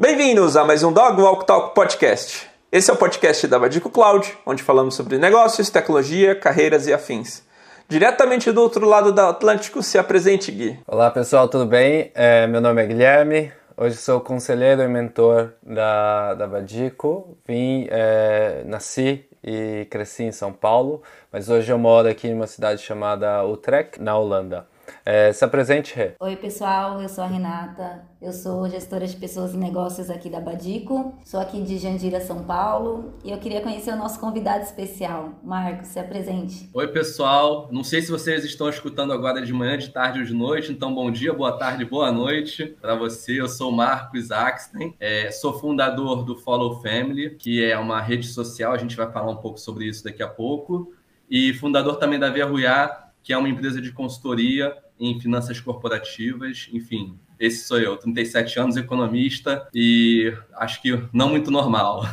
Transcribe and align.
Bem-vindos 0.00 0.56
a 0.56 0.64
mais 0.64 0.82
um 0.82 0.90
Dog 0.90 1.20
Walk 1.20 1.44
Talk 1.44 1.74
Podcast. 1.74 2.48
Esse 2.72 2.90
é 2.90 2.94
o 2.94 2.96
podcast 2.96 3.46
da 3.46 3.58
Badico 3.58 3.90
Cloud, 3.90 4.34
onde 4.46 4.62
falamos 4.62 4.94
sobre 4.94 5.18
negócios, 5.18 5.68
tecnologia, 5.68 6.34
carreiras 6.34 6.86
e 6.86 6.92
afins. 6.94 7.42
Diretamente 7.86 8.50
do 8.50 8.62
outro 8.62 8.86
lado 8.86 9.12
do 9.12 9.20
Atlântico, 9.20 9.82
se 9.82 9.98
apresente, 9.98 10.50
Gui. 10.50 10.80
Olá 10.86 11.10
pessoal, 11.10 11.48
tudo 11.48 11.66
bem? 11.66 12.10
É, 12.14 12.46
meu 12.46 12.62
nome 12.62 12.82
é 12.82 12.86
Guilherme, 12.86 13.52
hoje 13.76 13.96
sou 13.96 14.22
conselheiro 14.22 14.80
e 14.80 14.88
mentor 14.88 15.52
da, 15.62 16.32
da 16.32 16.46
Badico. 16.46 17.36
Vim, 17.46 17.86
é, 17.90 18.62
nasci 18.64 19.28
e 19.44 19.86
cresci 19.90 20.22
em 20.22 20.32
São 20.32 20.50
Paulo, 20.50 21.02
mas 21.30 21.50
hoje 21.50 21.70
eu 21.70 21.76
moro 21.78 22.08
aqui 22.08 22.26
em 22.26 22.32
uma 22.32 22.46
cidade 22.46 22.80
chamada 22.80 23.44
Utrecht, 23.44 24.00
na 24.00 24.16
Holanda. 24.16 24.66
É, 25.04 25.32
se 25.32 25.44
apresente, 25.44 25.94
Rê. 25.94 26.12
Oi, 26.20 26.36
pessoal, 26.36 27.00
eu 27.00 27.08
sou 27.08 27.24
a 27.24 27.26
Renata, 27.26 28.02
eu 28.20 28.32
sou 28.32 28.68
gestora 28.68 29.06
de 29.06 29.16
pessoas 29.16 29.54
e 29.54 29.56
negócios 29.56 30.10
aqui 30.10 30.28
da 30.28 30.40
Badico, 30.40 31.18
sou 31.24 31.40
aqui 31.40 31.62
de 31.62 31.78
Jandira, 31.78 32.20
São 32.20 32.44
Paulo, 32.44 33.14
e 33.24 33.30
eu 33.30 33.38
queria 33.38 33.60
conhecer 33.60 33.92
o 33.92 33.96
nosso 33.96 34.20
convidado 34.20 34.62
especial. 34.62 35.30
Marcos, 35.42 35.88
se 35.88 35.98
apresente. 35.98 36.68
Oi, 36.74 36.88
pessoal, 36.88 37.68
não 37.72 37.82
sei 37.82 38.02
se 38.02 38.10
vocês 38.10 38.44
estão 38.44 38.68
escutando 38.68 39.12
agora 39.12 39.40
de 39.40 39.52
manhã, 39.52 39.78
de 39.78 39.88
tarde 39.88 40.20
ou 40.20 40.24
de 40.24 40.34
noite, 40.34 40.70
então 40.70 40.94
bom 40.94 41.10
dia, 41.10 41.32
boa 41.32 41.52
tarde, 41.52 41.84
boa 41.84 42.12
noite 42.12 42.66
para 42.80 42.94
você. 42.94 43.40
Eu 43.40 43.48
sou 43.48 43.70
o 43.70 43.76
Marcos 43.76 44.30
Axten, 44.30 44.94
é, 45.00 45.30
sou 45.30 45.58
fundador 45.58 46.24
do 46.24 46.36
Follow 46.36 46.80
Family, 46.82 47.36
que 47.36 47.64
é 47.64 47.78
uma 47.78 48.00
rede 48.00 48.26
social, 48.26 48.72
a 48.72 48.78
gente 48.78 48.96
vai 48.96 49.10
falar 49.10 49.30
um 49.30 49.36
pouco 49.36 49.58
sobre 49.58 49.86
isso 49.86 50.04
daqui 50.04 50.22
a 50.22 50.28
pouco, 50.28 50.92
e 51.30 51.54
fundador 51.54 51.96
também 51.96 52.18
da 52.18 52.28
Via 52.28 52.44
Ruiar, 52.44 52.99
que 53.22 53.32
é 53.32 53.38
uma 53.38 53.48
empresa 53.48 53.80
de 53.80 53.92
consultoria 53.92 54.74
em 54.98 55.18
finanças 55.18 55.58
corporativas, 55.58 56.68
enfim, 56.72 57.18
esse 57.38 57.64
sou 57.64 57.78
eu, 57.78 57.96
37 57.96 58.60
anos, 58.60 58.76
economista 58.76 59.66
e 59.74 60.30
acho 60.58 60.82
que 60.82 61.02
não 61.10 61.30
muito 61.30 61.50
normal. 61.50 62.04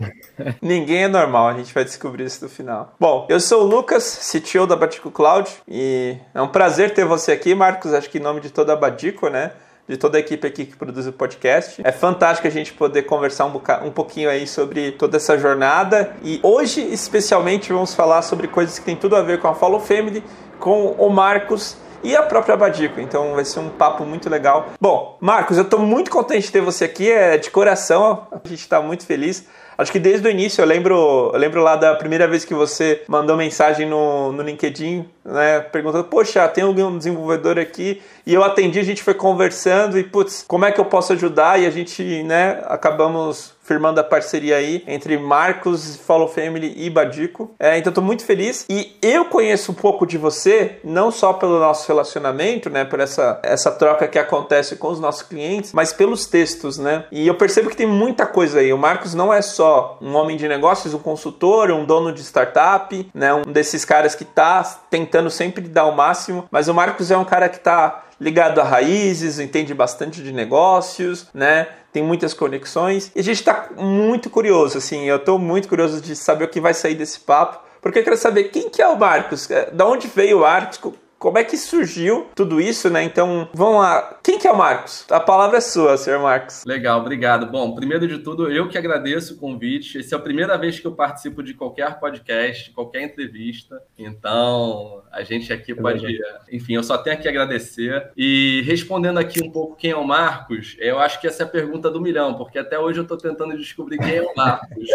Ninguém 0.60 1.04
é 1.04 1.08
normal, 1.08 1.48
a 1.48 1.54
gente 1.54 1.72
vai 1.72 1.82
descobrir 1.82 2.24
isso 2.24 2.44
no 2.44 2.50
final. 2.50 2.94
Bom, 3.00 3.26
eu 3.30 3.40
sou 3.40 3.62
o 3.62 3.66
Lucas, 3.66 4.30
CTO 4.30 4.66
da 4.66 4.76
Batico 4.76 5.10
Cloud 5.10 5.50
e 5.66 6.18
é 6.34 6.42
um 6.42 6.48
prazer 6.48 6.92
ter 6.92 7.06
você 7.06 7.32
aqui, 7.32 7.54
Marcos, 7.54 7.94
acho 7.94 8.10
que 8.10 8.18
em 8.18 8.22
nome 8.22 8.42
de 8.42 8.50
toda 8.50 8.74
a 8.74 8.76
Batico, 8.76 9.30
né? 9.30 9.52
de 9.88 9.96
toda 9.96 10.18
a 10.18 10.20
equipe 10.20 10.46
aqui 10.46 10.66
que 10.66 10.76
produz 10.76 11.06
o 11.06 11.12
podcast. 11.12 11.80
É 11.84 11.92
fantástico 11.92 12.46
a 12.48 12.50
gente 12.50 12.72
poder 12.72 13.02
conversar 13.02 13.46
um, 13.46 13.60
um 13.86 13.90
pouquinho 13.90 14.28
aí 14.28 14.46
sobre 14.46 14.92
toda 14.92 15.16
essa 15.16 15.38
jornada 15.38 16.16
e 16.22 16.40
hoje 16.42 16.80
especialmente 16.80 17.72
vamos 17.72 17.94
falar 17.94 18.22
sobre 18.22 18.48
coisas 18.48 18.78
que 18.78 18.84
tem 18.84 18.96
tudo 18.96 19.14
a 19.14 19.22
ver 19.22 19.38
com 19.38 19.48
a 19.48 19.54
Follow 19.54 19.80
Family, 19.80 20.24
com 20.58 20.92
o 20.92 21.08
Marcos 21.10 21.76
e 22.02 22.14
a 22.14 22.22
própria 22.22 22.56
Badico. 22.56 23.00
Então 23.00 23.34
vai 23.34 23.44
ser 23.44 23.60
um 23.60 23.68
papo 23.68 24.04
muito 24.04 24.30
legal. 24.30 24.68
Bom, 24.80 25.16
Marcos, 25.20 25.56
eu 25.56 25.64
estou 25.64 25.80
muito 25.80 26.10
contente 26.10 26.46
de 26.46 26.52
ter 26.52 26.60
você 26.60 26.84
aqui, 26.84 27.10
é 27.10 27.36
de 27.36 27.50
coração, 27.50 28.26
a 28.30 28.48
gente 28.48 28.60
está 28.60 28.80
muito 28.80 29.04
feliz. 29.04 29.46
Acho 29.78 29.92
que 29.92 29.98
desde 29.98 30.26
o 30.26 30.30
início, 30.30 30.62
eu 30.62 30.66
lembro, 30.66 31.30
eu 31.34 31.38
lembro 31.38 31.62
lá 31.62 31.76
da 31.76 31.94
primeira 31.94 32.26
vez 32.26 32.44
que 32.44 32.54
você 32.54 33.02
mandou 33.08 33.36
mensagem 33.36 33.86
no, 33.86 34.32
no 34.32 34.42
LinkedIn, 34.42 35.06
né, 35.26 35.60
perguntando, 35.60 36.04
poxa, 36.04 36.46
tem 36.48 36.64
algum 36.64 36.96
desenvolvedor 36.96 37.58
aqui? 37.58 38.00
E 38.24 38.32
eu 38.32 38.42
atendi, 38.42 38.78
a 38.78 38.84
gente 38.84 39.02
foi 39.02 39.14
conversando 39.14 39.98
e, 39.98 40.04
putz, 40.04 40.44
como 40.46 40.64
é 40.64 40.72
que 40.72 40.80
eu 40.80 40.84
posso 40.84 41.12
ajudar? 41.12 41.60
E 41.60 41.66
a 41.66 41.70
gente, 41.70 42.22
né, 42.22 42.62
acabamos 42.64 43.56
firmando 43.66 44.00
a 44.00 44.04
parceria 44.04 44.56
aí 44.56 44.84
entre 44.86 45.18
Marcos, 45.18 45.96
Follow 45.96 46.28
Family 46.28 46.72
e 46.76 46.88
Badico. 46.88 47.52
É, 47.58 47.76
então 47.76 47.90
estou 47.90 48.02
muito 48.02 48.24
feliz. 48.24 48.64
E 48.70 48.96
eu 49.02 49.24
conheço 49.24 49.72
um 49.72 49.74
pouco 49.74 50.06
de 50.06 50.16
você, 50.16 50.78
não 50.84 51.10
só 51.10 51.32
pelo 51.32 51.58
nosso 51.58 51.86
relacionamento, 51.88 52.70
né, 52.70 52.84
por 52.84 53.00
essa, 53.00 53.40
essa 53.42 53.72
troca 53.72 54.06
que 54.06 54.18
acontece 54.18 54.76
com 54.76 54.88
os 54.88 55.00
nossos 55.00 55.22
clientes, 55.22 55.72
mas 55.72 55.92
pelos 55.92 56.26
textos, 56.26 56.78
né? 56.78 57.06
E 57.10 57.26
eu 57.26 57.34
percebo 57.34 57.68
que 57.68 57.76
tem 57.76 57.86
muita 57.86 58.24
coisa 58.24 58.60
aí. 58.60 58.72
O 58.72 58.78
Marcos 58.78 59.14
não 59.14 59.34
é 59.34 59.42
só 59.42 59.98
um 60.00 60.14
homem 60.14 60.36
de 60.36 60.46
negócios, 60.46 60.94
um 60.94 60.98
consultor, 60.98 61.70
um 61.72 61.84
dono 61.84 62.12
de 62.12 62.20
startup, 62.22 63.10
né, 63.12 63.34
um 63.34 63.42
desses 63.42 63.84
caras 63.84 64.14
que 64.14 64.22
está 64.22 64.62
tentando 64.88 65.15
sempre 65.30 65.68
dar 65.68 65.86
o 65.86 65.96
máximo, 65.96 66.46
mas 66.50 66.68
o 66.68 66.74
Marcos 66.74 67.10
é 67.10 67.16
um 67.16 67.24
cara 67.24 67.48
que 67.48 67.56
está 67.56 68.04
ligado 68.20 68.60
a 68.60 68.64
raízes, 68.64 69.38
entende 69.38 69.74
bastante 69.74 70.22
de 70.22 70.32
negócios, 70.32 71.28
né? 71.34 71.68
Tem 71.92 72.02
muitas 72.02 72.32
conexões. 72.32 73.10
E 73.14 73.20
a 73.20 73.22
gente 73.22 73.38
está 73.38 73.68
muito 73.76 74.30
curioso, 74.30 74.78
assim, 74.78 75.04
eu 75.04 75.16
estou 75.16 75.38
muito 75.38 75.68
curioso 75.68 76.00
de 76.00 76.16
saber 76.16 76.44
o 76.44 76.48
que 76.48 76.60
vai 76.60 76.74
sair 76.74 76.94
desse 76.94 77.20
papo, 77.20 77.60
porque 77.80 77.98
eu 77.98 78.04
quero 78.04 78.16
saber 78.16 78.44
quem 78.44 78.68
que 78.70 78.82
é 78.82 78.88
o 78.88 78.98
Marcos, 78.98 79.50
é, 79.50 79.70
da 79.70 79.86
onde 79.86 80.08
veio 80.08 80.38
o 80.38 80.40
Marcos, 80.40 80.80
como 81.18 81.38
é 81.38 81.44
que 81.44 81.56
surgiu 81.56 82.28
tudo 82.34 82.60
isso, 82.60 82.90
né? 82.90 83.02
Então, 83.02 83.48
vamos 83.54 83.80
lá. 83.80 84.18
Quem 84.22 84.38
que 84.38 84.46
é 84.46 84.52
o 84.52 84.56
Marcos? 84.56 85.06
A 85.10 85.18
palavra 85.18 85.58
é 85.58 85.60
sua, 85.60 85.96
senhor 85.96 86.20
Marcos. 86.20 86.64
Legal, 86.64 87.00
obrigado. 87.00 87.46
Bom, 87.46 87.74
primeiro 87.74 88.06
de 88.06 88.18
tudo, 88.18 88.50
eu 88.50 88.68
que 88.68 88.76
agradeço 88.76 89.34
o 89.34 89.36
convite. 89.38 89.98
Essa 89.98 90.16
é 90.16 90.18
a 90.18 90.22
primeira 90.22 90.56
vez 90.58 90.78
que 90.78 90.86
eu 90.86 90.92
participo 90.92 91.42
de 91.42 91.54
qualquer 91.54 91.98
podcast, 91.98 92.70
qualquer 92.72 93.02
entrevista. 93.02 93.82
Então, 93.98 95.02
a 95.10 95.22
gente 95.22 95.52
aqui 95.52 95.74
pode. 95.74 96.06
Enfim, 96.52 96.74
eu 96.74 96.82
só 96.82 96.98
tenho 96.98 97.18
que 97.18 97.28
agradecer. 97.28 98.10
E 98.16 98.62
respondendo 98.66 99.18
aqui 99.18 99.42
um 99.42 99.50
pouco 99.50 99.76
quem 99.76 99.92
é 99.92 99.96
o 99.96 100.06
Marcos, 100.06 100.76
eu 100.78 100.98
acho 100.98 101.20
que 101.20 101.26
essa 101.26 101.44
é 101.44 101.46
a 101.46 101.48
pergunta 101.48 101.90
do 101.90 102.00
milhão, 102.00 102.34
porque 102.34 102.58
até 102.58 102.78
hoje 102.78 102.98
eu 102.98 103.02
estou 103.04 103.16
tentando 103.16 103.56
descobrir 103.56 103.98
quem 103.98 104.16
é 104.16 104.22
o 104.22 104.34
Marcos. 104.36 104.88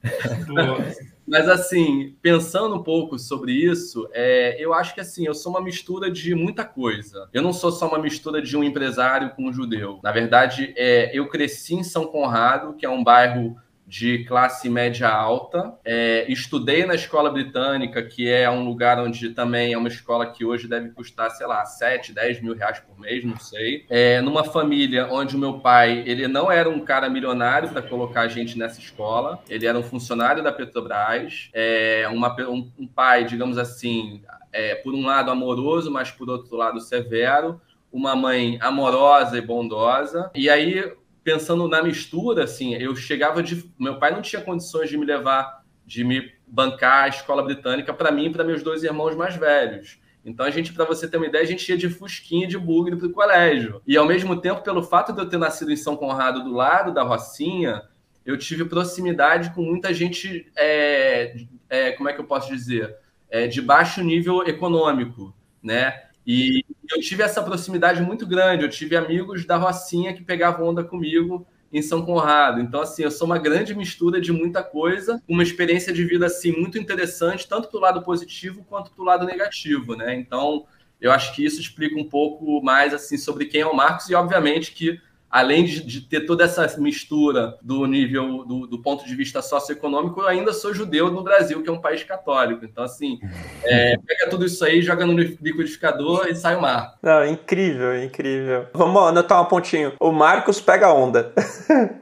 Mas 1.30 1.48
assim, 1.48 2.16
pensando 2.20 2.74
um 2.74 2.82
pouco 2.82 3.16
sobre 3.16 3.52
isso, 3.52 4.08
é, 4.12 4.56
eu 4.58 4.74
acho 4.74 4.92
que 4.92 5.00
assim, 5.00 5.24
eu 5.24 5.32
sou 5.32 5.52
uma 5.52 5.62
mistura 5.62 6.10
de 6.10 6.34
muita 6.34 6.64
coisa. 6.64 7.28
Eu 7.32 7.40
não 7.40 7.52
sou 7.52 7.70
só 7.70 7.86
uma 7.86 8.00
mistura 8.00 8.42
de 8.42 8.56
um 8.56 8.64
empresário 8.64 9.30
com 9.30 9.44
um 9.44 9.52
judeu. 9.52 10.00
Na 10.02 10.10
verdade, 10.10 10.74
é, 10.76 11.16
eu 11.16 11.28
cresci 11.28 11.76
em 11.76 11.84
São 11.84 12.06
Conrado, 12.08 12.74
que 12.74 12.84
é 12.84 12.90
um 12.90 13.04
bairro 13.04 13.56
de 13.90 14.24
classe 14.24 14.70
média 14.70 15.08
alta. 15.08 15.74
É, 15.84 16.24
estudei 16.28 16.86
na 16.86 16.94
escola 16.94 17.28
britânica, 17.28 18.00
que 18.00 18.28
é 18.28 18.48
um 18.48 18.64
lugar 18.64 19.00
onde 19.00 19.30
também 19.30 19.72
é 19.72 19.76
uma 19.76 19.88
escola 19.88 20.30
que 20.30 20.44
hoje 20.44 20.68
deve 20.68 20.90
custar, 20.90 21.28
sei 21.32 21.44
lá, 21.44 21.66
7, 21.66 22.12
10 22.12 22.40
mil 22.40 22.54
reais 22.54 22.78
por 22.78 22.96
mês, 23.00 23.24
não 23.24 23.36
sei. 23.36 23.84
É, 23.90 24.20
numa 24.20 24.44
família 24.44 25.08
onde 25.10 25.34
o 25.34 25.38
meu 25.40 25.58
pai, 25.58 26.04
ele 26.06 26.28
não 26.28 26.52
era 26.52 26.70
um 26.70 26.78
cara 26.84 27.10
milionário 27.10 27.68
para 27.70 27.82
colocar 27.82 28.20
a 28.20 28.28
gente 28.28 28.56
nessa 28.56 28.78
escola, 28.78 29.42
ele 29.48 29.66
era 29.66 29.76
um 29.76 29.82
funcionário 29.82 30.40
da 30.40 30.52
Petrobras, 30.52 31.50
é, 31.52 32.06
uma, 32.12 32.32
um, 32.48 32.70
um 32.78 32.86
pai, 32.86 33.24
digamos 33.24 33.58
assim, 33.58 34.22
é, 34.52 34.76
por 34.76 34.94
um 34.94 35.04
lado 35.04 35.32
amoroso, 35.32 35.90
mas 35.90 36.12
por 36.12 36.30
outro 36.30 36.56
lado 36.56 36.80
severo, 36.80 37.60
uma 37.92 38.14
mãe 38.14 38.56
amorosa 38.60 39.36
e 39.36 39.40
bondosa. 39.40 40.30
E 40.32 40.48
aí 40.48 40.92
pensando 41.22 41.68
na 41.68 41.82
mistura, 41.82 42.44
assim, 42.44 42.74
eu 42.74 42.94
chegava 42.96 43.42
de. 43.42 43.70
Meu 43.78 43.98
pai 43.98 44.12
não 44.12 44.22
tinha 44.22 44.42
condições 44.42 44.88
de 44.88 44.96
me 44.96 45.04
levar, 45.04 45.62
de 45.86 46.04
me 46.04 46.32
bancar 46.46 47.04
a 47.04 47.08
escola 47.08 47.42
britânica 47.42 47.92
para 47.92 48.10
mim 48.10 48.26
e 48.26 48.30
para 48.30 48.44
meus 48.44 48.62
dois 48.62 48.82
irmãos 48.82 49.14
mais 49.14 49.36
velhos. 49.36 49.98
Então 50.24 50.44
a 50.44 50.50
gente, 50.50 50.72
para 50.72 50.84
você 50.84 51.08
ter 51.08 51.16
uma 51.16 51.26
ideia, 51.26 51.44
a 51.44 51.46
gente 51.46 51.68
ia 51.68 51.76
de 51.76 51.88
fusquinha 51.88 52.46
de 52.46 52.58
bugre 52.58 52.96
para 52.96 53.06
o 53.06 53.12
colégio. 53.12 53.80
E 53.86 53.96
ao 53.96 54.06
mesmo 54.06 54.38
tempo, 54.40 54.62
pelo 54.62 54.82
fato 54.82 55.12
de 55.12 55.20
eu 55.20 55.28
ter 55.28 55.38
nascido 55.38 55.72
em 55.72 55.76
São 55.76 55.96
Conrado, 55.96 56.44
do 56.44 56.52
lado 56.52 56.92
da 56.92 57.02
Rocinha, 57.02 57.82
eu 58.24 58.36
tive 58.36 58.64
proximidade 58.66 59.50
com 59.54 59.62
muita 59.62 59.94
gente, 59.94 60.50
é, 60.56 61.34
é, 61.68 61.92
como 61.92 62.08
é 62.08 62.12
que 62.12 62.20
eu 62.20 62.26
posso 62.26 62.54
dizer, 62.54 62.96
é, 63.30 63.46
de 63.46 63.62
baixo 63.62 64.02
nível 64.02 64.46
econômico, 64.46 65.34
né? 65.62 66.09
E 66.32 66.64
eu 66.88 67.00
tive 67.00 67.24
essa 67.24 67.42
proximidade 67.42 68.00
muito 68.00 68.24
grande. 68.24 68.62
Eu 68.62 68.70
tive 68.70 68.96
amigos 68.96 69.44
da 69.44 69.56
Rocinha 69.56 70.14
que 70.14 70.22
pegavam 70.22 70.68
onda 70.68 70.84
comigo 70.84 71.44
em 71.72 71.82
São 71.82 72.02
Conrado. 72.02 72.60
Então, 72.60 72.82
assim, 72.82 73.02
eu 73.02 73.10
sou 73.10 73.26
uma 73.26 73.36
grande 73.36 73.74
mistura 73.74 74.20
de 74.20 74.30
muita 74.30 74.62
coisa, 74.62 75.20
uma 75.28 75.42
experiência 75.42 75.92
de 75.92 76.04
vida, 76.04 76.26
assim, 76.26 76.52
muito 76.52 76.78
interessante, 76.78 77.48
tanto 77.48 77.68
do 77.72 77.80
lado 77.80 78.00
positivo 78.02 78.64
quanto 78.68 78.94
do 78.94 79.02
lado 79.02 79.26
negativo, 79.26 79.96
né? 79.96 80.14
Então, 80.14 80.66
eu 81.00 81.10
acho 81.10 81.34
que 81.34 81.44
isso 81.44 81.60
explica 81.60 81.98
um 81.98 82.08
pouco 82.08 82.62
mais, 82.62 82.94
assim, 82.94 83.18
sobre 83.18 83.46
quem 83.46 83.62
é 83.62 83.66
o 83.66 83.74
Marcos 83.74 84.08
e, 84.08 84.14
obviamente, 84.14 84.70
que 84.70 85.00
além 85.30 85.64
de, 85.64 85.80
de, 85.84 86.00
ter 86.00 86.26
toda 86.26 86.44
essa 86.44 86.66
mistura 86.78 87.56
do 87.62 87.86
nível, 87.86 88.44
do, 88.44 88.66
do, 88.66 88.82
ponto 88.82 89.06
de 89.06 89.14
vista 89.14 89.40
socioeconômico, 89.40 90.20
eu 90.20 90.26
ainda 90.26 90.52
sou 90.52 90.74
judeu 90.74 91.10
no 91.10 91.22
Brasil, 91.22 91.62
que 91.62 91.68
é 91.68 91.72
um 91.72 91.80
país 91.80 92.02
católico. 92.02 92.64
Então, 92.64 92.82
assim, 92.82 93.20
é, 93.62 93.96
pega 93.98 94.28
tudo 94.28 94.44
isso 94.44 94.64
aí, 94.64 94.82
joga 94.82 95.06
no 95.06 95.12
liquidificador 95.12 96.26
e 96.26 96.34
sai 96.34 96.56
o 96.56 96.60
mar. 96.60 96.96
Não, 97.00 97.24
incrível, 97.24 98.02
incrível. 98.02 98.66
Vamos 98.74 99.00
anotar 99.02 99.40
um 99.40 99.46
pontinho. 99.46 99.92
O 100.00 100.10
Marcos 100.10 100.60
pega 100.60 100.92
onda. 100.92 101.32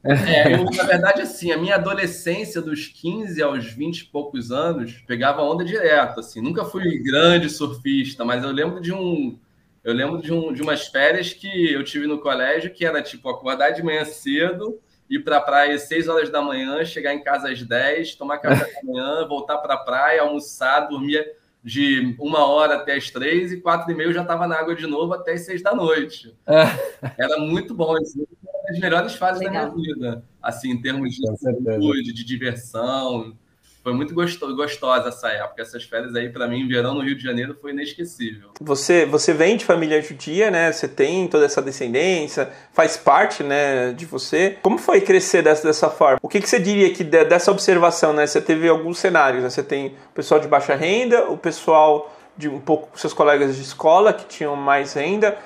É, 0.04 0.54
eu, 0.56 0.64
na 0.64 0.84
verdade, 0.84 1.20
assim, 1.20 1.52
a 1.52 1.58
minha 1.58 1.74
adolescência, 1.74 2.62
dos 2.62 2.86
15 2.86 3.42
aos 3.42 3.66
20 3.66 3.98
e 3.98 4.04
poucos 4.06 4.50
anos, 4.50 5.02
pegava 5.06 5.42
onda 5.42 5.64
direto, 5.64 6.20
assim. 6.20 6.40
Nunca 6.40 6.64
fui 6.64 6.98
grande 7.02 7.50
surfista, 7.50 8.24
mas 8.24 8.42
eu 8.42 8.50
lembro 8.50 8.80
de 8.80 8.92
um 8.92 9.38
eu 9.88 9.94
lembro 9.94 10.20
de, 10.20 10.30
um, 10.30 10.52
de 10.52 10.60
umas 10.60 10.86
férias 10.86 11.32
que 11.32 11.72
eu 11.72 11.82
tive 11.82 12.06
no 12.06 12.20
colégio, 12.20 12.70
que 12.70 12.84
era 12.84 13.02
tipo 13.02 13.26
acordar 13.30 13.70
de 13.70 13.82
manhã 13.82 14.04
cedo, 14.04 14.78
ir 15.08 15.20
para 15.20 15.38
a 15.38 15.40
praia 15.40 15.74
às 15.74 15.82
6 15.82 16.08
horas 16.08 16.30
da 16.30 16.42
manhã, 16.42 16.84
chegar 16.84 17.14
em 17.14 17.22
casa 17.22 17.50
às 17.50 17.62
10, 17.62 18.14
tomar 18.14 18.36
café 18.36 18.70
da 18.70 18.80
manhã, 18.84 19.26
voltar 19.26 19.56
para 19.56 19.74
a 19.74 19.78
praia, 19.78 20.20
almoçar, 20.20 20.80
dormir 20.80 21.26
de 21.64 22.14
uma 22.20 22.46
hora 22.46 22.76
até 22.76 22.96
as 22.96 23.10
três 23.10 23.50
e 23.50 23.62
quatro 23.62 23.90
e 23.90 23.94
meio 23.94 24.12
já 24.12 24.20
estava 24.20 24.46
na 24.46 24.56
água 24.56 24.74
de 24.74 24.86
novo 24.86 25.14
até 25.14 25.32
as 25.32 25.40
seis 25.40 25.62
da 25.62 25.74
noite. 25.74 26.36
Era 27.18 27.38
muito 27.38 27.74
bom. 27.74 27.96
Isso 27.96 28.28
as 28.68 28.78
melhores 28.78 29.14
fases 29.14 29.42
Legal. 29.42 29.70
da 29.70 29.74
minha 29.74 29.94
vida, 29.94 30.24
assim, 30.42 30.72
em 30.72 30.82
termos 30.82 31.14
de 31.14 31.26
saúde, 31.38 32.12
de 32.12 32.24
diversão. 32.24 33.34
Foi 33.88 33.94
muito 33.94 34.14
gostosa 34.14 35.08
essa 35.08 35.28
época. 35.28 35.62
Essas 35.62 35.82
férias 35.84 36.14
aí, 36.14 36.28
para 36.28 36.46
mim, 36.46 36.68
verão 36.68 36.94
no 36.94 37.00
Rio 37.00 37.16
de 37.16 37.22
Janeiro 37.22 37.56
foi 37.58 37.70
inesquecível. 37.70 38.50
Você, 38.60 39.06
você 39.06 39.32
vem 39.32 39.56
de 39.56 39.64
família 39.64 40.02
judia, 40.02 40.50
né? 40.50 40.70
Você 40.70 40.86
tem 40.86 41.26
toda 41.26 41.46
essa 41.46 41.62
descendência, 41.62 42.50
faz 42.74 42.98
parte, 42.98 43.42
né, 43.42 43.92
de 43.92 44.04
você. 44.04 44.58
Como 44.60 44.76
foi 44.76 45.00
crescer 45.00 45.40
dessa, 45.40 45.66
dessa 45.66 45.88
forma? 45.88 46.18
O 46.20 46.28
que, 46.28 46.38
que 46.38 46.46
você 46.46 46.58
diria 46.58 46.92
que 46.92 47.02
dessa 47.02 47.50
observação, 47.50 48.12
né? 48.12 48.26
Você 48.26 48.42
teve 48.42 48.68
alguns 48.68 48.98
cenários, 48.98 49.42
né? 49.42 49.48
Você 49.48 49.62
tem 49.62 49.86
o 49.86 50.14
pessoal 50.14 50.38
de 50.38 50.46
baixa 50.46 50.74
renda, 50.74 51.30
o 51.30 51.38
pessoal 51.38 52.14
de 52.36 52.46
um 52.46 52.60
pouco 52.60 52.90
seus 53.00 53.14
colegas 53.14 53.56
de 53.56 53.62
escola 53.62 54.12
que 54.12 54.26
tinham 54.26 54.54
mais 54.54 54.92
renda. 54.92 55.38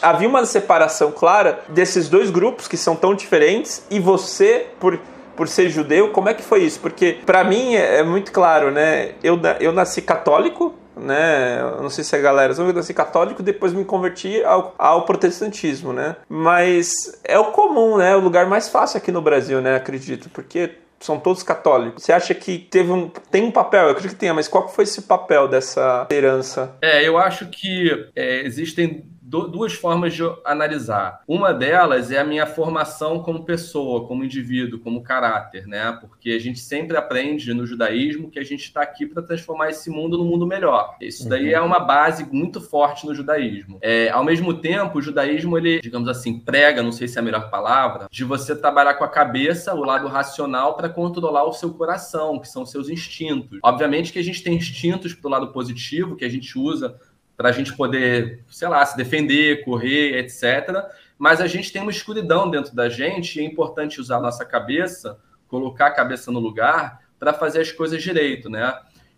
Havia 0.00 0.28
uma 0.28 0.44
separação 0.46 1.10
clara 1.10 1.64
desses 1.68 2.08
dois 2.08 2.30
grupos 2.30 2.68
que 2.68 2.76
são 2.76 2.94
tão 2.94 3.16
diferentes 3.16 3.84
e 3.90 3.98
você, 3.98 4.68
por, 4.78 4.98
por 5.36 5.48
ser 5.48 5.68
judeu, 5.68 6.10
como 6.10 6.28
é 6.28 6.34
que 6.34 6.42
foi 6.42 6.62
isso? 6.62 6.80
Porque 6.80 7.18
para 7.24 7.44
mim 7.44 7.74
é, 7.74 7.98
é, 7.98 8.02
muito 8.02 8.32
claro, 8.32 8.70
né? 8.70 9.12
Eu, 9.22 9.40
eu 9.60 9.72
nasci 9.72 10.02
católico, 10.02 10.74
né? 10.96 11.60
Não 11.80 11.90
sei 11.90 12.04
se 12.04 12.14
a 12.14 12.20
galera 12.20 12.54
sabe, 12.54 12.70
eu 12.70 12.74
nasci 12.74 12.94
católico, 12.94 13.42
depois 13.42 13.72
me 13.72 13.84
converti 13.84 14.42
ao, 14.44 14.74
ao 14.78 15.04
protestantismo, 15.04 15.92
né? 15.92 16.16
Mas 16.28 16.92
é 17.24 17.38
o 17.38 17.46
comum, 17.46 17.98
né? 17.98 18.12
É 18.12 18.16
o 18.16 18.20
lugar 18.20 18.46
mais 18.46 18.68
fácil 18.68 18.98
aqui 18.98 19.10
no 19.10 19.22
Brasil, 19.22 19.60
né? 19.60 19.76
Acredito, 19.76 20.28
porque 20.30 20.70
são 21.00 21.18
todos 21.18 21.42
católicos. 21.42 22.02
Você 22.02 22.12
acha 22.12 22.34
que 22.34 22.58
teve 22.58 22.90
um, 22.90 23.10
tem 23.30 23.44
um 23.44 23.50
papel? 23.50 23.84
Eu 23.84 23.90
acredito 23.90 24.12
que 24.12 24.20
tenha, 24.20 24.32
mas 24.32 24.48
qual 24.48 24.68
foi 24.68 24.84
esse 24.84 25.02
papel 25.02 25.46
dessa 25.46 26.06
herança? 26.10 26.76
É, 26.80 27.06
eu 27.06 27.18
acho 27.18 27.46
que 27.48 27.90
é, 28.16 28.46
existem 28.46 29.04
duas 29.24 29.72
formas 29.72 30.14
de 30.14 30.22
analisar. 30.44 31.22
Uma 31.26 31.52
delas 31.52 32.10
é 32.10 32.18
a 32.18 32.24
minha 32.24 32.46
formação 32.46 33.22
como 33.22 33.44
pessoa, 33.44 34.06
como 34.06 34.22
indivíduo, 34.22 34.78
como 34.80 35.02
caráter, 35.02 35.66
né? 35.66 35.96
Porque 35.98 36.32
a 36.32 36.38
gente 36.38 36.58
sempre 36.58 36.96
aprende 36.96 37.54
no 37.54 37.66
judaísmo 37.66 38.30
que 38.30 38.38
a 38.38 38.44
gente 38.44 38.64
está 38.64 38.82
aqui 38.82 39.06
para 39.06 39.22
transformar 39.22 39.70
esse 39.70 39.88
mundo 39.88 40.18
num 40.18 40.26
mundo 40.26 40.46
melhor. 40.46 40.96
Isso 41.00 41.26
daí 41.28 41.46
uhum. 41.46 41.56
é 41.56 41.60
uma 41.60 41.80
base 41.80 42.28
muito 42.30 42.60
forte 42.60 43.06
no 43.06 43.14
judaísmo. 43.14 43.78
É, 43.80 44.10
ao 44.10 44.22
mesmo 44.22 44.52
tempo, 44.54 44.98
o 44.98 45.02
judaísmo, 45.02 45.56
ele, 45.56 45.80
digamos 45.80 46.08
assim, 46.08 46.38
prega, 46.38 46.82
não 46.82 46.92
sei 46.92 47.08
se 47.08 47.16
é 47.16 47.20
a 47.20 47.24
melhor 47.24 47.48
palavra, 47.50 48.06
de 48.10 48.24
você 48.24 48.54
trabalhar 48.54 48.94
com 48.94 49.04
a 49.04 49.08
cabeça, 49.08 49.74
o 49.74 49.84
lado 49.84 50.06
racional, 50.06 50.76
para 50.76 50.88
controlar 50.88 51.44
o 51.44 51.52
seu 51.52 51.72
coração, 51.72 52.38
que 52.38 52.48
são 52.48 52.66
seus 52.66 52.90
instintos. 52.90 53.58
Obviamente 53.62 54.12
que 54.12 54.18
a 54.18 54.24
gente 54.24 54.42
tem 54.42 54.56
instintos 54.56 55.14
para 55.14 55.28
o 55.28 55.30
lado 55.30 55.52
positivo, 55.52 56.16
que 56.16 56.24
a 56.24 56.28
gente 56.28 56.58
usa 56.58 56.98
para 57.36 57.48
a 57.48 57.52
gente 57.52 57.76
poder, 57.76 58.44
sei 58.48 58.68
lá, 58.68 58.84
se 58.84 58.96
defender, 58.96 59.64
correr, 59.64 60.18
etc. 60.18 60.84
Mas 61.18 61.40
a 61.40 61.46
gente 61.46 61.72
tem 61.72 61.82
uma 61.82 61.90
escuridão 61.90 62.50
dentro 62.50 62.74
da 62.74 62.88
gente 62.88 63.38
e 63.38 63.42
é 63.42 63.44
importante 63.44 64.00
usar 64.00 64.16
a 64.16 64.20
nossa 64.20 64.44
cabeça, 64.44 65.18
colocar 65.48 65.86
a 65.86 65.90
cabeça 65.90 66.30
no 66.30 66.38
lugar 66.38 67.00
para 67.18 67.32
fazer 67.32 67.60
as 67.60 67.72
coisas 67.72 68.02
direito, 68.02 68.48
né? 68.48 68.72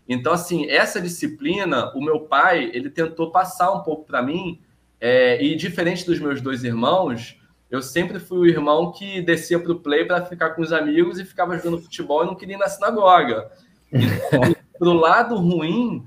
Então, 0.07 0.31
assim, 0.31 0.69
essa 0.69 1.01
disciplina, 1.01 1.91
o 1.93 2.01
meu 2.01 2.21
pai, 2.21 2.71
ele 2.73 2.89
tentou 2.89 3.29
passar 3.29 3.71
um 3.73 3.83
pouco 3.83 4.05
para 4.05 4.21
mim, 4.21 4.61
é, 4.99 5.43
e 5.43 5.55
diferente 5.55 6.05
dos 6.05 6.19
meus 6.19 6.39
dois 6.41 6.63
irmãos, 6.63 7.39
eu 7.69 7.81
sempre 7.81 8.19
fui 8.19 8.37
o 8.39 8.45
irmão 8.45 8.91
que 8.91 9.21
descia 9.21 9.59
para 9.59 9.71
o 9.71 9.79
play 9.79 10.05
para 10.05 10.25
ficar 10.25 10.51
com 10.51 10.61
os 10.61 10.71
amigos 10.71 11.19
e 11.19 11.25
ficava 11.25 11.57
jogando 11.57 11.81
futebol 11.81 12.23
e 12.23 12.27
não 12.27 12.35
queria 12.35 12.55
ir 12.55 12.59
na 12.59 12.69
sinagoga. 12.69 13.51
Então, 13.89 14.55
pro 14.77 14.93
lado 14.93 15.35
ruim 15.37 16.05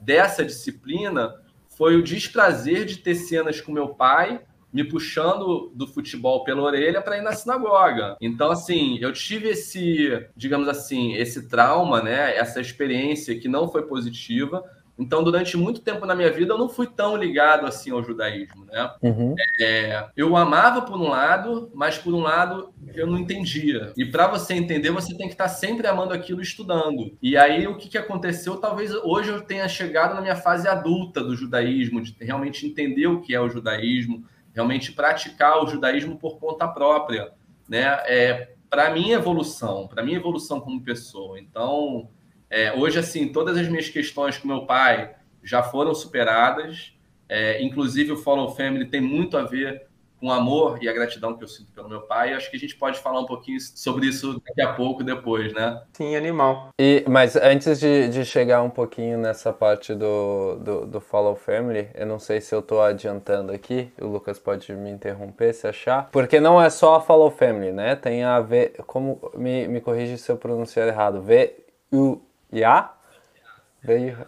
dessa 0.00 0.44
disciplina, 0.44 1.34
foi 1.78 1.94
o 1.94 2.02
desprazer 2.02 2.84
de 2.84 2.98
ter 2.98 3.14
cenas 3.14 3.60
com 3.60 3.70
meu 3.70 3.90
pai 3.90 4.40
me 4.72 4.82
puxando 4.82 5.70
do 5.74 5.86
futebol 5.86 6.42
pela 6.42 6.60
orelha 6.60 7.00
para 7.00 7.16
ir 7.16 7.22
na 7.22 7.32
sinagoga. 7.32 8.16
Então, 8.20 8.50
assim, 8.50 8.98
eu 9.00 9.12
tive 9.12 9.50
esse, 9.50 10.26
digamos 10.36 10.68
assim, 10.68 11.14
esse 11.14 11.48
trauma, 11.48 12.02
né? 12.02 12.36
Essa 12.36 12.60
experiência 12.60 13.38
que 13.38 13.48
não 13.48 13.68
foi 13.68 13.86
positiva, 13.86 14.62
então, 14.98 15.22
durante 15.22 15.56
muito 15.56 15.80
tempo 15.80 16.04
na 16.04 16.14
minha 16.14 16.30
vida, 16.30 16.52
eu 16.52 16.58
não 16.58 16.68
fui 16.68 16.88
tão 16.88 17.16
ligado 17.16 17.66
assim 17.66 17.92
ao 17.92 18.02
judaísmo, 18.02 18.64
né? 18.64 18.90
Uhum. 19.00 19.34
É, 19.60 20.08
eu 20.16 20.36
amava 20.36 20.82
por 20.82 20.96
um 20.96 21.08
lado, 21.08 21.70
mas 21.72 21.96
por 21.96 22.12
um 22.12 22.20
lado 22.20 22.74
eu 22.94 23.06
não 23.06 23.16
entendia. 23.16 23.92
E 23.96 24.04
para 24.04 24.26
você 24.26 24.54
entender, 24.54 24.90
você 24.90 25.16
tem 25.16 25.28
que 25.28 25.34
estar 25.34 25.48
sempre 25.48 25.86
amando 25.86 26.12
aquilo, 26.12 26.42
estudando. 26.42 27.16
E 27.22 27.36
aí, 27.36 27.66
o 27.68 27.76
que, 27.76 27.88
que 27.88 27.96
aconteceu? 27.96 28.56
Talvez 28.56 28.92
hoje 28.92 29.30
eu 29.30 29.40
tenha 29.40 29.68
chegado 29.68 30.14
na 30.14 30.20
minha 30.20 30.36
fase 30.36 30.66
adulta 30.66 31.22
do 31.22 31.36
judaísmo, 31.36 32.02
de 32.02 32.16
realmente 32.20 32.66
entender 32.66 33.06
o 33.06 33.20
que 33.20 33.32
é 33.32 33.40
o 33.40 33.48
judaísmo, 33.48 34.24
realmente 34.52 34.90
praticar 34.90 35.62
o 35.62 35.68
judaísmo 35.68 36.18
por 36.18 36.38
conta 36.40 36.66
própria, 36.66 37.30
né? 37.68 37.84
É, 38.06 38.54
para 38.68 38.90
minha 38.90 39.14
evolução, 39.16 39.86
para 39.86 40.02
minha 40.02 40.18
evolução 40.18 40.60
como 40.60 40.82
pessoa. 40.82 41.38
Então, 41.38 42.08
é, 42.50 42.72
hoje, 42.72 42.98
assim, 42.98 43.28
todas 43.28 43.56
as 43.56 43.68
minhas 43.68 43.88
questões 43.88 44.38
com 44.38 44.48
meu 44.48 44.64
pai 44.64 45.14
já 45.42 45.62
foram 45.62 45.94
superadas. 45.94 46.92
É, 47.28 47.62
inclusive, 47.62 48.12
o 48.12 48.16
Follow 48.16 48.54
Family 48.54 48.86
tem 48.86 49.00
muito 49.00 49.36
a 49.36 49.42
ver 49.42 49.86
com 50.18 50.28
o 50.28 50.32
amor 50.32 50.82
e 50.82 50.88
a 50.88 50.92
gratidão 50.92 51.36
que 51.36 51.44
eu 51.44 51.48
sinto 51.48 51.70
pelo 51.72 51.88
meu 51.88 52.00
pai. 52.00 52.32
Acho 52.32 52.50
que 52.50 52.56
a 52.56 52.58
gente 52.58 52.74
pode 52.74 52.98
falar 52.98 53.20
um 53.20 53.26
pouquinho 53.26 53.60
sobre 53.60 54.06
isso 54.06 54.40
daqui 54.46 54.60
a 54.62 54.72
pouco, 54.72 55.04
depois, 55.04 55.52
né? 55.52 55.80
Sim, 55.92 56.16
animal. 56.16 56.70
E, 56.80 57.04
mas 57.06 57.36
antes 57.36 57.78
de, 57.78 58.08
de 58.08 58.24
chegar 58.24 58.62
um 58.62 58.70
pouquinho 58.70 59.18
nessa 59.18 59.52
parte 59.52 59.94
do, 59.94 60.56
do, 60.56 60.86
do, 60.86 61.00
Follow 61.00 61.36
Family, 61.36 61.88
eu 61.94 62.06
não 62.06 62.18
sei 62.18 62.40
se 62.40 62.54
eu 62.54 62.62
tô 62.62 62.80
adiantando 62.80 63.52
aqui, 63.52 63.92
o 64.00 64.06
Lucas 64.06 64.38
pode 64.38 64.72
me 64.72 64.90
interromper 64.90 65.52
se 65.52 65.66
achar, 65.66 66.08
porque 66.10 66.40
não 66.40 66.60
é 66.60 66.68
só 66.68 66.96
a 66.96 67.00
Follow 67.00 67.30
Family, 67.30 67.70
né? 67.70 67.94
Tem 67.94 68.24
a 68.24 68.40
ver, 68.40 68.74
como, 68.86 69.30
me, 69.36 69.68
me 69.68 69.80
corrige 69.80 70.18
se 70.18 70.30
eu 70.32 70.36
pronunciar 70.36 70.88
errado, 70.88 71.22
V-U 71.22 72.27
Ya? 72.52 72.94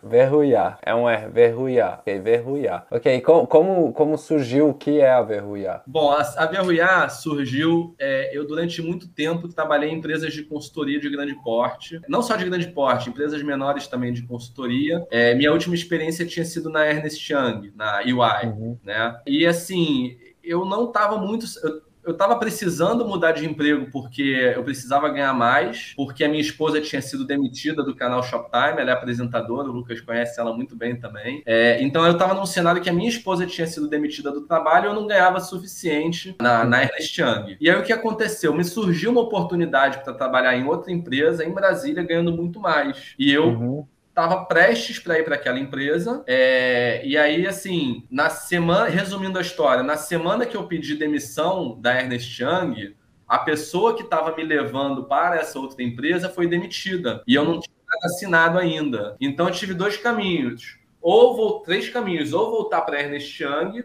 Verruiar. 0.03 0.79
É 0.83 0.95
um 0.95 1.09
R, 1.09 1.29
verruiar. 1.29 1.99
Ok, 2.01 2.21
verruiar. 2.21 2.87
Ok, 2.91 3.21
como, 3.21 3.47
como, 3.47 3.93
como 3.93 4.17
surgiu 4.17 4.69
o 4.69 4.75
que 4.75 5.01
é 5.01 5.11
a 5.11 5.23
verruiar? 5.23 5.83
Bom, 5.87 6.11
a, 6.11 6.21
a 6.21 6.47
verruiar 6.47 7.11
surgiu. 7.11 7.95
É, 7.99 8.31
eu, 8.37 8.47
durante 8.47 8.81
muito 8.81 9.09
tempo, 9.09 9.49
trabalhei 9.49 9.91
em 9.91 9.97
empresas 9.99 10.33
de 10.33 10.45
consultoria 10.45 11.01
de 11.01 11.11
grande 11.11 11.35
porte. 11.43 12.01
Não 12.09 12.23
só 12.23 12.37
de 12.37 12.45
grande 12.45 12.69
porte, 12.69 13.11
empresas 13.11 13.43
menores 13.43 13.87
também 13.89 14.13
de 14.13 14.23
consultoria. 14.23 15.05
É, 15.11 15.35
minha 15.35 15.53
última 15.53 15.75
experiência 15.75 16.25
tinha 16.25 16.45
sido 16.45 16.71
na 16.71 16.87
Ernest 16.87 17.33
Young, 17.33 17.73
na 17.75 18.01
UI. 18.03 18.47
Uhum. 18.47 18.79
Né? 18.85 19.21
E 19.27 19.47
assim, 19.47 20.17
eu 20.43 20.65
não 20.65 20.85
estava 20.85 21.19
muito. 21.19 21.45
Eu, 21.63 21.90
eu 22.05 22.13
estava 22.13 22.37
precisando 22.37 23.07
mudar 23.07 23.33
de 23.33 23.47
emprego 23.47 23.91
porque 23.91 24.53
eu 24.55 24.63
precisava 24.63 25.09
ganhar 25.09 25.33
mais, 25.35 25.93
porque 25.97 26.25
a 26.25 26.29
minha 26.29 26.41
esposa 26.41 26.81
tinha 26.81 27.03
sido 27.03 27.25
demitida 27.25 27.83
do 27.83 27.95
canal 27.95 28.23
Shoptime, 28.23 28.81
ela 28.81 28.91
é 28.91 28.93
apresentadora, 28.93 29.69
o 29.69 29.73
Lucas 29.73 30.01
conhece 30.01 30.41
ela 30.41 30.55
muito 30.55 30.77
bem 30.77 30.97
também. 30.97 31.43
É, 31.45 31.83
então 31.83 32.05
eu 32.05 32.13
estava 32.13 32.35
num 32.35 32.47
cenário 32.47 32.83
que 32.83 32.91
a 32.91 32.93
minha 32.93 33.09
esposa 33.09 33.47
tinha 33.47 33.67
sido 33.67 33.89
demitida 33.89 34.31
do 34.31 34.43
trabalho 34.43 34.87
e 34.87 34.89
eu 34.89 34.95
não 34.95 35.07
ganhava 35.07 35.41
suficiente 35.41 36.37
na, 36.41 36.65
na 36.65 36.83
Ernest 36.83 37.21
Young. 37.21 37.57
E 37.61 37.71
aí 37.71 37.79
o 37.79 37.83
que 37.83 37.93
aconteceu? 37.93 38.55
Me 38.55 38.65
surgiu 38.65 39.11
uma 39.11 39.21
oportunidade 39.21 40.03
para 40.03 40.13
trabalhar 40.15 40.57
em 40.57 40.67
outra 40.67 40.93
empresa 40.93 41.45
em 41.45 41.53
Brasília, 41.53 42.03
ganhando 42.03 42.33
muito 42.33 42.61
mais. 42.61 43.15
E 43.19 43.31
eu. 43.31 43.49
Uhum 43.49 43.87
estava 44.21 44.45
prestes 44.45 44.99
para 44.99 45.19
ir 45.19 45.25
para 45.25 45.35
aquela 45.35 45.59
empresa. 45.59 46.23
É, 46.27 47.01
e 47.05 47.17
aí, 47.17 47.47
assim, 47.47 48.07
na 48.11 48.29
semana, 48.29 48.87
resumindo 48.87 49.39
a 49.39 49.43
história, 49.43 49.83
na 49.83 49.97
semana 49.97 50.45
que 50.45 50.57
eu 50.57 50.67
pedi 50.67 50.95
demissão 50.95 51.81
da 51.81 51.99
Ernest 51.99 52.43
Young, 52.43 52.95
a 53.27 53.39
pessoa 53.39 53.97
que 53.97 54.03
estava 54.03 54.35
me 54.37 54.43
levando 54.43 55.05
para 55.05 55.37
essa 55.37 55.59
outra 55.59 55.83
empresa 55.83 56.29
foi 56.29 56.47
demitida. 56.47 57.23
E 57.27 57.35
eu 57.35 57.45
não 57.45 57.61
tinha 57.61 57.75
assinado 58.03 58.59
ainda. 58.59 59.17
Então 59.21 59.47
eu 59.47 59.55
tive 59.55 59.73
dois 59.73 59.97
caminhos. 59.97 60.79
Ou 61.01 61.35
vou, 61.35 61.61
três 61.61 61.89
caminhos, 61.89 62.33
ou 62.33 62.51
voltar 62.51 62.83
para 62.83 63.01
Ernest 63.01 63.43
Young 63.43 63.85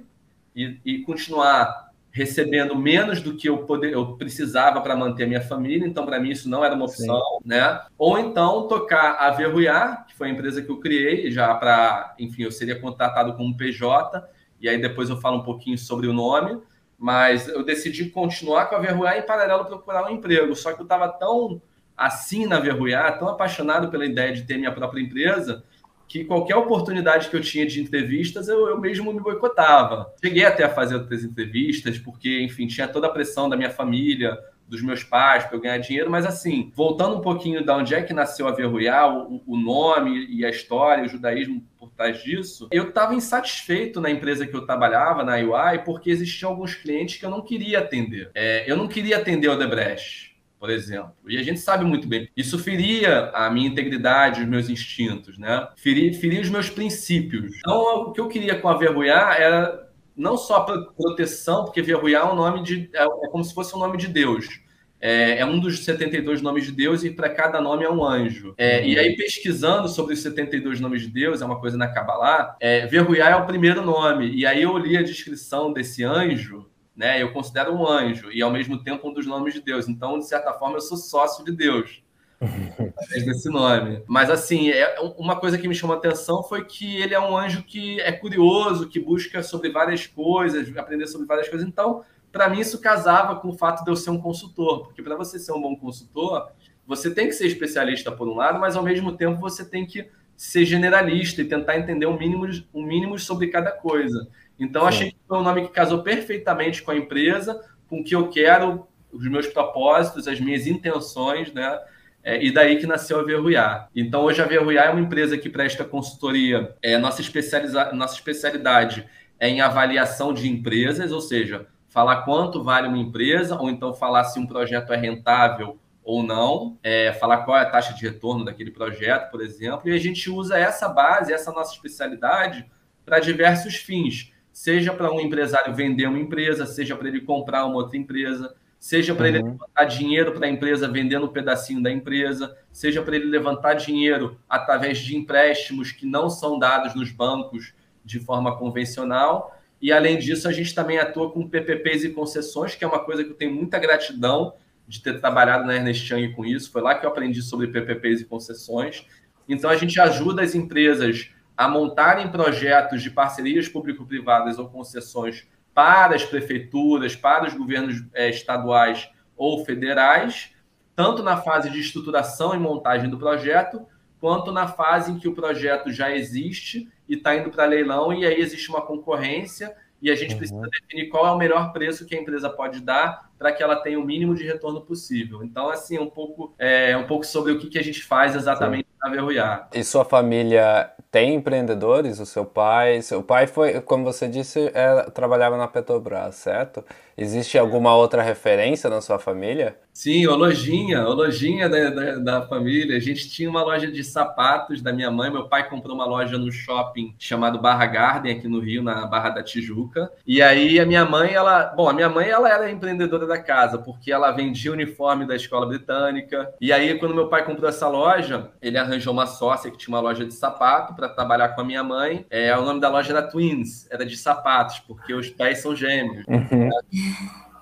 e, 0.56 0.80
e 0.84 1.02
continuar 1.04 1.92
recebendo 2.16 2.78
menos 2.78 3.22
do 3.22 3.36
que 3.36 3.50
eu, 3.50 3.58
poder, 3.66 3.92
eu 3.92 4.16
precisava 4.16 4.80
para 4.80 4.96
manter 4.96 5.26
a 5.26 5.28
minha 5.28 5.42
família, 5.42 5.86
então 5.86 6.06
para 6.06 6.18
mim 6.18 6.30
isso 6.30 6.50
não 6.50 6.64
era 6.64 6.74
uma 6.74 6.86
opção, 6.86 7.22
Sim. 7.42 7.50
né? 7.50 7.82
Ou 7.98 8.18
então 8.18 8.70
tocar 8.70 9.18
a 9.20 9.32
Verruiar, 9.32 10.08
que 10.08 10.16
foi 10.16 10.30
a 10.30 10.32
empresa 10.32 10.62
que 10.62 10.72
eu 10.72 10.80
criei 10.80 11.30
já 11.30 11.54
para, 11.56 12.16
enfim, 12.18 12.44
eu 12.44 12.52
seria 12.54 12.80
contratado 12.80 13.34
como 13.34 13.58
PJ, 13.58 14.26
e 14.62 14.70
aí 14.70 14.80
depois 14.80 15.10
eu 15.10 15.20
falo 15.20 15.40
um 15.40 15.44
pouquinho 15.44 15.78
sobre 15.78 16.08
o 16.08 16.14
nome, 16.14 16.58
mas 16.98 17.50
eu 17.50 17.66
decidi 17.66 18.06
continuar 18.06 18.68
com 18.68 18.78
a 18.78 18.80
Verruiar 18.80 19.18
e 19.18 19.20
em 19.20 19.26
paralelo 19.26 19.66
procurar 19.66 20.06
um 20.06 20.14
emprego, 20.14 20.56
só 20.56 20.72
que 20.72 20.80
eu 20.80 20.86
estava 20.86 21.10
tão 21.10 21.62
assim 21.98 22.46
na 22.46 22.62
Verruiar, 22.62 23.20
tão 23.20 23.28
apaixonado 23.28 23.92
pela 23.92 24.06
ideia 24.06 24.32
de 24.32 24.44
ter 24.44 24.58
minha 24.58 24.72
própria 24.72 25.02
empresa, 25.02 25.66
que 26.08 26.24
qualquer 26.24 26.56
oportunidade 26.56 27.30
que 27.30 27.36
eu 27.36 27.42
tinha 27.42 27.66
de 27.66 27.82
entrevistas, 27.82 28.48
eu, 28.48 28.68
eu 28.68 28.80
mesmo 28.80 29.12
me 29.14 29.20
boicotava. 29.20 30.14
Cheguei 30.24 30.46
até 30.46 30.64
a 30.64 30.70
fazer 30.70 30.96
outras 30.96 31.24
entrevistas, 31.24 31.98
porque, 31.98 32.42
enfim, 32.42 32.68
tinha 32.68 32.88
toda 32.88 33.08
a 33.08 33.10
pressão 33.10 33.50
da 33.50 33.58
minha 33.58 33.70
família 33.70 34.38
dos 34.68 34.82
meus 34.82 35.04
pais 35.04 35.44
para 35.44 35.56
eu 35.56 35.62
ganhar 35.62 35.78
dinheiro, 35.78 36.10
mas 36.10 36.26
assim, 36.26 36.72
voltando 36.76 37.18
um 37.18 37.22
pouquinho 37.22 37.64
da 37.64 37.78
onde 37.78 37.94
é 37.94 38.02
que 38.02 38.14
nasceu 38.14 38.48
a 38.48 38.52
Verruiar, 38.52 39.16
o, 39.16 39.44
o 39.46 39.58
nome 39.58 40.26
e 40.28 40.44
a 40.44 40.50
história, 40.50 41.04
o 41.04 41.08
judaísmo 41.08 41.64
por 41.78 41.92
trás 41.92 42.24
disso, 42.24 42.68
eu 42.72 42.90
estava 42.90 43.14
insatisfeito 43.14 44.02
na 44.02 44.10
empresa 44.10 44.46
que 44.46 44.56
eu 44.56 44.66
trabalhava, 44.66 45.24
na 45.24 45.36
UI, 45.36 45.80
porque 45.86 46.10
existiam 46.10 46.50
alguns 46.50 46.74
clientes 46.74 47.18
que 47.18 47.26
eu 47.26 47.30
não 47.30 47.42
queria 47.42 47.80
atender. 47.80 48.32
É, 48.34 48.70
eu 48.70 48.76
não 48.76 48.88
queria 48.88 49.18
atender 49.18 49.48
o 49.48 49.54
Odebrecht 49.54 50.35
por 50.66 50.72
exemplo. 50.72 51.14
E 51.28 51.38
a 51.38 51.44
gente 51.44 51.60
sabe 51.60 51.86
muito 51.86 52.08
bem. 52.08 52.28
Isso 52.36 52.58
feria 52.58 53.30
a 53.36 53.52
minha 53.52 53.68
integridade, 53.68 54.42
os 54.42 54.48
meus 54.48 54.68
instintos, 54.68 55.38
né? 55.38 55.68
Feria, 55.76 56.12
feria 56.16 56.42
os 56.42 56.50
meus 56.50 56.72
princípios. 56.72 57.56
Então, 57.60 57.78
o 57.78 58.12
que 58.12 58.20
eu 58.20 58.28
queria 58.28 58.60
com 58.60 58.68
a 58.68 58.76
Verruiar 58.76 59.40
era 59.40 59.88
não 60.18 60.36
só 60.38 60.62
proteção, 60.62 61.66
porque 61.66 61.84
Verruiar 61.84 62.28
é 62.28 62.32
um 62.32 62.36
nome 62.36 62.64
de. 62.64 62.90
É, 62.94 63.04
é 63.04 63.28
como 63.30 63.44
se 63.44 63.54
fosse 63.54 63.76
um 63.76 63.80
nome 63.80 63.98
de 63.98 64.08
Deus. 64.08 64.60
É, 65.00 65.38
é, 65.38 65.46
um 65.46 65.60
dos 65.60 65.86
72 65.86 66.42
nomes 66.42 66.66
de 66.66 66.72
Deus 66.72 67.04
e 67.04 67.12
para 67.12 67.30
cada 67.30 67.62
nome 67.62 67.84
é 67.84 67.90
um 67.92 68.04
anjo. 68.04 68.56
É, 68.58 68.84
e 68.84 68.98
aí, 68.98 69.16
pesquisando 69.16 69.88
sobre 69.88 70.16
os 70.16 70.22
72 70.22 70.80
nomes 70.80 71.04
de 71.04 71.10
Deus, 71.10 71.44
é 71.44 71.46
uma 71.46 71.60
coisa 71.60 71.78
na 71.78 71.88
Kabbalah, 71.88 72.56
é, 72.60 72.88
Verruiá 72.88 73.30
é 73.30 73.36
o 73.36 73.46
primeiro 73.46 73.86
nome. 73.86 74.34
E 74.34 74.48
aí 74.48 74.64
eu 74.64 74.76
li 74.80 74.98
a 74.98 75.04
descrição 75.04 75.72
desse 75.72 76.04
anjo, 76.04 76.68
né? 76.96 77.22
Eu 77.22 77.34
considero 77.34 77.74
um 77.74 77.88
anjo 77.88 78.32
e 78.32 78.42
ao 78.42 78.52
mesmo 78.52 78.82
tempo 78.84 79.10
um 79.10 79.14
dos 79.14 79.26
nomes 79.26 79.54
de 79.54 79.62
Deus. 79.62 79.88
Então, 79.88 80.20
de 80.20 80.28
certa 80.28 80.54
forma, 80.54 80.78
eu 80.78 80.82
sou 80.82 80.98
sócio 80.98 81.44
de 81.44 81.52
Deus. 81.52 82.04
através 82.46 83.26
desse 83.26 83.50
nome. 83.50 84.04
Mas 84.08 84.30
assim, 84.30 84.70
é 84.70 85.00
uma 85.18 85.36
coisa 85.36 85.58
que 85.58 85.68
me 85.68 85.76
chamou 85.76 85.96
a 85.96 86.00
atenção 86.00 86.44
foi 86.44 86.66
que 86.66 86.98
ele 86.98 87.14
é 87.14 87.20
um 87.20 87.36
anjo 87.36 87.64
que 87.64 88.00
é 88.02 88.12
curioso, 88.12 88.90
que 88.90 89.00
busca 89.00 89.42
sobre 89.42 89.70
várias 89.70 90.06
coisas, 90.06 90.76
aprender 90.78 91.08
sobre 91.08 91.26
várias 91.26 91.48
coisas. 91.48 91.68
Então, 91.68 92.04
para 92.32 92.50
mim 92.50 92.60
isso 92.60 92.80
casava 92.80 93.36
com 93.38 93.50
o 93.50 93.58
fato 93.58 93.84
de 93.84 93.90
eu 93.90 93.96
ser 93.96 94.10
um 94.10 94.20
consultor, 94.20 94.86
porque 94.86 95.02
para 95.02 95.16
você 95.16 95.40
ser 95.40 95.54
um 95.54 95.62
bom 95.62 95.76
consultor, 95.76 96.52
você 96.86 97.14
tem 97.14 97.28
que 97.28 97.34
ser 97.34 97.48
especialista 97.48 98.12
por 98.12 98.28
um 98.28 98.36
lado, 98.36 98.60
mas 98.60 98.76
ao 98.76 98.84
mesmo 98.84 99.16
tempo 99.16 99.40
você 99.40 99.64
tem 99.64 99.86
que 99.86 100.08
ser 100.36 100.66
generalista 100.66 101.42
e 101.42 101.46
tentar 101.46 101.78
entender 101.78 102.06
um 102.06 102.18
mínimo, 102.18 102.46
um 102.74 102.84
mínimo 102.84 103.18
sobre 103.18 103.48
cada 103.48 103.72
coisa. 103.72 104.28
Então, 104.60 104.84
Sim. 104.84 104.88
achei 104.88 105.12
que 105.12 105.18
foi 105.28 105.38
um 105.38 105.44
nome 105.44 105.62
que 105.64 105.74
casou 105.74 106.02
perfeitamente 106.02 106.82
com 106.82 106.92
a 106.92 106.96
empresa, 106.96 107.62
com 107.88 108.00
o 108.00 108.04
que 108.04 108.16
eu 108.16 108.30
quero, 108.30 108.88
os 109.12 109.30
meus 109.30 109.48
propósitos, 109.48 110.28
as 110.28 110.40
minhas 110.40 110.68
intenções, 110.68 111.54
né? 111.54 111.80
É, 112.24 112.44
e 112.44 112.52
daí 112.52 112.78
que 112.78 112.88
nasceu 112.88 113.20
a 113.20 113.24
Verruiar. 113.24 113.90
Então, 113.96 114.24
hoje 114.24 114.42
a 114.42 114.46
Verruiar 114.46 114.88
é 114.88 114.90
uma 114.90 115.02
empresa 115.02 115.38
que 115.38 115.48
presta 115.48 115.84
consultoria. 115.84 116.76
É, 116.82 116.98
nossa, 116.98 117.22
especializa... 117.22 117.92
nossa 117.94 118.16
especialidade 118.16 119.08
é 119.40 119.48
em 119.48 119.62
avaliação 119.62 120.34
de 120.34 120.50
empresas, 120.50 121.12
ou 121.12 121.22
seja, 121.22 121.68
falar 121.88 122.24
quanto 122.24 122.64
vale 122.64 122.88
uma 122.88 122.98
empresa, 122.98 123.60
ou 123.60 123.70
então 123.70 123.94
falar 123.94 124.24
se 124.24 124.40
um 124.40 124.48
projeto 124.48 124.92
é 124.92 124.98
rentável 124.98 125.78
ou 126.04 126.24
não, 126.24 126.78
é, 126.84 127.14
falar 127.14 127.40
qual 127.40 127.58
é 127.58 127.62
a 127.62 127.70
taxa 127.70 127.94
de 127.94 128.04
retorno 128.04 128.44
daquele 128.44 128.72
projeto, 128.72 129.30
por 129.30 129.42
exemplo, 129.42 129.90
e 129.90 129.94
a 129.94 129.98
gente 129.98 130.30
usa 130.30 130.58
essa 130.58 130.88
base, 130.88 131.34
essa 131.34 131.52
nossa 131.52 131.74
especialidade, 131.74 132.66
para 133.06 133.20
diversos 133.20 133.76
fins 133.76 134.32
seja 134.56 134.94
para 134.94 135.12
um 135.12 135.20
empresário 135.20 135.76
vender 135.76 136.08
uma 136.08 136.18
empresa, 136.18 136.66
seja 136.66 136.96
para 136.96 137.10
ele 137.10 137.20
comprar 137.20 137.66
uma 137.66 137.76
outra 137.76 137.98
empresa, 137.98 138.56
seja 138.80 139.14
para 139.14 139.24
uhum. 139.28 139.36
ele 139.36 139.44
levantar 139.44 139.84
dinheiro 139.84 140.32
para 140.32 140.48
a 140.48 140.50
empresa 140.50 140.88
vendendo 140.88 141.26
um 141.26 141.34
pedacinho 141.34 141.84
da 141.84 141.92
empresa, 141.92 142.56
seja 142.72 143.02
para 143.02 143.18
ele 143.18 143.26
levantar 143.26 143.74
dinheiro 143.74 144.40
através 144.48 145.00
de 145.00 145.18
empréstimos 145.18 145.92
que 145.92 146.06
não 146.06 146.30
são 146.30 146.58
dados 146.58 146.96
nos 146.96 147.12
bancos 147.12 147.74
de 148.06 148.18
forma 148.18 148.58
convencional. 148.58 149.60
E 149.82 149.92
além 149.92 150.18
disso, 150.18 150.48
a 150.48 150.54
gente 150.54 150.74
também 150.74 151.00
atua 151.00 151.30
com 151.34 151.50
PPPs 151.50 152.06
e 152.06 152.12
concessões, 152.12 152.76
que 152.76 152.86
é 152.86 152.88
uma 152.88 153.04
coisa 153.04 153.26
que 153.26 153.32
eu 153.32 153.36
tenho 153.36 153.54
muita 153.54 153.78
gratidão 153.78 154.54
de 154.88 155.04
ter 155.04 155.20
trabalhado 155.20 155.66
na 155.66 155.76
Ernest 155.76 156.14
Young 156.14 156.32
com 156.32 156.46
isso. 156.46 156.72
Foi 156.72 156.82
lá 156.82 156.96
que 156.96 157.06
eu 157.06 157.10
aprendi 157.10 157.42
sobre 157.42 157.68
PPPs 157.68 158.22
e 158.22 158.26
concessões. 158.26 159.06
Então 159.50 159.70
a 159.70 159.76
gente 159.76 160.00
ajuda 160.00 160.44
as 160.44 160.56
empresas 160.56 161.35
a 161.58 161.68
montarem 161.68 162.30
projetos 162.30 163.02
de 163.02 163.10
parcerias 163.10 163.68
público-privadas 163.68 164.60
ou 164.60 164.70
concessões 164.70 165.48
para 165.74 166.16
as 166.16 166.24
prefeituras, 166.24 167.16
para 167.16 167.48
os 167.48 167.54
governos 167.54 168.04
é, 168.14 168.30
estaduais 168.30 169.10
ou 169.36 169.66
federais, 169.66 170.54
tanto 170.96 171.22
na 171.22 171.38
fase 171.38 171.70
de 171.70 171.80
estruturação 171.80 172.56
e 172.56 172.58
montagem 172.58 173.10
do 173.10 173.18
projeto, 173.18 173.86
quanto 174.20 174.52
na 174.52 174.68
fase 174.68 175.12
em 175.12 175.20
que 175.20 175.28
o 175.28 175.36
projeto 175.36 175.92
já 175.92 176.16
existe 176.16 176.90
e 177.08 177.16
está 177.16 177.36
indo 177.36 177.50
para 177.50 177.66
leilão, 177.66 178.14
e 178.14 178.26
aí 178.26 178.40
existe 178.40 178.70
uma 178.70 178.82
concorrência 178.82 179.76
e 180.02 180.10
a 180.12 180.16
gente 180.16 180.34
uhum. 180.34 180.38
precisa 180.38 180.62
definir 180.62 181.10
qual 181.10 181.26
é 181.28 181.32
o 181.32 181.38
melhor 181.38 181.74
preço 181.74 182.06
que 182.06 182.16
a 182.16 182.20
empresa 182.20 182.50
pode 182.50 182.80
dar 182.80 183.30
para 183.38 183.52
que 183.52 183.62
ela 183.62 183.76
tenha 183.78 184.00
o 184.00 184.06
mínimo 184.06 184.36
de 184.36 184.44
retorno 184.44 184.82
possível. 184.82 185.44
Então, 185.44 185.70
assim, 185.70 185.98
um 185.98 186.10
pouco, 186.10 186.54
é, 186.58 186.96
um 186.96 187.06
pouco 187.06 187.26
sobre 187.26 187.52
o 187.52 187.60
que, 187.60 187.68
que 187.68 187.80
a 187.80 187.84
gente 187.84 188.04
faz 188.04 188.36
exatamente 188.36 188.88
Sim. 188.88 188.98
na 189.02 189.10
Verruiar. 189.10 189.70
E 189.74 189.84
sua 189.84 190.06
família 190.06 190.92
tem 191.16 191.34
empreendedores? 191.34 192.20
O 192.20 192.26
seu 192.26 192.44
pai? 192.44 193.02
Seu 193.02 193.24
pai 193.24 193.48
foi, 193.48 193.80
como 193.80 194.04
você 194.04 194.28
disse, 194.28 194.70
é, 194.74 195.04
trabalhava 195.12 195.56
na 195.56 195.66
Petrobras, 195.66 196.36
certo? 196.36 196.84
Existe 197.18 197.58
alguma 197.58 197.96
outra 197.96 198.22
referência 198.22 198.90
na 198.90 199.00
sua 199.00 199.18
família? 199.18 199.78
Sim, 199.94 200.28
o 200.28 200.36
Lojinha, 200.36 201.08
o 201.08 201.14
Lojinha 201.14 201.70
da, 201.70 201.90
da, 201.90 202.16
da, 202.18 202.42
família. 202.42 202.98
A 202.98 203.00
gente 203.00 203.30
tinha 203.30 203.50
uma 203.50 203.64
loja 203.64 203.90
de 203.90 204.04
sapatos 204.04 204.82
da 204.82 204.92
minha 204.92 205.10
mãe. 205.10 205.32
Meu 205.32 205.48
pai 205.48 205.70
comprou 205.70 205.96
uma 205.96 206.06
loja 206.06 206.38
no 206.38 206.52
shopping 206.52 207.16
chamado 207.18 207.62
Barra 207.62 207.86
Garden, 207.86 208.34
aqui 208.34 208.46
no 208.46 208.60
Rio, 208.60 208.84
na 208.84 209.06
Barra 209.08 209.30
da 209.30 209.42
Tijuca. 209.42 210.12
E 210.28 210.42
aí 210.42 210.82
a 210.82 210.86
minha 210.86 211.06
mãe, 211.06 211.34
ela. 211.34 211.74
Bom, 211.78 211.88
a 211.88 211.94
minha 211.94 212.10
mãe, 212.10 212.28
ela 212.28 212.50
era 212.50 212.70
empreendedora 212.70 213.26
da 213.26 213.42
casa, 213.42 213.78
porque 213.78 214.12
ela 214.12 214.32
vendia 214.32 214.74
uniforme 214.74 215.26
da 215.26 215.34
escola 215.34 215.66
britânica. 215.66 216.54
E 216.60 216.74
aí, 216.74 217.00
quando 217.00 217.16
meu 217.16 217.30
pai 217.30 217.46
comprou 217.46 217.70
essa 217.70 217.88
loja, 217.88 218.52
ele 218.62 218.78
arranjou 218.78 219.14
uma 219.14 219.26
sócia 219.26 219.72
que 219.72 219.78
tinha 219.78 219.96
uma 219.96 220.02
loja 220.02 220.26
de 220.26 220.34
sapato 220.34 220.94
para 220.94 221.08
trabalhar 221.08 221.56
com 221.56 221.62
a 221.62 221.64
minha 221.64 221.84
mãe. 221.84 222.26
É, 222.30 222.54
o 222.58 222.66
nome 222.66 222.82
da 222.82 222.90
loja 222.90 223.14
era 223.14 223.22
Twins, 223.22 223.90
era 223.90 224.06
de 224.06 224.18
sapatos, 224.18 224.80
porque 224.80 225.14
os 225.14 225.30
pés 225.30 225.60
são 225.60 225.74
gêmeos. 225.74 226.26
Uhum. 226.28 226.70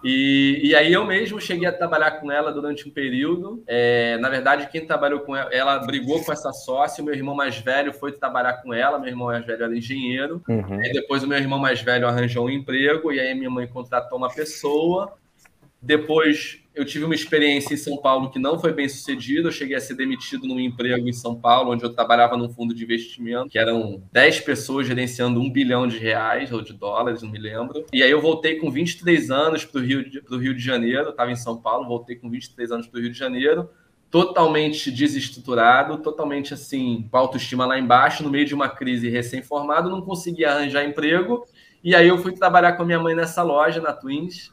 E, 0.03 0.59
e 0.61 0.75
aí 0.75 0.91
eu 0.91 1.05
mesmo 1.05 1.39
cheguei 1.39 1.65
a 1.65 1.71
trabalhar 1.71 2.11
com 2.19 2.29
ela 2.29 2.51
durante 2.51 2.87
um 2.87 2.91
período. 2.91 3.63
É, 3.65 4.17
na 4.17 4.27
verdade, 4.27 4.67
quem 4.69 4.85
trabalhou 4.85 5.21
com 5.21 5.33
ela, 5.33 5.49
ela 5.53 5.79
brigou 5.79 6.21
com 6.21 6.31
essa 6.31 6.51
sócia, 6.51 7.01
o 7.01 7.05
meu 7.05 7.15
irmão 7.15 7.33
mais 7.33 7.57
velho 7.57 7.93
foi 7.93 8.11
trabalhar 8.11 8.61
com 8.61 8.73
ela, 8.73 8.99
meu 8.99 9.07
irmão 9.07 9.27
mais 9.27 9.45
velho 9.45 9.63
era 9.63 9.77
engenheiro. 9.77 10.41
Uhum. 10.47 10.79
Aí 10.81 10.91
depois 10.91 11.23
o 11.23 11.27
meu 11.27 11.37
irmão 11.37 11.57
mais 11.57 11.81
velho 11.81 12.05
arranjou 12.05 12.47
um 12.47 12.49
emprego, 12.49 13.13
e 13.13 13.19
aí 13.19 13.33
minha 13.33 13.49
mãe 13.49 13.65
contratou 13.65 14.17
uma 14.17 14.29
pessoa. 14.29 15.13
Depois 15.81 16.62
eu 16.75 16.83
tive 16.83 17.05
uma 17.05 17.13
experiência 17.13 17.73
em 17.73 17.77
São 17.77 17.97
Paulo 17.97 18.31
que 18.31 18.39
não 18.39 18.59
foi 18.59 18.73
bem 18.73 18.89
sucedida. 18.89 19.47
Eu 19.47 19.51
cheguei 19.51 19.75
a 19.75 19.79
ser 19.79 19.93
demitido 19.93 20.47
num 20.47 20.59
emprego 20.59 21.07
em 21.07 21.13
São 21.13 21.35
Paulo, 21.35 21.71
onde 21.71 21.83
eu 21.83 21.93
trabalhava 21.93 22.35
num 22.35 22.49
fundo 22.49 22.73
de 22.73 22.83
investimento, 22.83 23.49
que 23.49 23.59
eram 23.59 24.01
10 24.11 24.39
pessoas 24.41 24.87
gerenciando 24.87 25.39
um 25.39 25.49
bilhão 25.49 25.87
de 25.87 25.97
reais 25.97 26.51
ou 26.51 26.61
de 26.61 26.73
dólares, 26.73 27.21
não 27.21 27.29
me 27.29 27.37
lembro. 27.37 27.85
E 27.93 28.01
aí 28.01 28.09
eu 28.09 28.21
voltei 28.21 28.55
com 28.55 28.71
23 28.71 29.29
anos 29.29 29.63
para 29.65 29.79
o 29.79 29.83
Rio, 29.83 30.09
de, 30.09 30.19
Rio 30.19 30.55
de 30.55 30.63
Janeiro. 30.63 31.09
estava 31.09 31.31
em 31.31 31.35
São 31.35 31.57
Paulo, 31.57 31.87
voltei 31.87 32.15
com 32.15 32.29
23 32.29 32.71
anos 32.71 32.87
para 32.87 32.99
o 32.99 33.01
Rio 33.01 33.11
de 33.11 33.17
Janeiro 33.17 33.69
totalmente 34.09 34.91
desestruturado, 34.91 35.97
totalmente 35.97 36.53
assim, 36.53 37.07
com 37.09 37.17
autoestima 37.17 37.65
lá 37.65 37.79
embaixo, 37.79 38.21
no 38.21 38.29
meio 38.29 38.45
de 38.45 38.53
uma 38.53 38.69
crise 38.69 39.09
recém-formado, 39.09 39.89
não 39.89 40.03
conseguia 40.03 40.51
arranjar 40.51 40.85
emprego. 40.85 41.47
E 41.83 41.95
aí 41.95 42.09
eu 42.09 42.19
fui 42.19 42.31
trabalhar 42.31 42.73
com 42.73 42.83
a 42.83 42.85
minha 42.85 42.99
mãe 42.99 43.15
nessa 43.15 43.41
loja, 43.41 43.81
na 43.81 43.91
Twins, 43.91 44.51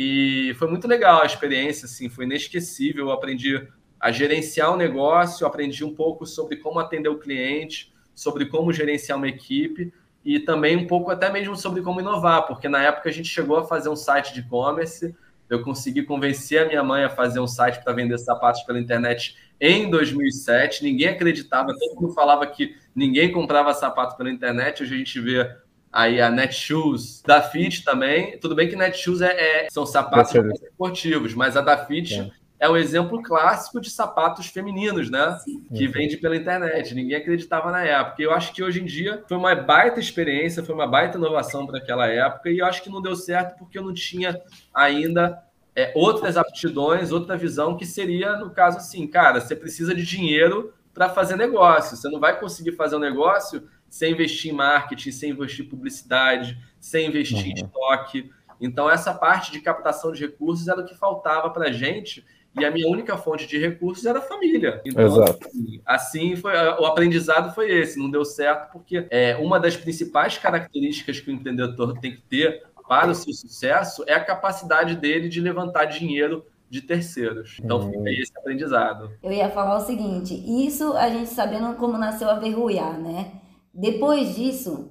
e 0.00 0.54
foi 0.54 0.68
muito 0.68 0.86
legal 0.86 1.22
a 1.22 1.26
experiência, 1.26 1.86
assim, 1.86 2.08
foi 2.08 2.24
inesquecível. 2.24 3.06
Eu 3.06 3.10
aprendi 3.10 3.66
a 3.98 4.12
gerenciar 4.12 4.72
o 4.72 4.76
negócio, 4.76 5.44
aprendi 5.44 5.84
um 5.84 5.92
pouco 5.92 6.24
sobre 6.24 6.58
como 6.58 6.78
atender 6.78 7.08
o 7.08 7.18
cliente, 7.18 7.92
sobre 8.14 8.46
como 8.46 8.72
gerenciar 8.72 9.18
uma 9.18 9.26
equipe 9.26 9.92
e 10.24 10.38
também 10.38 10.76
um 10.76 10.86
pouco 10.86 11.10
até 11.10 11.32
mesmo 11.32 11.56
sobre 11.56 11.82
como 11.82 11.98
inovar, 12.00 12.46
porque 12.46 12.68
na 12.68 12.80
época 12.80 13.08
a 13.08 13.12
gente 13.12 13.28
chegou 13.28 13.56
a 13.56 13.64
fazer 13.64 13.88
um 13.88 13.96
site 13.96 14.32
de 14.32 14.38
e-commerce, 14.38 15.16
eu 15.50 15.64
consegui 15.64 16.04
convencer 16.04 16.62
a 16.62 16.68
minha 16.68 16.84
mãe 16.84 17.02
a 17.02 17.10
fazer 17.10 17.40
um 17.40 17.48
site 17.48 17.82
para 17.82 17.92
vender 17.92 18.18
sapatos 18.18 18.62
pela 18.62 18.78
internet 18.78 19.34
em 19.60 19.90
2007. 19.90 20.84
Ninguém 20.84 21.08
acreditava, 21.08 21.74
todo 21.76 22.00
mundo 22.00 22.14
falava 22.14 22.46
que 22.46 22.76
ninguém 22.94 23.32
comprava 23.32 23.74
sapato 23.74 24.16
pela 24.16 24.30
internet. 24.30 24.80
Hoje 24.80 24.94
a 24.94 24.98
gente 24.98 25.20
vê 25.20 25.56
Aí 25.98 26.20
a 26.20 26.30
Netshoes, 26.30 27.20
da 27.26 27.42
Fit 27.42 27.82
também. 27.82 28.38
Tudo 28.38 28.54
bem 28.54 28.68
que 28.68 28.76
Netshoes 28.76 29.20
é, 29.20 29.32
é, 29.32 29.68
são 29.68 29.84
sapatos 29.84 30.32
esportivos, 30.62 31.34
mas 31.34 31.56
a 31.56 31.60
da 31.60 31.76
Fit 31.76 32.20
é. 32.20 32.30
é 32.60 32.70
um 32.70 32.76
exemplo 32.76 33.20
clássico 33.20 33.80
de 33.80 33.90
sapatos 33.90 34.46
femininos, 34.46 35.10
né? 35.10 35.36
Sim. 35.42 35.60
Que 35.74 35.88
vende 35.88 36.16
pela 36.16 36.36
internet. 36.36 36.94
Ninguém 36.94 37.16
acreditava 37.16 37.72
na 37.72 37.82
época. 37.82 38.22
E 38.22 38.26
eu 38.26 38.32
acho 38.32 38.52
que 38.52 38.62
hoje 38.62 38.80
em 38.80 38.84
dia 38.84 39.24
foi 39.26 39.36
uma 39.36 39.52
baita 39.56 39.98
experiência, 39.98 40.62
foi 40.62 40.72
uma 40.72 40.86
baita 40.86 41.18
inovação 41.18 41.66
para 41.66 41.78
aquela 41.78 42.06
época. 42.06 42.48
E 42.48 42.58
eu 42.58 42.66
acho 42.66 42.80
que 42.80 42.90
não 42.90 43.02
deu 43.02 43.16
certo 43.16 43.58
porque 43.58 43.76
eu 43.76 43.82
não 43.82 43.92
tinha 43.92 44.40
ainda 44.72 45.42
é, 45.74 45.90
outras 45.96 46.36
aptidões, 46.36 47.10
outra 47.10 47.36
visão, 47.36 47.76
que 47.76 47.84
seria, 47.84 48.36
no 48.36 48.50
caso, 48.50 48.76
assim, 48.78 49.04
cara, 49.04 49.40
você 49.40 49.56
precisa 49.56 49.92
de 49.92 50.04
dinheiro 50.04 50.72
para 50.94 51.08
fazer 51.08 51.34
negócio. 51.34 51.96
Você 51.96 52.08
não 52.08 52.20
vai 52.20 52.38
conseguir 52.38 52.76
fazer 52.76 52.94
um 52.94 53.00
negócio 53.00 53.66
sem 53.88 54.12
investir 54.12 54.52
em 54.52 54.54
marketing, 54.54 55.10
sem 55.10 55.30
investir 55.30 55.64
em 55.64 55.68
publicidade, 55.68 56.58
sem 56.80 57.08
investir 57.08 57.38
uhum. 57.38 57.46
em 57.46 57.54
estoque. 57.54 58.30
Então, 58.60 58.90
essa 58.90 59.14
parte 59.14 59.52
de 59.52 59.60
captação 59.60 60.12
de 60.12 60.20
recursos 60.20 60.66
era 60.68 60.80
o 60.80 60.84
que 60.84 60.94
faltava 60.94 61.50
para 61.50 61.68
a 61.68 61.72
gente 61.72 62.24
e 62.58 62.64
a 62.64 62.70
minha 62.70 62.88
única 62.88 63.16
fonte 63.16 63.46
de 63.46 63.58
recursos 63.58 64.04
era 64.04 64.18
a 64.18 64.22
família. 64.22 64.80
Então, 64.84 65.04
Exato. 65.04 65.46
Assim, 65.46 65.80
assim 65.84 66.36
foi 66.36 66.52
o 66.52 66.86
aprendizado 66.86 67.54
foi 67.54 67.70
esse, 67.70 67.98
não 67.98 68.10
deu 68.10 68.24
certo 68.24 68.72
porque 68.72 69.06
é 69.10 69.36
uma 69.36 69.60
das 69.60 69.76
principais 69.76 70.38
características 70.38 71.20
que 71.20 71.30
o 71.30 71.34
empreendedor 71.34 71.98
tem 71.98 72.12
que 72.12 72.22
ter 72.22 72.66
para 72.88 73.10
o 73.10 73.14
seu 73.14 73.32
sucesso 73.34 74.02
é 74.06 74.14
a 74.14 74.24
capacidade 74.24 74.96
dele 74.96 75.28
de 75.28 75.40
levantar 75.40 75.84
dinheiro 75.84 76.44
de 76.70 76.80
terceiros. 76.82 77.58
Então 77.62 77.78
uhum. 77.78 77.90
fica 77.90 78.10
esse 78.10 78.32
aprendizado. 78.36 79.12
Eu 79.22 79.32
ia 79.32 79.50
falar 79.50 79.76
o 79.76 79.80
seguinte, 79.80 80.34
isso 80.66 80.92
a 80.94 81.08
gente 81.08 81.28
sabendo 81.28 81.74
como 81.76 81.98
nasceu 81.98 82.28
a 82.30 82.34
Verruiar, 82.34 82.98
né? 82.98 83.32
Depois 83.78 84.34
disso, 84.34 84.88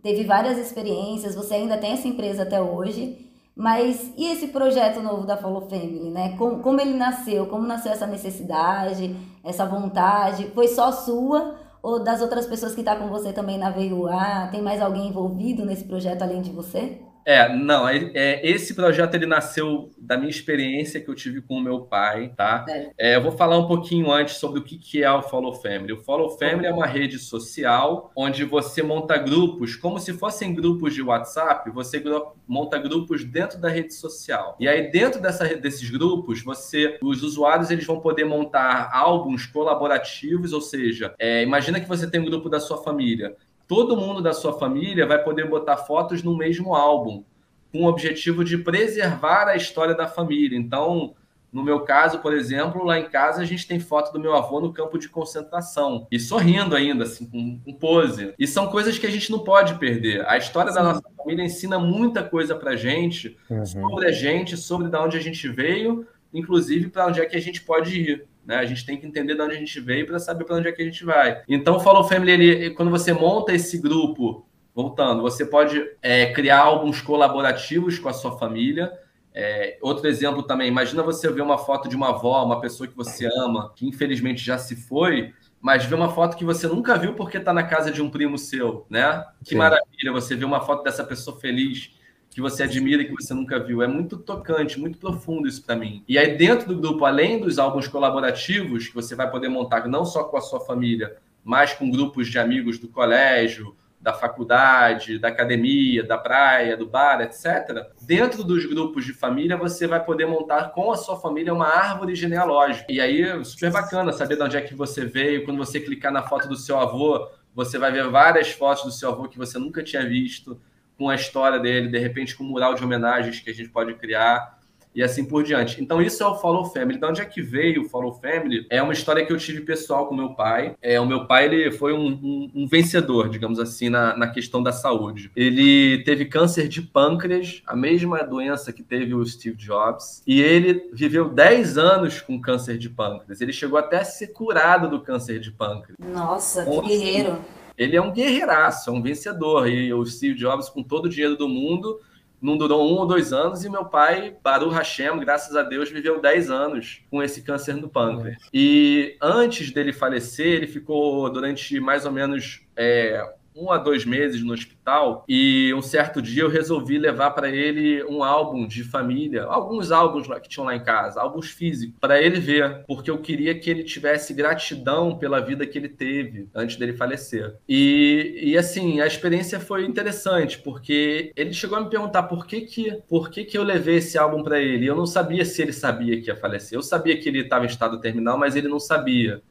teve 0.00 0.22
várias 0.22 0.56
experiências, 0.58 1.34
você 1.34 1.54
ainda 1.54 1.76
tem 1.76 1.90
essa 1.90 2.06
empresa 2.06 2.44
até 2.44 2.62
hoje, 2.62 3.28
mas 3.56 4.12
e 4.16 4.26
esse 4.26 4.46
projeto 4.46 5.02
novo 5.02 5.26
da 5.26 5.36
Follow 5.36 5.68
Family, 5.68 6.10
né? 6.10 6.36
Como, 6.36 6.62
como 6.62 6.80
ele 6.80 6.94
nasceu? 6.94 7.46
Como 7.46 7.66
nasceu 7.66 7.90
essa 7.90 8.06
necessidade, 8.06 9.16
essa 9.42 9.66
vontade? 9.66 10.52
Foi 10.54 10.68
só 10.68 10.92
sua 10.92 11.56
ou 11.82 11.98
das 11.98 12.22
outras 12.22 12.46
pessoas 12.46 12.76
que 12.76 12.80
estão 12.80 12.94
tá 12.94 13.00
com 13.00 13.08
você 13.08 13.32
também 13.32 13.58
na 13.58 13.70
VUA? 13.70 14.46
Tem 14.52 14.62
mais 14.62 14.80
alguém 14.80 15.08
envolvido 15.08 15.66
nesse 15.66 15.82
projeto 15.82 16.22
além 16.22 16.40
de 16.40 16.52
você? 16.52 17.02
É, 17.28 17.54
não, 17.54 17.86
é, 17.86 18.10
é, 18.14 18.48
esse 18.48 18.74
projeto 18.74 19.14
ele 19.14 19.26
nasceu 19.26 19.90
da 19.98 20.16
minha 20.16 20.30
experiência 20.30 20.98
que 20.98 21.10
eu 21.10 21.14
tive 21.14 21.42
com 21.42 21.56
o 21.56 21.60
meu 21.60 21.82
pai, 21.82 22.32
tá? 22.34 22.64
É. 22.66 22.90
É, 22.96 23.16
eu 23.16 23.22
vou 23.22 23.32
falar 23.32 23.58
um 23.58 23.66
pouquinho 23.66 24.10
antes 24.10 24.36
sobre 24.36 24.60
o 24.60 24.62
que, 24.62 24.78
que 24.78 25.04
é 25.04 25.12
o 25.12 25.20
Follow 25.20 25.52
Family. 25.52 25.92
O 25.92 25.98
Follow 25.98 26.30
Family 26.38 26.66
é 26.66 26.72
uma 26.72 26.86
rede 26.86 27.18
social 27.18 28.10
onde 28.16 28.44
você 28.44 28.82
monta 28.82 29.18
grupos, 29.18 29.76
como 29.76 29.98
se 29.98 30.14
fossem 30.14 30.54
grupos 30.54 30.94
de 30.94 31.02
WhatsApp, 31.02 31.70
você 31.70 32.02
monta 32.46 32.78
grupos 32.78 33.22
dentro 33.26 33.60
da 33.60 33.68
rede 33.68 33.92
social. 33.92 34.56
E 34.58 34.66
aí, 34.66 34.90
dentro 34.90 35.20
dessa, 35.20 35.44
desses 35.54 35.90
grupos, 35.90 36.42
você, 36.42 36.98
os 37.02 37.22
usuários 37.22 37.70
eles 37.70 37.84
vão 37.84 38.00
poder 38.00 38.24
montar 38.24 38.88
álbuns 38.90 39.44
colaborativos, 39.44 40.54
ou 40.54 40.62
seja, 40.62 41.14
é, 41.18 41.42
imagina 41.42 41.78
que 41.78 41.86
você 41.86 42.10
tem 42.10 42.22
um 42.22 42.24
grupo 42.24 42.48
da 42.48 42.58
sua 42.58 42.82
família 42.82 43.36
todo 43.68 43.96
mundo 43.96 44.22
da 44.22 44.32
sua 44.32 44.58
família 44.58 45.06
vai 45.06 45.22
poder 45.22 45.46
botar 45.46 45.76
fotos 45.76 46.22
no 46.22 46.36
mesmo 46.36 46.74
álbum, 46.74 47.22
com 47.70 47.82
o 47.82 47.86
objetivo 47.86 48.42
de 48.42 48.56
preservar 48.56 49.46
a 49.46 49.54
história 49.54 49.94
da 49.94 50.08
família. 50.08 50.58
Então, 50.58 51.14
no 51.52 51.62
meu 51.62 51.80
caso, 51.80 52.20
por 52.20 52.34
exemplo, 52.34 52.82
lá 52.82 52.98
em 52.98 53.08
casa 53.08 53.42
a 53.42 53.44
gente 53.44 53.66
tem 53.66 53.78
foto 53.78 54.10
do 54.10 54.18
meu 54.18 54.34
avô 54.34 54.58
no 54.58 54.72
campo 54.72 54.98
de 54.98 55.08
concentração. 55.08 56.06
E 56.10 56.18
sorrindo 56.18 56.74
ainda, 56.74 57.04
assim, 57.04 57.26
com, 57.26 57.58
com 57.58 57.78
pose. 57.78 58.34
E 58.38 58.46
são 58.46 58.68
coisas 58.68 58.98
que 58.98 59.06
a 59.06 59.10
gente 59.10 59.30
não 59.30 59.40
pode 59.40 59.74
perder. 59.74 60.26
A 60.26 60.38
história 60.38 60.72
da 60.72 60.82
nossa 60.82 61.02
família 61.16 61.44
ensina 61.44 61.78
muita 61.78 62.22
coisa 62.22 62.54
pra 62.54 62.74
gente, 62.74 63.36
uhum. 63.50 63.66
sobre 63.66 64.06
a 64.06 64.12
gente, 64.12 64.56
sobre 64.56 64.88
de 64.88 64.96
onde 64.96 65.18
a 65.18 65.20
gente 65.20 65.46
veio, 65.46 66.06
inclusive 66.32 66.88
para 66.88 67.06
onde 67.06 67.20
é 67.20 67.26
que 67.26 67.36
a 67.36 67.40
gente 67.40 67.62
pode 67.62 68.00
ir. 68.00 68.26
Né? 68.48 68.56
A 68.56 68.64
gente 68.64 68.86
tem 68.86 68.96
que 68.96 69.06
entender 69.06 69.34
de 69.34 69.42
onde 69.42 69.54
a 69.54 69.58
gente 69.58 69.78
veio 69.78 70.06
para 70.06 70.18
saber 70.18 70.44
para 70.44 70.56
onde 70.56 70.66
é 70.66 70.72
que 70.72 70.80
a 70.80 70.84
gente 70.84 71.04
vai. 71.04 71.42
Então, 71.46 71.76
o 71.76 71.80
Follow 71.80 72.02
Family, 72.02 72.32
ele, 72.32 72.70
quando 72.70 72.90
você 72.90 73.12
monta 73.12 73.52
esse 73.52 73.76
grupo, 73.76 74.48
voltando, 74.74 75.20
você 75.20 75.44
pode 75.44 75.84
é, 76.00 76.32
criar 76.32 76.60
álbuns 76.60 77.02
colaborativos 77.02 77.98
com 77.98 78.08
a 78.08 78.12
sua 78.14 78.38
família. 78.38 78.90
É, 79.34 79.76
outro 79.82 80.08
exemplo 80.08 80.42
também, 80.42 80.66
imagina 80.66 81.02
você 81.02 81.30
ver 81.30 81.42
uma 81.42 81.58
foto 81.58 81.90
de 81.90 81.94
uma 81.94 82.08
avó, 82.08 82.42
uma 82.42 82.58
pessoa 82.58 82.88
que 82.88 82.96
você 82.96 83.26
ama, 83.26 83.70
que 83.76 83.86
infelizmente 83.86 84.42
já 84.42 84.56
se 84.56 84.74
foi, 84.74 85.34
mas 85.60 85.84
ver 85.84 85.96
uma 85.96 86.08
foto 86.08 86.34
que 86.34 86.44
você 86.44 86.66
nunca 86.66 86.96
viu 86.96 87.12
porque 87.12 87.36
está 87.36 87.52
na 87.52 87.64
casa 87.64 87.90
de 87.90 88.00
um 88.00 88.08
primo 88.08 88.38
seu, 88.38 88.86
né? 88.88 89.26
Que 89.44 89.50
Sim. 89.50 89.56
maravilha 89.56 90.10
você 90.10 90.34
ver 90.34 90.46
uma 90.46 90.62
foto 90.62 90.82
dessa 90.82 91.04
pessoa 91.04 91.38
feliz 91.38 91.97
que 92.38 92.42
você 92.42 92.62
admira 92.62 93.04
que 93.04 93.12
você 93.12 93.34
nunca 93.34 93.58
viu. 93.58 93.82
É 93.82 93.88
muito 93.88 94.16
tocante, 94.16 94.78
muito 94.78 94.96
profundo 94.96 95.48
isso 95.48 95.60
para 95.60 95.74
mim. 95.74 96.04
E 96.06 96.16
aí, 96.16 96.36
dentro 96.36 96.68
do 96.68 96.80
grupo, 96.80 97.04
além 97.04 97.40
dos 97.40 97.58
álbuns 97.58 97.88
colaborativos, 97.88 98.86
que 98.86 98.94
você 98.94 99.16
vai 99.16 99.28
poder 99.28 99.48
montar 99.48 99.88
não 99.88 100.04
só 100.04 100.22
com 100.22 100.36
a 100.36 100.40
sua 100.40 100.60
família, 100.60 101.16
mas 101.42 101.72
com 101.72 101.90
grupos 101.90 102.28
de 102.28 102.38
amigos 102.38 102.78
do 102.78 102.86
colégio, 102.86 103.74
da 104.00 104.12
faculdade, 104.12 105.18
da 105.18 105.26
academia, 105.26 106.06
da 106.06 106.16
praia, 106.16 106.76
do 106.76 106.86
bar, 106.86 107.20
etc. 107.22 107.88
Dentro 108.00 108.44
dos 108.44 108.64
grupos 108.66 109.04
de 109.04 109.12
família, 109.12 109.56
você 109.56 109.88
vai 109.88 110.04
poder 110.04 110.26
montar 110.26 110.70
com 110.70 110.92
a 110.92 110.96
sua 110.96 111.16
família 111.18 111.52
uma 111.52 111.66
árvore 111.66 112.14
genealógica. 112.14 112.86
E 112.88 113.00
aí, 113.00 113.44
super 113.44 113.72
bacana 113.72 114.12
saber 114.12 114.36
de 114.36 114.44
onde 114.44 114.56
é 114.56 114.60
que 114.60 114.76
você 114.76 115.04
veio. 115.04 115.44
Quando 115.44 115.58
você 115.58 115.80
clicar 115.80 116.12
na 116.12 116.22
foto 116.22 116.46
do 116.46 116.54
seu 116.54 116.78
avô, 116.78 117.28
você 117.52 117.78
vai 117.78 117.90
ver 117.90 118.08
várias 118.08 118.52
fotos 118.52 118.84
do 118.84 118.92
seu 118.92 119.08
avô 119.08 119.26
que 119.26 119.36
você 119.36 119.58
nunca 119.58 119.82
tinha 119.82 120.06
visto 120.08 120.56
com 120.98 121.08
a 121.08 121.14
história 121.14 121.60
dele, 121.60 121.88
de 121.88 121.98
repente 121.98 122.36
com 122.36 122.42
um 122.44 122.48
mural 122.48 122.74
de 122.74 122.82
homenagens 122.82 123.38
que 123.38 123.48
a 123.48 123.54
gente 123.54 123.68
pode 123.70 123.94
criar 123.94 124.58
e 124.94 125.02
assim 125.02 125.24
por 125.24 125.44
diante. 125.44 125.80
Então, 125.80 126.02
isso 126.02 126.22
é 126.24 126.26
o 126.26 126.34
Follow 126.34 126.64
Family. 126.64 126.98
De 126.98 127.06
onde 127.06 127.20
é 127.20 127.24
que 127.24 127.40
veio 127.40 127.82
o 127.82 127.88
Follow 127.88 128.12
Family? 128.14 128.66
É 128.68 128.82
uma 128.82 128.92
história 128.92 129.24
que 129.24 129.32
eu 129.32 129.36
tive 129.36 129.60
pessoal 129.60 130.08
com 130.08 130.14
meu 130.14 130.34
pai. 130.34 130.74
É, 130.82 131.00
o 131.00 131.06
meu 131.06 131.24
pai 131.24 131.44
ele 131.44 131.70
foi 131.70 131.92
um, 131.92 132.08
um, 132.08 132.50
um 132.52 132.66
vencedor, 132.66 133.28
digamos 133.28 133.60
assim, 133.60 133.88
na, 133.88 134.16
na 134.16 134.26
questão 134.26 134.60
da 134.60 134.72
saúde. 134.72 135.30
Ele 135.36 136.02
teve 136.02 136.24
câncer 136.24 136.66
de 136.66 136.82
pâncreas, 136.82 137.62
a 137.64 137.76
mesma 137.76 138.24
doença 138.24 138.72
que 138.72 138.82
teve 138.82 139.14
o 139.14 139.24
Steve 139.24 139.56
Jobs, 139.56 140.20
e 140.26 140.40
ele 140.40 140.90
viveu 140.92 141.28
10 141.28 141.78
anos 141.78 142.20
com 142.20 142.40
câncer 142.40 142.76
de 142.76 142.90
pâncreas. 142.90 143.40
Ele 143.40 143.52
chegou 143.52 143.78
até 143.78 143.98
a 143.98 144.04
ser 144.04 144.28
curado 144.28 144.88
do 144.88 145.00
câncer 145.00 145.38
de 145.38 145.52
pâncreas. 145.52 145.96
Nossa, 146.00 146.64
que 146.64 146.88
guerreiro! 146.88 147.38
Ele 147.78 147.96
é 147.96 148.02
um 148.02 148.12
guerreiraço, 148.12 148.90
é 148.90 148.92
um 148.92 149.00
vencedor. 149.00 149.68
E 149.68 149.92
o 149.94 150.04
Steve 150.04 150.34
Jobs, 150.34 150.68
com 150.68 150.82
todo 150.82 151.06
o 151.06 151.08
dinheiro 151.08 151.36
do 151.36 151.48
mundo, 151.48 152.00
não 152.42 152.56
durou 152.56 152.88
um 152.90 152.96
ou 152.96 153.06
dois 153.06 153.32
anos. 153.32 153.64
E 153.64 153.70
meu 153.70 153.84
pai, 153.84 154.36
Baru 154.42 154.68
Hashem, 154.68 155.16
graças 155.20 155.54
a 155.54 155.62
Deus, 155.62 155.90
viveu 155.90 156.20
10 156.20 156.50
anos 156.50 157.02
com 157.10 157.22
esse 157.22 157.42
câncer 157.42 157.74
no 157.74 157.88
pâncreas. 157.88 158.36
E 158.52 159.16
antes 159.22 159.70
dele 159.70 159.92
falecer, 159.92 160.46
ele 160.46 160.66
ficou 160.66 161.30
durante 161.30 161.78
mais 161.78 162.04
ou 162.04 162.12
menos 162.12 162.62
é, 162.76 163.24
um 163.58 163.70
a 163.70 163.78
dois 163.78 164.04
meses 164.04 164.42
no 164.42 164.52
hospital 164.52 165.24
e 165.28 165.72
um 165.74 165.82
certo 165.82 166.22
dia 166.22 166.42
eu 166.42 166.48
resolvi 166.48 166.98
levar 166.98 167.32
para 167.32 167.50
ele 167.50 168.02
um 168.04 168.22
álbum 168.22 168.66
de 168.66 168.84
família, 168.84 169.44
alguns 169.44 169.90
álbuns 169.90 170.26
que 170.42 170.48
tinham 170.48 170.66
lá 170.66 170.74
em 170.74 170.82
casa, 170.82 171.20
álbuns 171.20 171.50
físicos, 171.50 171.96
para 172.00 172.20
ele 172.20 172.38
ver, 172.38 172.84
porque 172.86 173.10
eu 173.10 173.18
queria 173.18 173.58
que 173.58 173.70
ele 173.70 173.82
tivesse 173.82 174.32
gratidão 174.32 175.18
pela 175.18 175.40
vida 175.40 175.66
que 175.66 175.78
ele 175.78 175.88
teve 175.88 176.48
antes 176.54 176.76
dele 176.76 176.92
falecer. 176.92 177.56
E, 177.68 178.40
e 178.42 178.56
assim, 178.56 179.00
a 179.00 179.06
experiência 179.06 179.60
foi 179.60 179.84
interessante, 179.84 180.58
porque 180.58 181.32
ele 181.36 181.52
chegou 181.52 181.78
a 181.78 181.80
me 181.80 181.90
perguntar 181.90 182.24
por 182.24 182.46
que 182.46 182.62
que, 182.62 183.02
por 183.08 183.30
que, 183.30 183.44
que 183.44 183.58
eu 183.58 183.62
levei 183.62 183.96
esse 183.96 184.18
álbum 184.18 184.42
para 184.42 184.60
ele. 184.60 184.86
Eu 184.86 184.96
não 184.96 185.06
sabia 185.06 185.44
se 185.44 185.60
ele 185.62 185.72
sabia 185.72 186.20
que 186.20 186.28
ia 186.28 186.36
falecer. 186.36 186.76
Eu 186.76 186.82
sabia 186.82 187.18
que 187.18 187.28
ele 187.28 187.40
estava 187.40 187.64
em 187.64 187.68
estado 187.68 188.00
terminal, 188.00 188.38
mas 188.38 188.56
ele 188.56 188.68
não 188.68 188.80
sabia. 188.80 189.42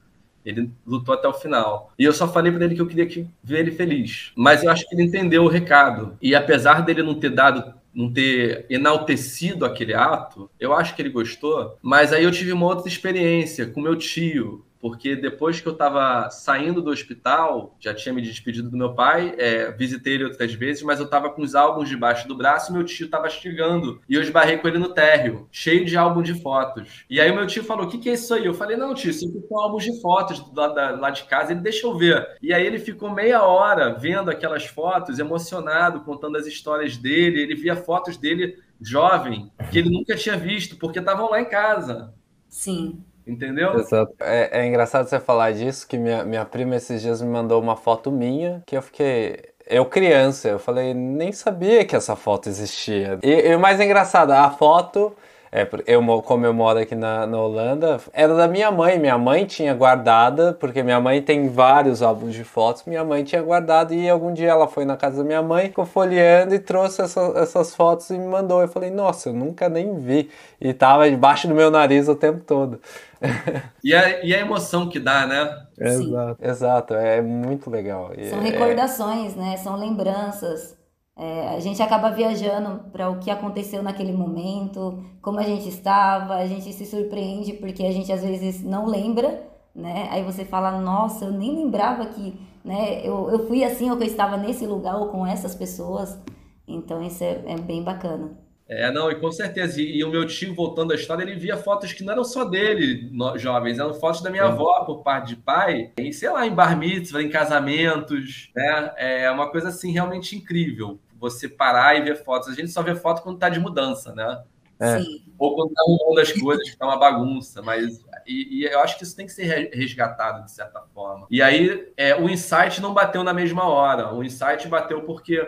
Ele 0.47 0.69
lutou 0.85 1.13
até 1.13 1.27
o 1.27 1.33
final. 1.33 1.93
E 1.99 2.03
eu 2.03 2.13
só 2.13 2.27
falei 2.27 2.51
para 2.51 2.65
ele 2.65 2.75
que 2.75 2.81
eu 2.81 2.87
queria 2.87 3.05
que, 3.05 3.27
ver 3.43 3.59
ele 3.59 3.71
feliz. 3.71 4.31
Mas 4.35 4.63
eu 4.63 4.71
acho 4.71 4.87
que 4.87 4.95
ele 4.95 5.03
entendeu 5.03 5.43
o 5.43 5.49
recado. 5.49 6.17
E 6.21 6.33
apesar 6.33 6.81
dele 6.81 7.03
não 7.03 7.15
ter 7.15 7.29
dado 7.29 7.75
não 7.97 8.13
ter 8.13 8.67
enaltecido 8.69 9.65
aquele 9.65 9.95
ato, 9.95 10.47
eu 10.59 10.71
acho 10.71 10.95
que 10.95 11.01
ele 11.01 11.09
gostou. 11.09 11.75
Mas 11.81 12.13
aí 12.13 12.23
eu 12.23 12.31
tive 12.31 12.51
uma 12.51 12.67
outra 12.67 12.87
experiência 12.87 13.65
com 13.65 13.81
meu 13.81 13.95
tio, 13.95 14.63
porque 14.79 15.15
depois 15.15 15.59
que 15.59 15.67
eu 15.67 15.73
estava 15.73 16.29
saindo 16.29 16.81
do 16.81 16.91
hospital, 16.91 17.75
já 17.79 17.93
tinha 17.93 18.13
me 18.13 18.21
despedido 18.21 18.69
do 18.69 18.77
meu 18.77 18.93
pai, 18.93 19.33
é, 19.37 19.71
visitei 19.71 20.13
ele 20.13 20.25
outras 20.25 20.53
vezes, 20.53 20.83
mas 20.83 20.99
eu 20.99 21.05
estava 21.05 21.29
com 21.29 21.41
os 21.41 21.55
álbuns 21.55 21.89
debaixo 21.89 22.27
do 22.27 22.35
braço 22.35 22.71
e 22.71 22.73
meu 22.73 22.83
tio 22.83 23.05
estava 23.05 23.29
chegando. 23.29 24.01
E 24.07 24.15
eu 24.15 24.21
esbarrei 24.21 24.57
com 24.57 24.67
ele 24.67 24.77
no 24.77 24.93
térreo, 24.93 25.47
cheio 25.51 25.85
de 25.85 25.97
álbum 25.97 26.21
de 26.21 26.39
fotos. 26.41 27.05
E 27.09 27.19
aí 27.19 27.31
meu 27.31 27.47
tio 27.47 27.63
falou: 27.63 27.85
O 27.85 27.89
que, 27.89 27.97
que 27.97 28.09
é 28.09 28.13
isso 28.13 28.33
aí? 28.33 28.45
Eu 28.45 28.53
falei: 28.53 28.77
Não, 28.77 28.93
tio, 28.93 29.09
isso 29.09 29.27
aqui 29.27 29.37
álbuns 29.55 29.83
de 29.83 30.01
fotos 30.01 30.43
lá, 30.55 30.67
da, 30.67 30.91
lá 30.91 31.09
de 31.09 31.23
casa. 31.23 31.51
Ele 31.51 31.61
deixa 31.61 31.85
eu 31.85 31.97
ver. 31.97 32.37
E 32.41 32.53
aí 32.53 32.65
ele 32.65 32.79
ficou 32.79 33.09
meia 33.09 33.43
hora 33.43 33.93
vendo 33.93 34.29
aquelas 34.29 34.65
fotos, 34.65 35.19
emocionado, 35.19 36.01
contando 36.01 36.37
as 36.37 36.45
histórias 36.45 36.97
dele. 36.97 37.41
Ele 37.41 37.55
via 37.55 37.75
fotos 37.75 38.17
dele 38.17 38.57
jovem, 38.79 39.51
que 39.71 39.79
ele 39.79 39.89
nunca 39.89 40.15
tinha 40.15 40.37
visto, 40.37 40.77
porque 40.77 40.99
estavam 40.99 41.29
lá 41.29 41.41
em 41.41 41.49
casa. 41.49 42.13
Sim. 42.47 43.03
Entendeu? 43.27 43.75
Exato. 43.75 44.13
É, 44.21 44.61
é 44.61 44.67
engraçado 44.67 45.07
você 45.07 45.19
falar 45.19 45.51
disso, 45.51 45.87
que 45.87 45.97
minha, 45.97 46.23
minha 46.23 46.45
prima 46.45 46.75
esses 46.75 47.01
dias 47.01 47.21
me 47.21 47.27
mandou 47.27 47.61
uma 47.61 47.75
foto 47.75 48.11
minha, 48.11 48.63
que 48.65 48.77
eu 48.77 48.81
fiquei 48.81 49.37
eu 49.69 49.85
criança, 49.85 50.47
eu 50.47 50.59
falei, 50.59 50.93
nem 50.93 51.31
sabia 51.33 51.83
que 51.83 51.95
essa 51.95 52.15
foto 52.15 52.47
existia. 52.47 53.19
E, 53.21 53.49
e 53.49 53.55
o 53.55 53.59
mais 53.59 53.81
engraçado, 53.81 54.31
a 54.31 54.49
foto 54.49 55.13
é, 55.51 55.67
eu, 55.85 56.01
como 56.23 56.45
eu 56.45 56.53
moro 56.53 56.79
aqui 56.79 56.93
na, 56.93 57.25
na 57.25 57.39
Holanda, 57.41 57.99
era 58.11 58.35
da 58.35 58.47
minha 58.47 58.69
mãe. 58.69 58.99
Minha 58.99 59.17
mãe 59.17 59.45
tinha 59.45 59.73
guardada, 59.73 60.53
porque 60.53 60.83
minha 60.83 60.99
mãe 60.99 61.21
tem 61.21 61.47
vários 61.49 62.01
álbuns 62.01 62.33
de 62.33 62.43
fotos. 62.43 62.83
Minha 62.85 63.03
mãe 63.03 63.23
tinha 63.23 63.41
guardado 63.41 63.93
e 63.93 64.09
algum 64.09 64.33
dia 64.33 64.49
ela 64.49 64.67
foi 64.67 64.83
na 64.85 64.97
casa 64.97 65.17
da 65.17 65.23
minha 65.23 65.41
mãe, 65.41 65.67
ficou 65.67 65.85
folheando 65.85 66.53
e 66.53 66.59
trouxe 66.59 67.01
essa, 67.01 67.21
essas 67.35 67.75
fotos 67.75 68.09
e 68.09 68.17
me 68.17 68.27
mandou. 68.27 68.61
Eu 68.61 68.67
falei, 68.67 68.89
nossa, 68.91 69.29
eu 69.29 69.33
nunca 69.33 69.69
nem 69.69 69.97
vi. 69.99 70.29
E 70.59 70.73
tava 70.73 71.09
debaixo 71.09 71.47
do 71.47 71.55
meu 71.55 71.71
nariz 71.71 72.07
o 72.09 72.15
tempo 72.15 72.41
todo. 72.45 72.79
e, 73.83 73.93
a, 73.93 74.23
e 74.23 74.33
a 74.33 74.39
emoção 74.39 74.89
que 74.89 74.99
dá, 74.99 75.25
né? 75.25 75.67
Exato, 75.79 76.45
exato, 76.45 76.93
é 76.93 77.21
muito 77.21 77.69
legal. 77.69 78.11
São 78.29 78.39
é 78.39 78.49
recordações, 78.49 79.35
né? 79.35 79.57
São 79.57 79.75
lembranças. 79.75 80.77
É, 81.15 81.55
a 81.55 81.59
gente 81.59 81.81
acaba 81.81 82.11
viajando 82.11 82.91
para 82.91 83.09
o 83.09 83.19
que 83.19 83.31
aconteceu 83.31 83.81
naquele 83.81 84.13
momento, 84.13 85.03
como 85.19 85.39
a 85.39 85.43
gente 85.43 85.67
estava, 85.67 86.35
a 86.35 86.45
gente 86.45 86.71
se 86.71 86.85
surpreende 86.85 87.53
porque 87.53 87.83
a 87.83 87.91
gente 87.91 88.11
às 88.11 88.21
vezes 88.21 88.63
não 88.63 88.85
lembra, 88.85 89.43
né? 89.73 90.07
Aí 90.11 90.23
você 90.23 90.45
fala, 90.45 90.79
nossa, 90.79 91.25
eu 91.25 91.31
nem 91.31 91.55
lembrava 91.55 92.05
que 92.05 92.39
né, 92.63 93.01
eu, 93.03 93.31
eu 93.31 93.47
fui 93.47 93.63
assim, 93.63 93.89
ou 93.89 93.97
que 93.97 94.03
eu 94.03 94.07
estava 94.07 94.37
nesse 94.37 94.67
lugar 94.67 94.97
ou 94.97 95.07
com 95.07 95.25
essas 95.25 95.55
pessoas. 95.55 96.19
Então 96.67 97.01
isso 97.01 97.23
é, 97.23 97.41
é 97.47 97.57
bem 97.57 97.81
bacana. 97.81 98.37
É, 98.69 98.91
não, 98.91 99.09
e 99.09 99.15
com 99.15 99.31
certeza. 99.31 99.81
E, 99.81 99.97
e, 99.97 100.03
o 100.03 100.09
meu 100.09 100.27
tio, 100.27 100.53
voltando 100.53 100.91
à 100.91 100.95
história, 100.95 101.23
ele 101.23 101.35
via 101.35 101.55
fotos 101.55 101.93
que 101.93 102.03
não 102.03 102.13
eram 102.13 102.23
só 102.23 102.43
dele, 102.43 103.09
no, 103.11 103.37
jovens, 103.37 103.79
eram 103.79 103.93
fotos 103.93 104.21
da 104.21 104.29
minha 104.29 104.43
é. 104.43 104.47
avó 104.47 104.83
por 104.83 105.03
parte 105.03 105.29
de 105.29 105.35
pai, 105.37 105.91
em, 105.97 106.11
sei 106.11 106.29
lá, 106.29 106.45
em 106.45 106.53
bar 106.53 106.77
mitzvah, 106.77 107.21
em 107.21 107.29
casamentos, 107.29 108.49
né? 108.55 108.93
É 108.97 109.31
uma 109.31 109.49
coisa 109.49 109.69
assim 109.69 109.91
realmente 109.91 110.35
incrível 110.35 110.99
você 111.19 111.47
parar 111.47 111.97
e 111.97 112.01
ver 112.01 112.23
fotos. 112.23 112.49
A 112.49 112.53
gente 112.53 112.69
só 112.69 112.81
vê 112.81 112.93
foto 112.93 113.21
quando 113.21 113.39
tá 113.39 113.49
de 113.49 113.59
mudança, 113.59 114.13
né? 114.13 114.43
É. 114.79 114.99
Ou 115.39 115.55
quando 115.55 115.73
tá 115.73 115.81
arrumando 115.81 116.19
as 116.19 116.31
coisas, 116.31 116.69
que 116.69 116.77
tá 116.77 116.85
uma 116.85 116.99
bagunça. 116.99 117.61
Mas 117.61 117.99
e, 118.27 118.59
e, 118.59 118.65
eu 118.65 118.79
acho 118.81 118.97
que 118.97 119.03
isso 119.03 119.15
tem 119.15 119.25
que 119.25 119.31
ser 119.31 119.71
resgatado 119.73 120.43
de 120.43 120.51
certa 120.51 120.81
forma. 120.93 121.25
E 121.31 121.41
aí 121.41 121.91
é, 121.95 122.15
o 122.15 122.29
insight 122.29 122.81
não 122.81 122.93
bateu 122.93 123.23
na 123.23 123.33
mesma 123.33 123.63
hora. 123.63 124.13
O 124.13 124.23
insight 124.23 124.67
bateu 124.67 125.01
porque 125.01 125.41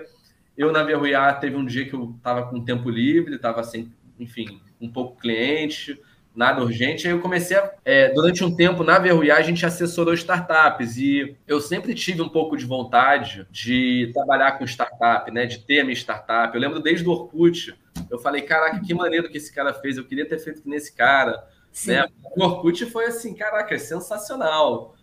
eu 0.60 0.74
na 0.74 0.84
Verruiá 0.84 1.32
teve 1.32 1.56
um 1.56 1.66
dia 1.66 1.88
que 1.88 1.94
eu 1.94 2.14
estava 2.18 2.46
com 2.48 2.62
tempo 2.62 2.90
livre, 2.90 3.36
estava 3.36 3.64
sem, 3.64 3.90
enfim, 4.20 4.60
um 4.82 4.92
pouco 4.92 5.18
cliente, 5.18 5.98
nada 6.36 6.62
urgente. 6.62 7.08
Aí 7.08 7.14
eu 7.14 7.22
comecei 7.22 7.56
a, 7.56 7.72
é, 7.86 8.10
durante 8.10 8.44
um 8.44 8.54
tempo 8.54 8.84
na 8.84 9.00
Verruiá 9.00 9.38
a 9.38 9.42
gente 9.42 9.66
assessorou 9.66 10.14
startups 10.14 10.98
e 10.98 11.34
eu 11.48 11.62
sempre 11.62 11.96
tive 11.96 12.22
um 12.22 12.28
pouco 12.28 12.58
de 12.58 12.66
vontade 12.66 13.48
de 13.50 14.12
trabalhar 14.14 14.58
com 14.58 14.66
startup, 14.66 15.32
né, 15.32 15.46
de 15.46 15.60
ter 15.60 15.80
a 15.80 15.84
minha 15.86 15.96
startup. 15.96 16.54
Eu 16.54 16.60
lembro 16.60 16.82
desde 16.82 17.08
o 17.08 17.12
Orkut, 17.12 17.74
eu 18.12 18.20
falei, 18.20 18.42
caraca, 18.42 18.82
que 18.82 18.94
maneiro 18.94 19.30
que 19.30 19.38
esse 19.38 19.56
cara 19.56 19.74
fez, 19.74 19.98
eu 19.98 20.04
queria 20.04 20.28
ter 20.28 20.40
feito 20.40 20.62
que 20.62 20.70
nesse 20.70 20.94
cara. 20.94 21.42
Né? 21.88 22.06
O 22.36 22.44
Orkut 22.44 22.86
foi 22.88 23.06
assim, 23.06 23.34
caraca, 23.34 23.74
é 23.74 23.78
sensacional. 23.78 24.94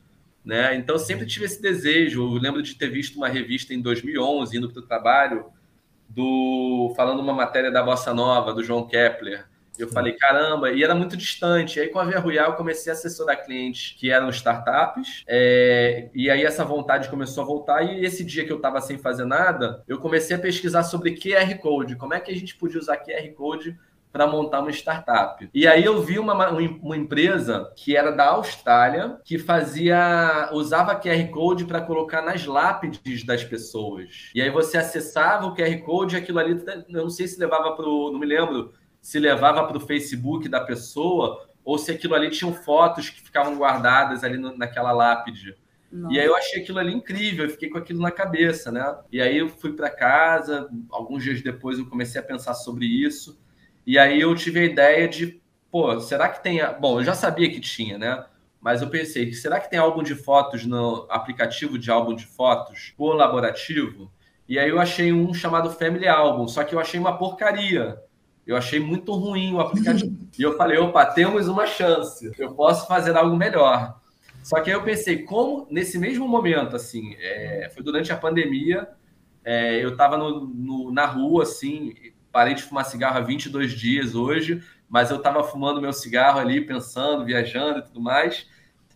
Né? 0.46 0.76
Então 0.76 0.96
sempre 0.96 1.26
tive 1.26 1.44
esse 1.46 1.60
desejo. 1.60 2.22
Eu 2.22 2.40
lembro 2.40 2.62
de 2.62 2.76
ter 2.76 2.88
visto 2.88 3.16
uma 3.16 3.28
revista 3.28 3.74
em 3.74 3.82
2011 3.82 4.56
indo 4.56 4.70
para 4.70 4.80
o 4.80 4.86
trabalho 4.86 5.46
do 6.08 6.94
falando 6.96 7.20
uma 7.20 7.34
matéria 7.34 7.70
da 7.70 7.82
bossa 7.82 8.14
nova 8.14 8.54
do 8.54 8.62
João 8.62 8.86
Kepler 8.86 9.44
eu 9.78 9.88
falei, 9.88 10.12
caramba, 10.14 10.70
e 10.72 10.82
era 10.82 10.94
muito 10.94 11.16
distante. 11.16 11.78
Aí 11.80 11.88
com 11.88 11.98
a 11.98 12.04
Via 12.04 12.18
Royal 12.18 12.50
eu 12.50 12.56
comecei 12.56 12.90
a 12.90 12.94
assessorar 12.94 13.44
clientes 13.44 13.94
que 13.98 14.10
eram 14.10 14.28
startups, 14.30 15.24
é, 15.26 16.08
e 16.14 16.30
aí 16.30 16.44
essa 16.44 16.64
vontade 16.64 17.08
começou 17.08 17.42
a 17.42 17.46
voltar. 17.46 17.82
E 17.82 18.04
esse 18.04 18.24
dia 18.24 18.44
que 18.44 18.52
eu 18.52 18.56
estava 18.56 18.80
sem 18.80 18.98
fazer 18.98 19.24
nada, 19.24 19.82
eu 19.86 19.98
comecei 19.98 20.36
a 20.36 20.38
pesquisar 20.38 20.82
sobre 20.82 21.16
QR 21.16 21.58
Code, 21.58 21.96
como 21.96 22.14
é 22.14 22.20
que 22.20 22.30
a 22.30 22.34
gente 22.34 22.54
podia 22.56 22.80
usar 22.80 22.96
QR 22.98 23.28
Code 23.34 23.76
para 24.16 24.26
montar 24.26 24.60
uma 24.60 24.70
startup. 24.70 25.46
E 25.52 25.66
aí 25.66 25.84
eu 25.84 26.00
vi 26.00 26.18
uma, 26.18 26.48
uma 26.48 26.96
empresa 26.96 27.70
que 27.76 27.94
era 27.94 28.10
da 28.10 28.28
Austrália, 28.28 29.20
que 29.22 29.38
fazia 29.38 30.48
usava 30.54 30.98
QR 30.98 31.28
Code 31.30 31.66
para 31.66 31.82
colocar 31.82 32.22
nas 32.22 32.46
lápides 32.46 33.24
das 33.26 33.44
pessoas. 33.44 34.30
E 34.34 34.40
aí 34.40 34.48
você 34.48 34.78
acessava 34.78 35.44
o 35.44 35.54
QR 35.54 35.76
Code, 35.82 36.14
e 36.14 36.18
aquilo 36.18 36.38
ali, 36.38 36.58
eu 36.88 37.02
não 37.02 37.10
sei 37.10 37.28
se 37.28 37.38
levava 37.38 37.72
para 37.72 37.86
o, 37.86 38.10
não 38.10 38.18
me 38.18 38.24
lembro, 38.24 38.72
se 39.02 39.18
levava 39.18 39.66
para 39.66 39.76
o 39.76 39.80
Facebook 39.80 40.48
da 40.48 40.62
pessoa 40.62 41.46
ou 41.62 41.76
se 41.76 41.90
aquilo 41.90 42.14
ali 42.14 42.30
tinham 42.30 42.54
fotos 42.54 43.10
que 43.10 43.20
ficavam 43.20 43.54
guardadas 43.58 44.24
ali 44.24 44.38
no, 44.38 44.56
naquela 44.56 44.92
lápide. 44.92 45.54
Nossa. 45.92 46.14
E 46.14 46.18
aí 46.18 46.24
eu 46.24 46.34
achei 46.34 46.62
aquilo 46.62 46.78
ali 46.78 46.94
incrível, 46.94 47.44
eu 47.44 47.50
fiquei 47.50 47.68
com 47.68 47.76
aquilo 47.76 48.00
na 48.00 48.10
cabeça, 48.10 48.72
né? 48.72 48.96
E 49.12 49.20
aí 49.20 49.36
eu 49.36 49.50
fui 49.50 49.74
para 49.74 49.90
casa, 49.90 50.70
alguns 50.90 51.22
dias 51.22 51.42
depois 51.42 51.78
eu 51.78 51.84
comecei 51.84 52.18
a 52.18 52.24
pensar 52.24 52.54
sobre 52.54 52.86
isso, 52.86 53.38
e 53.86 53.98
aí 53.98 54.20
eu 54.20 54.34
tive 54.34 54.60
a 54.60 54.64
ideia 54.64 55.06
de, 55.06 55.40
pô, 55.70 56.00
será 56.00 56.28
que 56.28 56.42
tem. 56.42 56.60
Bom, 56.80 57.00
eu 57.00 57.04
já 57.04 57.14
sabia 57.14 57.48
que 57.48 57.60
tinha, 57.60 57.96
né? 57.96 58.24
Mas 58.60 58.82
eu 58.82 58.90
pensei, 58.90 59.32
será 59.32 59.60
que 59.60 59.70
tem 59.70 59.78
álbum 59.78 60.02
de 60.02 60.14
fotos 60.14 60.66
no 60.66 61.06
aplicativo 61.08 61.78
de 61.78 61.90
álbum 61.90 62.14
de 62.16 62.26
fotos 62.26 62.92
colaborativo? 62.96 64.10
E 64.48 64.58
aí 64.58 64.68
eu 64.68 64.80
achei 64.80 65.12
um 65.12 65.32
chamado 65.32 65.70
Family 65.70 66.08
Album, 66.08 66.48
só 66.48 66.64
que 66.64 66.74
eu 66.74 66.80
achei 66.80 66.98
uma 66.98 67.16
porcaria. 67.16 67.96
Eu 68.44 68.56
achei 68.56 68.80
muito 68.80 69.12
ruim 69.12 69.54
o 69.54 69.60
aplicativo. 69.60 70.16
e 70.36 70.42
eu 70.42 70.56
falei, 70.56 70.78
opa, 70.78 71.06
temos 71.06 71.46
uma 71.46 71.66
chance. 71.66 72.30
Eu 72.38 72.54
posso 72.54 72.88
fazer 72.88 73.16
algo 73.16 73.36
melhor. 73.36 74.00
Só 74.42 74.60
que 74.60 74.70
aí 74.70 74.76
eu 74.76 74.82
pensei, 74.82 75.22
como 75.22 75.66
nesse 75.70 75.98
mesmo 75.98 76.28
momento, 76.28 76.76
assim, 76.76 77.14
é, 77.18 77.70
foi 77.74 77.82
durante 77.82 78.12
a 78.12 78.16
pandemia, 78.16 78.88
é, 79.44 79.84
eu 79.84 79.90
estava 79.90 80.16
na 80.92 81.06
rua, 81.06 81.42
assim, 81.42 81.92
parei 82.36 82.52
de 82.52 82.62
fumar 82.62 82.84
cigarro 82.84 83.16
há 83.16 83.22
22 83.22 83.72
dias 83.72 84.14
hoje, 84.14 84.62
mas 84.90 85.10
eu 85.10 85.16
estava 85.16 85.42
fumando 85.42 85.80
meu 85.80 85.94
cigarro 85.94 86.38
ali, 86.38 86.60
pensando, 86.60 87.24
viajando 87.24 87.78
e 87.78 87.82
tudo 87.82 87.98
mais. 87.98 88.46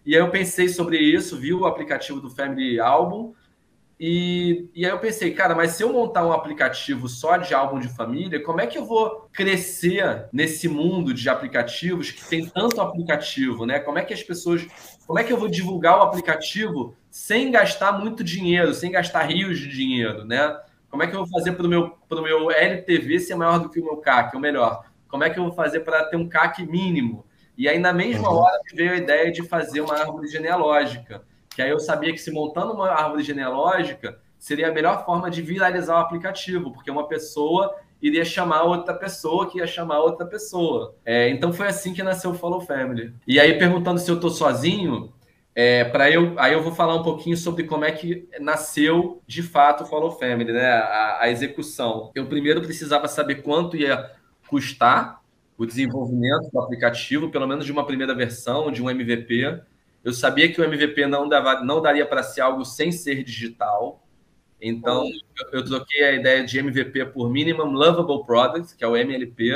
E 0.05 0.15
aí 0.15 0.21
eu 0.21 0.29
pensei 0.29 0.69
sobre 0.69 0.99
isso, 0.99 1.39
vi 1.41 1.55
o 1.55 1.65
aplicativo 1.65 2.21
do 2.21 2.29
Family 2.29 2.79
Album, 2.79 3.33
e, 3.99 4.69
e 4.75 4.85
aí 4.85 4.91
eu 4.91 4.99
pensei, 4.99 5.33
cara, 5.33 5.55
mas 5.55 5.71
se 5.71 5.83
eu 5.83 5.91
montar 5.91 6.27
um 6.27 6.33
aplicativo 6.33 7.09
só 7.09 7.39
de 7.39 7.55
álbum 7.55 7.81
de 7.81 7.89
família, 7.89 8.43
como 8.43 8.61
é 8.61 8.67
que 8.67 8.77
eu 8.77 8.85
vou 8.85 9.27
crescer 9.33 10.29
nesse 10.31 10.69
mundo 10.69 11.15
de 11.15 11.27
aplicativos 11.27 12.11
que 12.11 12.23
tem 12.29 12.47
tanto 12.47 12.79
aplicativo, 12.83 13.65
né? 13.65 13.79
Como 13.79 13.99
é 13.99 14.05
que 14.05 14.13
as 14.13 14.23
pessoas. 14.23 14.67
Como 15.07 15.19
é 15.19 15.25
que 15.25 15.33
eu 15.33 15.39
vou 15.39 15.49
divulgar 15.49 15.99
o 15.99 16.03
aplicativo 16.03 16.95
sem 17.11 17.51
gastar 17.51 17.93
muito 17.93 18.23
dinheiro, 18.23 18.75
sem 18.75 18.91
gastar 18.91 19.23
rios 19.23 19.59
de 19.59 19.69
dinheiro, 19.69 20.27
né? 20.27 20.59
Como 20.91 21.03
é 21.03 21.07
que 21.07 21.15
eu 21.15 21.21
vou 21.21 21.29
fazer 21.29 21.53
para 21.53 21.67
o 21.67 21.69
meu, 21.69 21.91
pro 22.09 22.23
meu 22.23 22.51
LTV 22.51 23.21
ser 23.21 23.35
maior 23.37 23.59
do 23.59 23.69
que 23.69 23.81
o 23.81 23.85
meu 23.85 23.99
CAC, 23.99 24.35
ou 24.35 24.41
melhor, 24.41 24.85
como 25.09 25.25
é 25.25 25.31
que 25.31 25.39
eu 25.39 25.45
vou 25.45 25.53
fazer 25.53 25.81
para 25.81 26.05
ter 26.05 26.17
um 26.17 26.29
CAC 26.29 26.67
mínimo? 26.67 27.25
E 27.57 27.69
aí, 27.69 27.79
na 27.79 27.93
mesma 27.93 28.31
uhum. 28.31 28.37
hora, 28.37 28.59
veio 28.75 28.93
a 28.93 28.97
ideia 28.97 29.31
de 29.31 29.43
fazer 29.43 29.81
uma 29.81 29.95
árvore 29.95 30.29
genealógica 30.29 31.23
que 31.61 31.63
aí 31.63 31.71
eu 31.71 31.81
sabia 31.81 32.13
que 32.13 32.19
se 32.19 32.31
montando 32.31 32.73
uma 32.73 32.89
árvore 32.89 33.23
genealógica 33.23 34.19
seria 34.39 34.69
a 34.69 34.73
melhor 34.73 35.05
forma 35.05 35.31
de 35.31 35.43
viralizar 35.43 35.97
o 35.97 35.99
aplicativo, 35.99 36.73
porque 36.73 36.91
uma 36.91 37.07
pessoa 37.07 37.77
iria 38.01 38.25
chamar 38.25 38.63
outra 38.63 38.95
pessoa 38.95 39.51
que 39.51 39.59
ia 39.59 39.67
chamar 39.67 40.01
outra 40.01 40.25
pessoa. 40.25 40.95
É, 41.05 41.29
então 41.29 41.53
foi 41.53 41.67
assim 41.67 41.93
que 41.93 42.03
nasceu 42.03 42.31
o 42.31 42.35
Follow 42.35 42.63
Family. 42.63 43.13
E 43.27 43.39
aí 43.39 43.59
perguntando 43.59 43.99
se 43.99 44.11
eu 44.11 44.19
tô 44.19 44.31
sozinho, 44.31 45.13
é, 45.55 45.85
para 45.85 46.11
eu, 46.11 46.39
aí 46.39 46.53
eu 46.53 46.63
vou 46.63 46.75
falar 46.75 46.95
um 46.95 47.03
pouquinho 47.03 47.37
sobre 47.37 47.65
como 47.65 47.85
é 47.85 47.91
que 47.91 48.29
nasceu 48.41 49.23
de 49.27 49.43
fato 49.43 49.85
o 49.85 49.87
Follow 49.87 50.13
Family, 50.13 50.53
né? 50.53 50.67
A, 50.67 51.23
a 51.23 51.31
execução. 51.31 52.11
Eu 52.15 52.27
primeiro 52.27 52.61
precisava 52.61 53.09
saber 53.09 53.43
quanto 53.43 53.77
ia 53.77 54.13
custar 54.49 55.21
o 55.59 55.67
desenvolvimento 55.67 56.51
do 56.51 56.59
aplicativo, 56.59 57.31
pelo 57.31 57.47
menos 57.47 57.67
de 57.67 57.73
uma 57.73 57.85
primeira 57.85 58.15
versão, 58.15 58.73
de 58.73 58.83
um 58.83 58.89
MVP. 58.89 59.61
Eu 60.03 60.13
sabia 60.13 60.51
que 60.51 60.61
o 60.61 60.65
MVP 60.65 61.07
não, 61.07 61.29
dava, 61.29 61.63
não 61.63 61.83
daria 61.83 62.07
para 62.07 62.23
ser 62.23 62.41
algo 62.41 62.65
sem 62.65 62.91
ser 62.91 63.23
digital. 63.23 64.03
Então, 64.61 65.05
eu, 65.05 65.61
eu 65.61 65.65
troquei 65.65 66.05
a 66.05 66.13
ideia 66.13 66.45
de 66.45 66.59
MVP 66.59 67.07
por 67.07 67.29
Minimum 67.29 67.73
Lovable 67.73 68.25
Product, 68.25 68.75
que 68.77 68.83
é 68.83 68.87
o 68.87 68.97
MLP. 68.97 69.51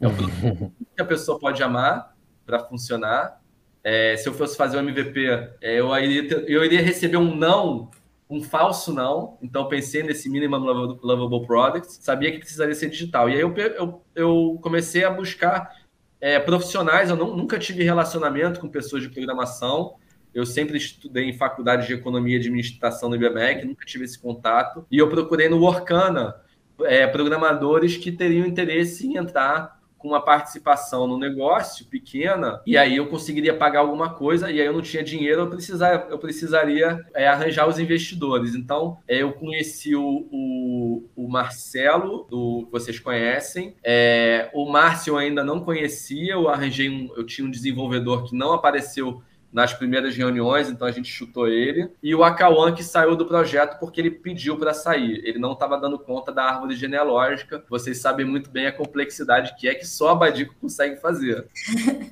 É 0.00 0.08
o 0.08 0.70
que 0.96 1.02
a 1.02 1.04
pessoa 1.04 1.38
pode 1.38 1.62
amar 1.62 2.16
para 2.46 2.60
funcionar. 2.60 3.43
É, 3.84 4.16
se 4.16 4.26
eu 4.26 4.32
fosse 4.32 4.56
fazer 4.56 4.78
o 4.78 4.80
MVP, 4.80 5.26
é, 5.60 5.78
eu, 5.78 5.94
iria 5.94 6.44
eu 6.48 6.64
iria 6.64 6.80
receber 6.80 7.18
um 7.18 7.36
não, 7.36 7.90
um 8.28 8.42
falso 8.42 8.92
não. 8.92 9.36
Então, 9.42 9.68
pensei 9.68 10.02
nesse 10.02 10.28
Minimum 10.30 10.56
Lovable 11.02 11.46
Product. 11.46 11.92
Sabia 12.02 12.32
que 12.32 12.38
precisaria 12.38 12.74
ser 12.74 12.88
digital. 12.88 13.28
E 13.28 13.34
aí 13.34 13.40
eu, 13.40 13.54
eu, 13.54 14.02
eu 14.14 14.58
comecei 14.62 15.04
a 15.04 15.10
buscar 15.10 15.70
é, 16.18 16.40
profissionais, 16.40 17.10
eu 17.10 17.16
não, 17.16 17.36
nunca 17.36 17.58
tive 17.58 17.84
relacionamento 17.84 18.58
com 18.58 18.68
pessoas 18.68 19.02
de 19.02 19.10
programação. 19.10 19.96
Eu 20.32 20.46
sempre 20.46 20.78
estudei 20.78 21.28
em 21.28 21.34
faculdade 21.34 21.86
de 21.86 21.92
economia 21.92 22.36
e 22.36 22.40
administração 22.40 23.10
no 23.10 23.14
IBMEC, 23.14 23.66
nunca 23.66 23.84
tive 23.84 24.04
esse 24.04 24.18
contato. 24.18 24.86
E 24.90 24.96
eu 24.96 25.08
procurei 25.10 25.48
no 25.50 25.58
Workana 25.58 26.34
é, 26.82 27.06
programadores 27.06 27.98
que 27.98 28.10
teriam 28.10 28.46
interesse 28.46 29.06
em 29.06 29.16
entrar 29.16 29.78
com 30.04 30.08
uma 30.08 30.20
participação 30.20 31.06
no 31.06 31.18
negócio 31.18 31.86
pequena, 31.86 32.60
e 32.66 32.76
aí 32.76 32.98
eu 32.98 33.06
conseguiria 33.06 33.56
pagar 33.56 33.80
alguma 33.80 34.10
coisa, 34.10 34.50
e 34.50 34.60
aí 34.60 34.66
eu 34.66 34.72
não 34.74 34.82
tinha 34.82 35.02
dinheiro, 35.02 35.40
eu, 35.40 35.46
precisar, 35.48 36.08
eu 36.10 36.18
precisaria 36.18 37.02
é, 37.14 37.26
arranjar 37.26 37.66
os 37.66 37.78
investidores. 37.78 38.54
Então, 38.54 38.98
é, 39.08 39.22
eu 39.22 39.32
conheci 39.32 39.96
o, 39.96 40.28
o, 40.30 41.08
o, 41.16 41.26
Marcelo, 41.26 42.26
do, 42.28 42.68
vocês 42.70 43.00
conhecem. 43.00 43.76
É, 43.82 44.50
o 44.52 44.70
Márcio 44.70 45.12
eu 45.12 45.16
ainda 45.16 45.42
não 45.42 45.60
conhecia, 45.60 46.34
eu 46.34 46.50
arranjei 46.50 46.90
um, 46.90 47.10
eu 47.16 47.24
tinha 47.24 47.46
um 47.46 47.50
desenvolvedor 47.50 48.24
que 48.24 48.36
não 48.36 48.52
apareceu 48.52 49.22
nas 49.54 49.72
primeiras 49.72 50.16
reuniões, 50.16 50.68
então 50.68 50.86
a 50.86 50.90
gente 50.90 51.08
chutou 51.08 51.46
ele. 51.46 51.88
E 52.02 52.12
o 52.12 52.24
Akawan 52.24 52.74
que 52.74 52.82
saiu 52.82 53.14
do 53.14 53.24
projeto 53.24 53.78
porque 53.78 54.00
ele 54.00 54.10
pediu 54.10 54.58
para 54.58 54.74
sair. 54.74 55.22
Ele 55.24 55.38
não 55.38 55.52
estava 55.52 55.78
dando 55.78 55.96
conta 55.96 56.32
da 56.32 56.42
árvore 56.42 56.74
genealógica. 56.74 57.62
Vocês 57.70 57.98
sabem 57.98 58.26
muito 58.26 58.50
bem 58.50 58.66
a 58.66 58.72
complexidade 58.72 59.54
que 59.56 59.68
é 59.68 59.74
que 59.74 59.86
só 59.86 60.10
a 60.10 60.14
Badico 60.16 60.56
consegue 60.60 60.96
fazer. 60.96 61.46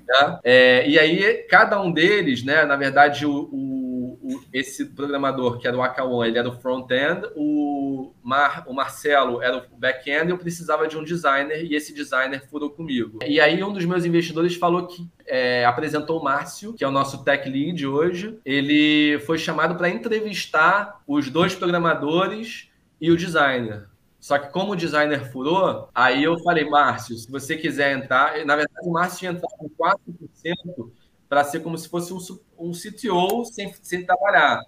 Né? 0.06 0.38
É, 0.44 0.86
e 0.88 0.98
aí, 0.98 1.44
cada 1.48 1.80
um 1.80 1.90
deles, 1.90 2.44
né, 2.44 2.64
na 2.64 2.76
verdade, 2.76 3.24
o, 3.24 3.48
o, 3.50 3.81
o, 4.20 4.40
esse 4.52 4.86
programador, 4.86 5.58
que 5.58 5.66
era 5.66 5.76
o 5.76 5.82
Akawan, 5.82 6.26
ele 6.26 6.38
era 6.38 6.48
o 6.48 6.52
front-end, 6.52 7.28
o, 7.36 8.12
Mar, 8.22 8.64
o 8.66 8.74
Marcelo 8.74 9.42
era 9.42 9.58
o 9.72 9.76
back-end, 9.76 10.30
eu 10.30 10.38
precisava 10.38 10.86
de 10.88 10.96
um 10.96 11.04
designer 11.04 11.64
e 11.64 11.74
esse 11.74 11.94
designer 11.94 12.46
furou 12.48 12.70
comigo. 12.70 13.18
E 13.26 13.40
aí 13.40 13.62
um 13.62 13.72
dos 13.72 13.84
meus 13.84 14.04
investidores 14.04 14.54
falou 14.56 14.86
que 14.86 15.08
é, 15.26 15.64
apresentou 15.64 16.20
o 16.20 16.24
Márcio, 16.24 16.74
que 16.74 16.84
é 16.84 16.88
o 16.88 16.92
nosso 16.92 17.24
tech 17.24 17.48
lead 17.48 17.86
hoje. 17.86 18.38
Ele 18.44 19.18
foi 19.20 19.38
chamado 19.38 19.76
para 19.76 19.88
entrevistar 19.88 21.00
os 21.06 21.30
dois 21.30 21.54
programadores 21.54 22.70
e 23.00 23.10
o 23.10 23.16
designer. 23.16 23.88
Só 24.20 24.38
que 24.38 24.52
como 24.52 24.72
o 24.72 24.76
designer 24.76 25.32
furou, 25.32 25.88
aí 25.92 26.22
eu 26.22 26.38
falei, 26.44 26.64
Márcio, 26.64 27.16
se 27.16 27.28
você 27.28 27.56
quiser 27.56 27.96
entrar, 27.96 28.44
na 28.44 28.54
verdade 28.54 28.88
o 28.88 28.92
Márcio 28.92 29.24
ia 29.24 29.30
entrar 29.32 29.48
com 29.58 29.68
4% 29.68 30.90
para 31.28 31.42
ser 31.44 31.60
como 31.60 31.78
se 31.78 31.88
fosse 31.88 32.12
um, 32.12 32.18
um 32.62 32.72
CTO 32.72 33.44
sem, 33.44 33.72
sem 33.82 34.04
trabalhar. 34.04 34.62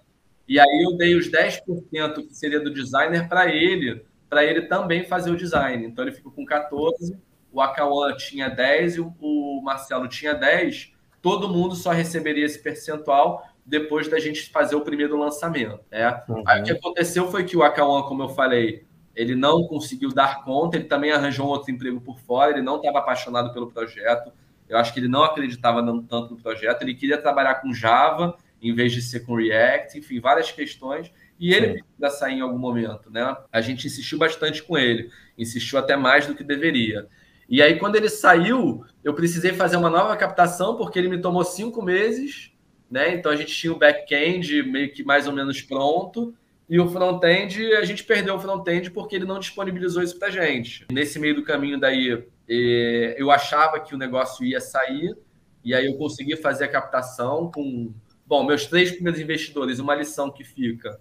E 0.47 0.59
aí 0.59 0.85
eu 0.85 0.95
dei 0.97 1.15
os 1.15 1.29
10% 1.29 2.27
que 2.27 2.35
seria 2.35 2.59
do 2.59 2.71
designer 2.71 3.27
para 3.27 3.49
ele, 3.53 4.05
para 4.29 4.43
ele 4.43 4.63
também 4.63 5.03
fazer 5.03 5.31
o 5.31 5.37
design. 5.37 5.85
Então 5.85 6.03
ele 6.03 6.13
ficou 6.13 6.31
com 6.31 6.45
14, 6.45 7.17
o 7.51 7.61
Akawan 7.61 8.15
tinha 8.15 8.49
10 8.49 8.97
e 8.97 9.01
o 9.01 9.61
Marcelo 9.63 10.07
tinha 10.07 10.33
10. 10.33 10.93
Todo 11.21 11.49
mundo 11.49 11.75
só 11.75 11.91
receberia 11.91 12.45
esse 12.45 12.61
percentual 12.61 13.43
depois 13.65 14.07
da 14.07 14.19
gente 14.19 14.51
fazer 14.51 14.75
o 14.75 14.81
primeiro 14.81 15.17
lançamento. 15.17 15.79
Né? 15.89 16.21
Uhum. 16.29 16.43
Aí 16.45 16.61
o 16.61 16.63
que 16.63 16.71
aconteceu 16.71 17.31
foi 17.31 17.43
que 17.43 17.57
o 17.57 17.63
Akawan, 17.63 18.03
como 18.03 18.23
eu 18.23 18.29
falei, 18.29 18.85
ele 19.15 19.33
não 19.33 19.63
conseguiu 19.63 20.13
dar 20.13 20.43
conta, 20.43 20.77
ele 20.77 20.85
também 20.85 21.11
arranjou 21.11 21.47
um 21.47 21.49
outro 21.49 21.71
emprego 21.71 21.99
por 22.01 22.19
fora, 22.19 22.51
ele 22.51 22.61
não 22.61 22.75
estava 22.75 22.99
apaixonado 22.99 23.53
pelo 23.53 23.71
projeto, 23.71 24.31
eu 24.67 24.77
acho 24.77 24.93
que 24.93 24.99
ele 24.99 25.07
não 25.07 25.23
acreditava 25.23 25.81
tanto 26.09 26.35
no 26.35 26.41
projeto, 26.41 26.81
ele 26.81 26.95
queria 26.95 27.17
trabalhar 27.17 27.55
com 27.55 27.73
Java 27.73 28.37
em 28.61 28.73
vez 28.73 28.91
de 28.91 29.01
ser 29.01 29.21
com 29.21 29.35
React, 29.35 29.97
enfim, 29.97 30.19
várias 30.19 30.51
questões, 30.51 31.11
e 31.39 31.53
ele 31.53 31.83
precisa 31.83 32.19
sair 32.19 32.35
em 32.35 32.41
algum 32.41 32.57
momento, 32.57 33.11
né? 33.11 33.35
A 33.51 33.61
gente 33.61 33.85
insistiu 33.85 34.17
bastante 34.17 34.63
com 34.63 34.77
ele, 34.77 35.09
insistiu 35.37 35.77
até 35.77 35.95
mais 35.95 36.25
do 36.25 36.33
que 36.33 36.43
deveria. 36.43 37.07
E 37.47 37.61
aí, 37.61 37.77
quando 37.77 37.95
ele 37.95 38.09
saiu, 38.09 38.83
eu 39.03 39.13
precisei 39.13 39.53
fazer 39.53 39.77
uma 39.77 39.89
nova 39.89 40.15
captação, 40.17 40.77
porque 40.77 40.97
ele 40.97 41.09
me 41.09 41.21
tomou 41.21 41.43
cinco 41.43 41.81
meses, 41.81 42.51
né? 42.89 43.13
Então 43.13 43.31
a 43.31 43.35
gente 43.35 43.53
tinha 43.53 43.71
o 43.71 43.77
back-end 43.77 44.63
meio 44.63 44.91
que 44.91 45.03
mais 45.03 45.27
ou 45.27 45.33
menos 45.33 45.61
pronto, 45.61 46.33
e 46.67 46.79
o 46.79 46.89
front-end, 46.89 47.75
a 47.75 47.85
gente 47.85 48.03
perdeu 48.03 48.35
o 48.35 48.39
front-end 48.39 48.89
porque 48.89 49.15
ele 49.15 49.25
não 49.25 49.37
disponibilizou 49.37 50.01
isso 50.01 50.17
para 50.17 50.31
gente. 50.31 50.87
Nesse 50.91 51.19
meio 51.19 51.35
do 51.35 51.43
caminho 51.43 51.79
daí, 51.79 52.25
eu 52.47 53.31
achava 53.31 53.79
que 53.79 53.95
o 53.95 53.97
negócio 53.97 54.45
ia 54.45 54.59
sair, 54.59 55.15
e 55.63 55.73
aí 55.73 55.85
eu 55.85 55.97
consegui 55.97 56.35
fazer 56.35 56.65
a 56.65 56.67
captação 56.67 57.51
com... 57.53 57.93
Bom, 58.27 58.43
meus 58.43 58.65
três 58.65 58.91
primeiros 58.91 59.19
investidores, 59.19 59.79
uma 59.79 59.93
lição 59.93 60.31
que 60.31 60.43
fica. 60.43 60.99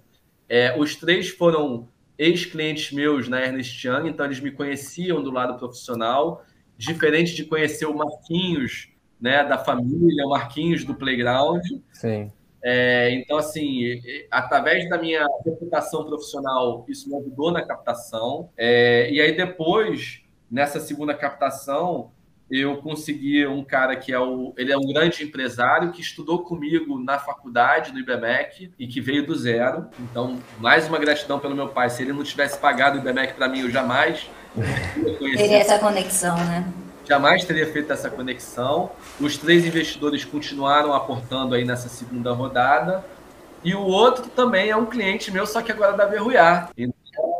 É, 0.48 0.78
os 0.78 0.94
três 0.94 1.28
foram 1.30 1.88
ex-clientes 2.18 2.92
meus 2.92 3.28
na 3.28 3.40
Ernest 3.40 3.86
Young, 3.86 4.08
então 4.08 4.26
eles 4.26 4.40
me 4.40 4.50
conheciam 4.50 5.22
do 5.22 5.30
lado 5.30 5.58
profissional, 5.58 6.44
diferente 6.76 7.34
de 7.34 7.44
conhecer 7.44 7.86
o 7.86 7.94
Marquinhos, 7.94 8.90
né, 9.20 9.42
da 9.42 9.56
família, 9.56 10.26
o 10.26 10.30
Marquinhos 10.30 10.84
do 10.84 10.94
Playground. 10.94 11.62
Sim. 11.92 12.30
É, 12.62 13.10
então, 13.10 13.36
assim, 13.36 14.00
através 14.30 14.88
da 14.88 14.98
minha 14.98 15.26
reputação 15.44 16.04
profissional, 16.04 16.84
isso 16.88 17.08
me 17.08 17.16
ajudou 17.16 17.52
na 17.52 17.62
captação. 17.62 18.50
É, 18.56 19.10
e 19.10 19.20
aí, 19.20 19.36
depois, 19.36 20.23
nessa 20.54 20.78
segunda 20.78 21.12
captação, 21.12 22.12
eu 22.48 22.76
consegui 22.76 23.44
um 23.44 23.64
cara 23.64 23.96
que 23.96 24.12
é 24.12 24.20
o. 24.20 24.54
Ele 24.56 24.70
é 24.70 24.78
um 24.78 24.86
grande 24.86 25.24
empresário 25.24 25.90
que 25.90 26.00
estudou 26.00 26.44
comigo 26.44 26.96
na 27.02 27.18
faculdade, 27.18 27.92
no 27.92 27.98
IBMEC, 27.98 28.70
e 28.78 28.86
que 28.86 29.00
veio 29.00 29.26
do 29.26 29.34
zero. 29.34 29.88
Então, 29.98 30.38
mais 30.58 30.86
uma 30.86 30.98
gratidão 30.98 31.40
pelo 31.40 31.56
meu 31.56 31.68
pai. 31.68 31.90
Se 31.90 32.02
ele 32.02 32.12
não 32.12 32.22
tivesse 32.22 32.58
pagado 32.58 32.98
o 32.98 33.00
IBMEC 33.00 33.34
para 33.34 33.48
mim, 33.48 33.62
eu 33.62 33.70
jamais 33.70 34.30
teria 35.36 35.58
essa 35.58 35.78
conexão, 35.80 36.36
né? 36.36 36.64
jamais 37.04 37.44
teria 37.44 37.66
feito 37.66 37.92
essa 37.92 38.08
conexão. 38.08 38.92
Os 39.20 39.36
três 39.36 39.66
investidores 39.66 40.24
continuaram 40.24 40.92
aportando 40.94 41.54
aí 41.56 41.64
nessa 41.64 41.88
segunda 41.88 42.32
rodada. 42.32 43.04
E 43.64 43.74
o 43.74 43.80
outro 43.80 44.28
também 44.28 44.70
é 44.70 44.76
um 44.76 44.86
cliente 44.86 45.32
meu, 45.32 45.46
só 45.46 45.62
que 45.62 45.72
agora 45.72 45.96
da 45.96 46.04
Verruiar. 46.04 46.70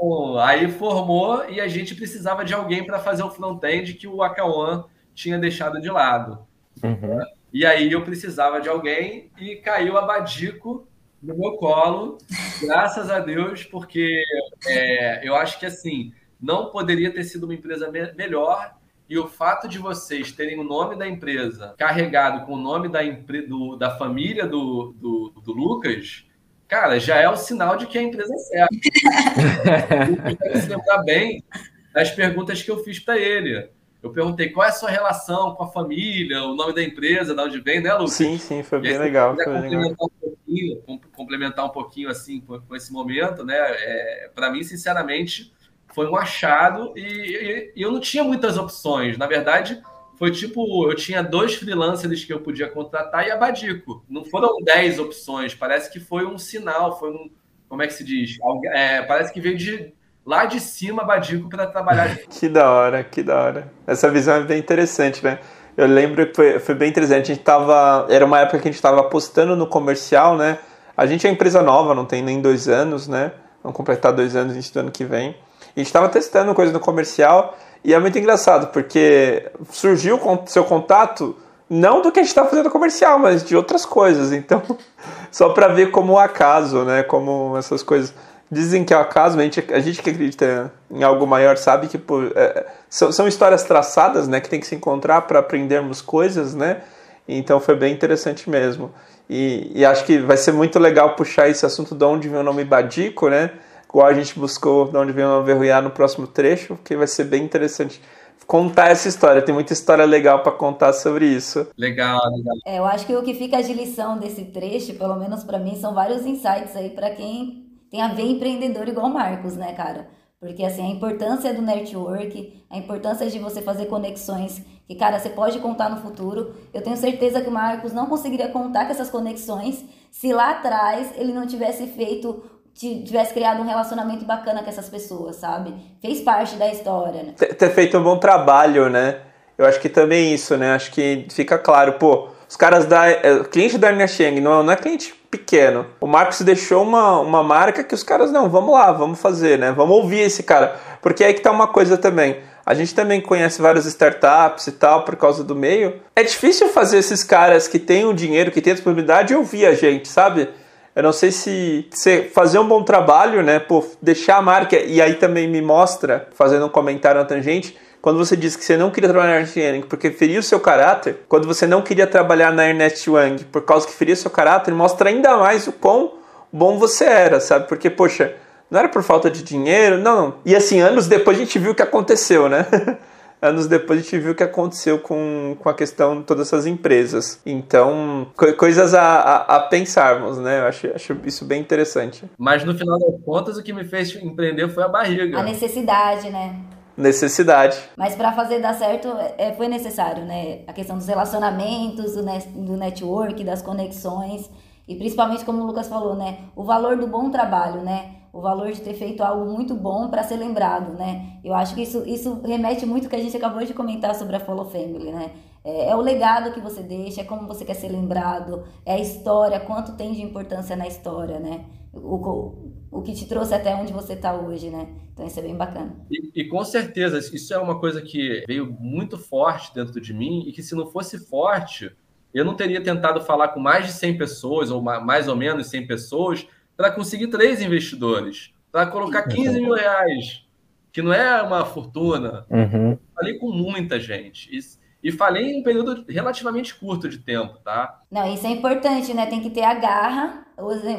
Então, 0.05 0.39
aí 0.39 0.71
formou 0.71 1.49
e 1.49 1.61
a 1.61 1.69
gente 1.69 1.95
precisava 1.95 2.45
de 2.45 2.53
alguém 2.53 2.85
para 2.85 2.99
fazer 2.99 3.23
o 3.23 3.31
front-end 3.31 3.95
que 3.95 4.07
o 4.07 4.23
Akawan 4.23 4.85
tinha 5.15 5.39
deixado 5.39 5.81
de 5.81 5.89
lado. 5.89 6.47
Uhum. 6.83 7.21
E 7.53 7.65
aí 7.65 7.91
eu 7.91 8.05
precisava 8.05 8.61
de 8.61 8.69
alguém 8.69 9.31
e 9.41 9.57
caiu 9.57 9.97
a 9.97 10.03
Badico 10.03 10.87
no 11.23 11.39
meu 11.39 11.53
colo, 11.53 12.19
graças 12.61 13.09
a 13.09 13.19
Deus, 13.19 13.65
porque 13.65 14.23
é, 14.67 15.27
eu 15.27 15.35
acho 15.35 15.59
que 15.59 15.65
assim 15.65 16.13
não 16.41 16.71
poderia 16.71 17.11
ter 17.11 17.25
sido 17.25 17.45
uma 17.45 17.55
empresa 17.55 17.91
me 17.91 18.13
melhor 18.13 18.75
e 19.09 19.19
o 19.19 19.27
fato 19.27 19.69
de 19.69 19.79
vocês 19.79 20.33
terem 20.33 20.59
o 20.59 20.65
nome 20.65 20.97
da 20.97 21.09
empresa 21.09 21.75
carregado 21.79 22.45
com 22.45 22.55
o 22.55 22.61
nome 22.61 22.89
da, 22.89 23.01
do, 23.03 23.77
da 23.77 23.97
família 23.97 24.47
do, 24.47 24.95
do, 24.99 25.33
do, 25.43 25.53
Lucas, 25.53 26.27
cara, 26.75 26.99
já 26.99 27.17
é 27.17 27.29
o 27.29 27.37
sinal 27.37 27.77
de 27.77 27.87
que 27.87 27.97
a 27.97 28.03
empresa 28.03 28.35
é 28.35 28.39
certa. 28.39 28.75
se 30.61 30.69
lembrar 30.69 31.05
bem 31.05 31.45
das 31.93 32.11
perguntas 32.11 32.63
que 32.63 32.71
eu 32.71 32.83
fiz 32.83 32.99
para 32.99 33.17
ele. 33.17 33.69
Eu 34.03 34.11
perguntei 34.11 34.51
qual 34.51 34.67
é 34.67 34.71
a 34.71 34.73
sua 34.73 34.91
relação 34.91 35.55
com 35.55 35.63
a 35.63 35.69
família, 35.69 36.43
o 36.43 36.57
nome 36.57 36.75
da 36.75 36.83
empresa, 36.83 37.33
de 37.33 37.41
onde 37.41 37.61
vem, 37.61 37.81
né, 37.81 37.95
Lucas? 37.95 38.15
Sim, 38.15 38.37
sim, 38.39 38.63
foi 38.65 38.81
bem 38.81 38.99
legal. 38.99 39.37
Foi 39.37 39.45
complementar, 39.45 39.81
legal. 39.81 40.11
Um 40.11 40.19
pouquinho, 40.21 40.83
complementar 41.17 41.65
um 41.65 41.71
pouquinho 41.71 42.11
assim 42.11 42.41
com, 42.41 42.61
com 42.61 42.77
esse 42.77 42.93
momento, 42.93 43.45
né? 43.45 43.57
É, 43.57 44.31
para 44.35 44.51
mim, 44.51 44.63
sinceramente, 44.65 45.55
foi 45.95 46.09
um 46.09 46.17
achado 46.17 46.93
e, 46.97 47.01
e, 47.01 47.73
e, 47.77 47.83
eu 47.83 47.93
não 47.93 48.01
tinha 48.01 48.25
muitas 48.25 48.59
opções. 48.59 49.17
Na 49.17 49.29
verdade, 49.29 49.81
foi 50.17 50.31
tipo, 50.31 50.89
eu 50.89 50.95
tinha 50.95 51.23
dois 51.23 51.55
freelancers 51.55 52.25
que 52.25 52.33
eu 52.33 52.41
podia 52.41 52.69
contratar 52.69 53.27
e 53.27 53.31
a 53.31 53.37
Badico. 53.37 54.05
Não 54.09 54.25
foram 54.25 54.63
dez 54.63 54.99
opções, 54.99 55.55
parece 55.55 55.91
que 55.91 56.01
foi 56.01 56.25
um 56.25 56.39
sinal, 56.39 56.99
foi 56.99 57.11
um, 57.11 57.31
como 57.69 57.83
é 57.83 57.87
que 57.87 57.95
se 57.95 58.05
diz? 58.05 58.39
É, 58.73 59.03
parece 59.03 59.33
que 59.33 59.41
veio 59.41 59.57
de 59.57 59.93
lá 60.25 60.47
de 60.47 60.61
cima 60.61 61.03
a 61.03 61.05
Badico 61.05 61.49
para 61.49 61.67
trabalhar. 61.67 62.17
que 62.31 62.49
da 62.49 62.71
hora, 62.71 63.05
que 63.05 63.23
da 63.23 63.41
hora. 63.41 63.73
Essa 63.87 64.11
visão 64.11 64.37
é 64.37 64.41
bem 64.41 64.59
interessante, 64.59 65.23
né? 65.25 65.39
Eu 65.77 65.89
lembro 65.89 66.27
que 66.27 66.35
foi, 66.35 66.59
foi 66.61 66.75
bem 66.75 66.89
interessante. 66.89 67.33
A 67.33 67.35
gente 67.35 67.45
tava, 67.45 68.07
era 68.09 68.25
uma 68.25 68.41
época 68.41 68.59
que 68.61 68.69
a 68.69 68.71
gente 68.71 68.77
estava 68.77 69.01
apostando 69.01 69.57
no 69.57 69.67
comercial, 69.67 70.37
né? 70.37 70.59
A 70.97 71.07
gente 71.07 71.27
é 71.27 71.31
empresa 71.31 71.61
nova, 71.61 71.95
não 71.95 72.05
tem 72.05 72.23
nem 72.23 72.41
dois 72.41 72.69
anos, 72.69 73.09
né? 73.09 73.33
Vamos 73.63 73.77
completar 73.77 74.13
dois 74.13 74.37
anos 74.37 74.73
no 74.73 74.81
ano 74.81 74.91
que 74.93 75.05
vem. 75.05 75.35
A 75.77 75.81
gente 75.81 75.89
estava 75.89 76.09
testando 76.09 76.55
coisa 76.55 76.73
no 76.73 76.79
comercial 76.79 77.59
e 77.85 77.93
é 77.93 77.99
muito 77.99 78.19
engraçado, 78.19 78.69
porque 78.69 79.51
surgiu 79.71 80.17
o 80.17 80.47
seu 80.47 80.65
contato 80.65 81.37
não 81.69 82.01
do 82.03 82.13
que 82.13 82.21
a 82.21 82.23
gente 82.23 82.31
estava 82.31 82.49
fazendo 82.49 82.71
comercial, 82.71 83.19
mas 83.19 83.45
de 83.45 83.57
outras 83.57 83.85
coisas. 83.85 84.33
Então, 84.33 84.63
só 85.31 85.51
para 85.51 85.69
ver 85.69 85.91
como 85.91 86.15
o 86.15 86.19
acaso, 86.19 86.85
né? 86.85 87.03
Como 87.03 87.57
essas 87.57 87.83
coisas. 87.83 88.15
Dizem 88.51 88.85
que 88.85 88.95
é 88.95 88.97
o 88.97 89.01
acaso, 89.01 89.39
a 89.39 89.43
gente, 89.43 89.65
a 89.73 89.81
gente 89.81 90.01
que 90.01 90.11
acredita 90.11 90.73
em 90.91 91.03
algo 91.03 91.27
maior 91.27 91.57
sabe 91.57 91.89
que 91.89 91.99
por, 91.99 92.31
é, 92.37 92.67
são, 92.89 93.11
são 93.11 93.27
histórias 93.27 93.65
traçadas, 93.65 94.29
né? 94.29 94.41
Que 94.41 94.49
tem 94.49 94.61
que 94.61 94.67
se 94.67 94.75
encontrar 94.75 95.23
para 95.23 95.41
aprendermos 95.41 96.01
coisas, 96.01 96.55
né? 96.55 96.83
Então 97.27 97.59
foi 97.59 97.75
bem 97.75 97.93
interessante 97.93 98.49
mesmo. 98.49 98.93
E, 99.29 99.73
e, 99.75 99.85
acho 99.85 100.05
que 100.05 100.19
vai 100.19 100.37
ser 100.37 100.53
muito 100.53 100.79
legal 100.79 101.17
puxar 101.17 101.49
esse 101.49 101.65
assunto 101.65 101.95
de 101.95 102.05
onde 102.05 102.29
vem 102.29 102.39
o 102.39 102.43
nome 102.43 102.63
Badico, 102.63 103.29
né? 103.29 103.51
Igual 103.95 104.09
a 104.09 104.13
gente 104.13 104.37
buscou 104.37 104.91
de 104.91 104.97
onde 104.97 105.13
vem 105.13 105.25
o 105.25 105.45
Verruiar 105.45 105.81
no 105.81 105.91
próximo 105.91 106.27
trecho, 106.27 106.77
que 106.85 106.97
vai 106.97 107.07
ser 107.07 107.25
bem 107.25 107.45
interessante 107.45 108.01
contar 108.45 108.91
essa 108.91 109.09
história. 109.09 109.41
Tem 109.41 109.55
muita 109.55 109.73
história 109.73 110.05
legal 110.05 110.43
para 110.43 110.51
contar 110.51 110.93
sobre 110.93 111.27
isso. 111.27 111.69
Legal, 111.79 112.21
legal. 112.37 112.57
É, 112.67 112.79
eu 112.81 112.85
acho 112.85 113.07
que 113.07 113.15
o 113.15 113.23
que 113.23 113.35
fica 113.35 113.63
de 113.63 113.73
lição 113.73 114.19
desse 114.19 114.47
trecho, 114.47 114.95
pelo 114.95 115.17
menos 115.17 115.45
para 115.45 115.61
mim, 115.61 115.77
são 115.77 115.95
vários 115.95 116.27
insights 116.27 116.75
aí 116.75 116.91
para 116.91 117.11
quem 117.11 117.65
tem 117.89 118.03
a 118.03 118.09
ver 118.09 118.25
empreendedor 118.25 118.89
igual 118.89 119.07
o 119.07 119.15
Marcos, 119.15 119.57
né, 119.57 119.73
cara? 119.75 120.09
Porque 120.41 120.65
assim, 120.65 120.83
a 120.83 120.91
importância 120.91 121.55
do 121.55 121.63
network, 121.63 122.67
a 122.69 122.77
importância 122.77 123.31
de 123.31 123.39
você 123.39 123.63
fazer 123.63 123.87
conexões 123.87 124.61
que, 124.87 124.95
cara, 124.95 125.19
você 125.19 125.31
pode 125.31 125.59
contar 125.61 125.89
no 125.89 126.03
futuro. 126.03 126.53
Eu 126.75 126.83
tenho 126.83 126.97
certeza 126.97 127.41
que 127.41 127.49
o 127.49 127.53
Marcos 127.53 127.93
não 127.93 128.07
conseguiria 128.07 128.49
contar 128.49 128.85
com 128.85 128.91
essas 128.91 129.09
conexões 129.09 129.83
se 130.11 130.33
lá 130.33 130.51
atrás 130.51 131.13
ele 131.17 131.33
não 131.33 131.47
tivesse 131.47 131.87
feito 131.87 132.43
tivesse 132.75 133.33
criado 133.33 133.63
um 133.63 133.67
relacionamento 133.67 134.25
bacana 134.25 134.63
com 134.63 134.69
essas 134.69 134.89
pessoas, 134.89 135.37
sabe? 135.37 135.75
Fez 136.03 136.21
parte 136.21 136.57
da 136.57 136.69
história, 136.71 137.23
né? 137.23 137.35
Ter, 137.37 137.55
ter 137.55 137.71
feito 137.71 137.97
um 137.97 138.03
bom 138.03 138.19
trabalho, 138.19 138.91
né? 138.91 139.21
Eu 139.57 139.65
acho 139.65 139.81
que 139.81 139.89
também 139.89 140.35
isso, 140.35 140.57
né? 140.57 140.75
Acho 140.75 140.91
que 140.91 141.27
fica 141.31 141.57
claro, 141.57 141.93
pô, 141.95 142.29
os 142.49 142.57
caras 142.57 142.87
da. 142.87 143.09
É, 143.09 143.45
cliente 143.45 143.79
da 143.79 143.89
Ernest 143.89 144.23
Young 144.23 144.41
não, 144.41 144.63
não 144.63 144.73
é 144.73 144.77
cliente 144.77 145.15
pequeno. 145.31 145.87
O 146.01 146.07
Marcos 146.07 146.41
deixou 146.41 146.83
uma, 146.83 147.21
uma 147.21 147.43
marca 147.43 147.83
que 147.83 147.95
os 147.95 148.03
caras, 148.03 148.31
não, 148.31 148.49
vamos 148.49 148.73
lá, 148.75 148.93
vamos 148.93 149.21
fazer, 149.21 149.59
né? 149.59 149.73
Vamos 149.73 149.97
ouvir 149.97 150.21
esse 150.21 150.43
cara. 150.43 150.77
Porque 151.01 151.25
aí 151.25 151.35
que 151.35 151.41
tá 151.41 151.51
uma 151.51 151.69
coisa 151.69 151.97
também. 151.97 152.39
A 152.67 152.73
gente 152.73 152.95
também 152.95 153.21
conhece 153.21 153.61
várias 153.61 153.85
startups 153.87 154.67
e 154.67 154.73
tal 154.73 155.03
por 155.05 155.17
causa 155.17 155.45
do 155.45 155.55
meio. 155.55 156.01
É 156.17 156.23
difícil 156.23 156.69
fazer 156.69 156.99
esses 156.99 157.23
caras 157.23 157.69
que 157.69 157.79
têm 157.79 158.07
o 158.07 158.15
dinheiro, 158.15 158.51
que 158.51 158.61
têm 158.61 158.73
a 158.73 158.75
disponibilidade 158.75 159.35
ouvir 159.35 159.67
a 159.67 159.75
gente, 159.75 160.09
sabe? 160.09 160.49
Eu 160.95 161.03
não 161.03 161.13
sei 161.13 161.33
se 161.33 161.89
você 161.91 162.31
fazer 162.33 162.59
um 162.59 162.69
bom 162.69 162.83
trabalho, 162.83 163.43
né? 163.43 163.59
Pô, 163.59 163.85
deixar 164.01 164.37
a 164.37 164.43
marca, 164.43 164.79
e 164.79 165.03
aí 165.03 165.15
também 165.15 165.49
me 165.49 165.61
mostra, 165.61 166.29
fazendo 166.35 166.67
um 166.67 166.69
comentário 166.69 167.21
na 167.21 167.27
tangente, 167.27 167.77
quando 168.01 168.19
você 168.19 168.37
disse 168.37 168.59
que 168.59 168.65
você 168.65 168.77
não 168.77 168.91
queria 168.91 169.09
trabalhar 169.09 169.33
na 169.33 169.41
Ernst 169.41 169.57
Young 169.57 169.87
porque 169.89 170.11
feria 170.11 170.39
o 170.39 170.43
seu 170.43 170.61
caráter, 170.61 171.21
quando 171.27 171.47
você 171.47 171.67
não 171.67 171.81
queria 171.81 172.07
trabalhar 172.07 172.53
na 172.53 172.69
Ernest 172.69 173.09
Young 173.09 173.39
por 173.51 173.63
causa 173.63 173.87
que 173.87 173.95
feria 173.95 174.13
o 174.13 174.17
seu 174.17 174.31
caráter, 174.31 174.75
mostra 174.75 175.09
ainda 175.09 175.37
mais 175.39 175.67
o 175.67 175.73
quão 175.73 176.13
bom 176.53 176.79
você 176.79 177.05
era, 177.05 177.41
sabe? 177.41 177.67
Porque, 177.67 177.89
poxa, 177.89 178.35
não 178.71 178.79
era 178.79 178.89
por 178.89 179.03
falta 179.03 179.31
de 179.31 179.43
dinheiro, 179.43 179.99
não. 179.99 180.35
E 180.45 180.55
assim, 180.55 180.81
anos 180.81 181.07
depois 181.09 181.37
a 181.37 181.41
gente 181.41 181.59
viu 181.59 181.73
o 181.73 181.75
que 181.75 181.83
aconteceu, 181.83 182.49
né? 182.49 182.67
anos 183.45 183.67
depois 183.67 184.01
a 184.01 184.03
gente 184.03 184.19
viu 184.19 184.33
o 184.33 184.35
que 184.35 184.43
aconteceu 184.43 184.99
com, 184.99 185.57
com 185.59 185.69
a 185.69 185.75
questão 185.75 186.19
de 186.19 186.25
todas 186.25 186.49
essas 186.49 186.67
empresas. 186.67 187.41
Então, 187.45 188.29
co 188.37 188.53
coisas 188.55 188.95
a, 188.95 189.03
a, 189.03 189.57
a, 189.57 189.61
pensarmos, 189.61 190.39
né? 190.39 190.61
Eu 190.61 190.67
acho, 190.67 190.87
acho 190.95 191.17
isso 191.25 191.45
bem 191.45 191.61
interessante. 191.61 192.25
Mas 192.39 192.65
no 192.65 192.75
final 192.75 192.99
das 192.99 193.21
contas, 193.25 193.57
o 193.57 193.63
que 193.63 193.73
me 193.73 193.85
fez 193.85 194.15
empreender 194.17 194.69
foi 194.69 194.83
a 194.83 194.89
barriga. 194.89 195.39
A 195.39 195.43
necessidade, 195.43 196.31
né? 196.31 196.57
necessidade. 196.97 197.77
Mas 197.97 198.15
para 198.15 198.33
fazer 198.33 198.61
dar 198.61 198.73
certo 198.75 199.09
é, 199.37 199.53
foi 199.55 199.69
necessário, 199.69 200.25
né? 200.25 200.61
A 200.67 200.73
questão 200.73 200.97
dos 200.97 201.07
relacionamentos, 201.07 202.15
do, 202.15 202.23
net, 202.23 202.49
do 202.49 202.77
network, 202.77 203.43
das 203.43 203.61
conexões 203.61 204.49
e 204.87 204.95
principalmente 204.95 205.45
como 205.45 205.63
o 205.63 205.67
Lucas 205.67 205.89
falou, 205.89 206.15
né? 206.15 206.39
O 206.55 206.63
valor 206.63 206.97
do 206.97 207.07
bom 207.07 207.31
trabalho, 207.31 207.83
né? 207.83 208.17
O 208.35 208.41
valor 208.41 208.73
de 208.73 208.81
ter 208.81 208.95
feito 208.95 209.23
algo 209.23 209.49
muito 209.49 209.77
bom 209.77 210.09
para 210.09 210.25
ser 210.25 210.37
lembrado, 210.37 210.93
né? 210.95 211.39
Eu 211.45 211.55
acho 211.55 211.73
que 211.73 211.83
isso, 211.83 212.03
isso 212.05 212.43
remete 212.45 212.85
muito 212.85 213.05
ao 213.05 213.11
que 213.11 213.15
a 213.15 213.23
gente 213.23 213.37
acabou 213.37 213.65
de 213.65 213.73
comentar 213.73 214.13
sobre 214.17 214.35
a 214.35 214.41
Follow 214.41 214.69
Family, 214.69 215.13
né? 215.13 215.31
É, 215.63 215.91
é, 215.91 215.97
o 215.97 216.01
legado 216.01 216.53
que 216.53 216.59
você 216.59 216.83
deixa, 216.83 217.21
é 217.21 217.25
como 217.25 217.47
você 217.47 217.65
quer 217.65 217.75
ser 217.75 217.89
lembrado, 217.91 218.65
é 218.85 218.95
a 218.95 218.99
história, 218.99 219.61
quanto 219.61 219.97
tem 219.97 220.13
de 220.13 220.21
importância 220.21 220.75
na 220.75 220.89
história, 220.89 221.39
né? 221.39 221.65
O, 221.93 222.17
o, 222.17 222.73
o 222.91 223.03
que 223.03 223.15
te 223.15 223.25
trouxe 223.27 223.55
até 223.55 223.73
onde 223.73 223.93
você 223.93 224.15
está 224.15 224.35
hoje, 224.35 224.69
né? 224.69 224.89
Então 225.13 225.25
isso 225.25 225.39
é 225.39 225.43
bem 225.43 225.57
bacana. 225.57 225.95
E, 226.11 226.33
e, 226.35 226.49
com 226.49 226.65
certeza, 226.65 227.19
isso 227.19 227.55
é 227.55 227.59
uma 227.59 227.79
coisa 227.79 228.03
que 228.03 228.43
veio 228.49 228.77
muito 228.81 229.17
forte 229.17 229.73
dentro 229.73 230.01
de 230.01 230.13
mim 230.13 230.43
e 230.45 230.51
que 230.51 230.61
se 230.61 230.75
não 230.75 230.89
fosse 230.89 231.25
forte, 231.25 231.89
eu 232.35 232.45
não 232.45 232.57
teria 232.57 232.83
tentado 232.83 233.21
falar 233.21 233.51
com 233.51 233.61
mais 233.61 233.87
de 233.87 233.93
100 233.93 234.19
pessoas, 234.19 234.73
ou 234.73 234.83
mais 234.83 235.29
ou 235.29 235.37
menos 235.37 235.69
100 235.69 235.87
pessoas, 235.87 236.49
para 236.77 236.91
conseguir 236.91 237.29
três 237.29 237.63
investidores, 237.63 238.53
para 238.71 238.87
colocar 238.87 239.23
15 239.23 239.61
mil 239.61 239.75
reais, 239.75 240.45
que 240.93 241.03
não 241.03 241.13
é 241.13 241.43
uma 241.43 241.65
fortuna. 241.65 242.47
Uhum. 242.51 242.99
Falei 243.15 243.39
com 243.39 243.51
muita 243.51 244.01
gente. 244.01 244.51
E, 244.57 245.09
e 245.09 245.13
falei 245.13 245.53
em 245.53 245.61
um 245.61 245.63
período 245.63 246.05
relativamente 246.09 246.75
curto 246.75 247.09
de 247.09 247.19
tempo, 247.19 247.59
tá? 247.65 248.01
Não, 248.11 248.33
isso 248.33 248.47
é 248.47 248.51
importante, 248.51 249.13
né? 249.13 249.27
Tem 249.27 249.41
que 249.41 249.51
ter 249.51 249.63
a 249.63 249.75
garra. 249.75 250.47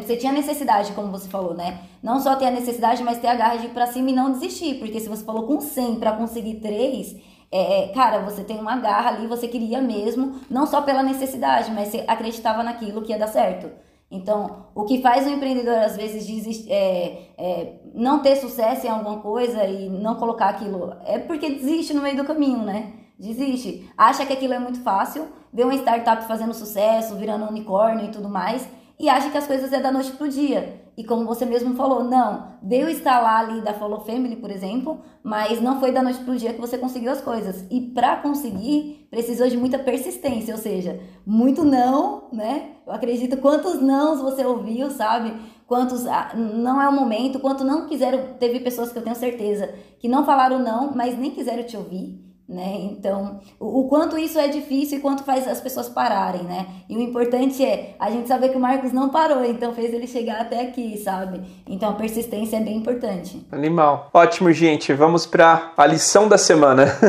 Você 0.02 0.18
tinha 0.18 0.32
necessidade, 0.32 0.92
como 0.92 1.12
você 1.12 1.30
falou, 1.30 1.54
né? 1.54 1.82
Não 2.04 2.20
só 2.20 2.36
ter 2.36 2.46
a 2.46 2.52
necessidade, 2.52 3.04
mas 3.04 3.20
ter 3.20 3.28
a 3.28 3.36
garra 3.36 3.56
de 3.58 3.68
ir 3.68 3.70
pra 3.70 3.88
cima 3.88 4.10
e 4.10 4.14
não 4.14 4.32
desistir. 4.32 4.76
Porque 4.76 5.00
se 5.00 5.10
você 5.10 5.24
falou 5.24 5.48
com 5.48 5.60
100 5.60 5.96
para 6.00 6.14
conseguir 6.14 6.56
três, 6.56 7.16
é, 7.52 7.84
é, 7.84 7.88
cara, 7.94 8.20
você 8.20 8.44
tem 8.44 8.60
uma 8.60 8.78
garra 8.78 9.12
ali, 9.12 9.28
você 9.28 9.48
queria 9.48 9.82
mesmo, 9.82 10.42
não 10.50 10.66
só 10.66 10.82
pela 10.82 11.02
necessidade, 11.02 11.72
mas 11.72 11.88
você 11.88 12.04
acreditava 12.08 12.64
naquilo 12.64 13.02
que 13.02 13.12
ia 13.12 13.18
dar 13.18 13.28
certo. 13.28 13.70
Então, 14.16 14.68
o 14.74 14.84
que 14.86 15.02
faz 15.02 15.28
o 15.28 15.30
empreendedor 15.30 15.78
às 15.78 15.96
vezes 15.96 16.26
desistir, 16.26 16.72
é, 16.72 17.30
é, 17.38 17.74
não 17.94 18.20
ter 18.20 18.36
sucesso 18.38 18.86
em 18.86 18.90
alguma 18.90 19.20
coisa 19.20 19.66
e 19.66 19.90
não 19.90 20.16
colocar 20.16 20.50
aquilo 20.50 20.94
é 21.06 21.20
porque 21.20 21.50
desiste 21.50 21.94
no 21.94 22.02
meio 22.02 22.18
do 22.18 22.24
caminho, 22.24 22.60
né? 22.60 22.94
Desiste. 23.20 23.90
Acha 23.98 24.26
que 24.26 24.34
aquilo 24.34 24.54
é 24.54 24.60
muito 24.60 24.82
fácil, 24.82 25.28
vê 25.54 25.64
uma 25.64 25.76
startup 25.76 26.26
fazendo 26.26 26.54
sucesso, 26.54 27.16
virando 27.16 27.46
unicórnio 27.46 28.06
e 28.06 28.12
tudo 28.12 28.28
mais, 28.28 28.68
e 29.00 29.10
acha 29.10 29.30
que 29.30 29.38
as 29.38 29.48
coisas 29.48 29.72
é 29.74 29.80
da 29.80 29.92
noite 29.92 30.12
pro 30.14 30.30
dia. 30.30 30.82
E 30.98 31.04
como 31.04 31.26
você 31.26 31.46
mesmo 31.46 31.76
falou, 31.76 32.06
não, 32.06 32.54
deu 32.62 32.90
instalar 32.90 33.42
ali 33.42 33.62
da 33.62 33.74
Follow 33.74 34.00
Family, 34.00 34.38
por 34.38 34.50
exemplo, 34.50 35.02
mas 35.22 35.62
não 35.62 35.80
foi 35.80 35.92
da 35.92 36.02
noite 36.02 36.20
pro 36.20 36.38
dia 36.38 36.54
que 36.54 36.62
você 36.62 36.78
conseguiu 36.78 37.12
as 37.12 37.20
coisas. 37.20 37.66
E 37.70 37.82
para 37.82 38.16
conseguir, 38.18 39.06
precisou 39.12 39.50
de 39.50 39.58
muita 39.58 39.78
persistência, 39.78 40.56
ou 40.56 40.62
seja, 40.62 41.02
muito 41.26 41.66
não, 41.66 42.30
né? 42.32 42.70
Eu 42.88 42.94
acredito 42.94 43.36
quantos 43.38 43.82
nãos 43.82 44.22
você 44.22 44.46
ouviu, 44.46 44.90
sabe? 44.90 45.34
Quantos 45.68 46.06
ah, 46.08 46.32
não 46.34 46.82
é 46.82 46.88
o 46.88 46.94
momento, 46.94 47.40
quanto 47.40 47.66
não 47.66 47.88
quiseram, 47.88 48.36
teve 48.40 48.62
pessoas 48.62 48.94
que 48.94 48.98
eu 48.98 49.04
tenho 49.04 49.16
certeza 49.16 49.74
que 50.00 50.08
não 50.08 50.26
falaram 50.26 50.60
não, 50.60 50.96
mas 50.96 51.18
nem 51.18 51.32
quiseram 51.32 51.64
te 51.64 51.76
ouvir 51.76 52.25
né? 52.48 52.78
Então, 52.92 53.40
o, 53.60 53.82
o, 53.82 53.88
quanto 53.88 54.18
isso 54.18 54.38
é 54.38 54.48
difícil 54.48 55.00
e 55.00 55.02
quanto 55.02 55.24
faz 55.24 55.48
as 55.48 55.60
pessoas 55.60 55.90
pararem, 55.90 56.44
né? 56.44 56.68
E 56.88 56.96
o 56.96 57.02
importante 57.02 57.66
é 57.66 57.96
a 58.00 58.12
gente 58.12 58.28
saber 58.28 58.50
que 58.50 58.58
o 58.58 58.60
Marcos 58.60 58.92
não 58.92 59.10
parou, 59.10 59.44
então 59.44 59.74
fez 59.74 59.92
ele 59.94 60.06
chegar 60.06 60.42
até 60.42 60.62
aqui, 60.62 60.96
sabe? 60.98 61.42
Então 61.68 61.90
a 61.90 61.94
persistência 61.94 62.58
é 62.58 62.62
bem 62.62 62.78
importante. 62.78 63.44
Animal. 63.52 64.12
Ótimo, 64.14 64.52
gente. 64.52 64.94
Vamos 64.94 65.26
para 65.26 65.72
a 65.76 65.86
lição 65.88 66.28
da 66.28 66.38
semana. 66.38 66.86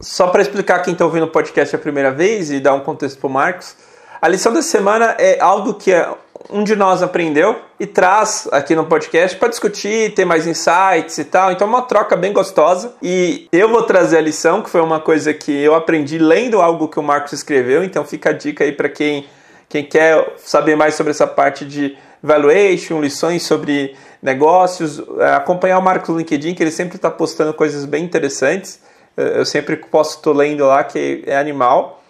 Só 0.00 0.28
para 0.28 0.40
explicar 0.40 0.78
quem 0.78 0.92
está 0.92 1.04
ouvindo 1.04 1.24
o 1.24 1.30
podcast 1.30 1.74
a 1.74 1.78
primeira 1.78 2.10
vez 2.12 2.50
e 2.50 2.60
dar 2.60 2.72
um 2.72 2.80
contexto 2.80 3.18
para 3.18 3.26
o 3.26 3.30
Marcos, 3.30 3.76
a 4.22 4.28
lição 4.28 4.52
da 4.52 4.62
semana 4.62 5.14
é 5.18 5.38
algo 5.40 5.74
que 5.74 5.92
é 5.92 6.08
um 6.50 6.62
de 6.64 6.76
nós 6.76 7.02
aprendeu 7.02 7.60
e 7.78 7.86
traz 7.86 8.48
aqui 8.52 8.74
no 8.74 8.84
podcast 8.84 9.36
para 9.36 9.48
discutir, 9.48 10.14
ter 10.14 10.24
mais 10.24 10.46
insights 10.46 11.18
e 11.18 11.24
tal. 11.24 11.50
Então, 11.50 11.66
é 11.66 11.70
uma 11.70 11.82
troca 11.82 12.16
bem 12.16 12.32
gostosa. 12.32 12.94
E 13.02 13.48
eu 13.52 13.68
vou 13.68 13.82
trazer 13.82 14.18
a 14.18 14.20
lição, 14.20 14.62
que 14.62 14.70
foi 14.70 14.80
uma 14.80 15.00
coisa 15.00 15.34
que 15.34 15.52
eu 15.52 15.74
aprendi 15.74 16.18
lendo 16.18 16.60
algo 16.60 16.88
que 16.88 16.98
o 16.98 17.02
Marcos 17.02 17.32
escreveu. 17.32 17.82
Então, 17.82 18.04
fica 18.04 18.30
a 18.30 18.32
dica 18.32 18.64
aí 18.64 18.72
para 18.72 18.88
quem, 18.88 19.26
quem 19.68 19.84
quer 19.84 20.34
saber 20.38 20.76
mais 20.76 20.94
sobre 20.94 21.10
essa 21.10 21.26
parte 21.26 21.64
de 21.64 21.96
valuation, 22.22 23.00
lições 23.00 23.42
sobre 23.42 23.96
negócios. 24.22 25.02
É, 25.18 25.34
acompanhar 25.34 25.78
o 25.78 25.82
Marcos 25.82 26.08
no 26.10 26.18
LinkedIn, 26.18 26.54
que 26.54 26.62
ele 26.62 26.70
sempre 26.70 26.96
está 26.96 27.10
postando 27.10 27.52
coisas 27.52 27.84
bem 27.84 28.04
interessantes. 28.04 28.80
Eu 29.16 29.46
sempre 29.46 29.76
posso 29.76 30.18
estar 30.18 30.32
lendo 30.32 30.66
lá, 30.66 30.84
que 30.84 31.24
é 31.26 31.38
animal. 31.38 32.02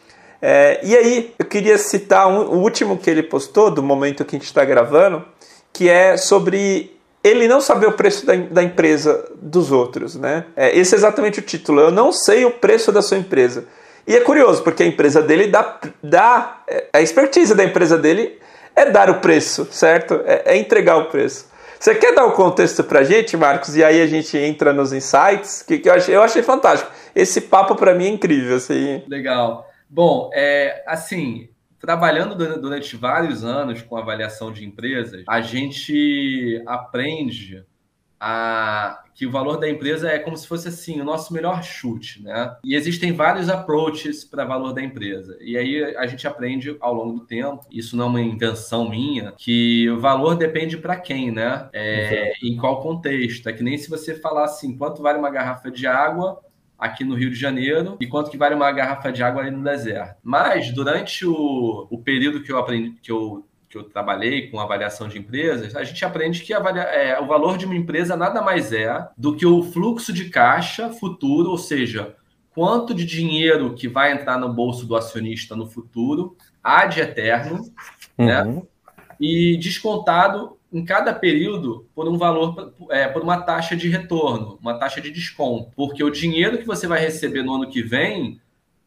É, 0.49 0.79
e 0.81 0.97
aí, 0.97 1.35
eu 1.37 1.45
queria 1.45 1.77
citar 1.77 2.29
um, 2.29 2.43
o 2.43 2.59
último 2.59 2.97
que 2.97 3.11
ele 3.11 3.25
postou, 3.25 3.69
do 3.69 3.83
momento 3.83 4.25
que 4.25 4.37
a 4.37 4.39
gente 4.39 4.47
está 4.47 4.65
gravando, 4.65 5.25
que 5.73 5.89
é 5.89 6.17
sobre 6.17 6.97
ele 7.25 7.49
não 7.49 7.61
saber 7.61 7.89
o 7.89 7.93
preço 7.93 8.25
da, 8.25 8.37
da 8.37 8.63
empresa 8.63 9.29
dos 9.43 9.73
outros. 9.73 10.15
Né? 10.15 10.45
É, 10.55 10.79
esse 10.79 10.95
é 10.95 10.99
exatamente 10.99 11.41
o 11.41 11.43
título. 11.43 11.81
Eu 11.81 11.91
não 11.91 12.13
sei 12.13 12.45
o 12.45 12.53
preço 12.53 12.93
da 12.93 13.03
sua 13.03 13.19
empresa. 13.19 13.65
E 14.07 14.15
é 14.15 14.21
curioso, 14.21 14.63
porque 14.63 14.85
a 14.85 14.87
empresa 14.87 15.21
dele 15.21 15.49
dá. 15.49 15.81
dá 16.01 16.61
é, 16.69 16.85
a 16.93 17.03
expertise 17.03 17.53
da 17.53 17.65
empresa 17.65 17.99
dele 17.99 18.39
é 18.77 18.89
dar 18.89 19.11
o 19.11 19.19
preço, 19.19 19.67
certo? 19.73 20.21
É, 20.25 20.43
é 20.55 20.57
entregar 20.57 20.97
o 20.97 21.07
preço. 21.07 21.47
Você 21.77 21.93
quer 21.97 22.15
dar 22.15 22.25
o 22.25 22.31
contexto 22.31 22.85
pra 22.85 23.03
gente, 23.03 23.37
Marcos? 23.37 23.75
E 23.75 23.83
aí 23.83 24.01
a 24.01 24.07
gente 24.07 24.39
entra 24.39 24.73
nos 24.73 24.93
insights, 24.93 25.65
que, 25.67 25.79
que 25.79 25.89
eu, 25.89 25.95
achei, 25.95 26.15
eu 26.15 26.23
achei 26.23 26.45
fantástico. 26.45 26.89
Esse 27.17 27.41
papo 27.41 27.75
para 27.75 27.95
mim 27.95 28.05
é 28.07 28.11
incrível. 28.11 28.55
Assim. 28.55 29.03
Legal. 29.09 29.67
Bom, 29.89 30.31
é, 30.33 30.85
assim, 30.87 31.49
trabalhando 31.79 32.35
durante 32.61 32.97
vários 32.97 33.45
anos 33.45 33.83
com 33.83 33.97
avaliação 33.97 34.53
de 34.53 34.65
empresas, 34.65 35.25
a 35.29 35.41
gente 35.41 36.63
aprende 36.67 37.65
a, 38.19 39.05
que 39.15 39.27
o 39.27 39.31
valor 39.31 39.59
da 39.59 39.69
empresa 39.69 40.11
é 40.11 40.19
como 40.19 40.37
se 40.37 40.49
fosse 40.49 40.69
assim, 40.69 41.01
o 41.01 41.05
nosso 41.05 41.33
melhor 41.33 41.63
chute, 41.63 42.23
né? 42.23 42.57
E 42.65 42.75
existem 42.75 43.13
vários 43.13 43.49
approaches 43.49 44.25
para 44.25 44.45
valor 44.45 44.73
da 44.73 44.83
empresa. 44.83 45.37
E 45.41 45.57
aí 45.57 45.97
a 45.97 46.07
gente 46.07 46.27
aprende 46.27 46.77
ao 46.81 46.95
longo 46.95 47.21
do 47.21 47.27
tempo, 47.27 47.67
isso 47.71 47.97
não 47.97 48.07
é 48.07 48.09
uma 48.09 48.21
invenção 48.21 48.89
minha, 48.89 49.33
que 49.37 49.89
o 49.91 50.01
valor 50.01 50.35
depende 50.35 50.77
para 50.79 50.97
quem, 50.97 51.31
né? 51.31 51.69
É, 51.73 52.33
em 52.43 52.57
qual 52.57 52.83
contexto. 52.83 53.49
É 53.49 53.53
que 53.53 53.63
nem 53.63 53.77
se 53.77 53.91
você 53.91 54.15
falar 54.15 54.45
assim, 54.45 54.77
quanto 54.77 55.03
vale 55.03 55.19
uma 55.19 55.31
garrafa 55.31 55.71
de 55.71 55.87
água 55.87 56.41
aqui 56.79 57.05
no 57.05 57.15
Rio 57.15 57.31
de 57.31 57.37
Janeiro 57.37 57.97
e 58.01 58.07
quanto 58.07 58.31
que 58.31 58.37
vale 58.37 58.55
uma 58.55 58.71
garrafa 58.71 59.11
de 59.11 59.23
água 59.23 59.43
ali 59.43 59.51
no 59.51 59.63
deserto. 59.63 60.17
Mas 60.23 60.73
durante 60.73 61.27
o, 61.27 61.87
o 61.91 61.99
período 61.99 62.43
que 62.43 62.53
eu 62.53 62.59
aprendi, 62.59 62.97
que 63.03 63.11
eu, 63.11 63.47
que 63.69 63.79
eu 63.79 63.85
trabalhei 63.85 64.51
com 64.51 64.61
avaliação 64.61 65.09
de 65.09 65.19
empresas, 65.19 65.75
a 65.75 65.85
gente 65.85 66.05
aprende 66.05 66.43
que 66.43 66.53
avalia, 66.53 66.83
é, 66.83 67.21
o 67.21 67.27
valor 67.27 67.57
de 67.57 67.67
uma 67.67 67.75
empresa 67.75 68.17
nada 68.17 68.43
mais 68.43 68.73
é 68.73 69.09
do 69.17 69.35
que 69.35 69.47
o 69.47 69.63
fluxo 69.63 70.13
de 70.13 70.29
caixa 70.29 70.91
futuro, 70.91 71.51
ou 71.51 71.59
seja, 71.59 72.15
quanto 72.55 72.95
de 72.95 73.05
dinheiro 73.05 73.75
que 73.75 73.89
vai 73.89 74.13
entrar 74.13 74.39
no 74.39 74.53
bolso 74.53 74.87
do 74.87 74.97
acionista 74.97 75.55
no 75.55 75.67
futuro, 75.67 76.37
ad 76.63 76.99
eterno, 77.01 77.63
né? 78.17 78.43
uhum. 78.43 78.55
né? 78.57 78.63
E 79.19 79.57
descontado 79.57 80.56
em 80.73 80.85
cada 80.85 81.15
período 81.15 81.87
por 81.95 82.09
um 82.09 82.19
valor, 82.19 82.73
é, 82.91 83.07
por 83.09 83.23
uma 83.23 83.41
taxa 83.43 83.77
de 83.77 83.89
retorno, 83.89 84.59
uma 84.61 84.79
taxa 84.79 85.01
de 85.01 85.11
desconto. 85.11 85.71
Porque 85.75 86.03
o 86.03 86.11
dinheiro 86.11 86.59
que 86.59 86.67
você 86.67 86.87
vai 86.87 87.01
receber 87.01 87.43
no 87.43 87.55
ano 87.55 87.69
que 87.69 87.83
vem 87.83 88.41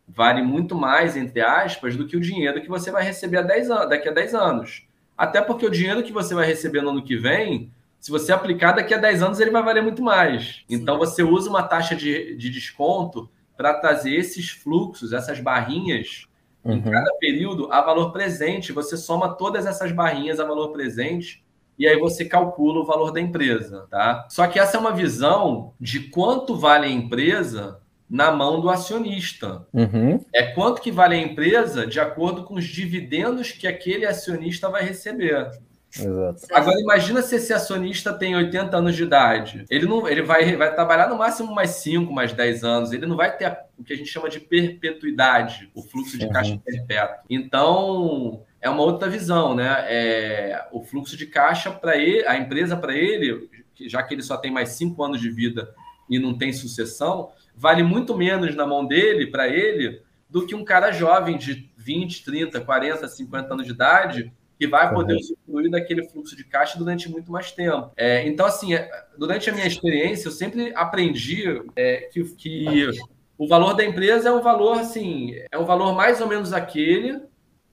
vale 0.08 0.42
muito 0.42 0.76
mais, 0.76 1.16
entre 1.16 1.42
aspas, 1.42 1.96
do 1.96 2.08
que 2.08 2.18
o 2.18 2.22
dinheiro 2.22 2.62
que 2.62 2.68
você 2.68 2.92
vai 2.92 3.04
receber 3.04 3.38
a 3.38 3.42
10 3.42 3.72
anos, 3.72 3.90
daqui 3.90 4.10
a 4.10 4.12
10 4.12 4.36
anos. 4.36 4.88
Até 5.18 5.42
porque 5.42 5.66
o 5.66 5.72
dinheiro 5.72 6.04
que 6.04 6.12
você 6.12 6.34
vai 6.34 6.46
receber 6.46 6.82
no 6.82 6.90
ano 6.90 7.04
que 7.04 7.16
vem, 7.16 7.72
se 8.00 8.10
você 8.10 8.32
aplicar 8.32 8.72
daqui 8.72 8.94
a 8.94 8.98
10 8.98 9.22
anos, 9.24 9.40
ele 9.40 9.52
vai 9.52 9.64
valer 9.64 9.84
muito 9.84 10.02
mais. 10.02 10.64
Sim. 10.68 10.76
Então 10.76 10.98
você 10.98 11.24
usa 11.24 11.50
uma 11.50 11.64
taxa 11.64 11.96
de, 11.96 12.36
de 12.36 12.50
desconto 12.50 13.30
para 13.56 13.74
trazer 13.74 14.16
esses 14.16 14.50
fluxos, 14.50 15.14
essas 15.14 15.40
barrinhas 15.40 16.30
Uhum. 16.64 16.74
Em 16.74 16.82
cada 16.82 17.14
período, 17.16 17.72
a 17.72 17.82
valor 17.82 18.12
presente, 18.12 18.72
você 18.72 18.98
soma 18.98 19.34
todas 19.36 19.66
essas 19.66 19.92
barrinhas 19.92 20.40
a 20.40 20.46
valor 20.46 20.70
presente 20.70 21.44
e 21.80 21.88
aí 21.88 21.98
você 21.98 22.26
calcula 22.26 22.82
o 22.82 22.86
valor 22.86 23.12
da 23.12 23.22
empresa, 23.22 23.88
tá? 23.90 24.28
Só 24.30 24.46
que 24.46 24.60
essa 24.60 24.76
é 24.76 24.80
uma 24.80 24.92
visão 24.92 25.74
de 25.80 26.02
quanto 26.10 26.58
vale 26.58 26.86
a 26.86 26.92
empresa 26.92 27.80
na 28.10 28.32
mão 28.32 28.60
do 28.60 28.70
acionista. 28.70 29.66
Uhum. 29.72 30.24
É 30.34 30.44
quanto 30.44 30.82
que 30.82 30.92
vale 30.92 31.16
a 31.16 31.22
empresa 31.22 31.88
de 31.88 32.00
acordo 32.00 32.44
com 32.44 32.56
os 32.56 32.66
dividendos 32.66 33.52
que 33.52 33.66
aquele 33.66 34.06
acionista 34.06 34.68
vai 34.68 34.84
receber. 34.84 35.52
Exato. 35.98 36.46
Agora 36.52 36.80
imagina 36.80 37.22
se 37.22 37.36
esse 37.36 37.52
acionista 37.52 38.14
tem 38.14 38.36
80 38.36 38.78
anos 38.78 38.96
de 38.96 39.04
idade. 39.04 39.66
Ele 39.70 39.86
não, 39.86 40.08
ele 40.08 40.22
vai, 40.22 40.56
vai 40.56 40.74
trabalhar 40.74 41.10
no 41.10 41.18
máximo 41.18 41.54
mais 41.54 41.72
5, 41.72 42.12
mais 42.12 42.34
10 42.34 42.64
anos. 42.64 42.92
Ele 42.92 43.06
não 43.06 43.16
vai 43.16 43.36
ter 43.36 43.58
o 43.78 43.84
que 43.84 43.94
a 43.94 43.96
gente 43.96 44.10
chama 44.10 44.30
de 44.30 44.40
perpetuidade, 44.40 45.72
o 45.74 45.82
fluxo 45.82 46.18
de 46.18 46.30
caixa 46.30 46.52
uhum. 46.52 46.60
perpétuo. 46.60 47.24
Então, 47.30 48.44
é 48.62 48.70
uma 48.70 48.84
outra 48.84 49.10
visão, 49.10 49.56
né? 49.56 49.86
É, 49.88 50.68
o 50.72 50.84
fluxo 50.84 51.16
de 51.16 51.26
caixa 51.26 51.72
para 51.72 51.98
ele, 51.98 52.26
a 52.28 52.38
empresa 52.38 52.76
para 52.76 52.94
ele, 52.94 53.50
já 53.82 54.04
que 54.04 54.14
ele 54.14 54.22
só 54.22 54.38
tem 54.38 54.52
mais 54.52 54.70
5 54.70 55.02
anos 55.04 55.22
de 55.22 55.30
vida 55.30 55.74
e 56.10 56.20
não 56.20 56.38
tem 56.38 56.52
sucessão, 56.52 57.30
vale 57.56 57.84
muito 57.84 58.18
menos 58.18 58.56
na 58.56 58.66
mão 58.66 58.86
dele, 58.86 59.28
para 59.28 59.48
ele, 59.48 60.02
do 60.30 60.46
que 60.46 60.56
um 60.56 60.64
cara 60.64 60.92
jovem 60.92 61.38
de 61.38 61.70
20, 61.78 62.24
30, 62.24 62.62
40, 62.62 63.08
50 63.08 63.54
anos 63.54 63.66
de 63.66 63.72
idade 63.72 64.32
que 64.60 64.68
vai 64.68 64.94
poder 64.94 65.14
uhum. 65.14 65.20
usufruir 65.20 65.72
daquele 65.72 66.04
fluxo 66.10 66.36
de 66.36 66.44
caixa 66.44 66.78
durante 66.78 67.10
muito 67.10 67.32
mais 67.32 67.50
tempo. 67.50 67.92
É, 67.96 68.28
então, 68.28 68.46
assim, 68.46 68.74
é, 68.74 68.92
durante 69.18 69.50
a 69.50 69.54
minha 69.54 69.66
experiência, 69.66 70.28
eu 70.28 70.34
sempre 70.34 70.74
aprendi 70.76 71.46
é, 71.78 72.10
que, 72.12 72.24
que 72.36 72.90
o 73.38 73.48
valor 73.48 73.74
da 73.74 73.86
empresa 73.86 74.28
é 74.28 74.32
um 74.34 74.42
valor, 74.42 74.78
assim, 74.78 75.34
é 75.50 75.58
um 75.58 75.64
valor 75.64 75.96
mais 75.96 76.20
ou 76.20 76.28
menos 76.28 76.52
aquele, 76.52 77.22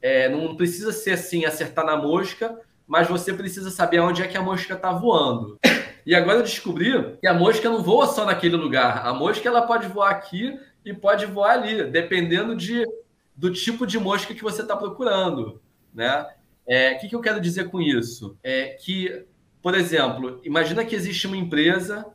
é, 0.07 0.29
não 0.29 0.55
precisa 0.55 0.93
ser, 0.93 1.15
assim, 1.15 1.45
acertar 1.45 1.85
na 1.85 1.97
mosca, 1.97 2.57
mas 2.87 3.09
você 3.09 3.33
precisa 3.33 3.73
saber 3.73 3.99
onde 3.99 4.23
é 4.23 4.29
que 4.29 4.37
a 4.37 4.43
mosca 4.43 4.75
está 4.75 4.93
voando. 4.93 5.59
E 6.07 6.15
agora 6.15 6.39
eu 6.39 6.45
descobri 6.45 6.93
que 7.21 7.27
a 7.27 7.35
mosca 7.35 7.69
não 7.69 7.83
voa 7.83 8.07
só 8.07 8.25
naquele 8.25 8.55
lugar. 8.55 9.05
A 9.05 9.13
mosca 9.13 9.49
ela 9.49 9.63
pode 9.63 9.89
voar 9.89 10.11
aqui 10.13 10.57
e 10.85 10.95
pode 10.95 11.27
voar 11.27 11.55
ali, 11.55 11.83
dependendo 11.91 12.55
de, 12.55 12.87
do 13.35 13.53
tipo 13.53 13.85
de 13.85 13.99
mosca 13.99 14.33
que 14.33 14.45
você 14.45 14.63
está 14.63 14.77
procurando, 14.77 15.61
né? 15.93 16.25
É, 16.65 16.93
o 16.93 17.01
que, 17.01 17.09
que 17.09 17.17
eu 17.17 17.21
quero 17.21 17.41
dizer 17.41 17.69
com 17.69 17.83
isso? 17.83 18.39
É 18.45 18.77
que, 18.81 19.25
por 19.61 19.75
exemplo, 19.75 20.41
imagina 20.45 20.85
que 20.85 20.95
existe 20.95 21.27
uma 21.27 21.37
empresa 21.37 22.07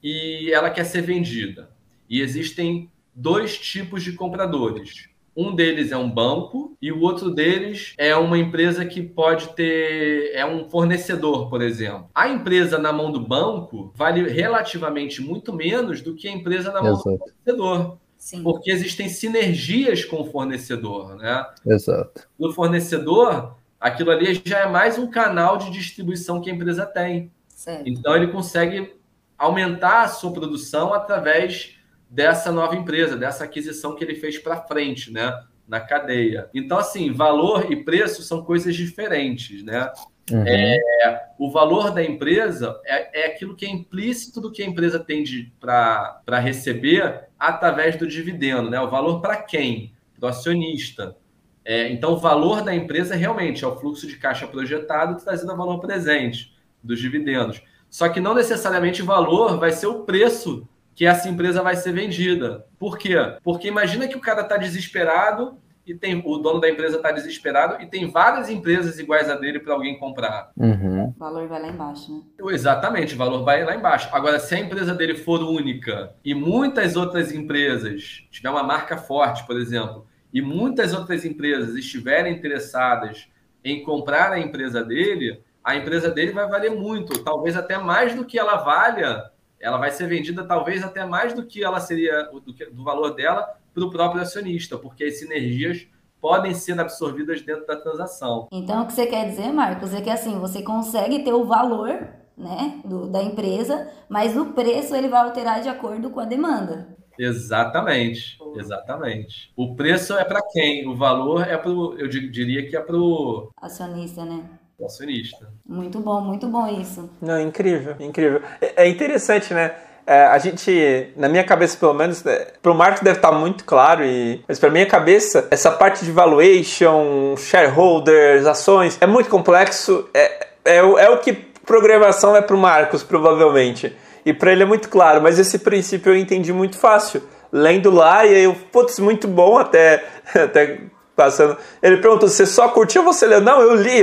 e 0.00 0.52
ela 0.52 0.70
quer 0.70 0.84
ser 0.84 1.00
vendida. 1.00 1.68
E 2.08 2.20
existem 2.20 2.88
dois 3.12 3.58
tipos 3.58 4.04
de 4.04 4.12
compradores. 4.12 5.12
Um 5.36 5.54
deles 5.54 5.90
é 5.90 5.96
um 5.96 6.08
banco 6.08 6.76
e 6.80 6.92
o 6.92 7.00
outro 7.00 7.30
deles 7.30 7.94
é 7.98 8.14
uma 8.14 8.38
empresa 8.38 8.84
que 8.84 9.02
pode 9.02 9.48
ter. 9.54 10.30
é 10.32 10.46
um 10.46 10.68
fornecedor, 10.68 11.48
por 11.50 11.60
exemplo. 11.60 12.08
A 12.14 12.28
empresa 12.28 12.78
na 12.78 12.92
mão 12.92 13.10
do 13.10 13.20
banco 13.20 13.92
vale 13.96 14.28
relativamente 14.28 15.20
muito 15.20 15.52
menos 15.52 16.00
do 16.00 16.14
que 16.14 16.28
a 16.28 16.32
empresa 16.32 16.70
na 16.70 16.82
mão 16.82 16.92
Exato. 16.92 17.10
do 17.10 17.18
fornecedor. 17.18 17.98
Sim. 18.16 18.42
Porque 18.42 18.70
existem 18.70 19.08
sinergias 19.08 20.04
com 20.04 20.22
o 20.22 20.24
fornecedor, 20.24 21.16
né? 21.16 21.44
Exato. 21.66 22.26
No 22.38 22.52
fornecedor, 22.52 23.56
aquilo 23.78 24.10
ali 24.10 24.40
já 24.44 24.60
é 24.60 24.66
mais 24.66 24.96
um 24.96 25.10
canal 25.10 25.58
de 25.58 25.70
distribuição 25.70 26.40
que 26.40 26.50
a 26.50 26.54
empresa 26.54 26.86
tem. 26.86 27.30
Certo. 27.48 27.86
Então 27.86 28.16
ele 28.16 28.28
consegue 28.28 28.94
aumentar 29.36 30.02
a 30.02 30.08
sua 30.08 30.32
produção 30.32 30.94
através 30.94 31.76
dessa 32.14 32.52
nova 32.52 32.76
empresa, 32.76 33.16
dessa 33.16 33.42
aquisição 33.42 33.96
que 33.96 34.04
ele 34.04 34.14
fez 34.14 34.38
para 34.38 34.62
frente, 34.62 35.12
né, 35.12 35.36
na 35.66 35.80
cadeia. 35.80 36.48
Então 36.54 36.78
assim, 36.78 37.12
valor 37.12 37.72
e 37.72 37.84
preço 37.84 38.22
são 38.22 38.44
coisas 38.44 38.76
diferentes, 38.76 39.64
né? 39.64 39.90
Uhum. 40.30 40.44
É, 40.46 41.26
o 41.38 41.50
valor 41.50 41.90
da 41.90 42.02
empresa 42.02 42.80
é, 42.86 43.24
é, 43.24 43.26
aquilo 43.26 43.54
que 43.54 43.66
é 43.66 43.68
implícito 43.68 44.40
do 44.40 44.50
que 44.50 44.62
a 44.62 44.66
empresa 44.66 44.98
tem 44.98 45.24
para 45.60 46.38
receber 46.38 47.24
através 47.38 47.96
do 47.96 48.06
dividendo, 48.06 48.70
né? 48.70 48.80
O 48.80 48.88
valor 48.88 49.20
para 49.20 49.36
quem? 49.36 49.92
Para 50.18 50.26
o 50.26 50.28
acionista. 50.30 51.16
É, 51.64 51.90
então, 51.90 52.12
o 52.12 52.18
valor 52.18 52.62
da 52.62 52.74
empresa 52.74 53.14
realmente 53.14 53.64
é 53.64 53.66
o 53.66 53.76
fluxo 53.76 54.06
de 54.06 54.16
caixa 54.16 54.46
projetado 54.46 55.22
trazendo 55.22 55.52
a 55.52 55.56
valor 55.56 55.80
presente 55.80 56.54
dos 56.82 57.00
dividendos. 57.00 57.60
Só 57.90 58.08
que 58.08 58.20
não 58.20 58.34
necessariamente 58.34 59.02
o 59.02 59.06
valor 59.06 59.58
vai 59.58 59.72
ser 59.72 59.86
o 59.86 60.04
preço 60.04 60.68
que 60.94 61.06
essa 61.06 61.28
empresa 61.28 61.62
vai 61.62 61.76
ser 61.76 61.92
vendida. 61.92 62.66
Por 62.78 62.96
quê? 62.96 63.16
Porque 63.42 63.68
imagina 63.68 64.06
que 64.06 64.16
o 64.16 64.20
cara 64.20 64.42
está 64.42 64.56
desesperado 64.56 65.58
e 65.86 65.94
tem 65.94 66.22
o 66.24 66.38
dono 66.38 66.60
da 66.60 66.70
empresa 66.70 66.96
está 66.96 67.12
desesperado 67.12 67.82
e 67.82 67.86
tem 67.86 68.10
várias 68.10 68.48
empresas 68.48 68.98
iguais 68.98 69.28
a 69.28 69.36
dele 69.36 69.60
para 69.60 69.74
alguém 69.74 69.98
comprar. 69.98 70.50
Uhum. 70.56 71.08
O 71.08 71.14
valor 71.18 71.46
vai 71.46 71.60
lá 71.60 71.68
embaixo, 71.68 72.12
né? 72.12 72.22
Exatamente, 72.52 73.14
o 73.14 73.18
valor 73.18 73.44
vai 73.44 73.64
lá 73.64 73.74
embaixo. 73.74 74.08
Agora, 74.12 74.38
se 74.38 74.54
a 74.54 74.60
empresa 74.60 74.94
dele 74.94 75.14
for 75.14 75.42
única 75.42 76.14
e 76.24 76.34
muitas 76.34 76.96
outras 76.96 77.32
empresas 77.32 78.24
tiver 78.30 78.48
uma 78.48 78.62
marca 78.62 78.96
forte, 78.96 79.46
por 79.46 79.58
exemplo, 79.60 80.06
e 80.32 80.40
muitas 80.40 80.94
outras 80.94 81.24
empresas 81.24 81.76
estiverem 81.76 82.34
interessadas 82.34 83.28
em 83.62 83.82
comprar 83.82 84.32
a 84.32 84.40
empresa 84.40 84.82
dele, 84.82 85.40
a 85.62 85.76
empresa 85.76 86.10
dele 86.10 86.32
vai 86.32 86.48
valer 86.48 86.70
muito, 86.70 87.22
talvez 87.22 87.56
até 87.56 87.78
mais 87.78 88.14
do 88.14 88.24
que 88.24 88.38
ela 88.38 88.56
valha. 88.56 89.30
Ela 89.60 89.78
vai 89.78 89.90
ser 89.90 90.06
vendida 90.06 90.44
talvez 90.44 90.82
até 90.82 91.04
mais 91.04 91.32
do 91.32 91.44
que 91.44 91.64
ela 91.64 91.80
seria 91.80 92.24
do, 92.24 92.40
do 92.40 92.84
valor 92.84 93.14
dela 93.14 93.56
para 93.72 93.84
o 93.84 93.90
próprio 93.90 94.22
acionista, 94.22 94.78
porque 94.78 95.04
as 95.04 95.18
sinergias 95.18 95.86
podem 96.20 96.54
ser 96.54 96.78
absorvidas 96.80 97.42
dentro 97.42 97.66
da 97.66 97.76
transação. 97.76 98.48
Então, 98.50 98.82
o 98.82 98.86
que 98.86 98.94
você 98.94 99.06
quer 99.06 99.28
dizer, 99.28 99.52
Marcos, 99.52 99.92
é 99.92 100.00
que 100.00 100.08
assim 100.08 100.38
você 100.38 100.62
consegue 100.62 101.22
ter 101.22 101.32
o 101.32 101.44
valor 101.44 102.08
né, 102.36 102.80
do, 102.84 103.06
da 103.06 103.22
empresa, 103.22 103.90
mas 104.08 104.36
o 104.36 104.46
preço 104.46 104.94
ele 104.94 105.08
vai 105.08 105.20
alterar 105.20 105.60
de 105.60 105.68
acordo 105.68 106.10
com 106.10 106.20
a 106.20 106.24
demanda. 106.24 106.96
Exatamente, 107.18 108.38
exatamente. 108.56 109.52
O 109.56 109.76
preço 109.76 110.14
é 110.14 110.24
para 110.24 110.40
quem? 110.50 110.88
O 110.88 110.96
valor 110.96 111.46
é 111.46 111.56
para 111.56 111.70
eu 111.70 112.08
diria 112.08 112.68
que 112.68 112.76
é 112.76 112.80
para 112.80 112.96
o 112.96 113.50
acionista, 113.60 114.24
né? 114.24 114.58
Acionista. 114.82 115.48
Muito 115.66 116.00
bom, 116.00 116.20
muito 116.20 116.48
bom 116.48 116.66
isso. 116.80 117.08
Não, 117.20 117.40
incrível, 117.40 117.96
incrível. 118.00 118.42
É, 118.60 118.84
é 118.84 118.88
interessante, 118.88 119.54
né? 119.54 119.72
É, 120.06 120.26
a 120.26 120.36
gente, 120.38 121.12
na 121.16 121.28
minha 121.28 121.44
cabeça 121.44 121.78
pelo 121.78 121.94
menos, 121.94 122.22
né, 122.22 122.46
para 122.60 122.70
o 122.70 122.74
Marcos 122.74 123.00
deve 123.00 123.18
estar 123.18 123.30
tá 123.30 123.38
muito 123.38 123.64
claro, 123.64 124.04
e, 124.04 124.44
mas 124.46 124.58
para 124.58 124.68
minha 124.70 124.84
cabeça, 124.84 125.48
essa 125.50 125.70
parte 125.70 126.04
de 126.04 126.12
valuation, 126.12 127.34
shareholders, 127.38 128.46
ações, 128.46 128.98
é 129.00 129.06
muito 129.06 129.30
complexo. 129.30 130.06
É, 130.12 130.46
é, 130.64 130.76
é 130.76 131.08
o 131.08 131.18
que 131.18 131.32
programação 131.32 132.36
é 132.36 132.42
para 132.42 132.54
o 132.54 132.58
Marcos, 132.58 133.02
provavelmente. 133.02 133.96
E 134.26 134.32
para 134.32 134.52
ele 134.52 134.62
é 134.62 134.66
muito 134.66 134.88
claro, 134.88 135.22
mas 135.22 135.38
esse 135.38 135.58
princípio 135.58 136.12
eu 136.12 136.18
entendi 136.18 136.52
muito 136.52 136.78
fácil. 136.78 137.22
Lendo 137.50 137.90
lá, 137.90 138.26
e 138.26 138.34
aí 138.34 138.44
eu, 138.44 138.54
putz, 138.72 138.98
muito 138.98 139.28
bom 139.28 139.58
até, 139.58 140.04
até 140.34 140.80
passando. 141.14 141.56
Ele 141.82 141.98
perguntou: 141.98 142.28
você 142.28 142.46
só 142.46 142.68
curtiu 142.68 143.04
ou 143.04 143.12
você 143.12 143.26
leu? 143.26 143.40
Não, 143.40 143.60
eu 143.60 143.74
li. 143.74 144.02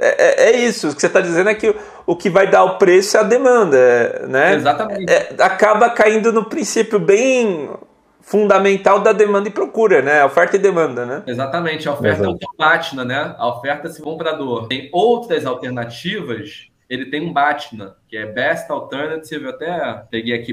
é, 0.00 0.50
é, 0.50 0.56
isso. 0.56 0.88
O 0.88 0.94
que 0.94 1.00
você 1.00 1.06
está 1.06 1.20
dizendo 1.20 1.50
é 1.50 1.54
que 1.54 1.74
o 2.06 2.16
que 2.16 2.30
vai 2.30 2.48
dar 2.48 2.64
o 2.64 2.78
preço 2.78 3.16
é 3.16 3.20
a 3.20 3.24
demanda, 3.24 4.26
né? 4.28 4.54
Exatamente. 4.54 5.12
É, 5.12 5.34
acaba 5.40 5.90
caindo 5.90 6.32
no 6.32 6.44
princípio 6.44 6.98
bem 6.98 7.70
fundamental 8.20 9.00
da 9.00 9.12
demanda 9.12 9.48
e 9.48 9.52
procura, 9.52 10.02
né? 10.02 10.24
Oferta 10.24 10.56
e 10.56 10.58
demanda, 10.58 11.06
né? 11.06 11.22
Exatamente. 11.26 11.88
A 11.88 11.92
oferta 11.92 12.22
Exato. 12.22 12.38
é 12.42 12.46
o 12.46 12.56
Batna, 12.58 13.04
né? 13.04 13.34
A 13.38 13.48
oferta 13.48 13.88
se 13.88 14.02
comprador 14.02 14.66
tem 14.66 14.88
outras 14.92 15.46
alternativas 15.46 16.68
ele 16.88 17.06
tem 17.06 17.20
um 17.20 17.32
BATNA, 17.32 17.96
que 18.08 18.16
é 18.16 18.26
Best 18.26 18.70
Alternative, 18.70 19.44
eu 19.44 19.50
até 19.50 20.04
peguei 20.10 20.34
aqui, 20.34 20.52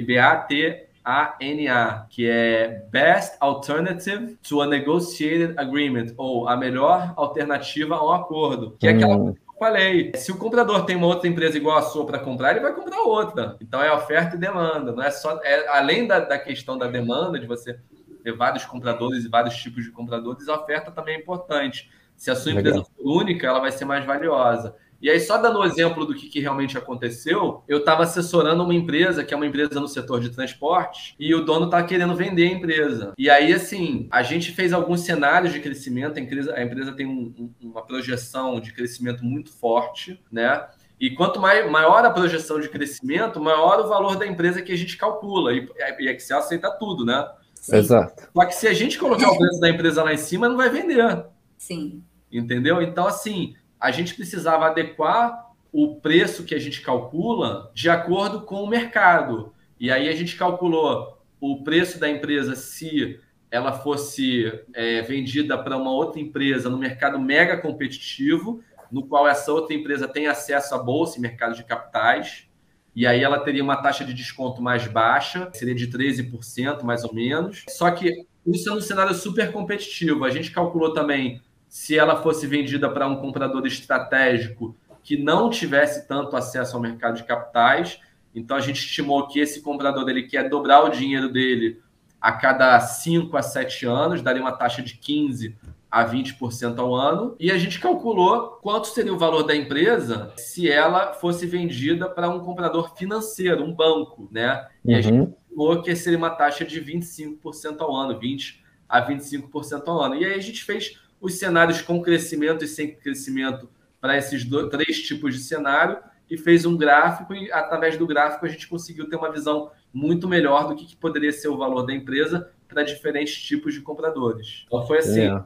B-A-T-A-N-A, 1.04 2.06
que 2.10 2.28
é 2.28 2.86
Best 2.89 3.36
Alternative 3.39 4.38
to 4.41 4.62
a 4.62 4.68
Negotiated 4.68 5.54
Agreement, 5.58 6.14
ou 6.18 6.47
a 6.47 6.56
melhor 6.56 7.14
alternativa 7.16 7.95
a 7.95 8.06
um 8.06 8.12
acordo, 8.12 8.76
que 8.80 8.88
é 8.88 8.91
aquela 8.91 9.18
hum. 9.18 9.34
que 9.34 9.39
eu 9.39 9.60
falei. 9.60 10.12
Se 10.16 10.32
o 10.32 10.38
comprador 10.38 10.86
tem 10.86 10.95
uma 10.95 11.08
outra 11.08 11.28
empresa 11.28 11.58
igual 11.58 11.78
a 11.78 11.82
sua 11.82 12.06
para 12.06 12.20
comprar, 12.20 12.51
ele 12.51 12.62
vai 12.62 12.74
comprar 12.74 13.01
outra. 13.01 13.58
Então 13.62 13.82
é 13.82 13.93
oferta 13.93 14.36
e 14.36 14.39
demanda, 14.39 14.93
não 14.93 15.04
é 15.04 15.12
só. 15.12 15.39
É, 15.43 15.68
além 15.68 16.08
da, 16.08 16.20
da 16.20 16.39
questão 16.39 16.78
da 16.78 16.88
demanda, 16.88 17.39
de 17.39 17.45
você 17.45 17.78
ter 18.24 18.32
vários 18.32 18.66
compradores 18.66 19.26
e 19.26 19.30
vários 19.30 19.56
tipos 19.58 19.84
de 19.84 19.91
compradores, 19.91 20.47
a 20.47 20.56
oferta 20.56 20.89
também 20.91 21.16
é 21.16 21.20
importante. 21.20 21.91
Se 22.16 22.32
a 22.32 22.36
sua 22.36 22.54
empresa 22.54 22.84
for 22.84 23.22
única, 23.22 23.47
ela 23.47 23.60
vai 23.60 23.72
ser 23.72 23.86
mais 23.86 24.06
valiosa. 24.06 24.76
E 25.04 25.10
aí, 25.10 25.20
só 25.20 25.38
dando 25.38 25.60
um 25.60 25.66
exemplo 25.66 26.06
do 26.06 26.16
que, 26.16 26.30
que 26.30 26.39
realmente 26.39 26.78
aconteceu, 26.78 27.62
eu 27.68 27.80
estava 27.80 28.04
assessorando 28.04 28.64
uma 28.64 28.74
empresa, 28.74 29.22
que 29.22 29.34
é 29.34 29.38
uma 29.38 29.45
empresa 29.45 29.78
no 29.78 29.88
setor 29.89 30.22
de 30.22 30.30
transporte, 30.30 31.14
e 31.20 31.36
o 31.36 31.43
dono 31.43 31.66
está 31.66 31.84
querendo 31.84 32.16
vender 32.16 32.47
a 32.47 32.54
empresa. 32.54 33.14
E 33.18 33.30
aí, 33.30 33.51
assim, 33.51 34.08
a 34.10 34.24
gente 34.24 34.54
fez 34.54 34.72
alguns 34.72 35.01
cenários 35.01 35.51
de 35.51 35.60
crescimento, 35.60 36.18
a 36.18 36.22
empresa, 36.22 36.54
a 36.56 36.64
empresa 36.64 36.93
tem 36.93 37.06
um, 37.06 37.51
uma 37.62 37.86
projeção 37.86 38.62
de 38.62 38.72
crescimento 38.72 39.26
muito 39.26 39.51
forte, 39.51 40.24
né? 40.32 40.66
E 40.97 41.10
quanto 41.12 41.38
maior 41.38 42.06
a 42.06 42.10
projeção 42.10 42.62
de 42.62 42.70
crescimento, 42.70 43.41
maior 43.41 43.82
o 43.82 43.89
valor 43.89 44.16
da 44.16 44.26
empresa 44.26 44.62
que 44.62 44.72
a 44.72 44.78
gente 44.78 44.95
calcula. 44.95 45.51
E, 45.51 45.68
e 45.99 46.08
Excel 46.08 46.38
aceita 46.38 46.72
tudo, 46.72 47.04
né? 47.04 47.28
Sim. 47.56 47.76
Exato. 47.76 48.30
Só 48.34 48.45
que 48.45 48.56
se 48.56 48.68
a 48.70 48.74
gente 48.74 48.97
colocar 48.97 49.30
o 49.30 49.38
preço 49.38 49.60
da 49.60 49.70
empresa 49.70 50.01
lá 50.01 50.14
em 50.14 50.18
cima, 50.18 50.47
não 50.47 50.56
vai 50.56 50.70
vender. 50.70 51.26
Sim. 51.58 52.01
Entendeu? 52.32 52.82
Então, 52.82 53.06
assim, 53.06 53.54
a 53.84 53.92
gente 53.92 54.16
precisava 54.16 54.68
adequar 54.68 55.52
o 55.70 55.96
preço 55.96 56.46
que 56.46 56.56
a 56.56 56.60
gente 56.60 56.80
calcula 56.80 57.70
de 57.74 57.90
acordo 57.90 58.44
com 58.44 58.64
o 58.64 58.68
mercado. 58.68 59.54
E 59.78 59.92
aí 59.92 60.08
a 60.08 60.16
gente 60.16 60.38
calculou 60.38 61.22
o 61.42 61.66
preço 61.66 62.00
da 62.00 62.10
empresa 62.10 62.56
se 62.56 63.20
ela 63.52 63.74
fosse 63.74 64.64
é, 64.74 65.02
vendida 65.02 65.58
para 65.58 65.76
uma 65.76 65.92
outra 65.92 66.22
empresa 66.22 66.70
no 66.70 66.78
mercado 66.78 67.20
mega 67.20 67.58
competitivo, 67.58 68.64
no 68.90 69.06
qual 69.06 69.28
essa 69.28 69.52
outra 69.52 69.76
empresa 69.76 70.08
tem 70.08 70.28
acesso 70.28 70.74
à 70.74 70.78
bolsa 70.78 71.18
e 71.18 71.22
mercado 71.22 71.54
de 71.54 71.66
capitais, 71.66 72.48
e 72.96 73.06
aí 73.06 73.22
ela 73.22 73.42
teria 73.42 73.64
uma 73.64 73.76
taxa 73.76 74.06
de 74.06 74.14
desconto 74.14 74.62
mais 74.62 74.88
baixa, 74.88 75.50
seria 75.54 75.76
de 75.76 75.90
13% 75.90 76.84
mais 76.84 77.04
ou 77.04 77.14
menos. 77.14 77.66
Só 77.68 77.92
que 77.92 78.26
isso 78.48 78.70
é 78.70 78.72
um 78.72 78.80
cenário 78.80 79.14
super 79.14 79.52
competitivo. 79.52 80.24
A 80.24 80.30
gente 80.30 80.52
calculou 80.52 80.94
também 80.94 81.42
se 81.74 81.97
ela 81.97 82.21
fosse 82.21 82.45
vendida 82.45 82.88
para 82.88 83.07
um 83.07 83.15
comprador 83.15 83.65
estratégico 83.65 84.78
que 85.01 85.17
não 85.17 85.49
tivesse 85.49 86.07
tanto 86.07 86.38
acesso 86.38 86.76
ao 86.76 86.82
mercado 86.82 87.15
de 87.15 87.24
capitais. 87.24 87.99
Então 88.36 88.55
a 88.55 88.59
gente 88.59 88.78
estimou 88.78 89.28
que 89.28 89.39
esse 89.39 89.59
comprador 89.59 90.07
ele 90.07 90.21
quer 90.21 90.47
dobrar 90.47 90.84
o 90.84 90.89
dinheiro 90.89 91.34
dele 91.34 91.82
a 92.21 92.32
cada 92.32 92.80
5 92.80 93.36
a 93.36 93.41
7 93.41 93.88
anos, 93.88 94.21
daria 94.21 94.39
uma 94.39 94.51
taxa 94.51 94.84
de 94.84 94.93
15 94.97 95.57
a 95.89 96.05
20% 96.05 96.78
ao 96.78 96.93
ano, 96.93 97.36
e 97.39 97.49
a 97.49 97.57
gente 97.57 97.80
calculou 97.80 98.59
quanto 98.61 98.86
seria 98.89 99.11
o 99.11 99.17
valor 99.17 99.41
da 99.41 99.55
empresa 99.55 100.32
se 100.38 100.69
ela 100.69 101.13
fosse 101.13 101.47
vendida 101.47 102.07
para 102.07 102.30
um 102.30 102.39
comprador 102.39 102.95
financeiro, 102.95 103.63
um 103.63 103.74
banco, 103.74 104.30
né? 104.32 104.67
E 104.86 104.91
uhum. 104.91 104.99
a 104.99 105.01
gente 105.01 105.34
estimou 105.41 105.82
que 105.82 105.95
seria 105.95 106.19
uma 106.19 106.30
taxa 106.30 106.63
de 106.63 106.80
25% 106.80 107.82
ao 107.82 107.95
ano, 107.95 108.19
20 108.19 108.61
a 108.88 109.03
25% 109.03 109.88
ao 109.88 109.99
ano. 109.99 110.15
E 110.15 110.24
aí 110.24 110.36
a 110.36 110.39
gente 110.39 110.63
fez 110.63 111.01
os 111.24 111.36
cenários 111.36 111.82
com 111.82 112.01
crescimento 112.01 112.65
e 112.65 112.67
sem 112.67 112.93
crescimento 112.93 113.69
para 114.01 114.17
esses 114.17 114.43
dois, 114.43 114.69
três 114.69 115.01
tipos 115.01 115.34
de 115.34 115.39
cenário 115.39 115.97
e 116.30 116.38
fez 116.38 116.65
um 116.65 116.76
gráfico 116.76 117.34
e 117.34 117.49
através 117.49 117.97
do 117.97 118.05
gráfico 118.05 118.45
a 118.45 118.49
gente 118.49 118.67
conseguiu 118.67 119.09
ter 119.09 119.15
uma 119.15 119.32
visão 119.32 119.71
muito 119.93 120.28
melhor 120.28 120.67
do 120.67 120.76
que, 120.76 120.86
que 120.86 120.97
poderia 120.97 121.32
ser 121.32 121.47
o 121.47 121.57
valor 121.57 121.84
da 121.84 121.93
empresa 121.93 122.49
para 122.67 122.84
diferentes 122.84 123.41
tipos 123.41 123.74
de 123.74 123.80
compradores. 123.80 124.65
Então 124.67 124.86
foi 124.86 124.97
assim, 124.97 125.21
é. 125.21 125.41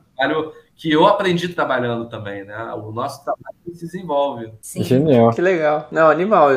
que 0.75 0.91
eu 0.91 1.05
aprendi 1.05 1.49
trabalhando 1.49 2.09
também, 2.09 2.43
né? 2.43 2.57
O 2.73 2.91
nosso 2.91 3.23
trabalho 3.23 3.55
se 3.65 3.86
desenvolve. 3.86 4.51
Sim. 4.61 4.84
Genial. 4.84 5.32
Que 5.32 5.41
legal. 5.41 5.88
Não, 5.91 6.09
animal. 6.09 6.49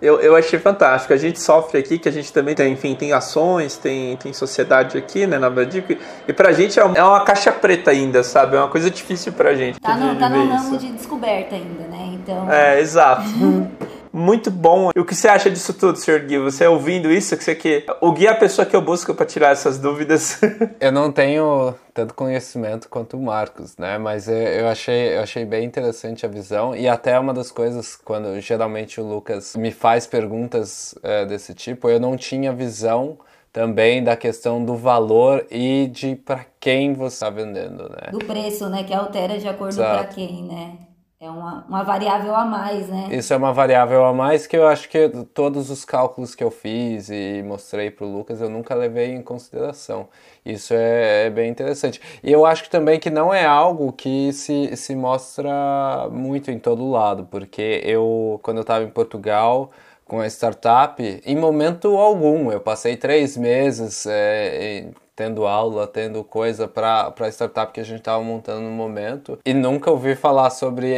Eu, 0.00 0.20
eu 0.20 0.34
achei 0.34 0.58
fantástico. 0.58 1.12
A 1.12 1.16
gente 1.16 1.40
sofre 1.40 1.78
aqui, 1.78 1.98
que 1.98 2.08
a 2.08 2.12
gente 2.12 2.32
também 2.32 2.54
tem, 2.54 2.72
enfim, 2.72 2.94
tem 2.94 3.12
ações, 3.12 3.76
tem, 3.76 4.16
tem 4.16 4.32
sociedade 4.32 4.96
aqui, 4.96 5.26
né, 5.26 5.38
na 5.38 5.50
Badico, 5.50 5.94
e 6.26 6.32
pra 6.32 6.52
gente 6.52 6.78
é 6.78 6.84
uma 6.84 7.24
caixa 7.24 7.52
preta 7.52 7.90
ainda, 7.90 8.22
sabe? 8.22 8.56
É 8.56 8.58
uma 8.58 8.68
coisa 8.68 8.90
difícil 8.90 9.32
pra 9.32 9.54
gente. 9.54 9.78
Tá 9.80 9.96
no, 9.96 10.18
tá 10.18 10.28
no 10.28 10.48
ramo 10.48 10.78
de 10.78 10.90
descoberta 10.92 11.54
ainda, 11.54 11.84
né? 11.84 12.10
Então. 12.14 12.50
É, 12.50 12.80
exato. 12.80 13.22
muito 14.12 14.50
bom. 14.50 14.90
E 14.94 15.00
o 15.00 15.04
que 15.04 15.14
você 15.14 15.28
acha 15.28 15.50
disso 15.50 15.72
tudo, 15.74 15.96
senhor 15.96 16.20
Gui? 16.20 16.38
Você 16.38 16.66
ouvindo 16.66 17.10
isso, 17.10 17.36
que 17.36 17.44
você 17.44 17.54
que 17.54 17.84
o 18.00 18.12
Gui 18.12 18.26
é 18.26 18.30
a 18.30 18.34
pessoa 18.34 18.66
que 18.66 18.74
eu 18.74 18.82
busco 18.82 19.14
para 19.14 19.26
tirar 19.26 19.50
essas 19.50 19.78
dúvidas. 19.78 20.40
eu 20.80 20.92
não 20.92 21.12
tenho 21.12 21.74
tanto 21.94 22.14
conhecimento 22.14 22.88
quanto 22.88 23.16
o 23.16 23.22
Marcos, 23.22 23.76
né? 23.76 23.98
Mas 23.98 24.28
eu 24.28 24.68
achei, 24.68 25.16
eu 25.16 25.22
achei 25.22 25.44
bem 25.44 25.64
interessante 25.64 26.24
a 26.24 26.28
visão 26.28 26.74
e 26.74 26.88
até 26.88 27.18
uma 27.18 27.34
das 27.34 27.50
coisas 27.50 27.96
quando 27.96 28.40
geralmente 28.40 29.00
o 29.00 29.04
Lucas 29.04 29.54
me 29.56 29.70
faz 29.70 30.06
perguntas 30.06 30.94
é, 31.02 31.24
desse 31.24 31.54
tipo, 31.54 31.88
eu 31.88 32.00
não 32.00 32.16
tinha 32.16 32.52
visão 32.52 33.18
também 33.52 34.02
da 34.02 34.16
questão 34.16 34.64
do 34.64 34.76
valor 34.76 35.44
e 35.50 35.88
de 35.88 36.14
para 36.14 36.46
quem 36.60 36.92
você 36.92 37.14
está 37.14 37.30
vendendo, 37.30 37.88
né? 37.88 38.10
Do 38.12 38.18
preço, 38.18 38.68
né? 38.68 38.84
Que 38.84 38.94
altera 38.94 39.38
de 39.38 39.48
acordo 39.48 39.76
para 39.76 40.04
quem, 40.04 40.44
né? 40.44 40.78
É 41.22 41.28
uma, 41.28 41.66
uma 41.68 41.84
variável 41.84 42.34
a 42.34 42.46
mais, 42.46 42.88
né? 42.88 43.08
Isso 43.10 43.34
é 43.34 43.36
uma 43.36 43.52
variável 43.52 44.06
a 44.06 44.14
mais 44.14 44.46
que 44.46 44.56
eu 44.56 44.66
acho 44.66 44.88
que 44.88 45.06
todos 45.34 45.68
os 45.68 45.84
cálculos 45.84 46.34
que 46.34 46.42
eu 46.42 46.50
fiz 46.50 47.10
e 47.10 47.42
mostrei 47.46 47.90
para 47.90 48.06
o 48.06 48.10
Lucas 48.10 48.40
eu 48.40 48.48
nunca 48.48 48.74
levei 48.74 49.12
em 49.12 49.20
consideração. 49.20 50.08
Isso 50.46 50.72
é, 50.72 51.26
é, 51.26 51.30
bem 51.30 51.50
interessante. 51.50 52.00
E 52.24 52.32
eu 52.32 52.46
acho 52.46 52.70
também 52.70 52.98
que 52.98 53.10
não 53.10 53.34
é 53.34 53.44
algo 53.44 53.92
que 53.92 54.32
se, 54.32 54.74
se 54.78 54.96
mostra 54.96 56.08
muito 56.10 56.50
em 56.50 56.58
todo 56.58 56.90
lado, 56.90 57.28
porque 57.30 57.82
eu, 57.84 58.40
quando 58.42 58.56
eu 58.56 58.62
estava 58.62 58.82
em 58.82 58.88
Portugal, 58.88 59.70
com 60.06 60.20
a 60.20 60.26
startup, 60.26 61.02
em 61.22 61.36
momento 61.36 61.98
algum, 61.98 62.50
eu 62.50 62.60
passei 62.60 62.96
três 62.96 63.36
meses 63.36 64.06
é, 64.06 64.86
tendo 65.20 65.46
aula, 65.46 65.86
tendo 65.86 66.24
coisa 66.24 66.66
para 66.66 67.12
a 67.14 67.28
startup 67.28 67.74
que 67.74 67.80
a 67.80 67.84
gente 67.84 67.98
estava 67.98 68.24
montando 68.24 68.62
no 68.62 68.70
momento 68.70 69.38
e 69.44 69.52
nunca 69.52 69.90
ouvi 69.90 70.14
falar 70.14 70.48
sobre 70.48 70.94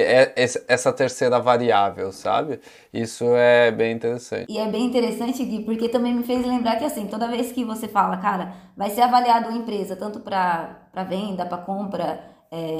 essa 0.69 0.93
terceira 0.93 1.41
variável, 1.41 2.13
sabe? 2.13 2.61
Isso 2.95 3.25
é 3.35 3.73
bem 3.73 3.91
interessante. 3.91 4.47
E 4.49 4.59
é 4.59 4.69
bem 4.69 4.85
interessante, 4.85 5.45
Gui, 5.45 5.65
porque 5.65 5.89
também 5.89 6.15
me 6.15 6.23
fez 6.23 6.47
lembrar 6.47 6.77
que 6.77 6.85
assim, 6.85 7.09
toda 7.09 7.27
vez 7.27 7.51
que 7.51 7.65
você 7.65 7.89
fala, 7.89 8.17
cara, 8.19 8.55
vai 8.77 8.91
ser 8.91 9.01
avaliado 9.01 9.49
uma 9.49 9.59
empresa, 9.59 9.97
tanto 9.97 10.21
para 10.21 10.87
venda, 11.09 11.45
para 11.45 11.59
compra, 11.59 12.21
é, 12.49 12.77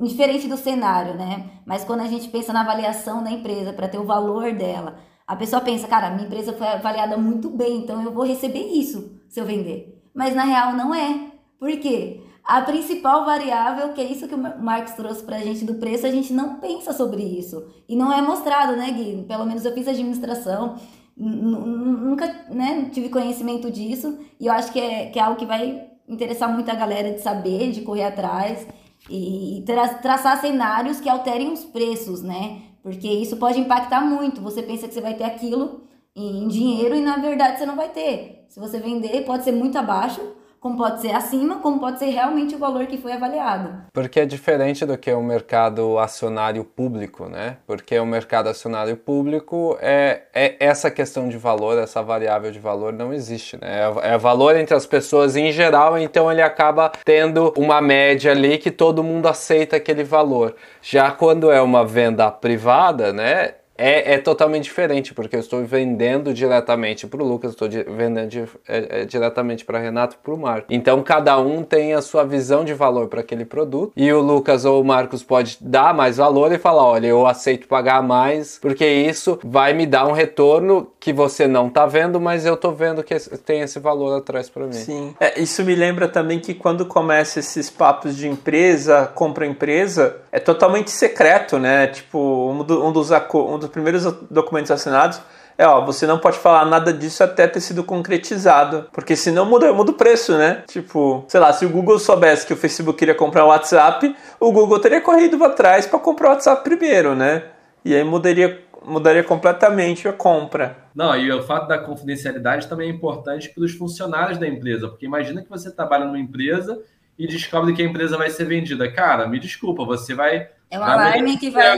diferente 0.00 0.48
do 0.48 0.56
cenário, 0.56 1.12
né? 1.16 1.50
Mas 1.66 1.84
quando 1.84 2.00
a 2.00 2.06
gente 2.06 2.30
pensa 2.30 2.50
na 2.50 2.62
avaliação 2.62 3.22
da 3.22 3.30
empresa, 3.30 3.74
para 3.74 3.88
ter 3.88 3.98
o 3.98 4.06
valor 4.06 4.54
dela, 4.54 4.96
a 5.26 5.36
pessoa 5.36 5.60
pensa, 5.60 5.86
cara, 5.86 6.08
minha 6.08 6.24
empresa 6.24 6.54
foi 6.54 6.66
avaliada 6.66 7.18
muito 7.18 7.50
bem, 7.50 7.76
então 7.76 8.02
eu 8.02 8.10
vou 8.10 8.24
receber 8.24 8.64
isso 8.72 9.20
se 9.28 9.38
eu 9.38 9.44
vender 9.44 9.97
mas 10.18 10.34
na 10.34 10.42
real 10.42 10.72
não 10.72 10.92
é. 10.92 11.30
Por 11.60 11.70
quê? 11.78 12.20
A 12.42 12.60
principal 12.62 13.24
variável, 13.24 13.92
que 13.92 14.00
é 14.00 14.04
isso 14.04 14.26
que 14.26 14.34
o 14.34 14.38
Marcos 14.38 14.94
trouxe 14.94 15.22
pra 15.22 15.38
gente 15.38 15.64
do 15.64 15.74
preço, 15.74 16.06
a 16.06 16.10
gente 16.10 16.32
não 16.32 16.56
pensa 16.56 16.92
sobre 16.92 17.22
isso. 17.22 17.64
E 17.88 17.94
não 17.94 18.12
é 18.12 18.20
mostrado, 18.20 18.74
né, 18.76 18.90
Gui? 18.90 19.24
Pelo 19.28 19.46
menos 19.46 19.64
eu 19.64 19.72
fiz 19.72 19.86
administração, 19.86 20.74
nunca 21.16 22.26
né, 22.50 22.88
tive 22.90 23.10
conhecimento 23.10 23.70
disso, 23.70 24.18
e 24.40 24.46
eu 24.46 24.52
acho 24.52 24.72
que 24.72 24.80
é, 24.80 25.06
que 25.06 25.20
é 25.20 25.22
algo 25.22 25.38
que 25.38 25.46
vai 25.46 25.88
interessar 26.08 26.52
muito 26.52 26.68
a 26.68 26.74
galera 26.74 27.12
de 27.12 27.20
saber, 27.20 27.70
de 27.70 27.82
correr 27.82 28.04
atrás 28.04 28.66
e 29.08 29.62
tra 29.64 29.88
traçar 29.88 30.40
cenários 30.40 31.00
que 31.00 31.08
alterem 31.08 31.52
os 31.52 31.64
preços, 31.64 32.22
né? 32.22 32.62
Porque 32.82 33.06
isso 33.06 33.36
pode 33.36 33.60
impactar 33.60 34.00
muito. 34.00 34.40
Você 34.40 34.62
pensa 34.62 34.88
que 34.88 34.94
você 34.94 35.00
vai 35.00 35.14
ter 35.14 35.24
aquilo 35.24 35.82
em 36.26 36.48
dinheiro 36.48 36.94
e 36.94 37.00
na 37.00 37.16
verdade 37.16 37.58
você 37.58 37.66
não 37.66 37.76
vai 37.76 37.88
ter. 37.88 38.44
Se 38.48 38.58
você 38.58 38.78
vender, 38.78 39.24
pode 39.24 39.44
ser 39.44 39.52
muito 39.52 39.78
abaixo, 39.78 40.20
como 40.60 40.76
pode 40.76 41.00
ser 41.00 41.12
acima, 41.12 41.60
como 41.60 41.78
pode 41.78 41.98
ser 41.98 42.06
realmente 42.06 42.54
o 42.56 42.58
valor 42.58 42.86
que 42.86 42.98
foi 42.98 43.12
avaliado. 43.12 43.82
Porque 43.92 44.18
é 44.18 44.26
diferente 44.26 44.84
do 44.84 44.98
que 44.98 45.12
o 45.12 45.22
mercado 45.22 45.98
acionário 45.98 46.64
público, 46.64 47.28
né? 47.28 47.58
Porque 47.66 47.96
o 47.98 48.06
mercado 48.06 48.48
acionário 48.48 48.96
público 48.96 49.78
é, 49.80 50.22
é 50.34 50.56
essa 50.58 50.90
questão 50.90 51.28
de 51.28 51.38
valor, 51.38 51.78
essa 51.78 52.02
variável 52.02 52.50
de 52.50 52.58
valor 52.58 52.92
não 52.92 53.12
existe, 53.12 53.56
né? 53.56 53.82
É, 54.02 54.14
é 54.14 54.18
valor 54.18 54.56
entre 54.56 54.74
as 54.74 54.86
pessoas 54.86 55.36
em 55.36 55.52
geral, 55.52 55.96
então 55.96 56.30
ele 56.30 56.42
acaba 56.42 56.90
tendo 57.04 57.52
uma 57.56 57.80
média 57.80 58.32
ali 58.32 58.58
que 58.58 58.72
todo 58.72 59.04
mundo 59.04 59.28
aceita 59.28 59.76
aquele 59.76 60.02
valor. 60.02 60.56
Já 60.82 61.12
quando 61.12 61.52
é 61.52 61.62
uma 61.62 61.84
venda 61.84 62.30
privada, 62.32 63.12
né? 63.12 63.54
É, 63.78 64.14
é 64.14 64.18
totalmente 64.18 64.64
diferente, 64.64 65.14
porque 65.14 65.36
eu 65.36 65.40
estou 65.40 65.64
vendendo 65.64 66.34
diretamente 66.34 67.06
para 67.06 67.22
o 67.22 67.26
Lucas, 67.26 67.52
estou 67.52 67.68
vendendo 67.68 68.28
di, 68.28 68.44
é, 68.68 69.02
é, 69.02 69.04
diretamente 69.04 69.64
para 69.64 69.78
Renato 69.78 70.16
e 70.16 70.24
para 70.24 70.34
o 70.34 70.36
Marco. 70.36 70.66
Então 70.68 71.00
cada 71.02 71.38
um 71.38 71.62
tem 71.62 71.94
a 71.94 72.02
sua 72.02 72.24
visão 72.24 72.64
de 72.64 72.74
valor 72.74 73.06
para 73.06 73.20
aquele 73.20 73.44
produto 73.44 73.92
e 73.96 74.12
o 74.12 74.20
Lucas 74.20 74.64
ou 74.64 74.82
o 74.82 74.84
Marcos 74.84 75.22
pode 75.22 75.58
dar 75.60 75.94
mais 75.94 76.16
valor 76.16 76.52
e 76.52 76.58
falar, 76.58 76.84
olha, 76.84 77.06
eu 77.06 77.24
aceito 77.26 77.68
pagar 77.68 78.02
mais 78.02 78.58
porque 78.60 78.84
isso 78.84 79.38
vai 79.44 79.72
me 79.72 79.86
dar 79.86 80.06
um 80.08 80.12
retorno 80.12 80.90
que 80.98 81.12
você 81.12 81.46
não 81.46 81.68
está 81.68 81.86
vendo, 81.86 82.20
mas 82.20 82.44
eu 82.44 82.54
estou 82.54 82.74
vendo 82.74 83.04
que 83.04 83.14
tem 83.38 83.60
esse 83.60 83.78
valor 83.78 84.18
atrás 84.18 84.50
para 84.50 84.66
mim. 84.66 84.72
Sim, 84.72 85.14
é, 85.20 85.40
isso 85.40 85.64
me 85.64 85.74
lembra 85.76 86.08
também 86.08 86.40
que 86.40 86.52
quando 86.52 86.84
começa 86.84 87.38
esses 87.38 87.70
papos 87.70 88.16
de 88.16 88.26
empresa, 88.26 89.06
compra 89.14 89.46
empresa, 89.46 90.16
é 90.32 90.40
totalmente 90.40 90.90
secreto, 90.90 91.58
né? 91.58 91.86
Tipo, 91.86 92.50
um, 92.50 92.64
do, 92.64 92.84
um 92.84 92.92
dos, 92.92 93.10
um 93.10 93.58
dos 93.58 93.67
dos 93.68 93.72
primeiros 93.72 94.04
documentos 94.30 94.70
assinados 94.70 95.20
é, 95.58 95.66
ó, 95.66 95.84
você 95.84 96.06
não 96.06 96.20
pode 96.20 96.38
falar 96.38 96.64
nada 96.64 96.92
disso 96.92 97.24
até 97.24 97.48
ter 97.48 97.58
sido 97.58 97.82
concretizado, 97.82 98.88
porque 98.92 99.16
senão 99.16 99.44
muda, 99.44 99.72
muda 99.72 99.90
o 99.90 99.94
preço, 99.94 100.38
né? 100.38 100.62
Tipo, 100.68 101.24
sei 101.26 101.40
lá, 101.40 101.52
se 101.52 101.66
o 101.66 101.68
Google 101.68 101.98
soubesse 101.98 102.46
que 102.46 102.52
o 102.52 102.56
Facebook 102.56 102.96
queria 102.96 103.14
comprar 103.14 103.44
o 103.44 103.48
WhatsApp, 103.48 104.14
o 104.38 104.52
Google 104.52 104.78
teria 104.78 105.00
corrido 105.00 105.36
para 105.36 105.50
trás 105.50 105.84
para 105.84 105.98
comprar 105.98 106.28
o 106.28 106.30
WhatsApp 106.34 106.62
primeiro, 106.62 107.16
né? 107.16 107.42
E 107.84 107.92
aí 107.92 108.04
mudaria 108.04 108.66
mudaria 108.86 109.24
completamente 109.24 110.06
a 110.06 110.12
compra. 110.12 110.76
Não, 110.94 111.14
e 111.16 111.30
o 111.32 111.42
fato 111.42 111.66
da 111.66 111.76
confidencialidade 111.76 112.68
também 112.68 112.88
é 112.88 112.92
importante 112.92 113.48
para 113.48 113.64
os 113.64 113.74
funcionários 113.74 114.38
da 114.38 114.46
empresa, 114.46 114.88
porque 114.88 115.04
imagina 115.04 115.42
que 115.42 115.50
você 115.50 115.72
trabalha 115.72 116.04
numa 116.04 116.20
empresa 116.20 116.80
e 117.18 117.26
descobre 117.26 117.74
que 117.74 117.82
a 117.82 117.84
empresa 117.84 118.16
vai 118.16 118.30
ser 118.30 118.44
vendida. 118.44 118.90
Cara, 118.90 119.26
me 119.26 119.40
desculpa, 119.40 119.84
você 119.84 120.14
vai. 120.14 120.48
É 120.70 120.78
um 120.78 120.84
alarme 120.84 121.36
que 121.36 121.50
vai. 121.50 121.76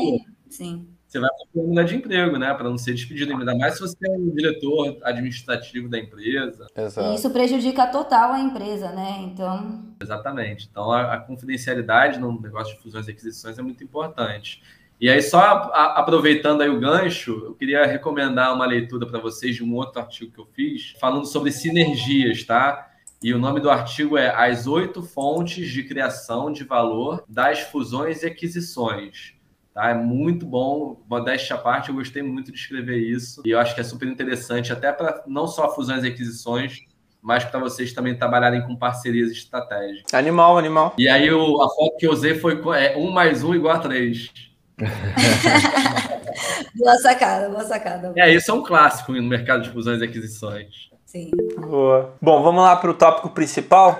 Sim 0.51 0.90
você 1.11 1.19
vai 1.19 1.31
mudar 1.55 1.83
de 1.83 1.97
emprego, 1.97 2.39
né? 2.39 2.55
Para 2.55 2.71
não 2.71 2.79
ser 2.79 2.95
despedido. 2.95 3.33
Ainda 3.37 3.57
mais 3.57 3.75
se 3.75 3.81
você 3.81 3.97
é 4.07 4.11
um 4.11 4.31
diretor 4.31 4.97
administrativo 5.03 5.89
da 5.89 5.99
empresa. 5.99 6.67
Exato. 6.77 7.09
E 7.09 7.15
isso 7.17 7.31
prejudica 7.31 7.87
total 7.89 8.33
a 8.33 8.41
empresa, 8.41 8.93
né? 8.93 9.19
Então. 9.23 9.85
Exatamente. 10.01 10.69
Então 10.71 10.93
a, 10.93 11.15
a 11.15 11.19
confidencialidade 11.19 12.21
no 12.21 12.41
negócio 12.41 12.77
de 12.77 12.83
fusões 12.83 13.09
e 13.09 13.11
aquisições 13.11 13.59
é 13.59 13.63
muito 13.63 13.83
importante. 13.83 14.63
E 15.01 15.09
aí, 15.09 15.21
só 15.21 15.41
a, 15.41 15.99
aproveitando 15.99 16.61
aí 16.61 16.69
o 16.69 16.79
gancho, 16.79 17.43
eu 17.45 17.55
queria 17.55 17.85
recomendar 17.87 18.55
uma 18.55 18.67
leitura 18.67 19.07
para 19.07 19.19
vocês 19.19 19.57
de 19.57 19.65
um 19.65 19.75
outro 19.75 20.01
artigo 20.01 20.31
que 20.31 20.39
eu 20.39 20.47
fiz, 20.53 20.95
falando 21.01 21.25
sobre 21.25 21.51
sinergias, 21.51 22.45
tá? 22.45 22.87
E 23.23 23.35
o 23.35 23.39
nome 23.39 23.61
do 23.61 23.71
artigo 23.71 24.17
é 24.17 24.29
As 24.29 24.67
Oito 24.67 25.03
Fontes 25.03 25.71
de 25.71 25.83
Criação 25.83 26.53
de 26.53 26.65
Valor 26.65 27.25
das 27.29 27.61
Fusões 27.61 28.23
e 28.23 28.27
Aquisições. 28.27 29.40
Tá? 29.75 29.91
É 29.91 29.95
muito 29.95 30.45
bom, 30.47 31.01
modéstia 31.09 31.57
à 31.57 31.59
parte, 31.59 31.89
eu 31.91 31.95
gostei 31.95 32.23
muito 32.23 32.51
de 32.51 32.59
escrever 32.59 32.99
isso. 32.99 33.43
E 33.45 33.51
eu 33.51 33.59
acho 33.59 33.75
que 33.75 33.81
é 33.81 33.85
super 33.85 34.09
interessante, 34.09 34.73
até 34.73 34.93
para 34.93 35.23
não 35.27 35.47
só 35.47 35.73
fusões 35.75 36.05
e 36.05 36.09
aquisições, 36.09 36.81
mas 37.23 37.45
para 37.45 37.61
vocês 37.61 37.93
também 37.93 38.17
trabalharem 38.17 38.63
com 38.63 38.75
parcerias 38.75 39.31
estratégicas. 39.31 40.13
Animal, 40.13 40.59
animal. 40.59 40.95
E 40.99 41.09
aí 41.09 41.31
o, 41.31 41.63
a 41.63 41.69
foto 41.69 41.97
que 41.99 42.07
eu 42.07 42.13
usei 42.13 42.35
foi 42.35 42.61
é, 42.77 42.97
um 42.97 43.11
mais 43.11 43.45
um 43.45 43.55
igual 43.55 43.77
a 43.77 43.79
três. 43.79 44.31
boa 46.75 46.97
sacada, 46.99 47.49
boa 47.51 47.65
sacada. 47.65 48.13
É, 48.17 48.33
isso 48.35 48.51
é 48.51 48.55
um 48.55 48.63
clássico 48.63 49.13
no 49.13 49.23
mercado 49.23 49.63
de 49.63 49.71
fusões 49.71 50.01
e 50.01 50.05
aquisições. 50.05 50.91
Sim. 51.05 51.31
Boa. 51.59 52.15
Bom, 52.23 52.43
vamos 52.43 52.63
lá 52.63 52.77
para 52.77 52.91
o 52.91 52.95
tópico 52.95 53.31
principal. 53.31 53.99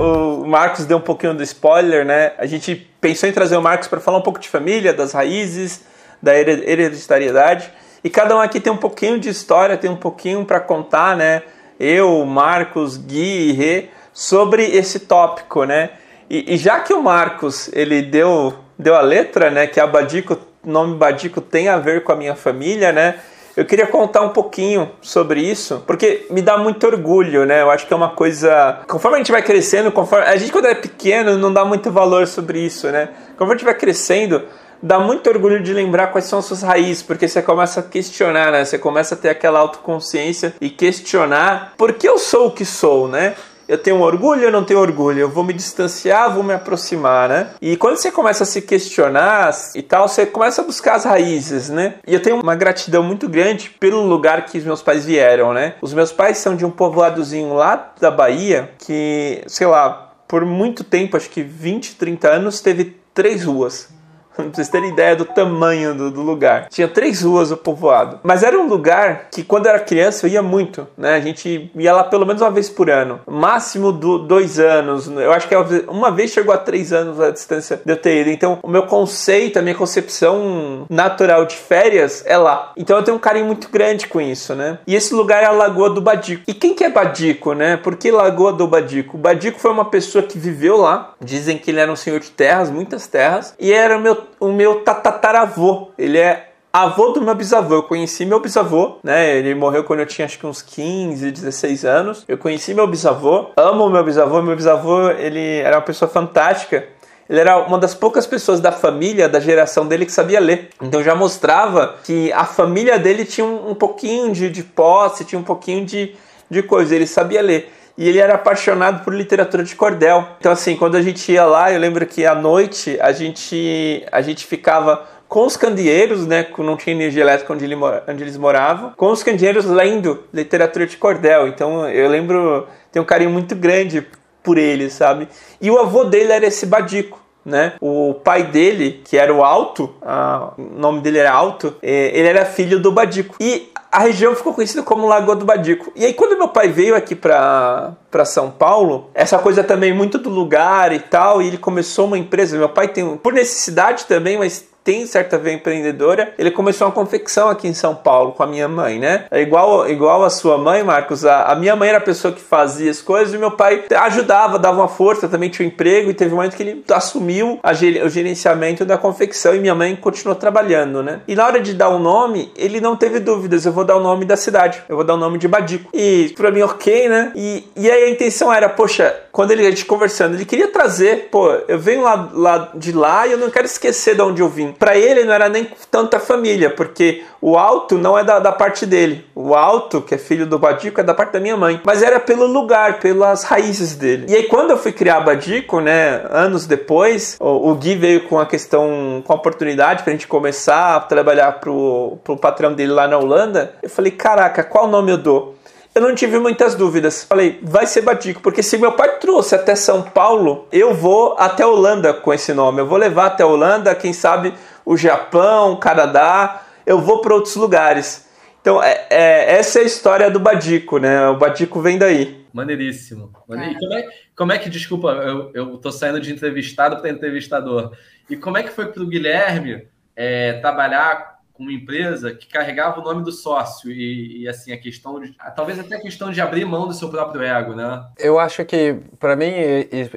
O 0.00 0.46
Marcos 0.46 0.86
deu 0.86 0.96
um 0.96 1.02
pouquinho 1.02 1.34
do 1.34 1.42
spoiler, 1.42 2.04
né? 2.04 2.32
A 2.38 2.46
gente 2.46 2.74
pensou 3.00 3.28
em 3.28 3.32
trazer 3.32 3.56
o 3.56 3.62
Marcos 3.62 3.86
para 3.86 4.00
falar 4.00 4.18
um 4.18 4.22
pouco 4.22 4.40
de 4.40 4.48
família, 4.48 4.92
das 4.92 5.12
raízes, 5.12 5.82
da 6.22 6.34
hereditariedade. 6.34 7.70
E 8.02 8.08
cada 8.08 8.34
um 8.34 8.40
aqui 8.40 8.58
tem 8.58 8.72
um 8.72 8.78
pouquinho 8.78 9.18
de 9.18 9.28
história, 9.28 9.76
tem 9.76 9.90
um 9.90 9.96
pouquinho 9.96 10.44
para 10.44 10.58
contar, 10.58 11.16
né? 11.16 11.42
Eu, 11.78 12.24
Marcos, 12.24 12.96
Gui 12.96 13.50
e 13.50 13.52
Rê, 13.52 13.88
sobre 14.12 14.64
esse 14.64 15.00
tópico, 15.00 15.64
né? 15.64 15.90
E, 16.28 16.54
e, 16.54 16.56
já 16.56 16.80
que 16.80 16.94
o 16.94 17.02
Marcos 17.02 17.68
ele 17.72 18.00
deu, 18.00 18.54
deu 18.78 18.94
a 18.94 19.00
letra, 19.00 19.50
né? 19.50 19.66
Que 19.66 19.84
Badico, 19.86 20.38
o 20.64 20.70
nome 20.70 20.96
Badico 20.96 21.40
tem 21.40 21.68
a 21.68 21.78
ver 21.78 22.04
com 22.04 22.12
a 22.12 22.16
minha 22.16 22.34
família, 22.34 22.92
né? 22.92 23.16
Eu 23.56 23.64
queria 23.64 23.86
contar 23.86 24.22
um 24.22 24.30
pouquinho 24.30 24.90
sobre 25.02 25.40
isso, 25.40 25.82
porque 25.86 26.26
me 26.30 26.40
dá 26.40 26.56
muito 26.56 26.86
orgulho, 26.86 27.44
né? 27.44 27.62
Eu 27.62 27.70
acho 27.70 27.86
que 27.86 27.92
é 27.92 27.96
uma 27.96 28.10
coisa. 28.10 28.80
Conforme 28.86 29.16
a 29.16 29.18
gente 29.18 29.32
vai 29.32 29.42
crescendo, 29.42 29.90
conforme. 29.90 30.26
A 30.26 30.36
gente, 30.36 30.52
quando 30.52 30.66
é 30.66 30.74
pequeno, 30.74 31.36
não 31.36 31.52
dá 31.52 31.64
muito 31.64 31.90
valor 31.90 32.26
sobre 32.26 32.60
isso, 32.60 32.88
né? 32.88 33.08
Conforme 33.32 33.54
a 33.54 33.56
gente 33.56 33.64
vai 33.64 33.74
crescendo, 33.74 34.42
dá 34.82 34.98
muito 34.98 35.28
orgulho 35.28 35.62
de 35.62 35.72
lembrar 35.72 36.08
quais 36.08 36.26
são 36.26 36.38
as 36.38 36.44
suas 36.44 36.62
raízes, 36.62 37.02
porque 37.02 37.28
você 37.28 37.42
começa 37.42 37.80
a 37.80 37.82
questionar, 37.82 38.52
né? 38.52 38.64
Você 38.64 38.78
começa 38.78 39.14
a 39.14 39.18
ter 39.18 39.28
aquela 39.28 39.58
autoconsciência 39.58 40.54
e 40.60 40.70
questionar 40.70 41.74
por 41.76 41.94
que 41.94 42.08
eu 42.08 42.18
sou 42.18 42.48
o 42.48 42.50
que 42.52 42.64
sou, 42.64 43.08
né? 43.08 43.34
Eu 43.70 43.78
tenho 43.78 44.00
orgulho 44.00 44.46
ou 44.46 44.50
não 44.50 44.64
tenho 44.64 44.80
orgulho? 44.80 45.20
Eu 45.20 45.30
vou 45.30 45.44
me 45.44 45.52
distanciar, 45.52 46.34
vou 46.34 46.42
me 46.42 46.52
aproximar, 46.52 47.28
né? 47.28 47.50
E 47.62 47.76
quando 47.76 47.96
você 47.96 48.10
começa 48.10 48.42
a 48.42 48.46
se 48.46 48.60
questionar 48.62 49.54
e 49.76 49.82
tal, 49.82 50.08
você 50.08 50.26
começa 50.26 50.60
a 50.60 50.64
buscar 50.64 50.96
as 50.96 51.04
raízes, 51.04 51.68
né? 51.68 51.94
E 52.04 52.12
eu 52.12 52.20
tenho 52.20 52.40
uma 52.40 52.56
gratidão 52.56 53.00
muito 53.00 53.28
grande 53.28 53.70
pelo 53.78 54.04
lugar 54.04 54.44
que 54.44 54.58
os 54.58 54.64
meus 54.64 54.82
pais 54.82 55.04
vieram, 55.04 55.52
né? 55.52 55.76
Os 55.80 55.94
meus 55.94 56.10
pais 56.10 56.38
são 56.38 56.56
de 56.56 56.66
um 56.66 56.70
povoadozinho 56.70 57.54
lá 57.54 57.92
da 58.00 58.10
Bahia 58.10 58.72
que, 58.76 59.40
sei 59.46 59.68
lá, 59.68 60.10
por 60.26 60.44
muito 60.44 60.82
tempo, 60.82 61.16
acho 61.16 61.30
que 61.30 61.42
20, 61.42 61.94
30 61.94 62.28
anos, 62.28 62.60
teve 62.60 62.96
três 63.14 63.44
ruas. 63.44 63.88
Pra 64.40 64.44
vocês 64.52 64.68
terem 64.68 64.90
ideia 64.90 65.14
do 65.16 65.24
tamanho 65.24 65.94
do, 65.94 66.10
do, 66.10 66.22
lugar. 66.22 66.68
Tinha 66.68 66.88
três 66.88 67.22
ruas 67.22 67.50
o 67.50 67.56
povoado. 67.56 68.20
Mas 68.22 68.42
era 68.42 68.58
um 68.58 68.66
lugar 68.66 69.28
que, 69.30 69.42
quando 69.42 69.66
eu 69.66 69.70
era 69.70 69.80
criança, 69.80 70.26
eu 70.26 70.30
ia 70.30 70.42
muito. 70.42 70.86
Né? 70.96 71.14
A 71.14 71.20
gente 71.20 71.70
ia 71.74 71.92
lá 71.92 72.04
pelo 72.04 72.26
menos 72.26 72.40
uma 72.40 72.50
vez 72.50 72.68
por 72.68 72.90
ano. 72.90 73.20
Máximo 73.26 73.92
do, 73.92 74.18
dois 74.18 74.58
anos. 74.58 75.08
Eu 75.08 75.32
acho 75.32 75.48
que 75.48 75.54
uma 75.88 76.10
vez 76.10 76.30
chegou 76.30 76.54
a 76.54 76.58
três 76.58 76.92
anos 76.92 77.20
a 77.20 77.30
distância 77.30 77.80
de 77.84 77.92
eu 77.92 77.96
ter 77.96 78.22
ido. 78.22 78.30
Então, 78.30 78.58
o 78.62 78.68
meu 78.68 78.84
conceito, 78.84 79.58
a 79.58 79.62
minha 79.62 79.74
concepção 79.74 80.86
natural 80.88 81.44
de 81.44 81.56
férias 81.56 82.22
é 82.26 82.36
lá. 82.36 82.72
Então, 82.76 82.96
eu 82.96 83.02
tenho 83.02 83.16
um 83.16 83.20
carinho 83.20 83.46
muito 83.46 83.68
grande 83.70 84.06
com 84.06 84.20
isso, 84.20 84.54
né? 84.54 84.78
E 84.86 84.94
esse 84.94 85.14
lugar 85.14 85.42
é 85.42 85.46
a 85.46 85.52
Lagoa 85.52 85.90
do 85.90 86.00
Badico. 86.00 86.42
E 86.46 86.54
quem 86.54 86.74
que 86.74 86.84
é 86.84 86.90
Badico, 86.90 87.52
né? 87.52 87.76
Por 87.76 87.96
que 87.96 88.10
Lagoa 88.10 88.52
do 88.52 88.66
Badico? 88.66 89.16
O 89.16 89.20
Badico 89.20 89.58
foi 89.58 89.70
uma 89.70 89.84
pessoa 89.84 90.22
que 90.22 90.38
viveu 90.38 90.76
lá. 90.76 91.14
Dizem 91.20 91.58
que 91.58 91.70
ele 91.70 91.80
era 91.80 91.90
um 91.90 91.96
senhor 91.96 92.20
de 92.20 92.30
terras, 92.30 92.70
muitas 92.70 93.06
terras. 93.06 93.54
E 93.58 93.72
era 93.72 93.96
o 93.96 94.00
o 94.38 94.52
meu 94.52 94.82
tatataravô. 94.82 95.88
Ele 95.98 96.18
é 96.18 96.50
avô 96.72 97.08
do 97.08 97.20
meu 97.20 97.34
bisavô. 97.34 97.74
Eu 97.74 97.82
conheci 97.82 98.24
meu 98.24 98.40
bisavô, 98.40 98.98
né? 99.02 99.36
Ele 99.36 99.54
morreu 99.54 99.84
quando 99.84 100.00
eu 100.00 100.06
tinha 100.06 100.24
acho 100.24 100.38
que 100.38 100.46
uns 100.46 100.62
15, 100.62 101.30
16 101.30 101.84
anos. 101.84 102.24
Eu 102.28 102.38
conheci 102.38 102.72
meu 102.74 102.86
bisavô, 102.86 103.50
amo 103.56 103.88
meu 103.90 104.04
bisavô. 104.04 104.40
Meu 104.42 104.56
bisavô, 104.56 105.10
ele 105.10 105.58
era 105.58 105.76
uma 105.76 105.82
pessoa 105.82 106.08
fantástica. 106.08 106.84
Ele 107.28 107.38
era 107.38 107.58
uma 107.58 107.78
das 107.78 107.94
poucas 107.94 108.26
pessoas 108.26 108.58
da 108.58 108.72
família, 108.72 109.28
da 109.28 109.38
geração 109.38 109.86
dele, 109.86 110.04
que 110.04 110.12
sabia 110.12 110.40
ler. 110.40 110.70
Então 110.82 111.00
já 111.00 111.14
mostrava 111.14 111.94
que 112.02 112.32
a 112.32 112.44
família 112.44 112.98
dele 112.98 113.24
tinha 113.24 113.46
um, 113.46 113.70
um 113.70 113.74
pouquinho 113.74 114.32
de, 114.32 114.50
de 114.50 114.64
posse, 114.64 115.24
tinha 115.24 115.38
um 115.38 115.44
pouquinho 115.44 115.86
de, 115.86 116.16
de 116.50 116.62
coisa. 116.62 116.94
Ele 116.94 117.06
sabia 117.06 117.40
ler 117.40 117.72
e 118.00 118.08
ele 118.08 118.18
era 118.18 118.34
apaixonado 118.34 119.04
por 119.04 119.14
literatura 119.14 119.62
de 119.62 119.76
cordel. 119.76 120.26
Então 120.40 120.50
assim, 120.50 120.74
quando 120.74 120.96
a 120.96 121.02
gente 121.02 121.30
ia 121.30 121.44
lá, 121.44 121.70
eu 121.70 121.78
lembro 121.78 122.06
que 122.06 122.24
à 122.24 122.34
noite 122.34 122.98
a 122.98 123.12
gente 123.12 124.02
a 124.10 124.22
gente 124.22 124.46
ficava 124.46 125.06
com 125.28 125.44
os 125.44 125.54
candeeiros, 125.54 126.26
né, 126.26 126.46
não 126.58 126.78
tinha 126.78 126.96
energia 126.96 127.22
elétrica 127.22 127.52
onde, 127.52 127.64
ele, 127.64 127.76
onde 127.76 128.22
eles 128.24 128.36
moravam, 128.38 128.94
com 128.96 129.12
os 129.12 129.22
candeeiros 129.22 129.66
lendo 129.66 130.24
literatura 130.32 130.86
de 130.86 130.96
cordel. 130.96 131.46
Então 131.46 131.86
eu 131.88 132.08
lembro, 132.08 132.66
tenho 132.90 133.02
um 133.02 133.06
carinho 133.06 133.30
muito 133.30 133.54
grande 133.54 134.04
por 134.42 134.56
ele, 134.56 134.88
sabe? 134.88 135.28
E 135.60 135.70
o 135.70 135.78
avô 135.78 136.04
dele 136.04 136.32
era 136.32 136.46
esse 136.46 136.64
Badico. 136.64 137.19
Né? 137.44 137.74
O 137.80 138.14
pai 138.22 138.44
dele, 138.44 139.00
que 139.04 139.16
era 139.16 139.32
o 139.32 139.42
Alto, 139.42 139.94
a, 140.02 140.52
o 140.58 140.62
nome 140.78 141.00
dele 141.00 141.18
era 141.18 141.32
Alto, 141.32 141.74
é, 141.82 142.16
ele 142.18 142.28
era 142.28 142.44
filho 142.44 142.78
do 142.78 142.92
Badico. 142.92 143.36
E 143.40 143.70
a 143.90 144.00
região 144.00 144.36
ficou 144.36 144.54
conhecida 144.54 144.82
como 144.82 145.08
Lagoa 145.08 145.34
do 145.34 145.44
Badico. 145.44 145.90
E 145.96 146.04
aí, 146.04 146.14
quando 146.14 146.38
meu 146.38 146.48
pai 146.48 146.68
veio 146.68 146.94
aqui 146.94 147.16
para 147.16 147.96
São 148.24 148.50
Paulo, 148.50 149.10
essa 149.12 149.38
coisa 149.38 149.64
também 149.64 149.92
muito 149.92 150.16
do 150.16 150.30
lugar 150.30 150.92
e 150.92 151.00
tal, 151.00 151.42
e 151.42 151.48
ele 151.48 151.58
começou 151.58 152.06
uma 152.06 152.16
empresa. 152.16 152.56
Meu 152.56 152.68
pai 152.68 152.88
tem, 152.88 153.16
por 153.16 153.32
necessidade 153.32 154.04
também, 154.04 154.38
mas 154.38 154.69
tem 154.82 155.06
certa 155.06 155.38
veia 155.38 155.54
empreendedora, 155.54 156.32
ele 156.38 156.50
começou 156.50 156.86
uma 156.86 156.92
confecção 156.92 157.48
aqui 157.48 157.68
em 157.68 157.74
São 157.74 157.94
Paulo 157.94 158.32
com 158.32 158.42
a 158.42 158.46
minha 158.46 158.68
mãe, 158.68 158.98
né? 158.98 159.26
É 159.30 159.40
igual, 159.40 159.88
igual 159.88 160.24
a 160.24 160.30
sua 160.30 160.56
mãe, 160.56 160.82
Marcos, 160.82 161.24
a, 161.24 161.44
a, 161.44 161.54
minha 161.54 161.76
mãe 161.76 161.90
era 161.90 161.98
a 161.98 162.02
pessoa 162.02 162.32
que 162.32 162.40
fazia 162.40 162.90
as 162.90 163.02
coisas 163.02 163.34
e 163.34 163.38
meu 163.38 163.50
pai 163.50 163.84
ajudava, 164.00 164.58
dava 164.58 164.78
uma 164.78 164.88
força, 164.88 165.28
também 165.28 165.50
tinha 165.50 165.66
um 165.68 165.70
emprego 165.70 166.10
e 166.10 166.14
teve 166.14 166.32
um 166.32 166.36
momento 166.36 166.56
que 166.56 166.62
ele 166.62 166.84
assumiu 166.90 167.58
a, 167.62 167.72
o 167.72 168.08
gerenciamento 168.08 168.84
da 168.84 168.96
confecção 168.96 169.54
e 169.54 169.60
minha 169.60 169.74
mãe 169.74 169.94
continuou 169.96 170.34
trabalhando, 170.34 171.02
né? 171.02 171.20
E 171.28 171.34
na 171.34 171.46
hora 171.46 171.60
de 171.60 171.74
dar 171.74 171.90
o 171.90 171.96
um 171.96 171.98
nome, 171.98 172.50
ele 172.56 172.80
não 172.80 172.96
teve 172.96 173.20
dúvidas, 173.20 173.66
eu 173.66 173.72
vou 173.72 173.84
dar 173.84 173.96
o 173.96 174.00
nome 174.00 174.24
da 174.24 174.36
cidade, 174.36 174.82
eu 174.88 174.96
vou 174.96 175.04
dar 175.04 175.14
o 175.14 175.18
nome 175.18 175.38
de 175.38 175.46
Badico. 175.46 175.90
E 175.92 176.32
pra 176.36 176.50
mim, 176.50 176.62
ok, 176.62 177.08
né? 177.08 177.32
E, 177.36 177.64
e 177.76 177.90
aí 177.90 178.04
a 178.04 178.10
intenção 178.10 178.52
era, 178.52 178.68
poxa, 178.68 179.14
quando 179.30 179.50
ele, 179.50 179.66
a 179.66 179.70
gente 179.70 179.84
conversando, 179.84 180.34
ele 180.34 180.44
queria 180.44 180.68
trazer, 180.68 181.28
pô, 181.30 181.50
eu 181.68 181.78
venho 181.78 182.02
lá, 182.02 182.30
lá 182.32 182.72
de 182.74 182.92
lá 182.92 183.26
e 183.26 183.32
eu 183.32 183.38
não 183.38 183.50
quero 183.50 183.66
esquecer 183.66 184.14
de 184.14 184.22
onde 184.22 184.40
eu 184.40 184.48
vim 184.48 184.69
para 184.78 184.96
ele 184.96 185.24
não 185.24 185.32
era 185.32 185.48
nem 185.48 185.68
tanta 185.90 186.18
família, 186.18 186.70
porque 186.70 187.22
o 187.40 187.56
alto 187.56 187.96
não 187.96 188.18
é 188.18 188.24
da, 188.24 188.38
da, 188.38 188.52
parte 188.52 188.84
dele. 188.84 189.24
O 189.34 189.54
alto, 189.54 190.02
que 190.02 190.14
é 190.14 190.18
filho 190.18 190.46
do 190.46 190.58
Badico, 190.58 191.00
é 191.00 191.04
da 191.04 191.14
parte 191.14 191.32
da 191.32 191.40
minha 191.40 191.56
mãe. 191.56 191.80
Mas 191.84 192.02
era 192.02 192.20
pelo 192.20 192.46
lugar, 192.46 193.00
pelas 193.00 193.44
raízes 193.44 193.96
dele. 193.96 194.26
E 194.28 194.34
aí, 194.34 194.42
quando 194.44 194.70
eu 194.70 194.78
fui 194.78 194.92
criar 194.92 195.20
Badico, 195.20 195.80
né, 195.80 196.22
anos 196.30 196.66
depois, 196.66 197.36
o, 197.40 197.70
o 197.70 197.74
Gui 197.74 197.94
veio 197.94 198.28
com 198.28 198.38
a 198.38 198.46
questão, 198.46 199.22
com 199.24 199.32
a 199.32 199.36
oportunidade 199.36 200.02
pra 200.02 200.12
gente 200.12 200.26
começar 200.26 200.96
a 200.96 201.00
trabalhar 201.00 201.52
pro, 201.60 202.18
pro 202.22 202.36
patrão 202.36 202.72
dele 202.74 202.92
lá 202.92 203.08
na 203.08 203.18
Holanda. 203.18 203.74
Eu 203.82 203.90
falei, 203.90 204.12
caraca, 204.12 204.62
qual 204.62 204.86
nome 204.86 205.12
eu 205.12 205.18
dou? 205.18 205.59
Eu 205.94 206.02
não 206.02 206.14
tive 206.14 206.38
muitas 206.38 206.74
dúvidas. 206.74 207.24
Falei, 207.24 207.58
vai 207.62 207.86
ser 207.86 208.02
Badico, 208.02 208.40
porque 208.40 208.62
se 208.62 208.78
meu 208.78 208.92
pai 208.92 209.18
trouxe 209.18 209.54
até 209.54 209.74
São 209.74 210.02
Paulo, 210.02 210.68
eu 210.70 210.94
vou 210.94 211.34
até 211.38 211.66
Holanda 211.66 212.14
com 212.14 212.32
esse 212.32 212.52
nome. 212.52 212.80
Eu 212.80 212.86
vou 212.86 212.98
levar 212.98 213.26
até 213.26 213.44
Holanda, 213.44 213.94
quem 213.94 214.12
sabe 214.12 214.54
o 214.84 214.96
Japão, 214.96 215.72
o 215.72 215.76
Canadá, 215.76 216.62
eu 216.86 217.00
vou 217.00 217.20
para 217.20 217.34
outros 217.34 217.56
lugares. 217.56 218.28
Então, 218.60 218.82
é, 218.82 219.06
é, 219.10 219.54
essa 219.56 219.78
é 219.78 219.82
a 219.82 219.86
história 219.86 220.30
do 220.30 220.38
Badico, 220.38 220.98
né? 220.98 221.28
O 221.28 221.38
Badico 221.38 221.80
vem 221.80 221.98
daí. 221.98 222.44
Maneiríssimo. 222.52 223.32
Maneir... 223.48 223.78
Como, 223.78 223.94
é, 223.94 224.08
como 224.36 224.52
é 224.52 224.58
que, 224.58 224.68
desculpa, 224.68 225.08
eu, 225.08 225.50
eu 225.54 225.78
tô 225.78 225.90
saindo 225.90 226.20
de 226.20 226.32
entrevistado 226.32 227.00
para 227.00 227.10
entrevistador. 227.10 227.92
E 228.28 228.36
como 228.36 228.58
é 228.58 228.62
que 228.62 228.70
foi 228.70 228.86
para 228.86 229.02
o 229.02 229.06
Guilherme 229.06 229.86
é, 230.14 230.54
trabalhar 230.54 231.39
com 231.60 231.64
uma 231.64 231.72
empresa 231.74 232.34
que 232.34 232.46
carregava 232.46 233.00
o 233.00 233.04
nome 233.04 233.22
do 233.22 233.30
sócio 233.30 233.90
e, 233.90 234.42
e, 234.42 234.48
assim 234.48 234.72
a 234.72 234.78
questão 234.78 235.20
de 235.20 235.36
talvez 235.54 235.78
até 235.78 235.96
a 235.96 236.00
questão 236.00 236.32
de 236.32 236.40
abrir 236.40 236.64
mão 236.64 236.88
do 236.88 236.94
seu 236.94 237.10
próprio 237.10 237.42
ego, 237.42 237.74
né? 237.74 238.02
Eu 238.18 238.38
acho 238.38 238.64
que 238.64 238.96
para 239.18 239.36
mim 239.36 239.52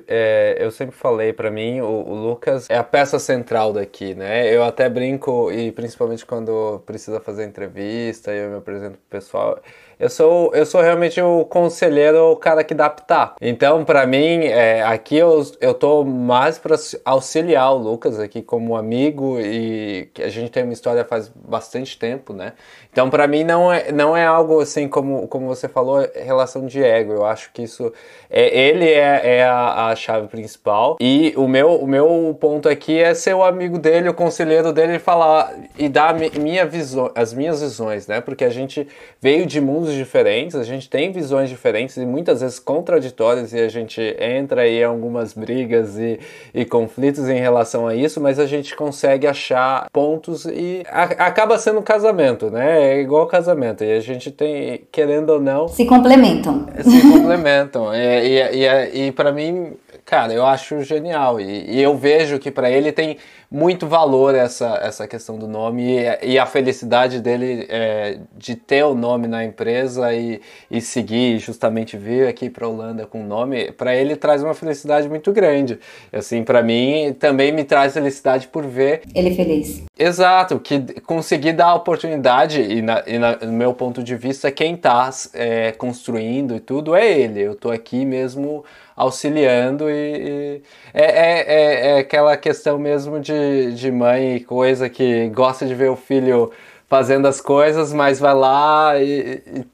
é, 0.08 0.56
eu 0.58 0.72
sempre 0.72 0.96
falei 0.96 1.34
para 1.34 1.52
mim 1.52 1.82
o, 1.82 1.86
o, 1.86 2.16
Lucas 2.16 2.70
é 2.70 2.78
a 2.78 2.84
peça 2.84 3.20
central 3.20 3.74
daqui, 3.74 4.16
né? 4.16 4.56
Eu 4.56 4.64
até 4.64 4.88
brinco 4.88 5.52
e 5.52 5.74
principalmente 5.74 6.26
quando 6.26 6.82
precisa 6.86 7.20
fazer 7.20 7.46
entrevista 7.46 8.32
eu 8.32 8.52
me 8.52 8.58
apresento 8.58 8.98
pro 8.98 9.20
pessoal 9.20 9.60
eu 10.04 10.10
sou, 10.10 10.54
eu 10.54 10.66
sou 10.66 10.82
realmente 10.82 11.22
o 11.22 11.46
conselheiro, 11.46 12.32
o 12.32 12.36
cara 12.36 12.62
que 12.62 12.74
dá 12.74 12.90
pitaco. 12.90 13.38
Então, 13.42 13.86
para 13.86 14.06
mim, 14.06 14.44
é, 14.44 14.84
aqui 14.84 15.16
eu, 15.16 15.42
eu 15.62 15.74
tô 15.74 16.04
mais 16.04 16.60
para 16.60 16.76
auxiliar 17.06 17.74
o 17.74 17.78
Lucas 17.78 18.20
aqui 18.20 18.42
como 18.42 18.76
amigo 18.76 19.40
e 19.40 20.10
que 20.14 20.22
a 20.22 20.28
gente 20.28 20.52
tem 20.52 20.64
uma 20.64 20.74
história 20.74 21.06
faz 21.06 21.30
bastante 21.34 21.98
tempo, 21.98 22.34
né? 22.34 22.52
Então, 22.92 23.10
para 23.10 23.28
mim, 23.28 23.46
não 23.46 23.72
é, 23.72 23.92
não 23.94 24.16
é 24.16 24.26
algo 24.26 24.60
assim, 24.60 24.90
como, 24.90 25.26
como 25.28 25.48
você 25.48 25.70
falou, 25.70 26.06
relação 26.14 26.66
de 26.66 26.84
ego. 26.84 27.14
Eu 27.14 27.26
acho 27.26 27.52
que 27.54 27.64
isso. 27.64 27.92
É, 28.30 28.68
ele 28.68 28.88
é, 28.88 29.38
é 29.38 29.44
a, 29.46 29.88
a, 29.88 29.96
chave 29.96 30.28
principal. 30.28 30.98
E 31.00 31.34
o 31.38 31.48
meu, 31.48 31.76
o 31.76 31.88
meu 31.88 32.38
ponto 32.40 32.68
aqui 32.68 33.00
é 33.00 33.14
ser 33.14 33.34
o 33.34 33.44
amigo 33.44 33.80
dele, 33.80 34.10
o 34.10 34.14
conselheiro 34.14 34.74
dele, 34.74 35.00
falar 35.00 35.54
e 35.78 35.88
dar 35.88 36.14
minha 36.14 36.66
visão, 36.66 37.10
as 37.16 37.34
minhas 37.34 37.62
visões, 37.62 38.06
né? 38.06 38.20
Porque 38.20 38.44
a 38.44 38.50
gente 38.50 38.88
veio 39.22 39.46
de 39.46 39.62
mundos 39.62 39.93
diferentes, 39.96 40.56
a 40.56 40.64
gente 40.64 40.90
tem 40.90 41.12
visões 41.12 41.50
diferentes 41.50 41.98
e 41.98 42.06
muitas 42.06 42.42
vezes 42.42 42.60
contraditórias, 42.60 43.54
e 43.54 43.60
a 43.60 43.70
gente 43.70 44.02
entra 44.20 44.62
aí 44.62 44.80
em 44.80 44.84
algumas 44.84 45.34
brigas 45.34 45.98
e, 45.98 46.20
e 46.54 46.66
conflitos 46.66 47.28
em 47.30 47.40
relação 47.40 47.88
a 47.88 47.96
isso, 47.96 48.20
mas 48.22 48.40
a 48.40 48.46
gente 48.46 48.76
consegue 48.76 49.28
achar 49.28 49.88
pontos 49.92 50.46
e 50.46 50.84
a, 50.90 51.04
acaba 51.04 51.58
sendo 51.58 51.80
um 51.80 51.84
casamento, 51.84 52.50
né? 52.50 52.94
é 52.94 53.02
igual 53.02 53.28
casamento. 53.28 53.84
E 53.84 53.92
a 53.92 54.00
gente 54.00 54.32
tem, 54.32 54.84
querendo 54.92 55.30
ou 55.32 55.42
não. 55.42 55.68
Se 55.68 55.86
complementam. 55.86 56.66
Se 56.82 57.02
complementam. 57.12 57.94
e, 57.94 57.98
e, 57.98 58.66
e, 58.66 59.08
e 59.08 59.12
para 59.12 59.32
mim, 59.32 59.74
cara, 60.06 60.34
eu 60.34 60.46
acho 60.46 60.84
genial. 60.84 61.40
E, 61.40 61.76
e 61.76 61.82
eu 61.82 61.98
vejo 61.98 62.40
que 62.40 62.52
para 62.52 62.70
ele 62.70 62.92
tem 62.92 63.18
muito 63.54 63.86
valor 63.86 64.34
essa, 64.34 64.80
essa 64.82 65.08
questão 65.08 65.38
do 65.38 65.48
nome 65.48 65.84
e, 65.84 66.32
e 66.32 66.40
a 66.40 66.46
felicidade 66.48 67.20
dele 67.20 67.68
é, 67.70 68.18
de 68.36 68.56
ter 68.56 68.84
o 68.84 68.96
nome 68.96 69.28
na 69.28 69.46
empresa 69.46 70.12
e, 70.12 70.42
e 70.72 70.82
seguir, 70.82 71.38
justamente 71.38 71.96
vir 71.96 72.28
aqui 72.28 72.50
para 72.50 72.68
Holanda 72.68 73.06
com 73.06 73.22
o 73.22 73.28
nome, 73.28 73.72
para 73.72 73.96
ele 73.96 74.16
traz 74.16 74.42
uma 74.42 74.56
felicidade 74.56 75.08
muito 75.08 75.32
grande. 75.32 75.78
Assim, 76.12 76.44
para 76.44 76.64
mim 76.64 77.16
também 77.20 77.52
me 77.52 77.64
traz 77.64 77.94
felicidade 77.94 78.48
por 78.48 78.66
ver 78.66 79.04
ele 79.14 79.36
feliz. 79.36 79.84
Exato, 80.00 80.60
que 80.60 80.80
conseguir 81.02 81.54
dar 81.54 81.68
a 81.68 81.76
oportunidade 81.76 82.60
e, 82.60 82.82
na, 82.82 83.04
e 83.06 83.20
na, 83.20 83.36
no 83.36 83.54
meu 83.54 83.74
ponto 83.76 84.02
de 84.02 84.16
vista 84.16 84.52
quem 84.52 84.74
está 84.74 85.12
é, 85.32 85.72
construindo 85.74 86.56
e 86.56 86.60
tudo 86.60 86.96
é 86.96 87.08
ele. 87.08 87.42
Eu 87.42 87.52
estou 87.52 87.72
aqui 87.72 88.04
mesmo 88.04 88.64
auxiliando 88.96 89.90
e, 89.90 89.94
e 89.94 90.62
é, 90.94 91.04
é, 91.04 91.40
é, 91.42 91.88
é, 91.90 91.98
aquela 92.00 92.38
questão 92.38 92.78
mesmo 92.78 93.20
de, 93.20 93.74
de 93.74 93.92
mãe 93.92 94.40
coisa 94.40 94.90
que 94.90 95.30
gosta 95.30 95.66
de 95.66 95.74
ver 95.74 95.90
o 95.90 95.96
filho 95.96 96.52
fazendo 96.94 97.28
as 97.28 97.42
coisas, 97.42 97.92
mas 97.92 98.20
vai 98.20 98.36
lá 98.36 99.00
e, 99.00 99.42
e, 99.48 99.66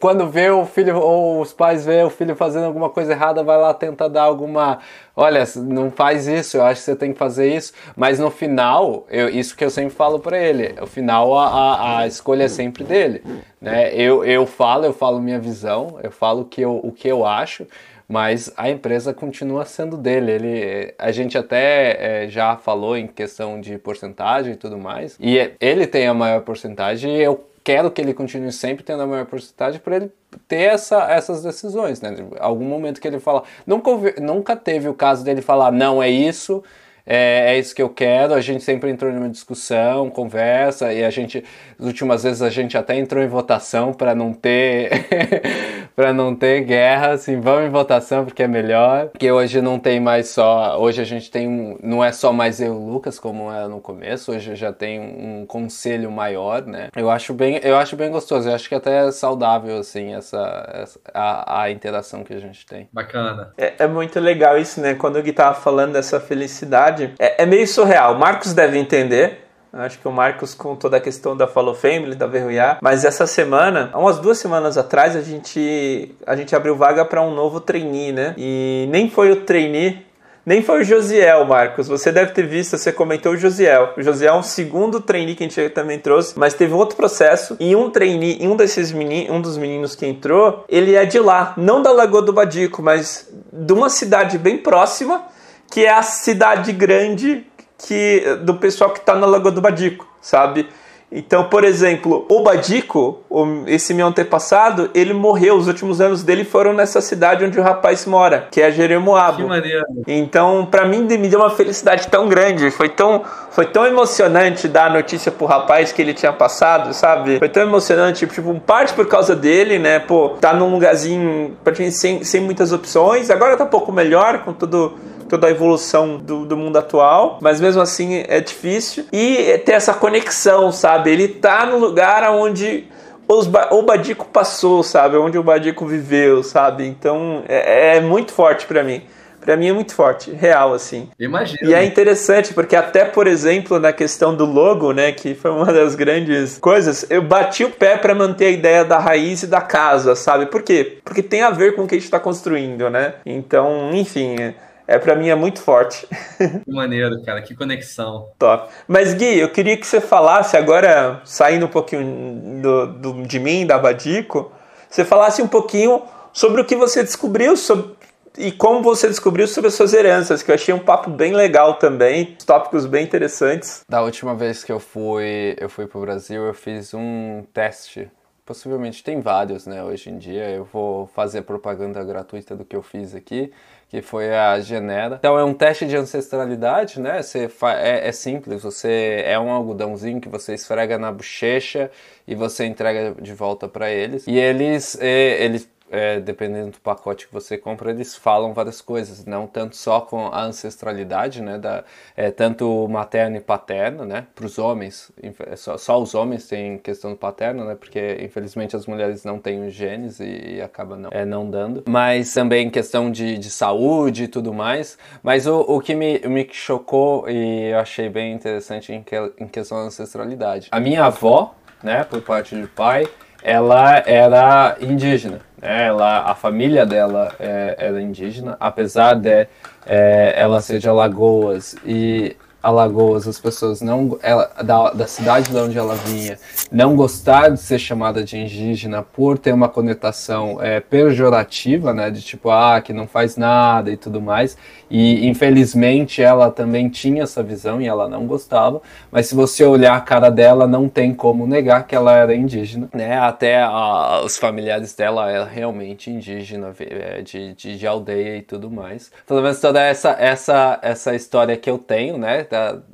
quando 0.00 0.26
vê 0.26 0.50
o 0.50 0.64
filho 0.64 0.98
ou 0.98 1.42
os 1.42 1.52
pais 1.52 1.84
vê 1.84 2.02
o 2.02 2.08
filho 2.08 2.34
fazendo 2.34 2.64
alguma 2.64 2.88
coisa 2.88 3.12
errada, 3.12 3.44
vai 3.44 3.58
lá 3.58 3.74
tenta 3.74 4.08
dar 4.08 4.22
alguma, 4.22 4.78
olha, 5.14 5.44
não 5.56 5.90
faz 5.90 6.26
isso, 6.26 6.56
eu 6.56 6.64
acho 6.64 6.80
que 6.80 6.86
você 6.86 6.96
tem 6.96 7.12
que 7.12 7.18
fazer 7.18 7.54
isso, 7.54 7.74
mas 7.94 8.18
no 8.18 8.30
final, 8.30 9.06
eu, 9.10 9.28
isso 9.28 9.54
que 9.54 9.62
eu 9.62 9.68
sempre 9.68 9.94
falo 9.94 10.18
para 10.18 10.38
ele, 10.38 10.74
no 10.80 10.86
final 10.86 11.38
a, 11.38 11.46
a, 11.46 11.98
a, 11.98 12.06
escolha 12.06 12.44
é 12.44 12.48
sempre 12.48 12.84
dele, 12.84 13.22
né? 13.60 13.94
Eu, 13.94 14.24
eu 14.24 14.46
falo, 14.46 14.86
eu 14.86 14.94
falo 14.94 15.20
minha 15.20 15.38
visão, 15.38 15.98
eu 16.02 16.10
falo 16.10 16.46
que 16.46 16.62
eu, 16.62 16.80
o 16.82 16.90
que 16.90 17.06
eu 17.06 17.26
acho, 17.26 17.66
mas 18.12 18.52
a 18.58 18.68
empresa 18.68 19.14
continua 19.14 19.64
sendo 19.64 19.96
dele. 19.96 20.32
Ele, 20.32 20.94
a 20.98 21.10
gente 21.10 21.38
até 21.38 22.24
é, 22.24 22.28
já 22.28 22.58
falou 22.58 22.94
em 22.94 23.06
questão 23.06 23.58
de 23.58 23.78
porcentagem 23.78 24.52
e 24.52 24.56
tudo 24.56 24.76
mais, 24.76 25.16
e 25.18 25.50
ele 25.58 25.86
tem 25.86 26.06
a 26.06 26.12
maior 26.12 26.42
porcentagem 26.42 27.16
e 27.16 27.22
eu 27.22 27.42
quero 27.64 27.90
que 27.90 28.02
ele 28.02 28.12
continue 28.12 28.52
sempre 28.52 28.84
tendo 28.84 29.02
a 29.02 29.06
maior 29.06 29.24
porcentagem 29.24 29.80
para 29.80 29.96
ele 29.96 30.12
ter 30.46 30.74
essa, 30.74 31.10
essas 31.10 31.42
decisões, 31.42 32.02
né? 32.02 32.14
Algum 32.38 32.66
momento 32.66 33.00
que 33.00 33.08
ele 33.08 33.18
fala, 33.18 33.44
nunca, 33.66 33.90
nunca 34.20 34.56
teve 34.56 34.90
o 34.90 34.94
caso 34.94 35.24
dele 35.24 35.40
falar 35.40 35.72
não 35.72 36.02
é 36.02 36.10
isso, 36.10 36.62
é, 37.06 37.54
é, 37.54 37.58
isso 37.58 37.74
que 37.74 37.82
eu 37.82 37.88
quero. 37.88 38.34
A 38.34 38.40
gente 38.40 38.62
sempre 38.62 38.90
entrou 38.90 39.12
numa 39.12 39.28
discussão, 39.28 40.10
conversa, 40.10 40.92
e 40.92 41.04
a 41.04 41.10
gente, 41.10 41.44
as 41.78 41.86
últimas 41.86 42.22
vezes 42.22 42.42
a 42.42 42.50
gente 42.50 42.76
até 42.76 42.96
entrou 42.96 43.22
em 43.22 43.28
votação 43.28 43.92
para 43.92 44.14
não 44.14 44.32
ter 44.32 44.90
para 45.94 46.12
não 46.12 46.34
ter 46.34 46.62
guerra, 46.62 47.12
assim, 47.12 47.40
vamos 47.40 47.66
em 47.66 47.70
votação 47.70 48.24
porque 48.24 48.42
é 48.42 48.48
melhor. 48.48 49.08
Porque 49.08 49.30
hoje 49.30 49.60
não 49.60 49.78
tem 49.78 50.00
mais 50.00 50.28
só, 50.28 50.78
hoje 50.80 51.00
a 51.00 51.04
gente 51.04 51.30
tem 51.30 51.48
um, 51.48 51.78
não 51.82 52.02
é 52.02 52.12
só 52.12 52.32
mais 52.32 52.60
eu 52.60 52.74
e 52.74 52.76
o 52.76 52.88
Lucas 52.88 53.18
como 53.18 53.50
era 53.50 53.68
no 53.68 53.80
começo, 53.80 54.32
hoje 54.32 54.54
já 54.54 54.72
tem 54.72 55.00
um, 55.00 55.46
conselho 55.46 56.10
maior, 56.10 56.62
né? 56.62 56.88
Eu 56.96 57.10
acho 57.10 57.34
bem, 57.34 57.60
eu 57.62 57.76
acho 57.76 57.96
bem 57.96 58.10
gostoso, 58.10 58.48
eu 58.48 58.54
acho 58.54 58.68
que 58.68 58.74
até 58.74 59.06
é 59.06 59.12
saudável 59.12 59.78
assim 59.78 60.14
essa, 60.14 60.70
essa 60.72 61.00
a, 61.12 61.62
a, 61.62 61.70
interação 61.70 62.22
que 62.24 62.32
a 62.32 62.38
gente 62.38 62.64
tem. 62.64 62.88
Bacana. 62.92 63.52
É, 63.58 63.84
é 63.84 63.86
muito 63.86 64.18
legal 64.20 64.56
isso, 64.58 64.80
né? 64.80 64.94
Quando 64.94 65.16
o 65.16 65.22
Gui 65.22 65.32
tava 65.32 65.54
falando 65.54 65.92
dessa 65.92 66.20
felicidade, 66.20 66.91
é, 67.18 67.42
é 67.42 67.46
meio 67.46 67.66
surreal. 67.66 68.18
Marcos 68.18 68.52
deve 68.52 68.78
entender, 68.78 69.38
Acho 69.74 69.98
que 69.98 70.06
o 70.06 70.12
Marcos 70.12 70.52
com 70.52 70.76
toda 70.76 70.98
a 70.98 71.00
questão 71.00 71.34
da 71.34 71.46
Follow 71.46 71.74
Family, 71.74 72.14
da 72.14 72.26
Verruiar. 72.26 72.78
Mas 72.82 73.06
essa 73.06 73.26
semana, 73.26 73.88
há 73.94 73.98
umas 73.98 74.18
duas 74.18 74.36
semanas 74.36 74.76
atrás, 74.76 75.16
a 75.16 75.22
gente, 75.22 76.14
a 76.26 76.36
gente 76.36 76.54
abriu 76.54 76.76
vaga 76.76 77.06
para 77.06 77.22
um 77.22 77.34
novo 77.34 77.58
trainee, 77.58 78.12
né? 78.12 78.34
E 78.36 78.86
nem 78.90 79.08
foi 79.08 79.30
o 79.30 79.36
trainee 79.46 80.04
nem 80.44 80.60
foi 80.60 80.80
o 80.80 80.84
Josiel, 80.84 81.44
Marcos. 81.44 81.86
Você 81.86 82.10
deve 82.10 82.32
ter 82.32 82.44
visto, 82.44 82.76
você 82.76 82.92
comentou 82.92 83.32
o 83.32 83.36
Josiel. 83.36 83.94
O 83.96 84.02
Josiel 84.02 84.34
é 84.34 84.36
um 84.36 84.42
segundo 84.42 85.00
trainee 85.00 85.36
que 85.36 85.44
a 85.44 85.48
gente 85.48 85.68
também 85.70 86.00
trouxe, 86.00 86.36
mas 86.36 86.52
teve 86.52 86.74
outro 86.74 86.96
processo. 86.96 87.56
E 87.60 87.76
um 87.76 87.90
trainee, 87.90 88.38
um 88.42 88.56
desses 88.56 88.90
meninos, 88.90 89.30
um 89.30 89.40
dos 89.40 89.56
meninos 89.56 89.94
que 89.94 90.04
entrou, 90.04 90.64
ele 90.68 90.96
é 90.96 91.04
de 91.04 91.20
lá, 91.20 91.54
não 91.56 91.80
da 91.80 91.92
Lagoa 91.92 92.22
do 92.22 92.32
Badico, 92.32 92.82
mas 92.82 93.28
de 93.52 93.72
uma 93.72 93.88
cidade 93.88 94.36
bem 94.36 94.58
próxima, 94.58 95.26
que 95.72 95.86
é 95.86 95.90
a 95.90 96.02
cidade 96.02 96.70
grande 96.70 97.46
que 97.78 98.22
do 98.42 98.54
pessoal 98.54 98.90
que 98.90 98.98
está 98.98 99.14
na 99.14 99.26
Lagoa 99.26 99.50
do 99.50 99.62
Badico, 99.62 100.06
sabe? 100.20 100.68
Então, 101.10 101.44
por 101.44 101.64
exemplo, 101.64 102.26
o 102.30 102.42
Badico, 102.42 103.20
esse 103.66 103.92
meu 103.92 104.06
antepassado, 104.06 104.90
ele 104.94 105.12
morreu. 105.12 105.56
Os 105.56 105.68
últimos 105.68 106.00
anos 106.00 106.22
dele 106.22 106.42
foram 106.42 106.72
nessa 106.72 107.02
cidade 107.02 107.44
onde 107.44 107.58
o 107.58 107.62
rapaz 107.62 108.06
mora, 108.06 108.48
que 108.50 108.62
é 108.62 108.70
Jeremoabo. 108.70 109.38
Que 109.38 109.44
maneiro. 109.44 109.84
Então, 110.06 110.66
para 110.70 110.86
mim, 110.86 111.02
me 111.02 111.28
deu 111.28 111.40
uma 111.40 111.50
felicidade 111.50 112.08
tão 112.08 112.28
grande. 112.28 112.70
Foi 112.70 112.88
tão, 112.88 113.22
foi 113.50 113.66
tão 113.66 113.86
emocionante 113.86 114.68
dar 114.68 114.90
a 114.90 114.94
notícia 114.94 115.30
pro 115.30 115.44
rapaz 115.44 115.92
que 115.92 116.00
ele 116.00 116.14
tinha 116.14 116.32
passado, 116.32 116.94
sabe? 116.94 117.38
Foi 117.38 117.48
tão 117.48 117.62
emocionante, 117.62 118.26
tipo, 118.26 118.50
um 118.50 118.58
parte 118.58 118.94
por 118.94 119.06
causa 119.06 119.36
dele, 119.36 119.78
né? 119.78 119.98
Pô, 119.98 120.30
tá 120.40 120.54
num 120.54 120.70
lugarzinho 120.70 121.56
praticamente 121.62 121.96
sem, 121.98 122.24
sem 122.24 122.40
muitas 122.40 122.72
opções. 122.72 123.28
Agora 123.28 123.54
tá 123.56 123.64
um 123.64 123.68
pouco 123.68 123.92
melhor 123.92 124.44
com 124.44 124.54
tudo 124.54 124.94
toda 125.32 125.46
a 125.46 125.50
evolução 125.50 126.18
do, 126.18 126.44
do 126.44 126.54
mundo 126.58 126.76
atual, 126.76 127.38
mas 127.40 127.58
mesmo 127.58 127.80
assim 127.80 128.22
é 128.28 128.38
difícil. 128.38 129.06
E 129.10 129.56
ter 129.64 129.72
essa 129.72 129.94
conexão, 129.94 130.70
sabe? 130.70 131.10
Ele 131.10 131.26
tá 131.26 131.64
no 131.64 131.78
lugar 131.78 132.30
onde 132.30 132.84
o 133.26 133.80
Badico 133.80 134.26
passou, 134.26 134.82
sabe? 134.82 135.16
Onde 135.16 135.38
o 135.38 135.42
Badico 135.42 135.86
viveu, 135.86 136.42
sabe? 136.42 136.86
Então 136.86 137.42
é, 137.48 137.96
é 137.96 138.00
muito 138.02 138.30
forte 138.30 138.66
para 138.66 138.84
mim. 138.84 139.00
Pra 139.40 139.56
mim 139.56 139.68
é 139.68 139.72
muito 139.72 139.94
forte, 139.94 140.30
real, 140.30 140.74
assim. 140.74 141.08
Imagina. 141.18 141.58
E 141.68 141.72
é 141.72 141.82
interessante, 141.82 142.52
porque 142.52 142.76
até, 142.76 143.06
por 143.06 143.26
exemplo, 143.26 143.80
na 143.80 143.92
questão 143.92 144.36
do 144.36 144.44
logo, 144.44 144.92
né, 144.92 145.12
que 145.12 145.34
foi 145.34 145.50
uma 145.50 145.72
das 145.72 145.94
grandes 145.94 146.58
coisas, 146.58 147.06
eu 147.10 147.22
bati 147.22 147.64
o 147.64 147.70
pé 147.70 147.96
para 147.96 148.14
manter 148.14 148.44
a 148.44 148.50
ideia 148.50 148.84
da 148.84 148.98
raiz 148.98 149.42
e 149.42 149.46
da 149.46 149.62
casa, 149.62 150.14
sabe? 150.14 150.46
Por 150.46 150.62
quê? 150.62 150.98
Porque 151.02 151.22
tem 151.22 151.42
a 151.42 151.50
ver 151.50 151.74
com 151.74 151.82
o 151.82 151.88
que 151.88 151.94
a 151.94 151.98
gente 151.98 152.04
está 152.04 152.20
construindo, 152.20 152.88
né? 152.90 153.14
Então, 153.26 153.90
enfim, 153.92 154.36
é 154.38 154.54
para 154.98 155.14
mim 155.14 155.28
é 155.28 155.34
muito 155.34 155.60
forte. 155.60 156.06
Que 156.64 156.72
maneiro, 156.72 157.22
cara, 157.22 157.40
que 157.40 157.54
conexão. 157.54 158.28
Top. 158.38 158.68
Mas 158.88 159.14
Gui, 159.14 159.38
eu 159.38 159.48
queria 159.48 159.76
que 159.76 159.86
você 159.86 160.00
falasse 160.00 160.56
agora, 160.56 161.20
saindo 161.24 161.66
um 161.66 161.68
pouquinho 161.68 162.60
do, 162.60 162.86
do, 162.86 163.22
de 163.22 163.38
mim, 163.38 163.66
da 163.66 163.78
Badico, 163.78 164.50
você 164.88 165.04
falasse 165.04 165.40
um 165.40 165.48
pouquinho 165.48 166.02
sobre 166.32 166.60
o 166.60 166.64
que 166.64 166.74
você 166.74 167.02
descobriu 167.02 167.56
sobre, 167.56 167.94
e 168.36 168.50
como 168.50 168.82
você 168.82 169.08
descobriu 169.08 169.46
sobre 169.46 169.68
as 169.68 169.74
suas 169.74 169.92
heranças, 169.92 170.42
que 170.42 170.50
eu 170.50 170.54
achei 170.54 170.74
um 170.74 170.78
papo 170.78 171.10
bem 171.10 171.32
legal 171.32 171.74
também, 171.74 172.36
tópicos 172.46 172.86
bem 172.86 173.04
interessantes. 173.04 173.82
Da 173.88 174.02
última 174.02 174.34
vez 174.34 174.64
que 174.64 174.72
eu 174.72 174.80
fui, 174.80 175.56
eu 175.60 175.68
fui 175.68 175.86
pro 175.86 176.00
Brasil, 176.00 176.44
eu 176.44 176.54
fiz 176.54 176.92
um 176.94 177.44
teste 177.52 178.10
possivelmente 178.44 179.04
tem 179.04 179.20
vários, 179.20 179.66
né? 179.66 179.82
Hoje 179.82 180.10
em 180.10 180.18
dia 180.18 180.50
eu 180.50 180.64
vou 180.64 181.06
fazer 181.06 181.42
propaganda 181.42 182.02
gratuita 182.02 182.56
do 182.56 182.64
que 182.64 182.76
eu 182.76 182.82
fiz 182.82 183.14
aqui, 183.14 183.52
que 183.92 184.00
foi 184.00 184.34
a 184.34 184.58
Genera. 184.58 185.16
Então 185.18 185.38
é 185.38 185.44
um 185.44 185.52
teste 185.52 185.86
de 185.86 185.94
ancestralidade, 185.94 186.98
né? 186.98 187.22
Você 187.22 187.46
é, 187.78 188.08
é 188.08 188.10
simples, 188.10 188.62
você 188.62 189.22
é 189.26 189.38
um 189.38 189.50
algodãozinho 189.50 190.18
que 190.18 190.30
você 190.30 190.54
esfrega 190.54 190.96
na 190.96 191.12
bochecha 191.12 191.90
e 192.26 192.34
você 192.34 192.64
entrega 192.64 193.14
de 193.20 193.34
volta 193.34 193.68
para 193.68 193.90
eles. 193.90 194.26
E 194.26 194.38
eles, 194.38 194.96
é, 194.98 195.44
eles 195.44 195.68
é, 195.92 196.18
dependendo 196.18 196.70
do 196.70 196.80
pacote 196.80 197.28
que 197.28 197.32
você 197.32 197.58
compra, 197.58 197.90
eles 197.90 198.16
falam 198.16 198.54
várias 198.54 198.80
coisas, 198.80 199.26
não 199.26 199.46
tanto 199.46 199.76
só 199.76 200.00
com 200.00 200.26
a 200.28 200.42
ancestralidade, 200.42 201.42
né, 201.42 201.58
da, 201.58 201.84
é, 202.16 202.30
tanto 202.30 202.88
materno 202.88 203.36
e 203.36 203.40
paterno, 203.40 204.06
né, 204.06 204.26
para 204.34 204.46
os 204.46 204.58
homens, 204.58 205.12
só, 205.56 205.76
só, 205.76 206.00
os 206.00 206.14
homens 206.14 206.48
têm 206.48 206.78
questão 206.78 207.14
paterna, 207.14 207.64
né, 207.64 207.74
porque 207.74 208.18
infelizmente 208.22 208.74
as 208.74 208.86
mulheres 208.86 209.22
não 209.22 209.38
têm 209.38 209.66
os 209.66 209.74
genes 209.74 210.18
e, 210.18 210.54
e 210.54 210.62
acaba 210.62 210.96
não, 210.96 211.10
é, 211.12 211.26
não 211.26 211.48
dando, 211.48 211.84
mas 211.86 212.32
também 212.32 212.70
questão 212.70 213.10
de, 213.10 213.36
de 213.36 213.50
saúde 213.50 214.24
e 214.24 214.28
tudo 214.28 214.54
mais, 214.54 214.96
mas 215.22 215.46
o, 215.46 215.60
o 215.60 215.78
que 215.78 215.94
me, 215.94 216.18
me 216.20 216.48
chocou 216.50 217.28
e 217.28 217.70
eu 217.70 217.78
achei 217.78 218.08
bem 218.08 218.32
interessante 218.32 218.94
em, 218.94 219.02
que, 219.02 219.14
em 219.38 219.46
questão 219.46 219.76
da 219.76 219.84
ancestralidade, 219.84 220.68
a 220.70 220.80
minha 220.80 221.04
avó, 221.04 221.54
né, 221.82 222.02
por 222.04 222.22
parte 222.22 222.56
de 222.56 222.66
pai, 222.66 223.06
ela 223.42 224.02
era 224.06 224.76
indígena. 224.80 225.40
Né? 225.60 225.86
Ela, 225.86 226.30
a 226.30 226.34
família 226.34 226.86
dela 226.86 227.34
é, 227.38 227.76
era 227.78 228.00
indígena, 228.00 228.56
apesar 228.58 229.14
de 229.14 229.46
é, 229.86 230.34
ela 230.36 230.60
ser 230.60 230.78
de 230.78 230.88
Alagoas 230.88 231.76
e 231.84 232.36
Alagoas, 232.62 233.26
as 233.26 233.38
pessoas 233.38 233.80
não 233.80 234.18
ela, 234.22 234.50
da, 234.62 234.90
da 234.90 235.06
cidade 235.06 235.50
de 235.50 235.56
onde 235.56 235.76
ela 235.76 235.94
vinha 235.94 236.38
não 236.70 236.96
gostar 236.96 237.50
de 237.50 237.60
ser 237.60 237.78
chamada 237.78 238.24
de 238.24 238.38
indígena 238.38 239.02
por 239.02 239.38
ter 239.38 239.52
uma 239.52 239.68
conotação 239.68 240.58
é, 240.62 240.80
pejorativa, 240.80 241.92
né, 241.92 242.10
de 242.10 242.22
tipo 242.22 242.50
ah 242.50 242.80
que 242.80 242.92
não 242.92 243.06
faz 243.06 243.36
nada 243.36 243.90
e 243.90 243.96
tudo 243.96 244.20
mais. 244.20 244.56
E 244.90 245.26
infelizmente 245.26 246.22
ela 246.22 246.50
também 246.50 246.88
tinha 246.88 247.22
essa 247.22 247.42
visão 247.42 247.80
e 247.80 247.86
ela 247.86 248.08
não 248.08 248.26
gostava. 248.26 248.80
Mas 249.10 249.26
se 249.26 249.34
você 249.34 249.64
olhar 249.64 249.96
a 249.96 250.00
cara 250.00 250.30
dela, 250.30 250.66
não 250.66 250.88
tem 250.88 251.14
como 251.14 251.46
negar 251.46 251.86
que 251.86 251.94
ela 251.94 252.14
era 252.14 252.34
indígena, 252.34 252.88
né? 252.92 253.18
Até 253.18 253.62
a, 253.62 254.20
os 254.22 254.36
familiares 254.38 254.94
dela 254.94 255.30
eram 255.30 255.46
realmente 255.46 256.10
indígena, 256.10 256.74
é, 256.78 257.22
de, 257.22 257.54
de, 257.54 257.78
de 257.78 257.86
aldeia 257.86 258.36
e 258.36 258.42
tudo 258.42 258.70
mais. 258.70 259.10
Pelo 259.26 259.42
menos 259.42 259.60
toda 259.60 259.80
essa 259.80 260.10
essa 260.18 260.78
essa 260.82 261.14
história 261.14 261.56
que 261.56 261.70
eu 261.70 261.78
tenho, 261.78 262.18
né? 262.18 262.44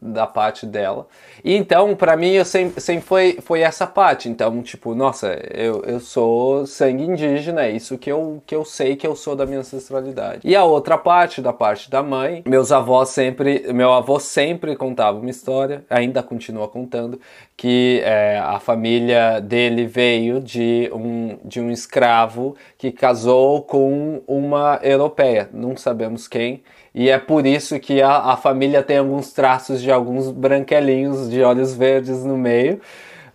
Da, 0.00 0.26
parte 0.26 0.64
dela. 0.64 1.08
E 1.44 1.56
então, 1.56 1.96
para 1.96 2.16
mim, 2.16 2.30
eu 2.30 2.44
sempre, 2.44 2.80
sempre 2.80 3.04
foi, 3.04 3.38
foi 3.40 3.60
essa 3.60 3.86
parte. 3.86 4.28
Então, 4.28 4.62
tipo, 4.62 4.94
nossa, 4.94 5.38
eu, 5.52 5.82
eu 5.84 5.98
sou 5.98 6.66
sangue 6.66 7.04
indígena, 7.04 7.64
é 7.64 7.70
isso 7.70 7.98
que 7.98 8.10
eu, 8.10 8.42
que 8.46 8.54
eu 8.54 8.64
sei 8.64 8.94
que 8.94 9.06
eu 9.06 9.16
sou 9.16 9.34
da 9.34 9.44
minha 9.44 9.58
ancestralidade. 9.58 10.40
E 10.44 10.54
a 10.54 10.64
outra 10.64 10.96
parte, 10.96 11.42
da 11.42 11.52
parte 11.52 11.90
da 11.90 12.02
mãe, 12.02 12.42
meus 12.46 12.70
avós 12.70 13.08
sempre, 13.08 13.72
meu 13.72 13.92
avô 13.92 14.20
sempre 14.20 14.76
contava 14.76 15.18
uma 15.18 15.30
história, 15.30 15.84
ainda 15.90 16.22
continua 16.22 16.68
contando, 16.68 17.20
que 17.56 18.00
é, 18.04 18.38
a 18.38 18.60
família 18.60 19.40
dele 19.40 19.86
veio 19.86 20.40
de 20.40 20.90
um, 20.94 21.38
de 21.44 21.60
um 21.60 21.70
escravo 21.70 22.54
que 22.76 22.92
casou 22.92 23.62
com 23.62 24.22
uma 24.26 24.78
europeia, 24.82 25.48
não 25.52 25.76
sabemos 25.76 26.28
quem, 26.28 26.62
e 26.98 27.08
é 27.10 27.16
por 27.16 27.46
isso 27.46 27.78
que 27.78 28.02
a, 28.02 28.32
a 28.32 28.36
família 28.36 28.82
tem 28.82 28.98
alguns 28.98 29.32
traços 29.32 29.80
de 29.80 29.88
alguns 29.88 30.32
branquelinhos 30.32 31.30
de 31.30 31.44
olhos 31.44 31.72
verdes 31.72 32.24
no 32.24 32.36
meio, 32.36 32.80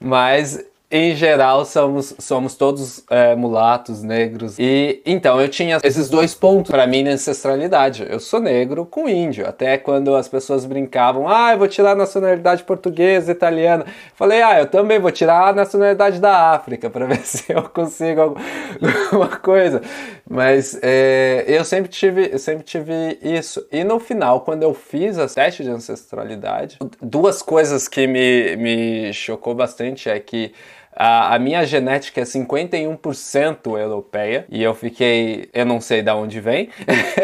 mas 0.01 0.61
em 0.95 1.15
geral, 1.15 1.65
somos, 1.65 2.13
somos 2.19 2.53
todos 2.53 3.03
é, 3.09 3.35
mulatos, 3.35 4.03
negros. 4.03 4.59
E 4.59 5.01
então 5.03 5.41
eu 5.41 5.49
tinha 5.49 5.79
esses 5.83 6.07
dois 6.07 6.35
pontos 6.35 6.69
para 6.69 6.85
mim 6.85 7.01
na 7.01 7.09
ancestralidade. 7.09 8.05
Eu 8.07 8.19
sou 8.19 8.39
negro 8.39 8.85
com 8.85 9.09
índio. 9.09 9.47
Até 9.47 9.75
quando 9.75 10.15
as 10.15 10.27
pessoas 10.27 10.65
brincavam, 10.65 11.27
ah, 11.27 11.53
eu 11.53 11.57
vou 11.57 11.67
tirar 11.67 11.93
a 11.93 11.95
nacionalidade 11.95 12.63
portuguesa, 12.63 13.31
italiana. 13.31 13.87
Falei, 14.13 14.43
ah, 14.43 14.59
eu 14.59 14.67
também 14.67 14.99
vou 14.99 15.11
tirar 15.11 15.47
a 15.47 15.53
nacionalidade 15.53 16.19
da 16.19 16.51
África 16.51 16.91
para 16.91 17.07
ver 17.09 17.25
se 17.25 17.51
eu 17.51 17.63
consigo 17.63 18.21
alguma 19.11 19.29
coisa. 19.37 19.81
Mas 20.29 20.77
é, 20.83 21.43
eu 21.47 21.65
sempre 21.65 21.89
tive, 21.89 22.29
eu 22.31 22.37
sempre 22.37 22.63
tive 22.63 23.17
isso. 23.19 23.65
E 23.71 23.83
no 23.83 23.99
final, 23.99 24.41
quando 24.41 24.61
eu 24.61 24.75
fiz 24.75 25.17
a 25.17 25.27
teste 25.27 25.63
de 25.63 25.71
ancestralidade, 25.71 26.77
duas 27.01 27.41
coisas 27.41 27.87
que 27.87 28.05
me, 28.05 28.55
me 28.57 29.11
chocou 29.11 29.55
bastante 29.55 30.07
é 30.07 30.19
que 30.19 30.53
a, 30.95 31.35
a, 31.35 31.39
minha 31.39 31.65
genética 31.65 32.21
é 32.21 32.23
51% 32.23 33.79
europeia 33.79 34.45
e 34.49 34.61
eu 34.61 34.73
fiquei, 34.73 35.49
eu 35.53 35.65
não 35.65 35.81
sei 35.81 36.01
de 36.01 36.11
onde 36.11 36.39
vem. 36.39 36.69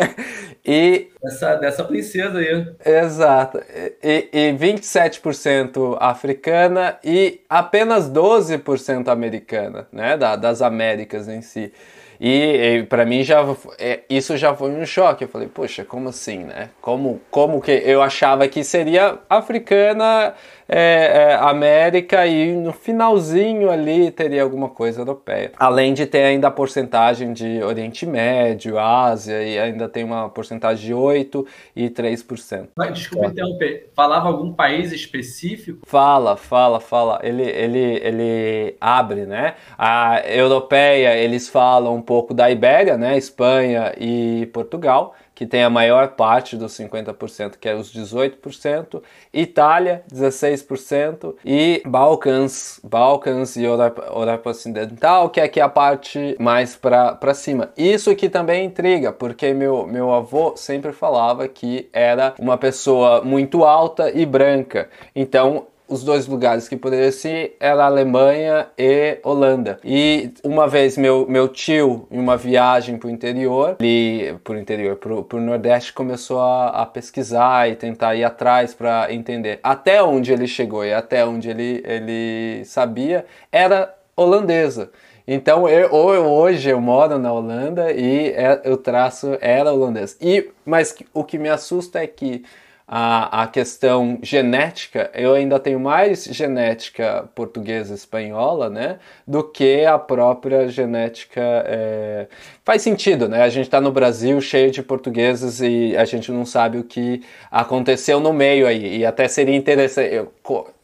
e 0.66 1.10
dessa, 1.22 1.56
dessa 1.56 1.84
princesa 1.84 2.40
aí. 2.40 2.68
Exato. 2.86 3.62
E, 4.04 4.30
e 4.32 4.54
27% 4.54 5.98
africana 6.00 6.98
e 7.04 7.42
apenas 7.50 8.10
12% 8.10 9.08
americana, 9.08 9.88
né, 9.92 10.18
da, 10.18 10.36
das 10.36 10.62
Américas 10.62 11.28
em 11.28 11.42
si. 11.42 11.72
E, 12.20 12.80
e 12.80 12.84
para 12.84 13.06
mim 13.06 13.24
já 13.24 13.46
é, 13.78 14.02
isso 14.10 14.36
já 14.36 14.54
foi 14.54 14.72
um 14.72 14.86
choque. 14.86 15.24
Eu 15.24 15.30
falei, 15.30 15.48
poxa, 15.48 15.86
como 15.86 16.10
assim, 16.10 16.40
né? 16.40 16.70
Como, 16.82 17.22
como 17.32 17.62
que 17.62 17.72
eu 17.72 18.02
achava 18.02 18.46
que 18.48 18.62
seria 18.62 19.20
africana, 19.30 20.34
é, 20.70 21.32
é, 21.32 21.36
América 21.36 22.28
e 22.28 22.56
no 22.56 22.72
finalzinho 22.72 23.72
ali 23.72 24.12
teria 24.12 24.44
alguma 24.44 24.70
coisa 24.70 25.02
europeia. 25.02 25.52
Além 25.58 25.94
de 25.94 26.06
ter 26.06 26.24
ainda 26.24 26.48
a 26.50 26.52
porcentagem 26.52 27.34
de 27.34 27.64
Oriente 27.64 28.06
Médio, 28.06 28.78
Ásia 28.78 29.42
e 29.42 29.58
ainda 29.58 29.90
tem 29.90 30.04
uma 30.04 30.30
porcentagem 30.30 30.86
de 30.86 30.94
8 30.94 31.46
e 31.76 31.90
3%. 31.90 32.68
Mas, 32.78 32.94
desculpa 32.94 33.28
é. 33.28 33.30
interromper. 33.30 33.90
Falava 33.96 34.28
algum 34.28 34.54
país 34.54 34.92
específico? 34.92 35.80
Fala, 35.86 36.38
fala, 36.38 36.80
fala. 36.80 37.20
Ele, 37.24 37.44
ele, 37.44 38.00
ele 38.04 38.76
abre, 38.80 39.26
né? 39.26 39.56
A 39.78 40.22
europeia, 40.28 41.16
eles 41.16 41.50
falam 41.50 42.02
pouco 42.10 42.34
da 42.34 42.50
Ibéria, 42.50 42.98
né, 42.98 43.16
Espanha 43.18 43.94
e 43.96 44.50
Portugal, 44.52 45.14
que 45.40 45.46
tem 45.46 45.64
a 45.64 45.70
maior 45.70 46.10
parte 46.18 46.58
dos 46.58 46.74
50%, 46.74 47.54
que 47.58 47.70
é 47.70 47.74
os 47.74 47.94
18%, 47.94 49.02
Itália 49.34 50.04
16% 50.14 51.34
e 51.46 51.82
Balcãs, 51.86 52.78
Balcãs 52.84 53.56
e 53.56 53.64
Europa, 53.64 54.02
Europa 54.14 54.50
Ocidental, 54.50 55.30
que 55.30 55.40
é 55.40 55.46
aqui 55.46 55.62
a 55.62 55.70
parte 55.70 56.36
mais 56.38 56.76
para 56.76 57.34
cima. 57.34 57.72
Isso 57.78 58.14
que 58.18 58.28
também 58.28 58.66
intriga, 58.66 59.14
porque 59.14 59.54
meu, 59.54 59.88
meu 59.88 60.14
avô 60.14 60.58
sempre 60.58 60.92
falava 60.92 61.48
que 61.48 61.88
era 61.94 62.34
uma 62.38 62.58
pessoa 62.58 63.22
muito 63.24 63.64
alta 63.64 64.12
e 64.12 64.26
branca. 64.26 64.90
Então 65.16 65.68
os 65.90 66.04
dois 66.04 66.28
lugares 66.28 66.70
que 66.70 66.78
poderia 66.78 67.12
ser 67.12 67.58
era 67.60 67.86
Alemanha 67.86 68.68
e 68.78 69.18
Holanda. 69.24 69.80
E 69.84 70.32
uma 70.44 70.68
vez 70.68 70.98
meu, 70.98 71.26
meu 71.28 71.48
tio, 71.48 72.08
em 72.12 72.20
uma 72.20 72.38
viagem 72.38 72.98
para 72.98 73.08
o 73.08 73.10
interior, 73.10 73.78
ele, 73.80 74.38
para 74.44 74.54
o 74.54 74.58
interior, 74.58 74.96
para 74.96 75.38
o 75.38 75.42
Nordeste, 75.42 75.92
começou 75.92 76.40
a, 76.40 76.70
a, 76.70 76.86
pesquisar 76.86 77.70
e 77.70 77.76
tentar 77.76 78.16
ir 78.16 78.24
atrás 78.24 78.74
para 78.74 79.12
entender. 79.14 79.60
Até 79.64 80.02
onde 80.04 80.32
ele 80.32 80.48
chegou 80.48 80.86
e 80.86 80.94
até 80.94 81.26
onde 81.26 81.50
ele, 81.50 81.84
ele 81.86 82.64
sabia, 82.66 83.26
era 83.52 83.94
holandesa. 84.16 84.92
Então, 85.32 85.70
eu, 85.70 85.94
hoje 85.94 86.70
eu 86.70 86.82
moro 86.82 87.20
na 87.20 87.32
Holanda 87.32 87.92
e 87.92 88.32
é, 88.32 88.64
o 88.66 88.76
traço 88.76 89.38
era 89.40 89.72
holandês. 89.72 90.18
E, 90.20 90.50
mas 90.66 90.96
o 91.14 91.24
que 91.24 91.38
me 91.38 91.50
assusta 91.50 92.02
é 92.02 92.08
que 92.08 92.44
a, 92.92 93.44
a 93.44 93.48
questão 93.48 94.18
genética, 94.24 95.12
eu 95.14 95.36
ainda 95.36 95.60
tenho 95.60 95.80
mais 95.80 96.24
genética 96.24 97.30
portuguesa 97.36 97.94
espanhola, 97.94 98.68
né, 98.68 98.98
do 99.28 99.44
que 99.44 99.86
a 99.86 100.00
própria 100.00 100.68
genética. 100.68 101.40
É... 101.68 102.28
Faz 102.66 102.82
sentido, 102.82 103.30
né? 103.30 103.44
A 103.44 103.50
gente 103.50 103.66
está 103.66 103.80
no 103.80 103.92
Brasil 103.92 104.42
cheio 104.42 104.72
de 104.72 104.82
portugueses 104.82 105.62
e 105.62 105.96
a 105.96 106.04
gente 106.04 106.32
não 106.32 106.46
sabe 106.46 106.80
o 106.80 106.84
que 106.84 107.22
aconteceu 107.52 108.20
no 108.20 108.34
meio 108.34 108.66
aí. 108.66 108.98
E 108.98 109.06
até 109.06 109.28
seria 109.28 109.56
interessante. 109.56 110.14
Eu, 110.14 110.34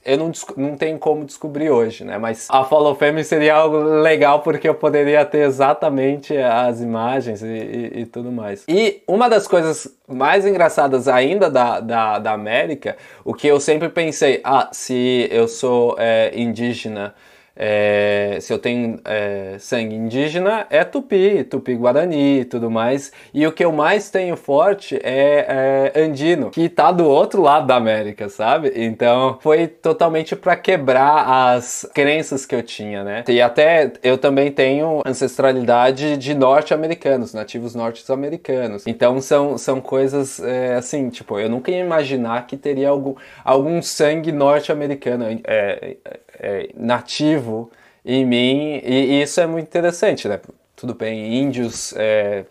eu 0.06 0.18
não, 0.20 0.32
não 0.56 0.78
tenho 0.78 0.99
como 0.99 1.26
descobrir 1.26 1.72
hoje, 1.72 2.03
né? 2.06 2.20
Mas 2.20 2.47
a 2.51 2.64
Follow 2.64 2.93
Fame 2.93 3.24
seria 3.24 3.56
algo 3.56 3.78
legal 3.78 4.41
porque 4.41 4.70
eu 4.70 4.76
poderia 4.76 5.26
ter 5.26 5.39
exatamente 5.39 6.38
as 6.38 6.80
imagens 6.80 7.41
e, 7.41 7.47
e, 7.47 8.01
e, 8.01 8.06
tudo 8.06 8.32
mais. 8.32 8.64
E 8.68 9.01
uma 9.08 9.28
das 9.28 9.47
coisas 9.47 9.88
mais 10.08 10.45
engraçadas 10.45 11.08
ainda 11.08 11.49
da, 11.49 11.80
da, 11.80 12.20
da 12.20 12.32
América, 12.34 12.95
o 13.24 13.34
que 13.34 13.47
eu 13.47 13.60
sempre 13.60 13.89
pensei, 13.89 14.41
ah, 14.43 14.70
se 14.72 15.28
eu 15.32 15.47
sou 15.47 15.95
é, 15.97 16.32
indígena 16.36 17.16
é, 17.56 18.38
se 18.41 18.51
eu 18.51 18.60
tenho 18.60 18.99
é, 19.06 19.56
sangue 19.60 19.95
indígena, 19.95 20.68
é 20.70 20.84
tupi, 20.84 21.43
tupi-guarani 21.43 22.41
e 22.41 22.45
tudo 22.45 22.70
mais. 22.70 23.12
E 23.34 23.47
o 23.47 23.51
que 23.51 23.64
eu 23.64 23.72
mais 23.72 24.10
tenho 24.10 24.36
forte 24.36 24.99
é, 25.01 25.91
é 25.95 26.01
andino, 26.01 26.51
que 26.51 26.68
tá 26.68 26.91
do 26.91 27.06
outro 27.06 27.41
lado 27.41 27.68
da 27.68 27.76
América, 27.76 28.28
sabe? 28.28 28.74
Então 28.76 29.38
foi 29.41 29.68
totalmente 29.68 30.36
para 30.36 30.56
quebrar 30.56 31.56
as 31.56 31.88
crenças 31.93 32.45
que 32.45 32.53
eu 32.53 32.62
tinha, 32.62 33.03
né? 33.03 33.24
E 33.28 33.41
até 33.41 33.93
eu 34.03 34.18
também 34.18 34.51
tenho 34.51 35.01
ancestralidade 35.06 36.18
de 36.18 36.34
norte-americanos, 36.34 37.34
nativos 37.34 37.74
norte-americanos. 37.74 38.86
Então 38.86 39.22
são, 39.22 39.58
são 39.58 39.80
coisas 39.80 40.39
é, 40.39 40.76
assim, 40.76 41.10
tipo, 41.10 41.39
eu 41.39 41.49
nunca 41.49 41.72
ia 41.72 41.80
imaginar 41.80 42.45
que 42.47 42.58
teria 42.58 42.89
algum, 42.89 43.16
algum 43.43 43.82
sangue 43.82 44.32
norte-americano 44.32 45.26
é, 45.45 45.95
é, 46.39 46.69
nativo 46.75 47.71
em 48.03 48.25
mim, 48.25 48.81
e, 48.83 49.17
e, 49.17 49.21
isso 49.21 49.41
é 49.41 49.47
muito 49.47 49.65
interessante, 49.65 50.27
né? 50.27 50.39
Tudo 50.75 50.93
bem, 50.93 51.41
índios 51.41 51.93
é, 51.97 52.45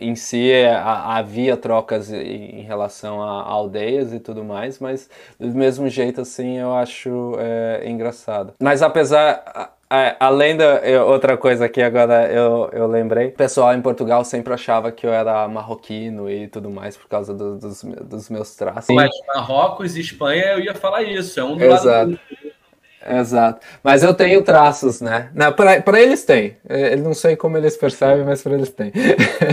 em 0.00 0.14
si 0.16 0.50
é, 0.50 0.74
havia 0.74 1.56
trocas 1.56 2.12
em 2.12 2.62
relação 2.62 3.22
a 3.22 3.42
aldeias 3.42 4.12
e 4.12 4.18
tudo 4.18 4.42
mais, 4.42 4.78
mas 4.78 5.08
do 5.38 5.48
mesmo 5.48 5.88
jeito 5.88 6.20
assim 6.20 6.58
eu 6.58 6.74
acho 6.74 7.34
é, 7.38 7.88
engraçado. 7.88 8.54
Mas 8.60 8.82
apesar 8.82 9.74
além 10.20 10.56
da 10.56 10.80
outra 11.06 11.36
coisa 11.36 11.68
que 11.68 11.80
agora 11.80 12.30
eu, 12.30 12.68
eu 12.72 12.86
lembrei, 12.86 13.28
o 13.28 13.32
pessoal 13.32 13.72
em 13.74 13.80
Portugal 13.80 14.22
sempre 14.24 14.52
achava 14.52 14.92
que 14.92 15.06
eu 15.06 15.12
era 15.12 15.48
marroquino 15.48 16.30
e 16.30 16.46
tudo 16.46 16.70
mais 16.70 16.96
por 16.96 17.08
causa 17.08 17.32
do, 17.32 17.56
dos, 17.56 17.82
dos 17.82 18.28
meus 18.28 18.54
traços. 18.54 18.94
Mas 18.94 19.10
Marrocos 19.34 19.96
e 19.96 20.00
Espanha 20.00 20.44
eu 20.52 20.60
ia 20.60 20.74
falar 20.74 21.02
isso, 21.02 21.40
é 21.40 21.44
um 21.44 21.56
do 21.56 21.64
Exato. 21.64 21.86
lado 21.86 22.10
do 22.10 22.47
Exato. 23.06 23.64
Mas 23.82 24.02
eu 24.02 24.12
tenho 24.12 24.42
traços, 24.42 25.00
né? 25.00 25.30
Para 25.84 26.00
eles 26.00 26.24
tem. 26.24 26.56
Eu 26.68 26.98
não 26.98 27.14
sei 27.14 27.36
como 27.36 27.56
eles 27.56 27.76
percebem, 27.76 28.24
mas 28.24 28.42
para 28.42 28.54
eles 28.54 28.70
tem. 28.70 28.92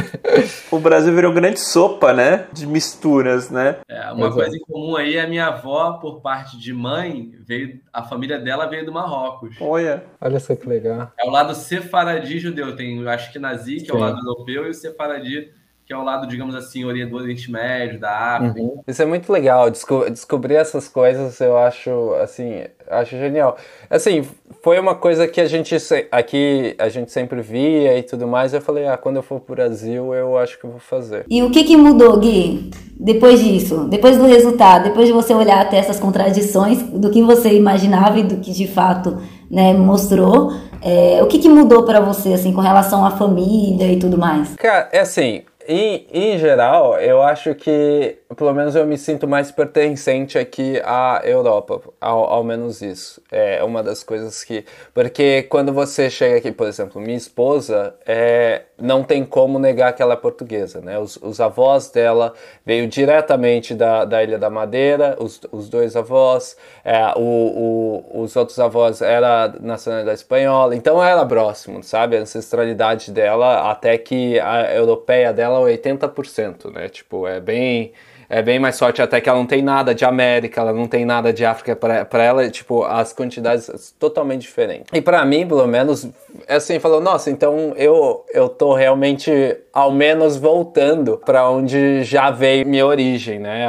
o 0.72 0.80
Brasil 0.80 1.14
virou 1.14 1.34
grande 1.34 1.60
sopa, 1.60 2.14
né? 2.14 2.48
De 2.52 2.66
misturas, 2.66 3.50
né? 3.50 3.78
É, 3.88 4.12
uma 4.12 4.28
Exato. 4.28 4.36
coisa 4.36 4.58
em 4.58 4.60
comum 4.62 4.96
aí 4.96 5.16
é 5.16 5.22
a 5.22 5.28
minha 5.28 5.48
avó, 5.48 5.94
por 5.94 6.22
parte 6.22 6.58
de 6.58 6.74
mãe, 6.74 7.32
veio. 7.46 7.80
A 7.94 8.04
família 8.04 8.40
dela 8.40 8.66
veio 8.66 8.86
do 8.86 8.92
Marrocos. 8.92 9.56
Olha. 9.62 10.04
Olha 10.20 10.40
só 10.40 10.56
que 10.56 10.68
legal. 10.68 11.12
É 11.18 11.26
o 11.26 11.32
lado 11.32 11.54
sefaradi 11.56 12.40
judeu. 12.40 12.76
Tem, 12.76 13.02
eu 13.02 13.10
acho 13.10 13.32
que 13.32 13.40
nazi, 13.40 13.78
que 13.78 13.86
Sim. 13.86 13.92
é 13.92 13.96
o 13.96 14.00
lado 14.00 14.18
europeu, 14.18 14.66
e 14.66 14.70
o 14.70 14.74
sefaradi 14.74 15.52
que 15.86 15.94
é 15.94 15.98
o 15.98 16.04
lado, 16.04 16.26
digamos 16.26 16.56
assim, 16.56 16.82
do 16.82 17.16
Oriente 17.16 17.52
Médio, 17.52 18.00
da 18.00 18.38
África. 18.38 18.60
Uhum. 18.60 18.82
Isso 18.88 19.04
é 19.04 19.06
muito 19.06 19.32
legal, 19.32 19.70
Desco 19.70 20.10
descobrir 20.10 20.56
essas 20.56 20.88
coisas 20.88 21.40
eu 21.40 21.56
acho, 21.56 22.16
assim, 22.16 22.64
acho 22.90 23.12
genial. 23.12 23.56
Assim, 23.88 24.26
foi 24.64 24.80
uma 24.80 24.96
coisa 24.96 25.28
que 25.28 25.40
a 25.40 25.46
gente 25.46 25.76
aqui 26.12 26.76
a 26.80 26.90
gente 26.90 27.12
sempre 27.12 27.40
via 27.42 28.00
e 28.00 28.02
tudo 28.02 28.28
mais. 28.28 28.52
Eu 28.52 28.62
falei, 28.62 28.88
ah, 28.88 28.98
quando 28.98 29.18
eu 29.18 29.24
for 29.24 29.40
pro 29.40 29.54
Brasil, 29.54 30.12
eu 30.12 30.36
acho 30.40 30.60
que 30.60 30.66
eu 30.66 30.72
vou 30.72 30.80
fazer. 30.80 31.24
E 31.30 31.44
o 31.44 31.52
que 31.52 31.64
que 31.64 31.78
mudou, 31.78 32.18
Gui? 32.18 32.72
Depois 33.00 33.44
disso, 33.44 33.88
depois 33.88 34.18
do 34.18 34.26
resultado, 34.26 34.86
depois 34.86 35.06
de 35.06 35.14
você 35.14 35.36
olhar 35.36 35.62
até 35.62 35.78
essas 35.78 36.00
contradições 36.00 36.82
do 36.82 37.12
que 37.12 37.22
você 37.22 37.54
imaginava 37.54 38.18
e 38.18 38.24
do 38.24 38.38
que 38.38 38.52
de 38.52 38.68
fato 38.68 39.18
né, 39.52 39.74
mostrou, 39.74 40.52
é, 40.82 41.22
o 41.22 41.28
que 41.28 41.38
que 41.38 41.50
mudou 41.50 41.84
para 41.84 42.00
você 42.00 42.34
assim 42.34 42.52
com 42.52 42.62
relação 42.62 43.06
à 43.06 43.12
família 43.12 43.92
e 43.92 44.00
tudo 44.00 44.18
mais? 44.18 44.56
Cara, 44.56 44.90
é 44.92 45.02
assim, 45.02 45.44
em, 45.68 46.08
em 46.12 46.38
geral, 46.38 47.00
eu 47.00 47.22
acho 47.22 47.56
que, 47.56 48.18
pelo 48.36 48.54
menos 48.54 48.76
eu 48.76 48.86
me 48.86 48.98
sinto 48.98 49.28
mais 49.28 49.52
pertencente 49.52 50.38
aqui 50.38 50.80
à 50.84 51.22
Europa, 51.24 51.82
ao, 52.00 52.26
ao 52.26 52.44
menos 52.44 52.82
isso. 52.82 53.22
É 53.32 53.64
uma 53.64 53.82
das 53.82 54.04
coisas 54.04 54.44
que. 54.44 54.66
Porque 54.94 55.44
quando 55.44 55.74
você 55.74 56.10
chega 56.10 56.38
aqui, 56.38 56.52
por 56.52 56.68
exemplo, 56.68 57.02
minha 57.02 57.18
esposa, 57.18 57.96
é, 58.06 58.64
não 58.78 59.04
tem 59.04 59.26
como 59.26 59.58
negar 59.58 59.94
que 59.94 60.02
ela 60.02 60.14
é 60.14 60.18
portuguesa, 60.18 60.82
né? 60.82 61.00
Os, 61.00 61.18
os 61.18 61.40
avós 61.40 61.90
dela 61.90 62.34
veio 62.66 62.88
diretamente 62.88 63.74
da, 63.74 64.06
da 64.06 64.24
Ilha 64.24 64.38
da 64.38 64.50
Madeira, 64.50 65.16
os, 65.20 65.42
os 65.52 65.70
dois 65.70 65.96
avós, 65.96 66.58
é, 66.84 67.14
o, 67.16 68.04
o, 68.14 68.22
os 68.22 68.36
outros 68.36 68.60
avós 68.60 69.02
era 69.02 69.54
nacionalidade 69.62 70.20
espanhola, 70.20 70.76
então 70.76 71.04
era 71.04 71.26
próximo, 71.26 71.82
sabe? 71.82 72.18
A 72.18 72.20
ancestralidade 72.20 73.12
dela, 73.12 73.72
até 73.72 73.98
que 73.98 74.40
a 74.40 74.74
europeia 74.76 75.34
dela 75.34 75.46
ela 75.46 75.60
80%, 75.62 76.72
né? 76.74 76.90
Tipo, 76.90 77.28
é 77.28 77.40
bem 77.40 77.94
é 78.30 78.42
bem 78.42 78.60
mais 78.60 78.78
forte 78.78 79.02
até 79.02 79.22
que 79.22 79.30
ela 79.30 79.38
não 79.38 79.46
tem 79.46 79.62
nada 79.62 79.94
de 79.94 80.06
América, 80.06 80.62
ela 80.62 80.74
não 80.74 80.88
tem 80.88 81.06
nada 81.06 81.32
de 81.32 81.46
África 81.46 81.76
para 81.76 82.24
ela, 82.24 82.50
tipo, 82.50 82.84
as 82.84 83.14
quantidades 83.14 83.94
totalmente 84.00 84.42
diferentes. 84.42 84.88
E 84.94 85.02
para 85.02 85.24
mim, 85.26 85.48
pelo 85.48 85.68
menos, 85.68 86.08
é 86.48 86.56
assim, 86.56 86.80
falou, 86.80 87.02
nossa, 87.02 87.30
então 87.30 87.74
eu 87.78 88.26
eu 88.34 88.50
tô 88.50 88.74
realmente 88.74 89.32
ao 89.74 89.92
menos 89.92 90.38
voltando 90.38 91.18
para 91.26 91.50
onde 91.50 92.04
já 92.04 92.32
veio 92.32 92.68
minha 92.68 92.86
origem, 92.86 93.40
né? 93.40 93.66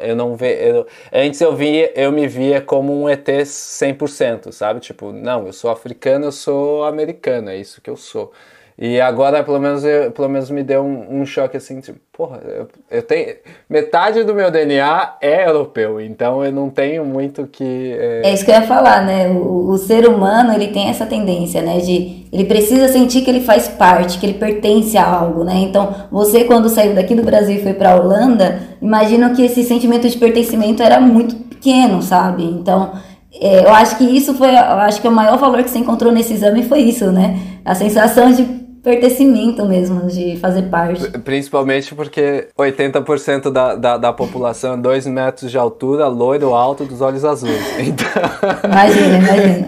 Eu 0.00 0.16
não 0.16 0.36
vejo 0.36 0.86
antes 1.12 1.40
eu 1.40 1.54
via, 1.54 1.92
eu 1.94 2.12
me 2.12 2.26
via 2.26 2.60
como 2.60 3.02
um 3.02 3.08
ET 3.08 3.26
100%, 3.26 4.52
sabe? 4.52 4.80
Tipo, 4.80 5.12
não, 5.12 5.46
eu 5.46 5.52
sou 5.52 5.70
africano, 5.70 6.26
eu 6.26 6.32
sou 6.32 6.84
americano, 6.84 7.50
é 7.50 7.56
isso 7.56 7.80
que 7.80 7.90
eu 7.90 7.96
sou. 7.96 8.32
E 8.80 8.98
agora, 8.98 9.44
pelo 9.44 9.60
menos, 9.60 9.84
eu, 9.84 10.10
pelo 10.10 10.26
menos 10.26 10.50
me 10.50 10.62
deu 10.62 10.82
um, 10.82 11.20
um 11.20 11.26
choque 11.26 11.54
assim, 11.54 11.80
tipo, 11.80 11.98
porra, 12.10 12.40
eu, 12.46 12.66
eu, 12.90 13.02
tenho. 13.02 13.34
Metade 13.68 14.24
do 14.24 14.34
meu 14.34 14.50
DNA 14.50 15.16
é 15.20 15.46
europeu, 15.46 16.00
então 16.00 16.42
eu 16.42 16.50
não 16.50 16.70
tenho 16.70 17.04
muito 17.04 17.46
que. 17.46 17.94
É, 17.98 18.22
é 18.24 18.32
isso 18.32 18.42
que 18.42 18.50
eu 18.50 18.54
ia 18.54 18.62
falar, 18.62 19.04
né? 19.04 19.28
O, 19.28 19.68
o, 19.68 19.76
ser 19.76 20.08
humano, 20.08 20.54
ele 20.54 20.68
tem 20.68 20.88
essa 20.88 21.04
tendência, 21.04 21.60
né? 21.60 21.76
De. 21.76 22.26
Ele 22.32 22.46
precisa 22.46 22.88
sentir 22.88 23.20
que 23.20 23.28
ele 23.28 23.42
faz 23.42 23.68
parte, 23.68 24.18
que 24.18 24.24
ele 24.24 24.38
pertence 24.38 24.96
a 24.96 25.06
algo, 25.06 25.44
né? 25.44 25.56
Então, 25.56 25.94
você, 26.10 26.44
quando 26.44 26.70
saiu 26.70 26.94
daqui 26.94 27.14
do 27.14 27.22
Brasil 27.22 27.56
e 27.56 27.62
foi 27.62 27.74
pra 27.74 27.96
Holanda, 27.96 28.60
imagino 28.80 29.34
que 29.34 29.42
esse 29.42 29.62
sentimento 29.62 30.08
de 30.08 30.16
pertencimento 30.16 30.82
era 30.82 30.98
muito 30.98 31.36
pequeno, 31.36 32.00
sabe? 32.00 32.44
Então. 32.44 32.92
É, 33.40 33.64
eu 33.64 33.72
acho 33.72 33.96
que 33.96 34.04
isso 34.04 34.34
foi, 34.34 34.48
eu 34.48 34.58
acho 34.58 35.00
que 35.00 35.06
o 35.06 35.10
maior 35.10 35.38
valor 35.38 35.62
que 35.62 35.70
você 35.70 35.78
encontrou 35.78 36.12
nesse 36.12 36.32
exame 36.32 36.64
foi 36.64 36.80
isso, 36.80 37.12
né? 37.12 37.38
A 37.64 37.76
sensação 37.76 38.32
de 38.32 38.59
pertencimento 38.82 39.64
mesmo, 39.66 40.06
de 40.08 40.36
fazer 40.36 40.62
parte. 40.62 41.10
Principalmente 41.20 41.94
porque 41.94 42.48
80% 42.58 43.50
da, 43.50 43.74
da, 43.74 43.96
da 43.96 44.12
população 44.12 44.74
é 44.74 44.76
2 44.76 45.06
metros 45.06 45.50
de 45.50 45.58
altura, 45.58 46.06
loiro, 46.06 46.54
alto, 46.54 46.84
dos 46.84 47.00
olhos 47.00 47.24
azuis. 47.24 47.60
Então... 47.80 48.70
Imagina, 48.70 49.18
imagina. 49.18 49.66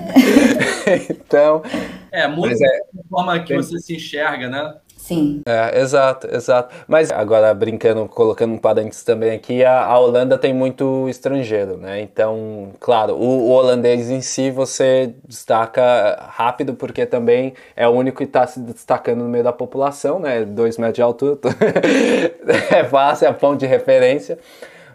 então... 1.11 1.63
É, 2.11 2.29
muda 2.29 2.53
é, 2.53 3.01
a 3.01 3.09
forma 3.09 3.41
que 3.41 3.55
você 3.55 3.79
se 3.79 3.97
enxerga, 3.97 4.49
né? 4.49 4.75
Sim. 5.03 5.43
É, 5.45 5.81
exato, 5.81 6.29
exato. 6.33 6.73
Mas 6.87 7.11
agora, 7.11 7.53
brincando, 7.53 8.07
colocando 8.07 8.55
um 8.55 8.57
parênteses 8.57 9.03
também 9.03 9.33
aqui, 9.33 9.65
a, 9.65 9.85
a, 9.85 9.99
Holanda 9.99 10.39
tem 10.39 10.55
muito 10.55 11.09
estrangeiro, 11.09 11.77
né? 11.77 12.01
Então, 12.01 12.71
claro, 12.79 13.15
o, 13.15 13.49
o, 13.49 13.51
holandês 13.51 14.09
em 14.09 14.21
si 14.21 14.49
você 14.53 15.13
destaca 15.27 15.83
rápido, 16.29 16.75
porque 16.75 17.05
também 17.05 17.53
é 17.75 17.87
o 17.89 17.91
único 17.91 18.19
que 18.19 18.25
está 18.25 18.47
se 18.47 18.61
destacando 18.61 19.25
no 19.25 19.29
meio 19.29 19.43
da 19.43 19.53
população, 19.53 20.21
né? 20.21 20.45
Dois 20.45 20.79
metros 20.79 20.95
de 20.95 21.03
altura. 21.03 21.37
é 22.71 22.85
fácil, 22.85 23.27
é 23.27 23.33
ponto 23.33 23.59
de 23.59 23.67
referência 23.67 24.39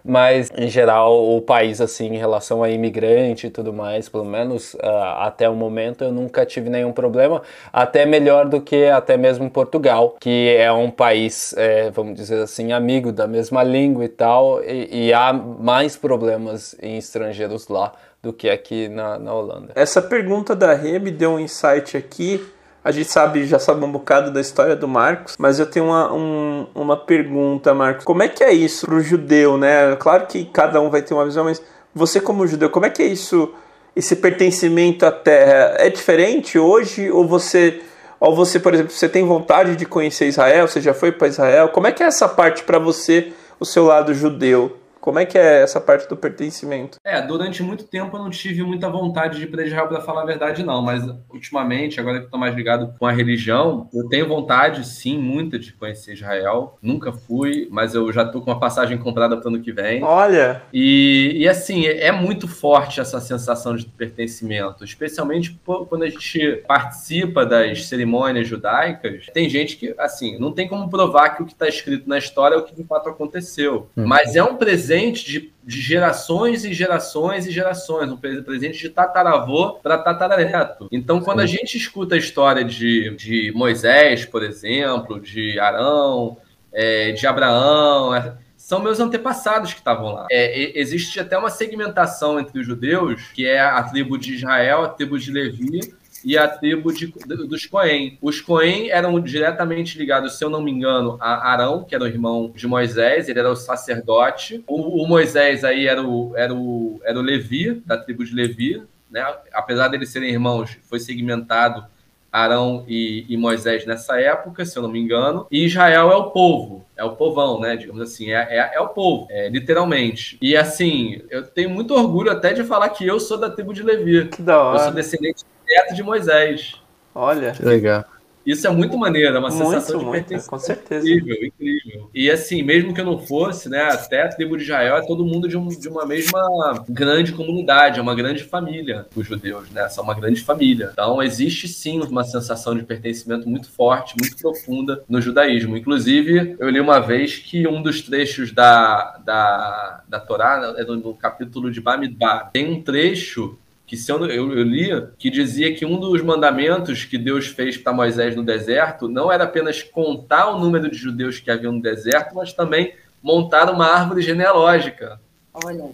mas 0.08 0.49
em 0.55 0.68
geral 0.70 1.36
o 1.36 1.41
país 1.41 1.82
assim 1.82 2.08
em 2.08 2.18
relação 2.18 2.64
a 2.64 2.70
imigrante 2.70 3.47
e 3.47 3.49
tudo 3.49 3.74
mais, 3.74 4.08
pelo 4.08 4.26
menos 4.26 4.74
uh, 4.76 4.80
até 5.20 5.49
o 5.49 5.55
momento 5.55 6.03
eu 6.03 6.12
nunca 6.12 6.45
tive 6.45 6.70
nenhum 6.70 6.91
problema, 6.91 7.41
até 7.72 8.05
melhor 8.05 8.47
do 8.47 8.62
que 8.62 8.86
até 8.86 9.18
mesmo 9.18 9.49
Portugal, 9.49 10.16
que 10.20 10.55
é 10.58 10.72
um 10.72 10.89
país, 10.89 11.53
é, 11.58 11.89
vamos 11.91 12.16
dizer 12.16 12.41
assim, 12.41 12.72
amigo 12.72 13.12
da 13.12 13.28
mesma 13.28 13.64
língua 13.64 14.05
e 14.05 14.10
tal, 14.10 14.64
e, 14.64 15.08
e 15.08 15.14
há 15.14 15.34
mais 15.34 15.97
problemas 15.97 16.76
em 16.82 16.97
estrangeiros 16.97 17.68
lá 17.68 17.91
do 18.22 18.34
que 18.34 18.49
aqui 18.49 18.88
na, 18.88 19.20
na 19.20 19.34
Holanda. 19.34 19.74
Essa 19.76 20.01
pergunta 20.01 20.55
da 20.55 20.74
Rê 20.74 20.99
me 20.99 21.12
deu 21.12 21.32
um 21.32 21.39
insight 21.39 21.95
aqui 21.95 22.45
a 22.88 22.91
gente 22.91 23.11
sabe, 23.11 23.45
já 23.45 23.59
sabe 23.59 23.83
um 23.83 23.91
bocado 23.91 24.31
da 24.31 24.39
história 24.39 24.73
do 24.73 24.88
Marcos, 24.88 25.35
mas 25.38 25.59
eu 25.59 25.65
tenho 25.65 25.88
uma, 25.88 26.13
um, 26.13 26.67
uma 26.73 26.95
pergunta, 26.95 27.73
Marcos. 27.73 28.05
Como 28.05 28.23
é 28.23 28.29
que 28.29 28.41
é 28.41 28.53
isso 28.53 28.85
pro 28.85 29.01
judeu, 29.01 29.57
né? 29.57 29.93
Claro 29.97 30.25
que 30.25 30.45
cada 30.45 30.79
um 30.79 30.89
vai 30.89 31.01
ter 31.01 31.13
uma 31.13 31.25
visão, 31.25 31.43
mas 31.43 31.61
você 31.93 32.21
como 32.21 32.47
judeu, 32.47 32.69
como 32.69 32.85
é 32.85 32.89
que 32.89 33.03
é 33.03 33.05
isso, 33.05 33.53
esse 33.93 34.15
pertencimento 34.15 35.05
à 35.05 35.11
terra? 35.11 35.75
É 35.79 35.89
diferente 35.89 36.57
hoje 36.57 37.11
ou 37.11 37.27
você 37.27 37.81
ou 38.21 38.33
você, 38.33 38.57
por 38.57 38.73
exemplo, 38.73 38.93
você 38.93 39.09
tem 39.09 39.25
vontade 39.25 39.75
de 39.75 39.85
conhecer 39.85 40.25
Israel, 40.27 40.65
você 40.65 40.79
já 40.79 40.93
foi 40.93 41.11
para 41.11 41.27
Israel? 41.27 41.67
Como 41.67 41.88
é 41.88 41.91
que 41.91 42.01
é 42.01 42.05
essa 42.05 42.29
parte 42.29 42.63
para 42.63 42.79
você, 42.79 43.33
o 43.59 43.65
seu 43.65 43.83
lado 43.83 44.13
judeu? 44.13 44.77
Como 45.08 45.20
é 45.20 45.26
que 45.26 45.38
é 45.38 45.62
essa 45.62 45.80
parte 45.80 46.05
do 46.10 46.18
pertencimento? 46.18 46.97
É, 47.01 47.22
durante 47.22 47.64
muito 47.64 47.86
tempo 47.86 48.18
eu 48.18 48.24
não 48.24 48.30
tive 48.30 48.62
muita 48.62 48.89
vontade 48.89 49.38
de 49.38 49.45
ir 49.45 49.47
para 49.47 49.66
Israel, 49.66 49.88
para 49.88 50.01
falar 50.01 50.24
a 50.24 50.26
verdade, 50.26 50.66
não. 50.66 50.82
Mas 50.82 51.01
ultimamente, 51.30 51.97
agora 51.97 52.20
que 52.20 52.26
estou 52.26 52.38
mais 52.38 52.53
ligado 52.53 52.93
com 52.99 53.05
a 53.05 53.12
religião, 53.14 53.88
eu 53.93 54.10
tenho 54.10 54.28
vontade, 54.28 54.86
sim, 54.86 55.18
muita 55.18 55.58
de 55.58 55.72
conhecer 55.72 56.12
Israel. 56.12 56.78
Nunca 56.82 57.14
fui, 57.14 57.70
mas 57.72 57.95
eu 57.95 58.12
já 58.12 58.24
estou 58.24 58.41
com 58.41 58.51
uma 58.51 58.60
passagem 58.60 58.97
comprada 58.97 59.38
para 59.38 59.45
o 59.45 59.47
ano 59.47 59.64
que 59.64 59.72
vem. 59.72 60.03
Olha! 60.03 60.62
E, 60.74 61.36
e 61.38 61.47
assim, 61.47 61.86
é 61.86 62.12
muito 62.12 62.45
forte 62.45 62.99
essa 62.99 63.22
sensação 63.22 63.78
de 63.78 63.86
pertencimento, 63.86 64.84
especialmente 64.84 65.58
quando 65.88 66.03
a 66.03 66.10
gente 66.10 66.64
participa 66.68 67.45
das 67.45 67.86
cerimônias 67.86 68.45
judaicas. 68.45 69.28
Tem 69.34 69.47
gente 69.47 69.78
que, 69.78 69.95
assim, 69.97 70.38
não 70.38 70.51
tem 70.51 70.68
como 70.68 70.89
provar 70.89 71.30
que 71.30 71.43
o 71.43 71.45
que 71.45 71.53
está 71.53 71.66
escrito 71.70 72.10
na 72.10 72.18
história 72.18 72.55
é 72.55 72.58
o 72.58 72.64
que 72.64 72.76
de 72.76 72.84
fato 72.84 73.08
aconteceu. 73.08 73.88
Uhum. 73.95 74.05
Mas 74.05 74.36
é 74.36 74.43
um 74.43 74.58
presente 74.58 74.97
de, 75.26 75.54
de 75.64 75.82
gerações 75.82 76.66
e 76.66 76.74
gerações 76.74 77.45
e 77.45 77.52
gerações, 77.52 78.12
um 78.12 78.18
presente 78.18 78.80
de 78.80 78.89
tataravô 78.89 79.74
para 79.74 79.98
tataraneto. 79.98 80.88
Então, 80.91 81.22
quando 81.22 81.39
Sim. 81.39 81.43
a 81.43 81.48
gente 81.48 81.78
escuta 81.78 82.16
a 82.16 82.18
história 82.18 82.64
de, 82.64 83.16
de 83.16 83.52
Moisés, 83.56 84.26
por 84.26 84.43
exemplo, 84.43 85.20
de 85.20 85.60
Arão, 85.60 86.38
é, 86.72 87.12
de 87.12 87.26
Abraão, 87.26 88.14
é, 88.14 88.36
são 88.56 88.82
meus 88.82 89.00
antepassados 89.00 89.74
que 89.74 89.80
estavam 89.80 90.14
lá. 90.14 90.28
É, 90.30 90.78
existe 90.78 91.20
até 91.20 91.38
uma 91.38 91.50
segmentação 91.50 92.39
entre 92.39 92.60
os 92.60 92.66
judeus, 92.66 93.22
que 93.34 93.45
é 93.45 93.60
a 93.60 93.82
tribo 93.84 94.18
de 94.18 94.34
Israel, 94.34 94.84
a 94.84 94.89
tribo 94.89 95.18
de 95.18 95.32
Levi, 95.32 95.80
e 96.28 96.38
a 96.38 96.45
tribo 96.45 96.91
de, 96.91 97.07
dos 97.47 97.65
Coen. 97.65 98.17
Os 98.21 98.41
Coen 98.41 98.89
eram 98.89 99.17
diretamente 99.17 99.97
ligados, 99.97 100.38
se 100.38 100.43
eu 100.43 100.49
não 100.49 100.61
me 100.61 100.69
engano, 100.69 101.17
a 101.21 101.53
Arão, 101.53 101.86
que 101.86 101.95
era 101.95 102.03
o 102.03 102.07
irmão 102.07 102.51
de 102.53 102.67
Moisés, 102.67 103.30
ele 103.30 103.39
era 103.39 103.49
o 103.49 103.55
sacerdote. 103.55 104.61
O, 104.67 105.03
o 105.03 105.07
Moisés 105.07 105.63
aí 105.63 105.88
era 105.88 106.05
o, 106.05 106.36
era, 106.36 106.53
o, 106.53 106.99
era 107.05 107.17
o 107.17 107.21
Levi, 107.21 107.82
da 107.86 107.95
tribo 107.95 108.25
de 108.25 108.36
Levi, 108.36 108.84
né? 109.09 109.25
apesar 109.53 109.88
deles 109.88 110.09
serem 110.09 110.30
irmãos, 110.30 110.78
foi 110.89 110.99
segmentado 110.99 111.86
Arão 112.30 112.84
e, 112.89 113.25
e, 113.30 113.38
Moisés 113.38 113.86
nessa 113.86 114.19
época, 114.19 114.65
se 114.65 114.78
eu 114.78 114.84
não 114.84 114.91
me 114.91 114.99
engano, 114.99 115.47
e 115.49 115.63
Israel 115.63 116.11
é 116.11 116.15
o 116.17 116.32
povo, 116.32 116.86
é 116.97 117.05
o 117.05 117.15
povão, 117.15 117.61
né? 117.61 117.78
Digamos 117.78 118.01
assim, 118.01 118.32
é, 118.32 118.47
é, 118.49 118.71
é, 118.75 118.82
o 118.82 118.89
povo, 118.89 119.28
é, 119.30 119.47
literalmente. 119.47 120.38
E 120.41 120.57
assim, 120.57 121.21
eu 121.30 121.43
tenho 121.43 121.69
muito 121.69 121.93
orgulho 121.93 122.30
até 122.30 122.51
de 122.51 122.65
falar 122.65 122.89
que 122.89 123.07
eu 123.07 123.17
sou 123.17 123.38
da 123.38 123.49
tribo 123.49 123.73
de 123.73 123.82
Levi. 123.82 124.28
Que 124.28 124.41
da 124.41 124.61
hora. 124.61 124.78
Eu 124.78 124.84
sou 124.84 124.91
descendente 124.91 125.45
direto 125.68 125.95
de 125.95 126.03
Moisés. 126.03 126.82
Olha. 127.13 127.51
Que 127.51 127.63
legal. 127.63 128.05
Isso 128.47 128.65
é 128.65 128.70
muito 128.70 128.97
maneiro, 128.97 129.36
é 129.36 129.39
uma 129.39 129.49
muito, 129.49 129.65
sensação 129.65 129.99
de 129.99 130.05
muito, 130.05 130.24
pertencer. 130.24 130.49
Com 130.49 130.57
certeza. 130.57 131.05
Incrível, 131.05 131.47
incrível. 131.47 132.09
E 132.15 132.32
assim, 132.32 132.63
mesmo 132.63 132.93
que 132.93 133.01
eu 133.01 133.05
não 133.05 133.20
fosse, 133.20 133.68
né, 133.68 133.82
até 133.82 134.22
a 134.22 134.30
tribo 134.30 134.55
de 134.55 134.63
Israel 134.63 134.95
é 134.95 135.05
todo 135.05 135.26
mundo 135.26 135.49
de, 135.49 135.57
um, 135.57 135.68
de 135.68 135.89
uma 135.89 136.05
mesma 136.05 136.82
grande 136.88 137.34
comunidade, 137.34 137.99
é 137.99 138.01
uma 138.01 138.15
grande 138.15 138.45
família, 138.45 139.05
os 139.13 139.28
judeus, 139.28 139.70
né, 139.72 139.89
são 139.89 140.01
uma 140.01 140.13
grande 140.13 140.39
família. 140.39 140.91
Então 140.93 141.22
existe 141.22 141.68
sim 141.68 141.99
uma 141.99 142.24
sensação 142.24 142.74
de 142.74 142.84
pertencimento 142.84 143.49
muito 143.49 143.70
forte, 143.70 144.15
muito 144.18 144.38
profunda 144.38 145.03
no 145.09 145.20
judaísmo. 145.20 145.76
Inclusive, 145.76 146.55
eu 146.57 146.70
li 146.70 146.80
uma 146.80 146.99
vez 146.99 147.36
que 147.36 147.68
um 147.68 147.82
dos 147.82 148.01
trechos 148.01 148.53
da, 148.53 149.18
da, 149.26 150.03
da 150.07 150.22
Torá, 150.22 150.74
é 150.78 150.86
no, 150.86 150.95
no 150.95 151.13
capítulo 151.13 151.70
de 151.70 151.82
Bamidbar, 151.82 152.49
tem 152.53 152.72
um 152.72 152.82
trecho 152.82 153.57
que 153.88 153.95
se 153.95 154.11
eu, 154.11 154.23
eu, 154.25 154.51
eu 154.51 154.63
lia 154.63 155.11
que 155.17 155.29
dizia 155.29 155.73
que 155.73 155.85
um 155.85 155.97
dos 155.97 156.21
mandamentos 156.21 157.05
que 157.05 157.17
Deus 157.17 157.47
fez 157.47 157.77
para 157.77 157.93
Moisés 157.93 158.35
no 158.35 158.43
deserto 158.43 159.07
não 159.07 159.31
era 159.31 159.45
apenas 159.45 159.81
contar 159.81 160.49
o 160.49 160.59
número 160.59 160.91
de 160.91 160.97
judeus 160.97 161.39
que 161.39 161.49
havia 161.49 161.71
no 161.71 161.81
deserto, 161.81 162.35
mas 162.35 162.51
também 162.51 162.93
montar 163.23 163.71
uma 163.71 163.88
árvore 163.88 164.21
genealógica. 164.21 165.19
Olha. 165.53 165.89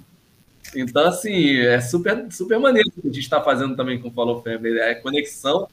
Então, 0.75 1.05
assim, 1.05 1.59
é 1.59 1.79
super, 1.79 2.25
super 2.31 2.59
maneiro 2.59 2.89
o 2.89 3.01
que 3.01 3.07
a 3.07 3.11
gente 3.11 3.19
está 3.19 3.39
fazendo 3.39 3.75
também 3.75 3.99
com 4.01 4.07
o 4.07 4.11
Follow 4.11 4.41
Family. 4.41 4.79
É 4.79 4.91
a 4.91 5.01
conexão 5.01 5.67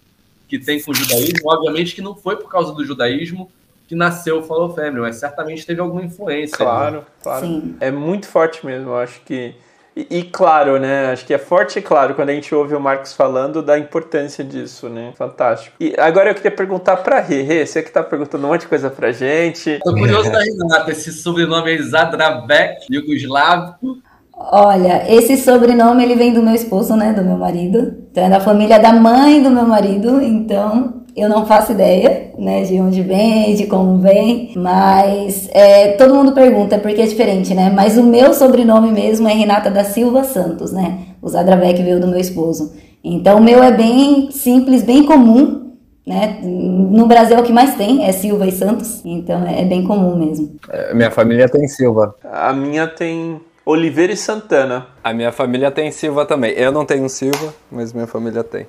que 0.46 0.58
tem 0.58 0.82
com 0.82 0.90
o 0.90 0.94
judaísmo. 0.94 1.40
Obviamente 1.46 1.94
que 1.94 2.02
não 2.02 2.14
foi 2.14 2.36
por 2.36 2.50
causa 2.50 2.74
do 2.74 2.84
judaísmo 2.84 3.50
que 3.88 3.94
nasceu 3.94 4.38
o 4.38 4.42
Follow 4.42 4.74
Family, 4.74 5.00
mas 5.00 5.16
certamente 5.16 5.64
teve 5.64 5.80
alguma 5.80 6.04
influência. 6.04 6.56
Claro, 6.56 6.98
ali. 6.98 7.06
claro. 7.22 7.46
Sim. 7.46 7.76
É 7.80 7.90
muito 7.90 8.26
forte 8.26 8.64
mesmo. 8.64 8.90
Eu 8.90 8.96
acho 8.96 9.20
que 9.22 9.54
e, 9.96 10.18
e, 10.18 10.22
claro, 10.22 10.78
né? 10.78 11.10
Acho 11.12 11.26
que 11.26 11.34
é 11.34 11.38
forte 11.38 11.78
e 11.78 11.82
claro 11.82 12.14
quando 12.14 12.30
a 12.30 12.32
gente 12.32 12.54
ouve 12.54 12.74
o 12.74 12.80
Marcos 12.80 13.12
falando 13.12 13.60
da 13.60 13.78
importância 13.78 14.44
disso, 14.44 14.88
né? 14.88 15.12
Fantástico. 15.16 15.76
E 15.80 15.94
agora 15.98 16.30
eu 16.30 16.34
queria 16.34 16.50
perguntar 16.50 16.98
pra 16.98 17.20
Rê. 17.20 17.42
Rê, 17.42 17.66
você 17.66 17.82
que 17.82 17.90
tá 17.90 18.02
perguntando 18.02 18.46
um 18.46 18.50
monte 18.50 18.62
de 18.62 18.68
coisa 18.68 18.88
pra 18.88 19.10
gente. 19.10 19.80
Tô 19.82 19.92
curioso 19.92 20.30
da 20.30 20.38
Renata, 20.38 20.90
esse 20.92 21.12
sobrenome 21.12 21.74
é 21.74 21.82
Zadravek, 21.82 22.86
Yugoslavico. 22.90 23.98
Olha, 24.32 25.04
esse 25.12 25.36
sobrenome 25.36 26.02
ele 26.02 26.14
vem 26.14 26.32
do 26.32 26.42
meu 26.42 26.54
esposo, 26.54 26.96
né? 26.96 27.12
Do 27.12 27.22
meu 27.22 27.36
marido. 27.36 27.98
Então 28.10 28.24
é 28.24 28.30
da 28.30 28.40
família 28.40 28.78
da 28.78 28.92
mãe 28.92 29.42
do 29.42 29.50
meu 29.50 29.66
marido. 29.66 30.22
Então 30.22 30.99
eu 31.20 31.28
não 31.28 31.46
faço 31.46 31.72
ideia, 31.72 32.30
né, 32.38 32.62
de 32.62 32.80
onde 32.80 33.02
vem, 33.02 33.54
de 33.54 33.66
como 33.66 33.98
vem, 33.98 34.52
mas 34.56 35.48
é, 35.52 35.92
todo 35.92 36.14
mundo 36.14 36.32
pergunta 36.32 36.78
porque 36.78 37.02
é 37.02 37.06
diferente, 37.06 37.54
né? 37.54 37.70
Mas 37.74 37.98
o 37.98 38.02
meu 38.02 38.32
sobrenome 38.32 38.90
mesmo 38.90 39.28
é 39.28 39.32
Renata 39.32 39.70
da 39.70 39.84
Silva 39.84 40.24
Santos, 40.24 40.72
né? 40.72 40.98
O 41.20 41.28
Zadravec 41.28 41.82
veio 41.82 42.00
do 42.00 42.06
meu 42.06 42.18
esposo. 42.18 42.72
Então 43.02 43.38
o 43.38 43.42
meu 43.42 43.62
é 43.62 43.72
bem 43.72 44.30
simples, 44.30 44.82
bem 44.82 45.04
comum, 45.04 45.72
né? 46.06 46.38
No 46.42 47.06
Brasil 47.06 47.36
é 47.36 47.40
o 47.40 47.44
que 47.44 47.52
mais 47.52 47.74
tem, 47.74 48.04
é 48.04 48.12
Silva 48.12 48.46
e 48.46 48.52
Santos, 48.52 49.04
então 49.04 49.46
é 49.46 49.64
bem 49.64 49.84
comum 49.84 50.16
mesmo. 50.16 50.56
É, 50.68 50.94
minha 50.94 51.10
família 51.10 51.48
tem 51.48 51.68
Silva. 51.68 52.14
A 52.24 52.52
minha 52.52 52.86
tem 52.86 53.40
Oliveira 53.70 54.12
e 54.12 54.16
Santana. 54.16 54.88
A 55.02 55.12
minha 55.12 55.30
família 55.30 55.70
tem 55.70 55.90
Silva 55.92 56.26
também. 56.26 56.52
Eu 56.52 56.72
não 56.72 56.84
tenho 56.84 57.08
Silva, 57.08 57.54
mas 57.70 57.92
minha 57.92 58.06
família 58.06 58.42
tem. 58.42 58.66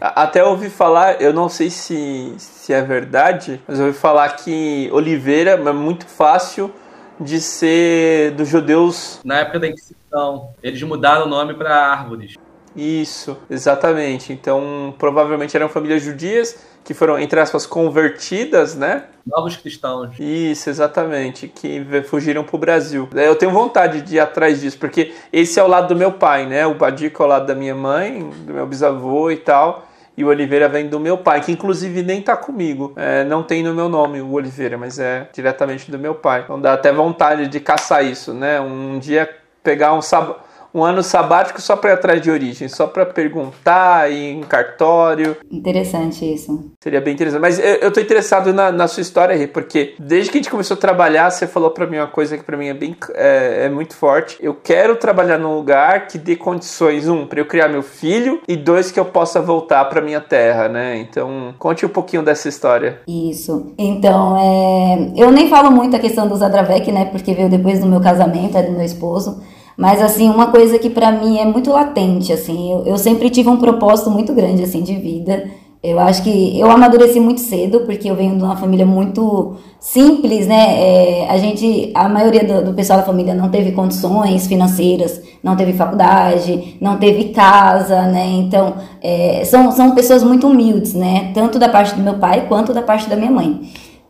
Até 0.00 0.44
ouvi 0.44 0.70
falar, 0.70 1.20
eu 1.20 1.32
não 1.32 1.48
sei 1.48 1.70
se, 1.70 2.34
se 2.38 2.72
é 2.72 2.80
verdade, 2.80 3.60
mas 3.66 3.80
eu 3.80 3.86
ouvi 3.86 3.98
falar 3.98 4.28
que 4.36 4.88
Oliveira 4.92 5.52
é 5.52 5.72
muito 5.72 6.06
fácil 6.06 6.72
de 7.18 7.40
ser 7.40 8.32
dos 8.32 8.48
judeus. 8.48 9.20
Na 9.24 9.40
época 9.40 9.58
da 9.60 9.68
Inquisição, 9.68 10.50
eles 10.62 10.82
mudaram 10.82 11.26
o 11.26 11.28
nome 11.28 11.54
para 11.54 11.74
árvores. 11.74 12.34
Isso, 12.76 13.36
exatamente. 13.48 14.32
Então, 14.32 14.94
provavelmente 14.98 15.56
eram 15.56 15.68
famílias 15.68 16.02
judias 16.02 16.56
que 16.84 16.92
foram, 16.92 17.18
entre 17.18 17.40
aspas, 17.40 17.64
convertidas, 17.64 18.74
né? 18.74 19.04
Novos 19.26 19.56
cristãos. 19.56 20.10
Isso, 20.18 20.68
exatamente, 20.68 21.48
que 21.48 21.82
fugiram 22.04 22.44
para 22.44 22.56
o 22.56 22.58
Brasil. 22.58 23.08
Eu 23.14 23.34
tenho 23.36 23.52
vontade 23.52 24.02
de 24.02 24.16
ir 24.16 24.20
atrás 24.20 24.60
disso, 24.60 24.78
porque 24.78 25.14
esse 25.32 25.58
é 25.58 25.62
o 25.62 25.66
lado 25.66 25.88
do 25.88 25.96
meu 25.96 26.12
pai, 26.12 26.46
né? 26.46 26.66
O 26.66 26.74
Badico 26.74 27.22
é 27.22 27.26
o 27.26 27.28
lado 27.28 27.46
da 27.46 27.54
minha 27.54 27.74
mãe, 27.74 28.28
do 28.44 28.52
meu 28.52 28.66
bisavô 28.66 29.30
e 29.30 29.36
tal. 29.36 29.86
E 30.16 30.24
o 30.24 30.28
Oliveira 30.28 30.68
vem 30.68 30.88
do 30.88 31.00
meu 31.00 31.18
pai, 31.18 31.40
que 31.40 31.50
inclusive 31.50 32.02
nem 32.02 32.20
tá 32.22 32.36
comigo. 32.36 32.92
É, 32.96 33.24
não 33.24 33.42
tem 33.42 33.62
no 33.62 33.74
meu 33.74 33.88
nome 33.88 34.20
o 34.20 34.32
Oliveira, 34.32 34.78
mas 34.78 34.98
é 34.98 35.28
diretamente 35.32 35.90
do 35.90 35.98
meu 35.98 36.14
pai. 36.14 36.42
Então 36.44 36.60
dá 36.60 36.74
até 36.74 36.92
vontade 36.92 37.48
de 37.48 37.58
caçar 37.58 38.04
isso, 38.04 38.32
né? 38.32 38.60
Um 38.60 38.98
dia 38.98 39.28
pegar 39.62 39.94
um 39.94 40.02
sábado 40.02 40.36
um 40.74 40.82
ano 40.82 41.02
sabático 41.02 41.60
só 41.60 41.76
para 41.76 41.90
ir 41.90 41.92
atrás 41.94 42.20
de 42.20 42.30
origem, 42.30 42.68
só 42.68 42.86
para 42.86 43.06
perguntar 43.06 44.10
em 44.10 44.40
cartório. 44.40 45.36
Interessante 45.50 46.24
isso. 46.24 46.72
Seria 46.82 47.00
bem 47.00 47.14
interessante. 47.14 47.40
Mas 47.40 47.58
eu, 47.60 47.76
eu 47.76 47.92
tô 47.92 48.00
interessado 48.00 48.52
na, 48.52 48.72
na 48.72 48.88
sua 48.88 49.00
história, 49.00 49.36
Rê, 49.36 49.46
porque 49.46 49.94
desde 49.98 50.30
que 50.30 50.38
a 50.38 50.40
gente 50.40 50.50
começou 50.50 50.76
a 50.76 50.80
trabalhar, 50.80 51.30
você 51.30 51.46
falou 51.46 51.70
para 51.70 51.86
mim 51.86 51.98
uma 51.98 52.08
coisa 52.08 52.36
que 52.36 52.42
para 52.42 52.56
mim 52.56 52.66
é 52.66 52.74
bem 52.74 52.96
é, 53.14 53.66
é, 53.66 53.68
muito 53.68 53.94
forte. 53.94 54.36
Eu 54.40 54.54
quero 54.54 54.96
trabalhar 54.96 55.38
num 55.38 55.54
lugar 55.54 56.08
que 56.08 56.18
dê 56.18 56.34
condições, 56.34 57.08
um, 57.08 57.24
para 57.26 57.40
eu 57.40 57.46
criar 57.46 57.68
meu 57.68 57.82
filho 57.82 58.40
e 58.48 58.56
dois, 58.56 58.90
que 58.90 58.98
eu 58.98 59.04
possa 59.04 59.40
voltar 59.40 59.84
para 59.84 60.00
minha 60.00 60.20
terra, 60.20 60.68
né? 60.68 60.98
Então, 60.98 61.54
conte 61.58 61.86
um 61.86 61.88
pouquinho 61.88 62.22
dessa 62.22 62.48
história. 62.48 63.00
Isso. 63.06 63.72
Então, 63.78 64.36
é... 64.36 65.12
eu 65.16 65.30
nem 65.30 65.48
falo 65.48 65.70
muito 65.70 65.94
a 65.94 66.00
questão 66.00 66.26
do 66.26 66.36
Zadravec, 66.36 66.90
né? 66.90 67.04
Porque 67.04 67.32
veio 67.32 67.48
depois 67.48 67.78
do 67.78 67.86
meu 67.86 68.00
casamento, 68.00 68.58
é 68.58 68.62
do 68.62 68.72
meu 68.72 68.84
esposo. 68.84 69.40
Mas, 69.76 70.00
assim, 70.00 70.28
uma 70.28 70.46
coisa 70.48 70.78
que 70.78 70.88
para 70.88 71.10
mim 71.10 71.38
é 71.38 71.44
muito 71.44 71.70
latente, 71.70 72.32
assim, 72.32 72.72
eu, 72.72 72.86
eu, 72.86 72.98
sempre 72.98 73.28
tive 73.28 73.48
um 73.48 73.56
propósito 73.56 74.10
muito 74.10 74.32
grande, 74.32 74.62
assim, 74.62 74.82
de 74.82 74.94
vida. 74.94 75.44
Eu 75.82 76.00
acho 76.00 76.22
que 76.22 76.58
eu 76.58 76.70
amadureci 76.70 77.20
muito 77.20 77.42
cedo, 77.42 77.80
porque 77.80 78.08
eu 78.08 78.14
venho 78.14 78.38
de 78.38 78.42
uma 78.42 78.56
família 78.56 78.86
muito 78.86 79.56
simples, 79.78 80.46
né? 80.46 80.80
É, 80.80 81.28
a 81.28 81.36
gente, 81.36 81.90
a 81.94 82.08
maioria 82.08 82.42
do, 82.42 82.64
do, 82.66 82.72
pessoal 82.72 83.00
da 83.00 83.04
família 83.04 83.34
não 83.34 83.50
teve 83.50 83.72
condições 83.72 84.46
financeiras, 84.46 85.20
não 85.42 85.54
teve 85.54 85.74
faculdade, 85.74 86.78
não 86.80 86.96
teve 86.96 87.24
casa, 87.34 88.00
né? 88.02 88.26
Então, 88.28 88.76
é, 89.02 89.42
são, 89.44 89.70
são 89.72 89.94
pessoas 89.94 90.22
muito 90.22 90.46
humildes, 90.46 90.94
né? 90.94 91.32
Tanto 91.34 91.58
da 91.58 91.68
parte 91.68 91.94
do 91.94 92.02
meu 92.02 92.14
pai 92.14 92.46
quanto 92.48 92.72
da 92.72 92.80
parte 92.80 93.06
da 93.10 93.16
minha 93.16 93.30
mãe. 93.30 93.60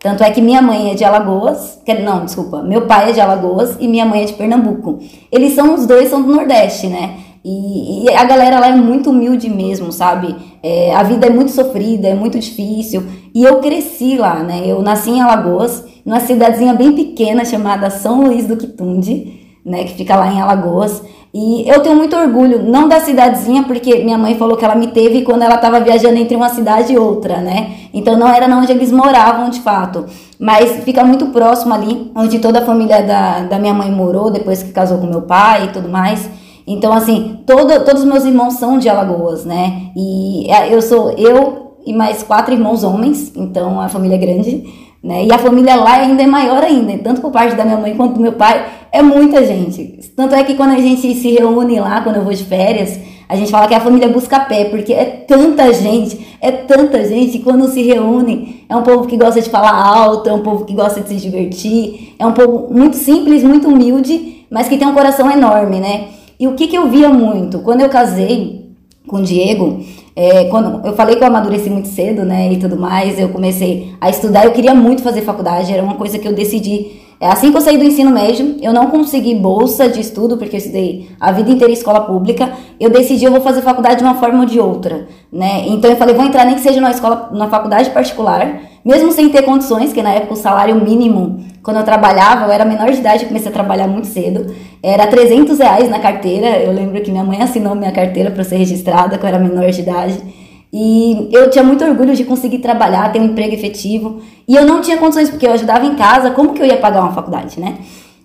Tanto 0.05 0.23
é 0.23 0.31
que 0.31 0.43
minha 0.43 0.61
mãe 0.61 0.91
é 0.91 0.95
de 0.95 1.03
Alagoas, 1.03 1.81
não, 2.05 2.27
desculpa, 2.27 2.63
meu 2.63 2.83
pai 2.83 3.09
é 3.09 3.13
de 3.15 3.23
Alagoas 3.23 3.79
e 3.81 3.89
minha 3.89 4.05
mãe 4.05 4.23
é 4.23 4.27
de 4.27 4.35
Pernambuco. 4.35 4.99
Eles 5.33 5.55
são, 5.55 5.73
os 5.73 5.87
dois 5.87 6.11
são 6.11 6.21
do 6.21 6.31
Nordeste, 6.31 6.89
né? 6.89 7.17
E, 7.43 8.05
e 8.05 8.11
a 8.11 8.23
galera 8.25 8.61
lá 8.61 8.69
é 8.69 8.77
muito 8.77 9.09
humilde 9.09 9.49
mesmo, 9.49 9.91
sabe? 9.91 10.37
É, 10.63 10.95
a 10.95 11.03
vida 11.03 11.27
é 11.27 11.31
muito 11.31 11.53
sofrida, 11.53 12.07
é 12.07 12.15
muito 12.15 12.39
difícil. 12.39 13.03
E 13.35 13.43
eu 13.45 13.61
cresci 13.61 14.19
lá, 14.19 14.43
né? 14.43 14.65
Eu 14.67 14.83
nasci 14.83 15.09
em 15.09 15.23
Alagoas, 15.23 15.83
numa 16.05 16.21
cidadezinha 16.21 16.75
bem 16.75 16.93
pequena 16.93 17.43
chamada 17.43 17.89
São 17.89 18.25
Luís 18.25 18.47
do 18.47 18.59
Quitunde, 18.59 19.44
né, 19.65 19.85
que 19.85 19.95
fica 19.95 20.17
lá 20.17 20.33
em 20.33 20.41
Alagoas. 20.41 21.03
E 21.33 21.69
eu 21.69 21.81
tenho 21.81 21.97
muito 21.97 22.15
orgulho, 22.15 22.63
não 22.63 22.87
da 22.87 23.01
cidadezinha, 23.01 23.65
porque 23.65 24.05
minha 24.05 24.17
mãe 24.17 24.37
falou 24.37 24.57
que 24.57 24.65
ela 24.65 24.77
me 24.77 24.89
teve 24.89 25.23
quando 25.23 25.43
ela 25.43 25.57
estava 25.57 25.81
viajando 25.81 26.17
entre 26.17 26.37
uma 26.37 26.49
cidade 26.49 26.93
e 26.93 26.99
outra, 26.99 27.39
né? 27.41 27.75
Então 27.93 28.17
não 28.17 28.29
era 28.29 28.47
onde 28.57 28.71
eles 28.71 28.93
moravam 28.93 29.51
de 29.51 29.61
fato. 29.61 30.07
Mas 30.39 30.85
fica 30.85 31.03
muito 31.03 31.27
próximo 31.27 31.75
ali, 31.75 32.13
onde 32.15 32.39
toda 32.39 32.61
a 32.61 32.65
família 32.65 33.03
da, 33.03 33.41
da 33.41 33.59
minha 33.59 33.75
mãe 33.75 33.91
morou, 33.91 34.31
depois 34.31 34.63
que 34.63 34.71
casou 34.73 34.99
com 34.99 35.07
meu 35.07 35.23
pai 35.23 35.65
e 35.65 35.69
tudo 35.73 35.89
mais. 35.89 36.29
Então, 36.67 36.93
assim, 36.93 37.41
todo, 37.45 37.85
todos 37.85 38.03
os 38.03 38.09
meus 38.09 38.25
irmãos 38.25 38.55
são 38.55 38.79
de 38.79 38.89
Alagoas, 38.89 39.45
né? 39.45 39.91
E 39.97 40.49
é, 40.49 40.73
eu 40.73 40.81
sou 40.81 41.11
eu 41.11 41.75
e 41.85 41.93
mais 41.93 42.23
quatro 42.23 42.55
irmãos 42.55 42.83
homens, 42.83 43.33
então 43.37 43.81
a 43.81 43.89
família 43.89 44.15
é 44.15 44.19
grande. 44.19 44.65
Né? 45.05 45.27
E 45.27 45.33
a 45.33 45.37
família 45.37 45.77
lá 45.77 45.97
ainda 45.97 46.23
é 46.23 46.27
maior 46.27 46.65
ainda, 46.65 46.97
tanto 46.97 47.21
por 47.21 47.31
parte 47.31 47.55
da 47.55 47.63
minha 47.63 47.77
mãe 47.77 47.95
quanto 47.95 48.15
do 48.15 48.23
meu 48.23 48.33
pai, 48.33 48.65
é 48.91 49.03
muita 49.03 49.45
gente. 49.45 50.01
Tanto 50.17 50.35
é 50.35 50.43
que 50.43 50.55
quando 50.55 50.71
a 50.71 50.79
gente 50.79 51.15
se 51.15 51.31
reúne 51.31 51.79
lá, 51.79 52.01
quando 52.01 52.17
eu 52.17 52.23
vou 52.23 52.33
de 52.33 52.43
férias, 52.43 52.99
a 53.29 53.37
gente 53.37 53.51
fala 53.51 53.69
que 53.69 53.75
a 53.75 53.81
família 53.81 54.09
busca 54.09 54.41
pé, 54.41 54.65
porque 54.65 54.95
é 54.95 55.05
tanta 55.05 55.71
gente, 55.75 56.27
é 56.41 56.51
tanta 56.51 57.05
gente, 57.05 57.41
quando 57.41 57.69
se 57.69 57.83
reúne, 57.83 58.65
é 58.67 58.75
um 58.75 58.83
povo 58.83 59.07
que 59.07 59.19
gosta 59.19 59.43
de 59.43 59.51
falar 59.51 59.75
alto, 59.75 60.31
é 60.31 60.33
um 60.33 60.41
povo 60.41 60.65
que 60.65 60.73
gosta 60.73 61.03
de 61.03 61.09
se 61.11 61.17
divertir, 61.17 62.15
é 62.19 62.25
um 62.25 62.33
povo 62.33 62.73
muito 62.73 62.97
simples, 62.97 63.45
muito 63.45 63.69
humilde, 63.69 64.47
mas 64.51 64.69
que 64.69 64.79
tem 64.79 64.89
um 64.89 64.95
coração 64.95 65.31
enorme, 65.31 65.81
né? 65.81 66.07
E 66.41 66.49
o 66.49 66.55
que, 66.55 66.67
que 66.67 66.79
eu 66.79 66.89
via 66.89 67.11
muito? 67.11 67.59
Quando 67.59 67.83
eu 67.83 67.91
casei 67.91 68.71
com 69.07 69.17
o 69.19 69.23
Diego, 69.23 69.85
é, 70.17 70.45
quando 70.45 70.87
eu 70.87 70.95
falei 70.95 71.17
que 71.17 71.23
eu 71.23 71.27
amadureci 71.29 71.69
muito 71.69 71.89
cedo, 71.89 72.25
né, 72.25 72.53
e 72.53 72.59
tudo 72.59 72.77
mais, 72.77 73.19
eu 73.19 73.29
comecei 73.31 73.95
a 74.01 74.09
estudar, 74.09 74.45
eu 74.45 74.53
queria 74.53 74.75
muito 74.75 75.03
fazer 75.03 75.23
faculdade, 75.23 75.73
era 75.73 75.83
uma 75.83 75.97
coisa 75.97 76.19
que 76.19 76.27
eu 76.27 76.33
decidi. 76.33 77.04
É, 77.25 77.29
assim 77.29 77.51
que 77.51 77.57
eu 77.57 77.61
saí 77.63 77.79
do 77.79 77.85
ensino 77.85 78.11
médio, 78.11 78.57
eu 78.61 78.71
não 78.71 78.89
consegui 78.89 79.35
bolsa 79.35 79.89
de 79.89 79.99
estudo, 79.99 80.37
porque 80.37 80.57
eu 80.57 80.59
estudei 80.59 81.09
a 81.19 81.33
vida 81.33 81.51
inteira 81.51 81.71
em 81.71 81.75
escola 81.75 82.03
pública, 82.03 82.53
eu 82.79 82.91
decidi 82.91 83.25
eu 83.25 83.33
vou 83.33 83.41
fazer 83.41 83.63
faculdade 83.63 83.97
de 83.97 84.05
uma 84.05 84.17
forma 84.17 84.41
ou 84.41 84.45
de 84.45 84.61
outra, 84.61 85.09
né, 85.33 85.65
então 85.69 85.91
eu 85.91 85.97
falei, 85.97 86.15
vou 86.15 86.27
entrar 86.27 86.45
nem 86.45 86.55
que 86.55 86.61
seja 86.61 86.83
numa 86.83 86.91
escola, 86.91 87.31
numa 87.33 87.49
faculdade 87.49 87.89
particular, 87.93 88.61
mesmo 88.85 89.11
sem 89.11 89.31
ter 89.31 89.41
condições, 89.41 89.91
que 89.91 90.03
na 90.03 90.11
época 90.11 90.35
o 90.35 90.37
salário 90.37 90.75
mínimo, 90.75 91.43
quando 91.63 91.79
eu 91.79 91.83
trabalhava, 91.83 92.45
eu 92.45 92.53
era 92.53 92.67
menor 92.67 92.91
de 92.91 92.99
idade, 92.99 93.25
comecei 93.25 93.49
a 93.49 93.55
trabalhar 93.55 93.89
muito 93.89 94.07
cedo, 94.07 94.55
era 94.83 95.07
300 95.07 95.59
reais 95.59 95.89
na 95.89 96.01
carteira, 96.01 96.59
eu 96.59 96.73
lembro 96.73 97.01
que 97.01 97.11
minha 97.11 97.25
mãe 97.25 97.41
assinou 97.41 97.75
minha 97.75 97.91
carteira 97.91 98.31
para 98.31 98.45
ser 98.45 98.57
registrada, 98.57 99.17
que 99.17 99.25
eu 99.25 99.29
era 99.29 99.39
menor 99.39 99.71
de 99.71 99.81
idade, 99.81 100.44
e 100.77 101.29
eu 101.31 101.49
tinha 101.51 101.63
muito 101.63 101.85
orgulho 101.85 102.17
de 102.17 102.25
conseguir 102.25 102.59
trabalhar, 102.59 103.13
ter 103.13 103.21
um 103.21 103.27
emprego 103.27 103.55
efetivo, 103.55 104.21
e 104.49 104.57
eu 104.57 104.67
não 104.67 104.81
tinha 104.81 104.97
condições, 104.97 105.31
porque 105.31 105.47
eu 105.47 105.53
ajudava 105.53 105.87
em 105.87 105.95
casa, 105.95 106.33
como 106.33 106.53
que 106.53 106.61
eu 106.61 106.67
ia 106.67 106.79
pagar 106.79 107.03
uma 107.03 107.13
faculdade, 107.13 107.61
né? 107.61 107.77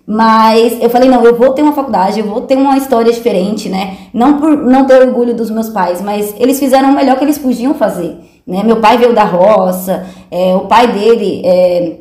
Mas 0.04 0.76
eu 0.82 0.90
falei, 0.90 1.08
não, 1.08 1.24
eu 1.24 1.36
vou 1.36 1.52
ter 1.52 1.62
uma 1.62 1.70
faculdade, 1.72 2.18
eu 2.18 2.26
vou 2.26 2.40
ter 2.40 2.56
uma 2.56 2.76
história 2.76 3.12
diferente, 3.12 3.68
né? 3.68 3.98
Não 4.12 4.40
por 4.40 4.56
não 4.56 4.84
ter 4.84 5.00
orgulho 5.00 5.32
dos 5.32 5.48
meus 5.48 5.68
pais, 5.68 6.02
mas 6.02 6.34
eles 6.40 6.58
fizeram 6.58 6.90
o 6.90 6.92
melhor 6.92 7.16
que 7.16 7.22
eles 7.22 7.38
podiam 7.38 7.72
fazer. 7.72 8.18
Né? 8.44 8.64
Meu 8.64 8.80
pai 8.80 8.98
veio 8.98 9.14
da 9.14 9.22
roça, 9.22 10.04
é, 10.28 10.52
o 10.56 10.62
pai 10.62 10.88
dele, 10.88 11.42
é, 11.44 11.98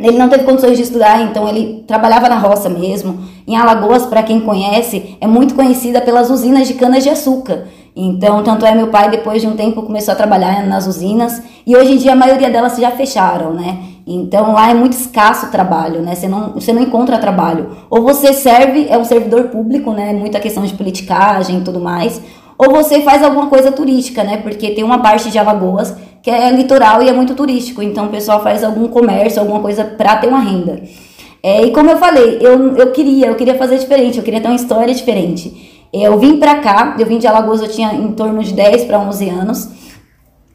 ele 0.00 0.18
não 0.18 0.28
teve 0.28 0.42
condições 0.42 0.76
de 0.76 0.82
estudar, 0.82 1.22
então 1.22 1.48
ele 1.48 1.84
trabalhava 1.86 2.28
na 2.28 2.38
roça 2.40 2.68
mesmo. 2.68 3.20
Em 3.46 3.54
Alagoas, 3.54 4.04
para 4.06 4.24
quem 4.24 4.40
conhece, 4.40 5.16
é 5.20 5.28
muito 5.28 5.54
conhecida 5.54 6.00
pelas 6.00 6.28
usinas 6.28 6.66
de 6.66 6.74
canas 6.74 7.04
de 7.04 7.08
açúcar. 7.10 7.68
Então, 7.94 8.42
tanto 8.42 8.64
é 8.64 8.74
meu 8.74 8.88
pai, 8.88 9.10
depois 9.10 9.42
de 9.42 9.48
um 9.48 9.54
tempo, 9.54 9.82
começou 9.82 10.12
a 10.12 10.16
trabalhar 10.16 10.66
nas 10.66 10.86
usinas 10.86 11.42
e 11.66 11.76
hoje 11.76 11.92
em 11.92 11.96
dia 11.98 12.12
a 12.12 12.16
maioria 12.16 12.48
delas 12.48 12.76
já 12.76 12.90
fecharam, 12.90 13.52
né? 13.52 13.78
Então 14.06 14.52
lá 14.52 14.70
é 14.70 14.74
muito 14.74 14.94
escasso 14.94 15.46
o 15.46 15.50
trabalho, 15.50 16.00
né? 16.00 16.14
Você 16.14 16.26
não, 16.26 16.54
você 16.54 16.72
não 16.72 16.82
encontra 16.82 17.18
trabalho. 17.18 17.76
Ou 17.90 18.02
você 18.02 18.32
serve, 18.32 18.86
é 18.88 18.96
um 18.96 19.04
servidor 19.04 19.44
público, 19.44 19.92
né? 19.92 20.12
Muita 20.12 20.40
questão 20.40 20.64
de 20.64 20.74
politicagem 20.74 21.58
e 21.58 21.60
tudo 21.60 21.78
mais 21.78 22.20
ou 22.58 22.70
você 22.70 23.00
faz 23.00 23.22
alguma 23.24 23.48
coisa 23.48 23.72
turística, 23.72 24.22
né? 24.22 24.36
Porque 24.36 24.70
tem 24.70 24.84
uma 24.84 24.98
parte 24.98 25.30
de 25.30 25.38
Alagoas 25.38 25.94
que 26.22 26.30
é 26.30 26.48
litoral 26.50 27.02
e 27.02 27.08
é 27.08 27.12
muito 27.12 27.34
turístico, 27.34 27.82
então 27.82 28.06
o 28.06 28.08
pessoal 28.08 28.40
faz 28.40 28.62
algum 28.62 28.86
comércio, 28.86 29.40
alguma 29.40 29.58
coisa 29.58 29.84
para 29.84 30.16
ter 30.16 30.28
uma 30.28 30.38
renda. 30.38 30.80
É, 31.42 31.64
e 31.64 31.72
como 31.72 31.90
eu 31.90 31.96
falei, 31.96 32.38
eu, 32.40 32.76
eu 32.76 32.92
queria, 32.92 33.26
eu 33.26 33.34
queria 33.34 33.56
fazer 33.56 33.78
diferente, 33.78 34.18
eu 34.18 34.22
queria 34.22 34.40
ter 34.40 34.46
uma 34.46 34.54
história 34.54 34.94
diferente. 34.94 35.71
Eu 35.92 36.18
vim 36.18 36.38
pra 36.38 36.56
cá, 36.56 36.96
eu 36.98 37.04
vim 37.04 37.18
de 37.18 37.26
Alagoas, 37.26 37.60
eu 37.60 37.68
tinha 37.68 37.92
em 37.92 38.12
torno 38.12 38.42
de 38.42 38.54
10 38.54 38.84
para 38.84 38.98
11 38.98 39.28
anos. 39.28 39.68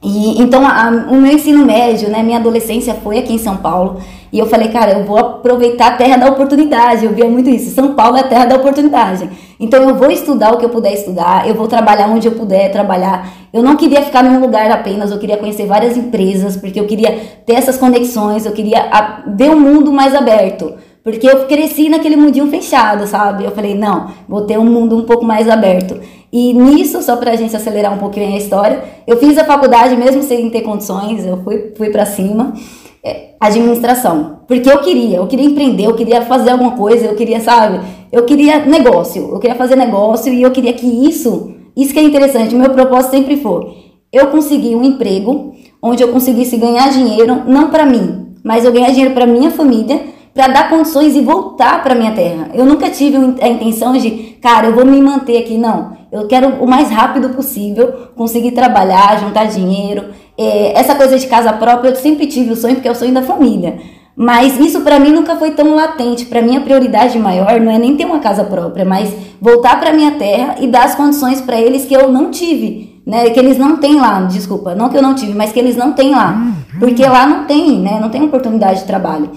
E 0.02 0.42
então 0.42 0.66
a, 0.66 0.90
o 1.10 1.16
meu 1.16 1.32
ensino 1.32 1.66
médio, 1.66 2.10
né, 2.10 2.24
minha 2.24 2.38
adolescência 2.38 2.94
foi 2.96 3.20
aqui 3.20 3.34
em 3.34 3.38
São 3.38 3.58
Paulo. 3.58 4.00
E 4.32 4.40
eu 4.40 4.46
falei, 4.46 4.70
cara, 4.70 4.94
eu 4.94 5.06
vou 5.06 5.18
aproveitar 5.18 5.88
a 5.88 5.92
terra 5.92 6.18
da 6.18 6.28
oportunidade. 6.28 7.06
Eu 7.06 7.14
via 7.14 7.28
muito 7.28 7.50
isso. 7.50 7.74
São 7.74 7.94
Paulo 7.94 8.18
é 8.18 8.22
a 8.22 8.28
terra 8.28 8.46
da 8.46 8.56
oportunidade. 8.56 9.30
Então 9.60 9.88
eu 9.88 9.96
vou 9.96 10.12
estudar 10.12 10.54
o 10.54 10.58
que 10.58 10.66
eu 10.66 10.70
puder 10.70 10.94
estudar, 10.94 11.48
eu 11.48 11.56
vou 11.56 11.68
trabalhar 11.68 12.08
onde 12.10 12.28
eu 12.28 12.34
puder 12.34 12.72
trabalhar. 12.72 13.28
Eu 13.52 13.64
não 13.64 13.76
queria 13.76 14.04
ficar 14.04 14.24
num 14.24 14.40
lugar 14.40 14.70
apenas, 14.70 15.10
eu 15.10 15.18
queria 15.18 15.38
conhecer 15.38 15.66
várias 15.66 15.98
empresas, 15.98 16.56
porque 16.56 16.80
eu 16.80 16.86
queria 16.86 17.18
ter 17.46 17.54
essas 17.54 17.78
conexões, 17.78 18.46
eu 18.46 18.52
queria 18.52 18.90
ver 19.36 19.50
um 19.50 19.60
mundo 19.60 19.92
mais 19.92 20.14
aberto. 20.14 20.76
Porque 21.08 21.26
eu 21.26 21.46
cresci 21.46 21.88
naquele 21.88 22.18
mundinho 22.18 22.48
fechado, 22.48 23.08
sabe? 23.08 23.46
Eu 23.46 23.52
falei, 23.52 23.74
não, 23.74 24.12
vou 24.28 24.42
ter 24.42 24.60
um 24.60 24.66
mundo 24.66 24.98
um 24.98 25.04
pouco 25.04 25.24
mais 25.24 25.48
aberto. 25.48 25.98
E 26.34 26.52
nisso, 26.52 27.02
só 27.02 27.16
pra 27.16 27.34
gente 27.38 27.56
acelerar 27.56 27.94
um 27.94 27.98
pouquinho 27.98 28.34
a 28.34 28.38
história, 28.38 28.84
eu 29.08 29.16
fiz 29.16 29.38
a 29.38 29.46
faculdade 29.46 29.96
mesmo 29.96 30.22
sem 30.22 30.50
ter 30.50 30.64
condições, 30.64 31.26
eu 31.26 31.42
fui, 31.46 31.72
fui 31.78 31.90
para 31.92 32.06
cima. 32.06 32.54
É, 33.02 33.30
administração. 33.40 34.40
Porque 34.50 34.70
eu 34.70 34.80
queria, 34.80 35.16
eu 35.20 35.28
queria 35.28 35.46
empreender, 35.46 35.86
eu 35.86 35.96
queria 35.96 36.24
fazer 36.24 36.50
alguma 36.50 36.72
coisa, 36.72 37.06
eu 37.06 37.16
queria, 37.16 37.40
sabe? 37.40 37.80
Eu 38.12 38.26
queria 38.26 38.66
negócio, 38.66 39.30
eu 39.32 39.40
queria 39.40 39.56
fazer 39.56 39.78
negócio 39.78 40.34
e 40.34 40.42
eu 40.42 40.52
queria 40.52 40.74
que 40.74 40.86
isso, 40.86 41.54
isso 41.74 41.94
que 41.94 42.00
é 42.00 42.04
interessante, 42.04 42.54
meu 42.54 42.72
propósito 42.72 43.12
sempre 43.12 43.38
foi 43.38 43.66
eu 44.12 44.28
conseguir 44.28 44.76
um 44.76 44.84
emprego 44.84 45.54
onde 45.82 46.04
eu 46.04 46.10
conseguisse 46.10 46.58
ganhar 46.58 46.90
dinheiro, 46.90 47.44
não 47.48 47.70
para 47.70 47.86
mim, 47.86 48.34
mas 48.44 48.66
eu 48.66 48.74
ganhar 48.74 48.90
dinheiro 48.90 49.14
para 49.14 49.26
minha 49.26 49.52
família, 49.52 50.17
para 50.38 50.50
dar 50.50 50.70
condições 50.70 51.16
e 51.16 51.22
voltar 51.22 51.82
para 51.82 51.96
minha 51.96 52.12
terra. 52.12 52.50
Eu 52.54 52.64
nunca 52.64 52.92
tive 52.92 53.18
a 53.42 53.48
intenção 53.48 53.94
de, 53.94 54.38
cara, 54.40 54.68
eu 54.68 54.76
vou 54.76 54.86
me 54.86 55.02
manter 55.02 55.40
aqui, 55.40 55.58
não. 55.58 55.98
Eu 56.12 56.28
quero 56.28 56.64
o 56.64 56.68
mais 56.68 56.92
rápido 56.92 57.30
possível 57.30 58.12
conseguir 58.16 58.52
trabalhar, 58.52 59.20
juntar 59.20 59.46
dinheiro, 59.46 60.06
é, 60.38 60.80
essa 60.80 60.94
coisa 60.94 61.18
de 61.18 61.26
casa 61.26 61.52
própria, 61.54 61.90
eu 61.90 61.96
sempre 61.96 62.28
tive 62.28 62.52
o 62.52 62.56
sonho, 62.56 62.76
porque 62.76 62.88
é 62.88 62.92
o 62.92 62.96
sonho 62.96 63.16
da 63.16 63.24
família. 63.24 63.80
Mas 64.16 64.60
isso 64.60 64.82
para 64.82 65.00
mim 65.00 65.10
nunca 65.10 65.36
foi 65.38 65.52
tão 65.52 65.74
latente. 65.74 66.28
Para 66.28 66.44
mim 66.44 66.56
a 66.56 66.62
prioridade 66.62 67.18
maior 67.18 67.60
não 67.60 67.72
é 67.72 67.80
nem 67.80 67.98
ter 67.98 68.06
uma 68.06 68.20
casa 68.20 68.44
própria, 68.44 68.86
mas 68.86 69.12
voltar 69.42 69.80
para 69.80 69.92
minha 69.92 70.12
terra 70.12 70.58
e 70.60 70.68
dar 70.68 70.86
as 70.86 70.94
condições 70.94 71.42
para 71.42 71.60
eles 71.60 71.86
que 71.86 71.96
eu 71.96 72.12
não 72.12 72.30
tive, 72.30 73.02
né? 73.08 73.32
Que 73.32 73.40
eles 73.40 73.58
não 73.58 73.78
têm 73.78 73.96
lá, 73.96 74.22
desculpa, 74.22 74.76
não 74.76 74.90
que 74.90 74.98
eu 74.98 75.02
não 75.02 75.16
tive, 75.16 75.34
mas 75.34 75.52
que 75.52 75.60
eles 75.60 75.76
não 75.76 75.94
têm 75.94 76.12
lá, 76.12 76.54
porque 76.80 77.04
lá 77.04 77.26
não 77.26 77.46
tem, 77.46 77.80
né? 77.80 77.98
Não 78.00 78.10
tem 78.10 78.22
oportunidade 78.22 78.82
de 78.82 78.86
trabalho. 78.86 79.32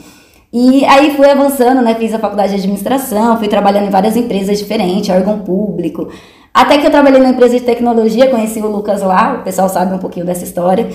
E 0.53 0.85
aí 0.85 1.15
fui 1.17 1.31
avançando, 1.31 1.81
né? 1.81 1.95
Fiz 1.95 2.13
a 2.13 2.19
faculdade 2.19 2.51
de 2.51 2.59
administração, 2.59 3.39
fui 3.39 3.47
trabalhando 3.47 3.87
em 3.87 3.91
várias 3.91 4.17
empresas 4.17 4.59
diferentes, 4.59 5.09
órgão 5.09 5.39
público. 5.39 6.09
Até 6.53 6.79
que 6.79 6.87
eu 6.87 6.91
trabalhei 6.91 7.21
numa 7.21 7.31
empresa 7.31 7.55
de 7.55 7.65
tecnologia, 7.65 8.29
conheci 8.29 8.59
o 8.61 8.67
Lucas 8.67 9.03
lá, 9.03 9.39
o 9.41 9.45
pessoal 9.45 9.69
sabe 9.69 9.95
um 9.95 9.99
pouquinho 9.99 10.27
dessa 10.27 10.43
história. 10.43 10.89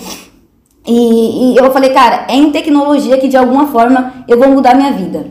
E, 0.85 1.53
e 1.53 1.57
eu 1.57 1.71
falei, 1.71 1.91
cara, 1.91 2.25
é 2.27 2.35
em 2.35 2.51
tecnologia 2.51 3.17
que 3.17 3.29
de 3.29 3.37
alguma 3.37 3.67
forma 3.67 4.25
eu 4.27 4.37
vou 4.37 4.49
mudar 4.49 4.75
minha 4.75 4.91
vida. 4.91 5.25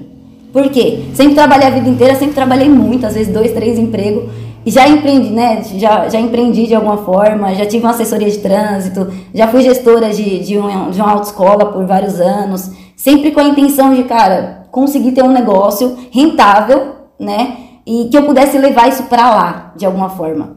Por 0.53 0.71
quê? 0.71 1.05
Sempre 1.15 1.35
trabalhei 1.35 1.67
a 1.67 1.71
vida 1.71 1.89
inteira, 1.89 2.15
sempre 2.15 2.35
trabalhei 2.35 2.69
muito, 2.69 3.05
às 3.07 3.15
vezes 3.15 3.33
dois, 3.33 3.53
três 3.53 3.79
empregos. 3.79 4.25
E 4.65 4.71
já 4.71 4.89
empreendi, 4.89 5.29
né? 5.31 5.63
Já, 5.77 6.09
já 6.09 6.19
empreendi 6.19 6.67
de 6.67 6.75
alguma 6.75 6.97
forma, 6.97 7.55
já 7.55 7.67
tive 7.67 7.85
uma 7.85 7.91
assessoria 7.91 8.31
de 8.31 8.39
trânsito, 8.39 9.13
já 9.35 9.47
fui 9.49 9.63
gestora 9.63 10.11
de, 10.11 10.39
de, 10.39 10.59
um, 10.59 10.91
de 10.91 11.01
uma 11.01 11.11
autoescola 11.11 11.67
por 11.67 11.85
vários 11.85 12.19
anos. 12.19 12.71
Sempre 13.05 13.33
com 13.33 13.41
a 13.41 13.45
intenção 13.45 13.95
de, 13.95 14.05
cara, 14.05 14.67
conseguir 14.71 15.13
ter 15.13 15.23
um 15.23 15.33
negócio 15.33 15.97
rentável, 16.11 16.95
né? 17.21 17.65
e 17.87 18.09
que 18.11 18.17
eu 18.17 18.25
pudesse 18.25 18.57
levar 18.59 18.89
isso 18.89 19.05
para 19.05 19.31
lá, 19.31 19.73
de 19.77 19.85
alguma 19.85 20.09
forma. 20.09 20.57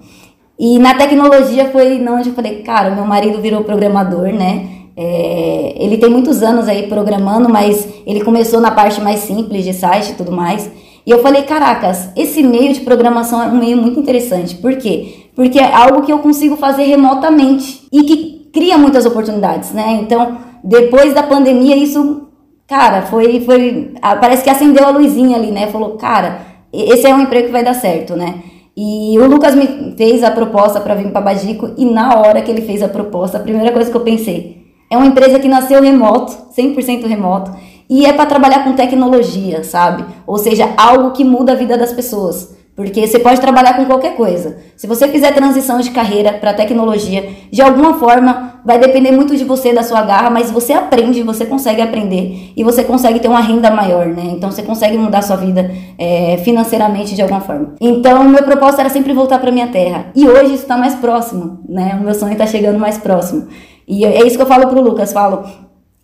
E 0.59 0.79
na 0.79 0.95
tecnologia 0.95 1.69
foi 1.69 2.01
onde 2.07 2.29
eu 2.29 2.33
falei, 2.33 2.61
cara, 2.63 2.89
meu 2.91 3.05
marido 3.05 3.41
virou 3.41 3.63
programador, 3.63 4.33
né? 4.33 4.67
É, 4.95 5.75
ele 5.77 5.97
tem 5.97 6.09
muitos 6.09 6.41
anos 6.41 6.67
aí 6.67 6.87
programando, 6.87 7.47
mas 7.47 7.87
ele 8.05 8.23
começou 8.23 8.59
na 8.59 8.71
parte 8.71 8.99
mais 8.99 9.19
simples 9.19 9.63
de 9.63 9.73
site 9.73 10.11
e 10.11 10.15
tudo 10.15 10.31
mais. 10.31 10.71
E 11.05 11.11
eu 11.11 11.21
falei, 11.21 11.43
caracas, 11.43 12.09
esse 12.15 12.41
meio 12.41 12.73
de 12.73 12.81
programação 12.81 13.43
é 13.43 13.47
um 13.47 13.59
meio 13.59 13.77
muito 13.77 13.99
interessante. 13.99 14.55
Por 14.55 14.75
quê? 14.77 15.27
Porque 15.35 15.59
é 15.59 15.71
algo 15.71 16.01
que 16.01 16.11
eu 16.11 16.19
consigo 16.19 16.57
fazer 16.57 16.85
remotamente 16.85 17.87
e 17.93 18.03
que 18.03 18.49
cria 18.51 18.77
muitas 18.77 19.05
oportunidades, 19.05 19.71
né? 19.71 19.99
Então, 20.01 20.37
depois 20.63 21.13
da 21.13 21.21
pandemia, 21.21 21.75
isso, 21.75 22.26
cara, 22.67 23.03
foi, 23.03 23.39
foi, 23.41 23.93
parece 24.19 24.43
que 24.43 24.49
acendeu 24.49 24.85
a 24.85 24.89
luzinha 24.89 25.37
ali, 25.37 25.51
né? 25.51 25.67
Falou, 25.67 25.91
cara, 25.91 26.41
esse 26.71 27.07
é 27.07 27.15
um 27.15 27.21
emprego 27.21 27.47
que 27.47 27.51
vai 27.51 27.63
dar 27.63 27.73
certo, 27.73 28.15
né? 28.15 28.43
E 28.75 29.17
o 29.17 29.25
Lucas 29.25 29.55
me 29.55 29.95
fez 29.97 30.23
a 30.23 30.29
proposta 30.29 30.79
para 30.79 30.93
vir 30.93 31.11
para 31.11 31.21
Badico 31.21 31.71
e 31.77 31.85
na 31.85 32.15
hora 32.19 32.41
que 32.41 32.51
ele 32.51 32.61
fez 32.61 32.83
a 32.83 32.87
proposta, 32.87 33.37
a 33.37 33.41
primeira 33.41 33.71
coisa 33.71 33.89
que 33.89 33.97
eu 33.97 34.01
pensei, 34.01 34.67
é 34.89 34.95
uma 34.95 35.07
empresa 35.07 35.39
que 35.39 35.47
nasceu 35.47 35.81
remoto, 35.81 36.31
100% 36.55 37.07
remoto, 37.07 37.51
e 37.89 38.05
é 38.05 38.13
para 38.13 38.25
trabalhar 38.25 38.63
com 38.63 38.73
tecnologia, 38.73 39.63
sabe? 39.63 40.05
Ou 40.25 40.37
seja, 40.37 40.69
algo 40.77 41.11
que 41.11 41.23
muda 41.23 41.53
a 41.53 41.55
vida 41.55 41.77
das 41.77 41.91
pessoas. 41.91 42.56
Porque 42.77 43.07
você 43.07 43.17
pode 43.17 43.41
trabalhar 43.41 43.75
com 43.75 43.85
qualquer 43.85 44.15
coisa. 44.15 44.57
Se 44.75 44.85
você 44.85 45.07
fizer 45.07 45.31
transição 45.31 45.79
de 45.79 45.89
carreira 45.89 46.33
para 46.33 46.53
tecnologia, 46.53 47.27
de 47.51 47.59
alguma 47.59 47.95
forma 47.95 48.61
vai 48.63 48.77
depender 48.77 49.11
muito 49.11 49.35
de 49.35 49.43
você, 49.43 49.73
da 49.73 49.81
sua 49.81 50.03
garra, 50.03 50.29
mas 50.29 50.51
você 50.51 50.73
aprende, 50.73 51.23
você 51.23 51.43
consegue 51.43 51.81
aprender 51.81 52.53
e 52.55 52.63
você 52.63 52.83
consegue 52.83 53.19
ter 53.19 53.27
uma 53.29 53.39
renda 53.39 53.71
maior, 53.71 54.05
né? 54.05 54.25
Então 54.25 54.51
você 54.51 54.61
consegue 54.61 54.95
mudar 54.95 55.23
sua 55.23 55.37
vida 55.37 55.71
é, 55.97 56.37
financeiramente 56.43 57.15
de 57.15 57.21
alguma 57.23 57.41
forma. 57.41 57.73
Então 57.81 58.23
meu 58.25 58.43
propósito 58.43 58.81
era 58.81 58.89
sempre 58.89 59.11
voltar 59.11 59.39
para 59.39 59.51
minha 59.51 59.69
terra 59.69 60.11
e 60.15 60.27
hoje 60.27 60.53
isso 60.53 60.63
está 60.63 60.77
mais 60.77 60.93
próximo, 60.93 61.63
né? 61.67 61.97
O 61.99 62.03
meu 62.03 62.13
sonho 62.13 62.33
está 62.33 62.45
chegando 62.45 62.77
mais 62.77 62.99
próximo. 62.99 63.47
E 63.87 64.05
é 64.05 64.27
isso 64.27 64.35
que 64.35 64.41
eu 64.43 64.47
falo 64.47 64.67
pro 64.67 64.81
Lucas, 64.81 65.13
falo, 65.13 65.45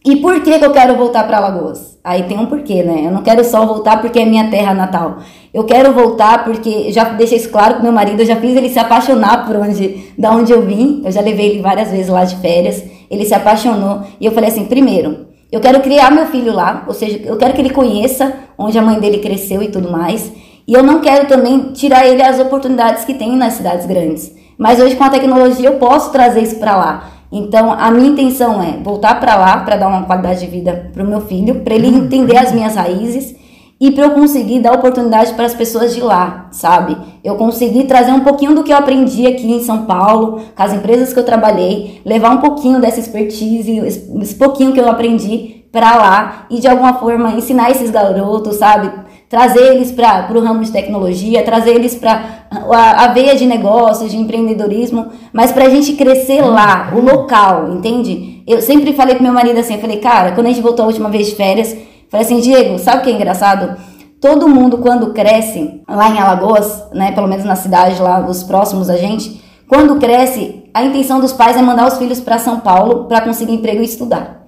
e 0.06 0.18
por 0.18 0.42
que, 0.42 0.60
que 0.60 0.66
eu 0.66 0.72
quero 0.72 0.98
voltar 0.98 1.26
para 1.26 1.38
Alagoas? 1.38 1.98
Aí 2.04 2.24
tem 2.24 2.38
um 2.38 2.48
porquê, 2.48 2.84
né? 2.84 3.04
Eu 3.06 3.12
não 3.12 3.24
quero 3.24 3.44
só 3.46 3.66
voltar 3.66 4.02
porque 4.02 4.20
é 4.20 4.26
minha 4.26 4.50
terra 4.50 4.74
natal. 4.74 5.20
Eu 5.54 5.64
quero 5.64 5.94
voltar 5.94 6.44
porque 6.44 6.92
já 6.92 7.06
deixei 7.06 7.38
isso 7.38 7.50
claro 7.50 7.76
com 7.76 7.84
meu 7.84 7.92
marido, 7.94 8.20
eu 8.20 8.26
já 8.26 8.36
fiz 8.36 8.54
ele 8.58 8.68
se 8.68 8.78
apaixonar 8.78 9.46
por 9.46 9.56
onde, 9.56 10.14
da 10.18 10.32
onde 10.32 10.52
eu 10.52 10.62
vim. 10.62 11.02
Eu 11.06 11.12
já 11.12 11.22
levei 11.22 11.52
ele 11.52 11.62
várias 11.62 11.90
vezes 11.90 12.10
lá 12.10 12.26
de 12.26 12.36
férias. 12.38 12.84
Ele 13.10 13.24
se 13.24 13.34
apaixonou 13.34 14.02
e 14.20 14.26
eu 14.26 14.34
falei 14.34 14.50
assim: 14.50 14.66
primeiro, 14.66 15.28
eu 15.50 15.62
quero 15.62 15.80
criar 15.80 16.12
meu 16.12 16.26
filho 16.26 16.52
lá, 16.52 16.84
ou 16.86 16.94
seja, 16.94 17.22
eu 17.24 17.38
quero 17.38 17.54
que 17.54 17.62
ele 17.62 17.70
conheça 17.70 18.34
onde 18.58 18.78
a 18.78 18.82
mãe 18.82 19.00
dele 19.00 19.20
cresceu 19.20 19.64
e 19.64 19.70
tudo 19.70 19.90
mais. 19.90 20.34
E 20.68 20.74
eu 20.74 20.84
não 20.84 21.00
quero 21.00 21.28
também 21.28 21.72
tirar 21.74 22.06
ele 22.06 22.22
as 22.22 22.40
oportunidades 22.40 23.06
que 23.06 23.14
tem 23.14 23.38
nas 23.38 23.54
cidades 23.54 23.86
grandes. 23.86 24.34
Mas 24.58 24.80
hoje 24.80 24.96
com 24.96 25.04
a 25.04 25.10
tecnologia 25.10 25.70
eu 25.70 25.76
posso 25.76 26.12
trazer 26.12 26.42
isso 26.42 26.58
para 26.58 26.76
lá. 26.76 27.10
Então, 27.36 27.72
a 27.72 27.90
minha 27.90 28.10
intenção 28.10 28.62
é 28.62 28.78
voltar 28.84 29.20
para 29.20 29.36
lá 29.36 29.58
para 29.62 29.76
dar 29.76 29.88
uma 29.88 30.04
qualidade 30.04 30.42
de 30.42 30.46
vida 30.46 30.92
para 30.94 31.04
o 31.04 31.08
meu 31.08 31.20
filho, 31.22 31.62
para 31.62 31.74
ele 31.74 31.88
entender 31.88 32.38
as 32.38 32.52
minhas 32.52 32.76
raízes 32.76 33.36
e 33.82 33.90
para 33.90 34.06
eu 34.06 34.12
conseguir 34.12 34.60
dar 34.60 34.74
oportunidade 34.74 35.34
para 35.34 35.46
as 35.46 35.56
pessoas 35.56 35.96
de 35.96 36.00
lá, 36.00 36.48
sabe? 36.52 36.96
Eu 37.24 37.36
consegui 37.36 37.86
trazer 37.86 38.12
um 38.12 38.20
pouquinho 38.20 38.54
do 38.54 38.64
que 38.64 38.72
eu 38.72 38.78
aprendi 38.78 39.26
aqui 39.26 39.52
em 39.52 39.64
São 39.64 39.86
Paulo, 39.86 40.42
com 40.56 40.64
as 40.64 40.74
empresas 40.74 41.12
que 41.12 41.18
eu 41.18 41.26
trabalhei, 41.26 42.02
levar 42.06 42.30
um 42.30 42.38
pouquinho 42.38 42.80
dessa 42.80 43.00
expertise, 43.00 43.80
esse 43.80 44.36
pouquinho 44.36 44.72
que 44.72 44.80
eu 44.80 44.88
aprendi 44.88 45.66
para 45.72 45.96
lá 45.96 46.46
e 46.52 46.60
de 46.60 46.68
alguma 46.68 46.94
forma 46.94 47.32
ensinar 47.32 47.72
esses 47.72 47.90
garotos, 47.90 48.58
sabe? 48.58 48.92
Trazer 49.34 49.74
eles 49.74 49.92
para 49.92 50.32
o 50.32 50.40
ramo 50.42 50.64
de 50.64 50.72
tecnologia, 50.72 51.44
trazer 51.44 51.72
eles 51.72 51.96
para 51.96 52.46
a, 52.52 53.06
a, 53.06 53.08
veia 53.08 53.36
de 53.36 53.48
negócios, 53.48 54.12
de 54.12 54.18
empreendedorismo, 54.18 55.08
mas 55.34 55.52
para 55.52 55.66
a 55.66 55.70
gente 55.70 55.94
crescer 55.94 56.44
lá, 56.44 56.94
o 56.96 57.00
local, 57.00 57.74
entende? 57.74 58.44
Eu 58.46 58.62
sempre 58.62 58.94
falei 58.94 59.16
com 59.16 59.24
meu 59.24 59.34
marido 59.34 59.60
assim, 59.60 59.74
eu 59.74 59.80
falei, 59.80 59.98
cara, 59.98 60.34
quando 60.34 60.46
a 60.46 60.50
gente 60.50 60.62
voltou 60.62 60.84
a 60.84 60.88
última 60.88 61.10
vez 61.10 61.26
de 61.26 61.36
férias, 61.36 61.76
falei 62.12 62.28
assim, 62.28 62.42
Diego, 62.42 62.78
sabe 62.78 63.00
o 63.00 63.02
que 63.02 63.10
é 63.10 63.14
engraçado? 63.14 63.76
Todo 64.22 64.48
mundo 64.48 64.78
quando 64.78 65.14
cresce 65.14 65.82
lá 65.90 66.12
em 66.12 66.20
Alagoas, 66.20 66.84
né, 66.94 67.12
pelo 67.12 67.28
menos 67.28 67.44
na 67.44 67.56
cidade 67.56 68.00
lá, 68.00 68.24
os 68.30 68.44
próximos 68.44 68.88
a 68.88 68.98
gente, 68.98 69.44
quando 69.68 69.96
cresce, 69.96 70.66
a 70.72 70.84
intenção 70.84 71.20
dos 71.20 71.34
pais 71.34 71.58
é 71.58 71.62
mandar 71.64 71.88
os 71.88 71.98
filhos 71.98 72.22
para 72.22 72.38
São 72.38 72.60
Paulo 72.60 73.06
para 73.06 73.22
conseguir 73.22 73.54
emprego 73.54 73.82
e 73.82 73.86
estudar. 73.86 74.46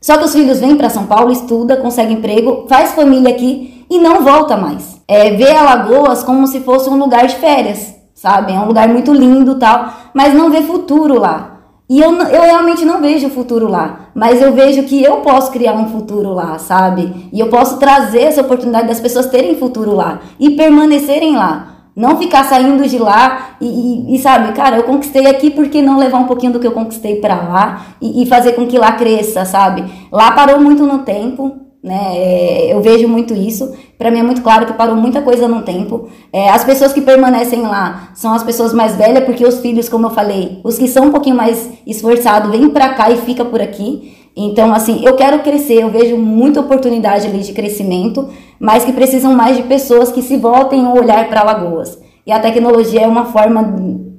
Só 0.00 0.16
que 0.16 0.24
os 0.24 0.32
filhos 0.32 0.58
vêm 0.58 0.74
para 0.74 0.88
São 0.88 1.04
Paulo, 1.04 1.30
estuda, 1.30 1.76
consegue 1.76 2.14
emprego, 2.14 2.64
faz 2.66 2.92
família 2.92 3.28
aqui 3.28 3.75
e 3.88 3.98
não 3.98 4.22
volta 4.22 4.56
mais. 4.56 5.00
É, 5.08 5.30
vê 5.30 5.50
Alagoas 5.50 6.22
como 6.22 6.46
se 6.46 6.60
fosse 6.60 6.88
um 6.90 6.98
lugar 6.98 7.26
de 7.26 7.36
férias, 7.36 7.94
sabe? 8.14 8.52
É 8.52 8.58
um 8.58 8.66
lugar 8.66 8.88
muito 8.88 9.12
lindo 9.12 9.58
tal, 9.58 9.92
mas 10.12 10.34
não 10.34 10.50
vê 10.50 10.62
futuro 10.62 11.18
lá. 11.18 11.56
E 11.88 12.00
eu, 12.00 12.12
eu 12.12 12.42
realmente 12.42 12.84
não 12.84 13.00
vejo 13.00 13.30
futuro 13.30 13.68
lá, 13.68 14.10
mas 14.12 14.42
eu 14.42 14.52
vejo 14.52 14.82
que 14.82 15.00
eu 15.00 15.18
posso 15.18 15.52
criar 15.52 15.74
um 15.74 15.88
futuro 15.88 16.32
lá, 16.32 16.58
sabe? 16.58 17.28
E 17.32 17.38
eu 17.38 17.48
posso 17.48 17.78
trazer 17.78 18.22
essa 18.22 18.40
oportunidade 18.40 18.88
das 18.88 18.98
pessoas 18.98 19.26
terem 19.26 19.54
futuro 19.56 19.94
lá 19.94 20.18
e 20.40 20.50
permanecerem 20.50 21.36
lá. 21.36 21.74
Não 21.94 22.18
ficar 22.18 22.44
saindo 22.44 22.86
de 22.86 22.98
lá 22.98 23.56
e, 23.60 23.66
e, 23.66 24.16
e, 24.16 24.18
sabe, 24.18 24.52
cara, 24.52 24.76
eu 24.76 24.82
conquistei 24.82 25.26
aqui, 25.28 25.48
por 25.48 25.68
que 25.68 25.80
não 25.80 25.96
levar 25.96 26.18
um 26.18 26.26
pouquinho 26.26 26.52
do 26.52 26.60
que 26.60 26.66
eu 26.66 26.72
conquistei 26.72 27.20
para 27.20 27.36
lá 27.36 27.86
e, 28.02 28.22
e 28.22 28.26
fazer 28.26 28.52
com 28.52 28.66
que 28.66 28.76
lá 28.76 28.92
cresça, 28.92 29.44
sabe? 29.44 29.84
Lá 30.12 30.32
parou 30.32 30.60
muito 30.60 30.82
no 30.82 30.98
tempo, 30.98 31.56
né? 31.86 32.16
É, 32.16 32.72
eu 32.72 32.82
vejo 32.82 33.06
muito 33.06 33.32
isso. 33.32 33.72
Para 33.96 34.10
mim 34.10 34.18
é 34.18 34.22
muito 34.24 34.42
claro 34.42 34.66
que 34.66 34.72
parou 34.72 34.96
muita 34.96 35.22
coisa 35.22 35.46
no 35.46 35.62
tempo. 35.62 36.08
É, 36.32 36.50
as 36.50 36.64
pessoas 36.64 36.92
que 36.92 37.00
permanecem 37.00 37.62
lá 37.62 38.10
são 38.12 38.34
as 38.34 38.42
pessoas 38.42 38.72
mais 38.74 38.96
velhas, 38.96 39.24
porque 39.24 39.46
os 39.46 39.60
filhos, 39.60 39.88
como 39.88 40.06
eu 40.06 40.10
falei, 40.10 40.60
os 40.64 40.76
que 40.76 40.88
são 40.88 41.06
um 41.06 41.10
pouquinho 41.12 41.36
mais 41.36 41.70
esforçados, 41.86 42.50
vêm 42.50 42.68
para 42.70 42.94
cá 42.94 43.08
e 43.12 43.18
fica 43.18 43.44
por 43.44 43.60
aqui. 43.62 44.16
Então, 44.36 44.74
assim, 44.74 45.04
eu 45.06 45.14
quero 45.14 45.38
crescer, 45.38 45.80
eu 45.80 45.88
vejo 45.88 46.16
muita 46.16 46.60
oportunidade 46.60 47.28
ali 47.28 47.38
de 47.38 47.52
crescimento, 47.52 48.28
mas 48.58 48.84
que 48.84 48.92
precisam 48.92 49.32
mais 49.32 49.56
de 49.56 49.62
pessoas 49.62 50.10
que 50.10 50.22
se 50.22 50.36
voltem 50.36 50.84
o 50.84 50.92
olhar 50.92 51.28
para 51.28 51.44
Lagoas. 51.44 51.98
E 52.26 52.32
a 52.32 52.40
tecnologia 52.40 53.02
é 53.02 53.06
uma 53.06 53.26
forma 53.26 53.62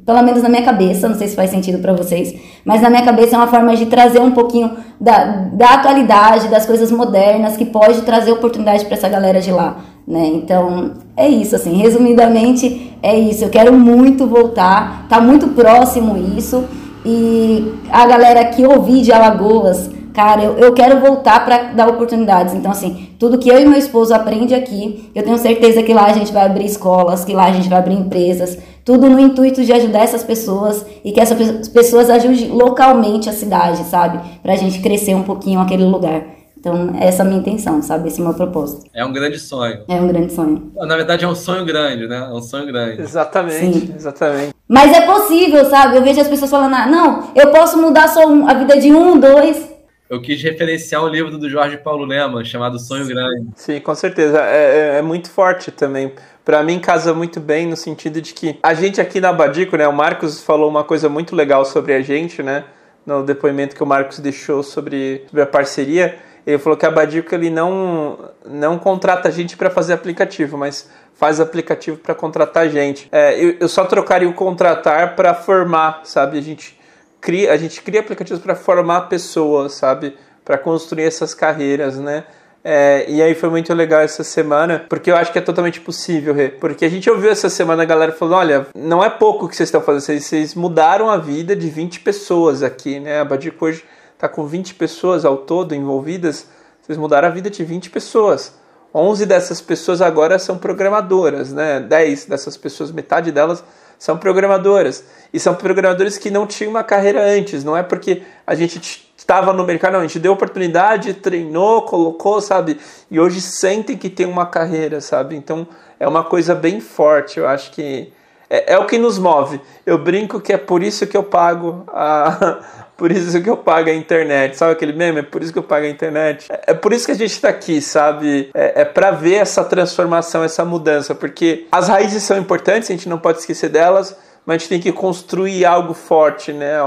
pelo 0.07 0.23
menos 0.23 0.41
na 0.41 0.47
minha 0.47 0.61
cabeça, 0.61 1.09
não 1.09 1.17
sei 1.17 1.27
se 1.27 1.35
faz 1.35 1.49
sentido 1.49 1.79
para 1.79 1.91
vocês, 1.91 2.33
mas 2.63 2.81
na 2.81 2.89
minha 2.89 3.03
cabeça 3.03 3.35
é 3.35 3.37
uma 3.37 3.47
forma 3.47 3.75
de 3.75 3.87
trazer 3.87 4.21
um 4.21 4.31
pouquinho 4.31 4.71
da, 5.01 5.49
da 5.51 5.73
atualidade, 5.73 6.47
das 6.47 6.65
coisas 6.65 6.89
modernas, 6.89 7.57
que 7.57 7.65
pode 7.65 8.03
trazer 8.03 8.31
oportunidade 8.31 8.85
para 8.85 8.95
essa 8.95 9.09
galera 9.09 9.41
de 9.41 9.51
lá, 9.51 9.79
né? 10.07 10.25
Então, 10.27 10.93
é 11.17 11.27
isso, 11.27 11.57
assim, 11.57 11.73
resumidamente, 11.73 12.97
é 13.03 13.19
isso. 13.19 13.43
Eu 13.43 13.49
quero 13.49 13.73
muito 13.73 14.25
voltar, 14.25 15.05
tá 15.09 15.19
muito 15.19 15.49
próximo 15.49 16.15
isso, 16.37 16.63
e 17.05 17.73
a 17.91 18.07
galera 18.07 18.45
que 18.45 18.65
ouvi 18.65 19.01
de 19.01 19.11
Alagoas, 19.11 19.89
cara, 20.13 20.41
eu, 20.41 20.57
eu 20.57 20.73
quero 20.73 21.01
voltar 21.01 21.43
para 21.43 21.73
dar 21.73 21.89
oportunidades. 21.89 22.53
Então, 22.53 22.71
assim, 22.71 23.09
tudo 23.19 23.37
que 23.37 23.49
eu 23.49 23.59
e 23.59 23.65
meu 23.65 23.77
esposo 23.77 24.13
aprende 24.13 24.55
aqui, 24.55 25.11
eu 25.13 25.21
tenho 25.21 25.37
certeza 25.37 25.83
que 25.83 25.93
lá 25.93 26.05
a 26.05 26.13
gente 26.13 26.31
vai 26.31 26.45
abrir 26.45 26.65
escolas, 26.65 27.25
que 27.25 27.33
lá 27.33 27.45
a 27.45 27.51
gente 27.51 27.67
vai 27.67 27.79
abrir 27.79 27.95
empresas, 27.95 28.57
tudo 28.87 29.09
no 29.09 29.19
intuito 29.19 29.65
de 29.65 29.73
ajudar 29.73 29.99
essas 29.99 30.23
pessoas 30.23 30.85
e 31.03 31.11
que 31.11 31.19
essas 31.19 31.67
pessoas 31.67 32.09
ajudem 32.09 32.47
localmente 32.47 33.27
a 33.27 33.33
cidade, 33.33 33.83
sabe? 33.83 34.17
Pra 34.41 34.55
gente 34.55 34.79
crescer 34.79 35.13
um 35.13 35.23
pouquinho 35.23 35.59
aquele 35.59 35.83
lugar. 35.83 36.23
Então, 36.57 36.95
essa 36.97 37.21
é 37.21 37.25
a 37.25 37.27
minha 37.27 37.41
intenção, 37.41 37.81
sabe? 37.81 38.07
Esse 38.07 38.21
é 38.21 38.23
o 38.23 38.27
meu 38.27 38.33
propósito. 38.33 38.89
É 38.93 39.03
um 39.03 39.11
grande 39.11 39.39
sonho. 39.39 39.83
É 39.89 39.95
um 39.95 40.07
grande 40.07 40.31
sonho. 40.31 40.71
Na 40.73 40.95
verdade, 40.95 41.25
é 41.25 41.27
um 41.27 41.35
sonho 41.35 41.65
grande, 41.65 42.07
né? 42.07 42.29
É 42.31 42.33
um 42.33 42.41
sonho 42.41 42.65
grande. 42.65 43.01
Exatamente, 43.01 43.87
Sim. 43.87 43.93
exatamente. 43.93 44.53
Mas 44.69 44.95
é 44.95 45.01
possível, 45.01 45.65
sabe? 45.65 45.97
Eu 45.97 46.01
vejo 46.01 46.21
as 46.21 46.29
pessoas 46.29 46.49
falando, 46.49 46.73
ah, 46.73 46.87
não, 46.87 47.27
eu 47.35 47.51
posso 47.51 47.77
mudar 47.77 48.07
só 48.07 48.21
a 48.23 48.53
vida 48.53 48.79
de 48.79 48.93
um, 48.93 49.19
dois, 49.19 49.67
eu 50.09 50.21
quis 50.21 50.41
referenciar 50.41 51.03
um 51.03 51.09
livro 51.09 51.37
do 51.37 51.49
Jorge 51.49 51.75
Paulo 51.75 52.05
Lema 52.05 52.41
chamado 52.45 52.79
Sonho 52.79 53.05
Grande. 53.05 53.49
Sim, 53.57 53.81
com 53.81 53.93
certeza. 53.93 54.39
É, 54.39 54.95
é, 54.95 54.97
é 54.99 55.01
muito 55.01 55.29
forte 55.29 55.69
também. 55.69 56.13
Para 56.47 56.63
mim, 56.63 56.79
casa 56.79 57.13
muito 57.13 57.41
bem 57.41 57.67
no 57.67 57.75
sentido 57.75 58.21
de 58.21 58.33
que 58.33 58.57
a 58.63 58.73
gente 58.73 59.01
aqui 59.01 59.19
na 59.19 59.33
Badico, 59.33 59.75
né? 59.75 59.85
O 59.85 59.91
Marcos 59.91 60.41
falou 60.41 60.69
uma 60.69 60.81
coisa 60.81 61.09
muito 61.09 61.35
legal 61.35 61.65
sobre 61.65 61.93
a 61.93 61.99
gente, 61.99 62.41
né? 62.41 62.63
No 63.05 63.21
depoimento 63.21 63.75
que 63.75 63.83
o 63.83 63.85
Marcos 63.85 64.19
deixou 64.19 64.63
sobre, 64.63 65.25
sobre 65.27 65.41
a 65.41 65.45
parceria. 65.45 66.17
Ele 66.45 66.57
falou 66.57 66.77
que 66.77 66.85
a 66.85 66.89
Badico 66.89 67.35
ele 67.35 67.49
não, 67.49 68.29
não 68.45 68.79
contrata 68.79 69.27
a 69.27 69.31
gente 69.31 69.57
para 69.57 69.69
fazer 69.69 69.91
aplicativo, 69.91 70.57
mas 70.57 70.89
faz 71.15 71.41
aplicativo 71.41 71.97
para 71.97 72.15
contratar 72.15 72.69
gente. 72.69 73.09
É, 73.11 73.37
eu, 73.37 73.57
eu 73.59 73.67
só 73.67 73.83
trocaria 73.83 74.29
o 74.29 74.33
contratar 74.33 75.17
para 75.17 75.33
formar, 75.33 75.99
sabe? 76.05 76.37
A 76.37 76.41
gente 76.41 76.79
cria, 77.19 77.51
a 77.51 77.57
gente 77.57 77.81
cria 77.81 77.99
aplicativos 77.99 78.41
para 78.41 78.55
formar 78.55 79.09
pessoas, 79.09 79.73
sabe? 79.73 80.15
Para 80.45 80.57
construir 80.57 81.03
essas 81.03 81.33
carreiras, 81.33 81.99
né? 81.99 82.23
É, 82.69 83.05
e 83.07 83.21
aí 83.21 83.33
foi 83.33 83.49
muito 83.49 83.73
legal 83.73 84.01
essa 84.01 84.25
semana, 84.25 84.85
porque 84.89 85.09
eu 85.09 85.15
acho 85.15 85.31
que 85.31 85.39
é 85.39 85.41
totalmente 85.41 85.79
possível, 85.79 86.33
Rê. 86.33 86.49
Porque 86.49 86.83
a 86.83 86.89
gente 86.89 87.09
ouviu 87.09 87.31
essa 87.31 87.49
semana 87.49 87.83
a 87.83 87.85
galera 87.85 88.11
falando: 88.11 88.35
olha, 88.35 88.67
não 88.75 89.01
é 89.01 89.09
pouco 89.09 89.47
que 89.47 89.55
vocês 89.55 89.67
estão 89.69 89.79
fazendo, 89.79 90.01
vocês, 90.01 90.25
vocês 90.25 90.53
mudaram 90.53 91.09
a 91.09 91.15
vida 91.15 91.55
de 91.55 91.69
20 91.69 92.01
pessoas 92.01 92.63
aqui, 92.63 92.99
né? 92.99 93.21
A 93.21 93.23
Badico 93.23 93.65
hoje 93.65 93.85
está 94.13 94.27
com 94.27 94.45
20 94.45 94.75
pessoas 94.75 95.23
ao 95.23 95.37
todo 95.37 95.73
envolvidas, 95.73 96.49
vocês 96.81 96.97
mudaram 96.97 97.29
a 97.29 97.31
vida 97.31 97.49
de 97.49 97.63
20 97.63 97.89
pessoas. 97.89 98.53
11 98.93 99.25
dessas 99.25 99.61
pessoas 99.61 100.01
agora 100.01 100.37
são 100.37 100.57
programadoras, 100.57 101.53
né? 101.53 101.79
10 101.79 102.25
dessas 102.25 102.57
pessoas, 102.57 102.91
metade 102.91 103.31
delas 103.31 103.63
são 103.97 104.17
programadoras. 104.17 105.05
E 105.31 105.39
são 105.39 105.55
programadores 105.55 106.17
que 106.17 106.29
não 106.29 106.45
tinham 106.45 106.71
uma 106.71 106.83
carreira 106.83 107.23
antes, 107.23 107.63
não 107.63 107.77
é 107.77 107.83
porque 107.83 108.23
a 108.45 108.53
gente 108.55 109.06
estava 109.27 109.51
no 109.51 109.65
mercado, 109.65 109.93
não, 109.93 109.99
a 109.99 110.03
gente 110.03 110.19
deu 110.19 110.31
oportunidade, 110.31 111.13
treinou, 111.13 111.81
colocou, 111.81 112.39
sabe? 112.39 112.79
E 113.11 113.19
hoje 113.19 113.41
sentem 113.41 113.97
que 113.97 114.09
tem 114.09 114.25
uma 114.25 114.45
carreira, 114.45 115.01
sabe? 115.01 115.35
Então 115.35 115.67
é 115.99 116.07
uma 116.07 116.23
coisa 116.23 116.55
bem 116.55 116.79
forte, 116.79 117.37
eu 117.37 117.45
acho 117.45 117.71
que 117.71 118.13
é, 118.49 118.75
é 118.75 118.79
o 118.79 118.85
que 118.85 118.97
nos 118.97 119.19
move. 119.19 119.59
Eu 119.85 119.97
brinco 119.97 120.39
que 120.39 120.53
é 120.53 120.57
por 120.57 120.81
isso 120.81 121.05
que 121.05 121.17
eu 121.17 121.23
pago 121.23 121.83
a, 121.89 122.61
por 122.95 123.11
isso 123.11 123.41
que 123.43 123.49
eu 123.49 123.57
pago 123.57 123.89
a 123.89 123.93
internet. 123.93 124.55
Sabe 124.55 124.71
aquele 124.71 124.93
meme? 124.93 125.19
É 125.19 125.23
por 125.23 125.43
isso 125.43 125.51
que 125.51 125.59
eu 125.59 125.63
pago 125.63 125.85
a 125.85 125.89
internet. 125.89 126.47
É, 126.49 126.71
é 126.71 126.73
por 126.73 126.93
isso 126.93 127.05
que 127.05 127.11
a 127.11 127.15
gente 127.15 127.31
está 127.31 127.49
aqui, 127.49 127.81
sabe? 127.81 128.49
É, 128.53 128.83
é 128.83 128.85
para 128.85 129.11
ver 129.11 129.35
essa 129.35 129.61
transformação, 129.65 130.41
essa 130.41 130.63
mudança, 130.63 131.13
porque 131.13 131.67
as 131.69 131.89
raízes 131.89 132.23
são 132.23 132.37
importantes, 132.37 132.89
a 132.89 132.93
gente 132.93 133.09
não 133.09 133.17
pode 133.17 133.39
esquecer 133.39 133.67
delas, 133.67 134.15
mas 134.45 134.55
a 134.55 134.57
gente 134.59 134.69
tem 134.69 134.79
que 134.79 134.93
construir 134.93 135.65
algo 135.65 135.93
forte, 135.93 136.53
né? 136.53 136.77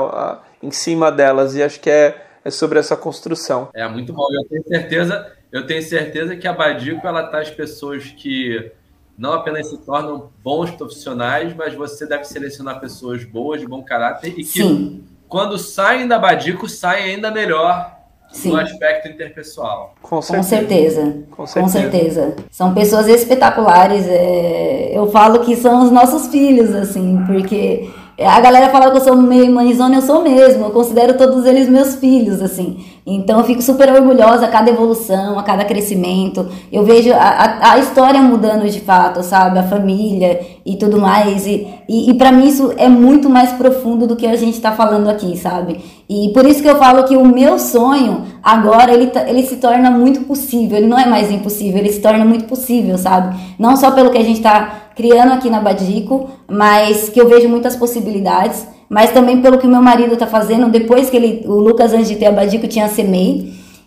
Em 0.63 0.71
cima 0.71 1.13
delas. 1.13 1.55
E 1.55 1.63
acho 1.63 1.79
que 1.79 1.91
é, 1.91 2.30
é 2.45 2.51
sobre 2.51 2.79
essa 2.79 2.97
construção. 2.97 3.69
É 3.75 3.87
muito 3.89 4.13
bom. 4.13 4.27
Eu 4.33 4.45
tenho 4.49 4.65
certeza 4.67 5.41
eu 5.53 5.67
tenho 5.67 5.83
certeza 5.83 6.37
que 6.37 6.47
a 6.47 6.53
Badico 6.53 7.07
ela 7.07 7.25
traz 7.25 7.51
pessoas 7.51 8.05
que 8.05 8.71
não 9.19 9.33
apenas 9.33 9.69
se 9.69 9.79
tornam 9.79 10.31
bons 10.43 10.71
profissionais, 10.71 11.55
mas 11.55 11.75
você 11.75 12.07
deve 12.07 12.25
selecionar 12.25 12.81
pessoas 12.81 13.25
boas, 13.25 13.61
de 13.61 13.67
bom 13.67 13.83
caráter 13.83 14.29
e 14.29 14.45
que 14.45 14.63
Sim. 14.63 15.05
quando 15.29 15.59
saem 15.59 16.07
da 16.07 16.19
Badico 16.19 16.69
saem 16.69 17.15
ainda 17.15 17.33
melhor 17.33 17.99
Sim. 18.31 18.51
no 18.51 18.61
aspecto 18.61 19.09
interpessoal. 19.09 19.97
Com 20.01 20.23
certeza. 20.23 20.41
Com 20.41 20.43
certeza. 20.43 21.31
Com 21.31 21.47
certeza. 21.47 21.61
Com 21.61 21.69
certeza. 21.69 22.37
São 22.51 22.73
pessoas 22.73 23.09
espetaculares. 23.09 24.07
É... 24.07 24.97
Eu 24.97 25.11
falo 25.11 25.41
que 25.41 25.57
são 25.57 25.85
os 25.85 25.91
nossos 25.91 26.29
filhos, 26.29 26.73
assim, 26.77 27.25
porque 27.27 27.91
a 28.27 28.41
galera 28.41 28.69
fala 28.71 28.91
que 28.91 28.99
eu 28.99 29.01
sou 29.01 29.17
meio 29.17 29.51
mãezona, 29.51 29.97
eu 29.97 30.03
sou 30.03 30.23
mesmo. 30.23 30.67
Eu 30.67 30.71
considero 30.71 31.17
todos 31.17 31.47
eles 31.47 31.69
meus 31.69 31.95
filhos, 31.95 32.43
assim. 32.43 32.85
Então 33.13 33.39
eu 33.39 33.45
fico 33.45 33.61
super 33.61 33.93
orgulhosa 33.93 34.47
a 34.47 34.49
cada 34.49 34.71
evolução, 34.71 35.37
a 35.37 35.43
cada 35.43 35.65
crescimento. 35.65 36.47
Eu 36.71 36.85
vejo 36.85 37.13
a, 37.13 37.73
a, 37.73 37.79
história 37.79 38.21
mudando 38.23 38.71
de 38.71 38.81
fato, 38.81 39.21
sabe? 39.25 39.59
A 39.59 39.65
família 39.65 40.41
e 40.65 40.77
tudo 40.77 41.01
mais. 41.01 41.45
E, 41.45 41.67
e, 41.89 42.11
e 42.11 42.15
para 42.15 42.31
mim 42.31 42.47
isso 42.47 42.73
é 42.77 42.89
muito 42.89 43.29
mais 43.29 43.51
profundo 43.53 44.07
do 44.07 44.15
que 44.15 44.29
a 44.29 44.37
gente 44.37 44.55
está 44.55 44.71
falando 44.71 45.09
aqui, 45.09 45.37
sabe? 45.37 45.81
E 46.09 46.31
por 46.33 46.47
isso 46.47 46.63
que 46.63 46.69
eu 46.69 46.77
falo 46.77 47.03
que 47.03 47.17
o 47.17 47.27
meu 47.27 47.59
sonho 47.59 48.27
agora 48.41 48.93
ele, 48.93 49.09
tá, 49.09 49.29
ele 49.29 49.43
se 49.43 49.57
torna 49.57 49.91
muito 49.91 50.21
possível. 50.21 50.79
Ele 50.79 50.87
não 50.87 50.99
é 50.99 51.07
mais 51.07 51.33
impossível, 51.33 51.81
ele 51.81 51.93
se 51.93 52.01
torna 52.01 52.25
muito 52.25 52.45
possível, 52.45 52.97
sabe? 52.97 53.37
Não 53.59 53.77
só 53.77 53.91
pelo 53.91 54.11
que 54.11 54.19
a 54.19 54.25
gente 54.25 54.37
está 54.37 54.91
criando 54.95 55.33
aqui 55.33 55.51
na 55.51 55.61
Badico, 55.61 56.31
mas 56.49 57.09
que 57.09 57.21
eu 57.21 57.29
vejo 57.29 57.49
muitas 57.49 57.75
possibilidades, 57.75 58.67
mas 58.91 59.13
também 59.13 59.41
pelo 59.41 59.57
que 59.57 59.69
meu 59.69 59.81
marido 59.81 60.15
está 60.15 60.27
fazendo, 60.27 60.69
depois 60.69 61.09
que 61.09 61.17
ele, 61.17 61.45
o 61.47 61.61
Lucas, 61.61 61.95
antes 61.95 62.09
de 62.09 62.17
ter 62.17 62.27
a 62.27 62.33
Badico, 62.33 62.67
tinha 62.67 62.87
a 62.87 62.89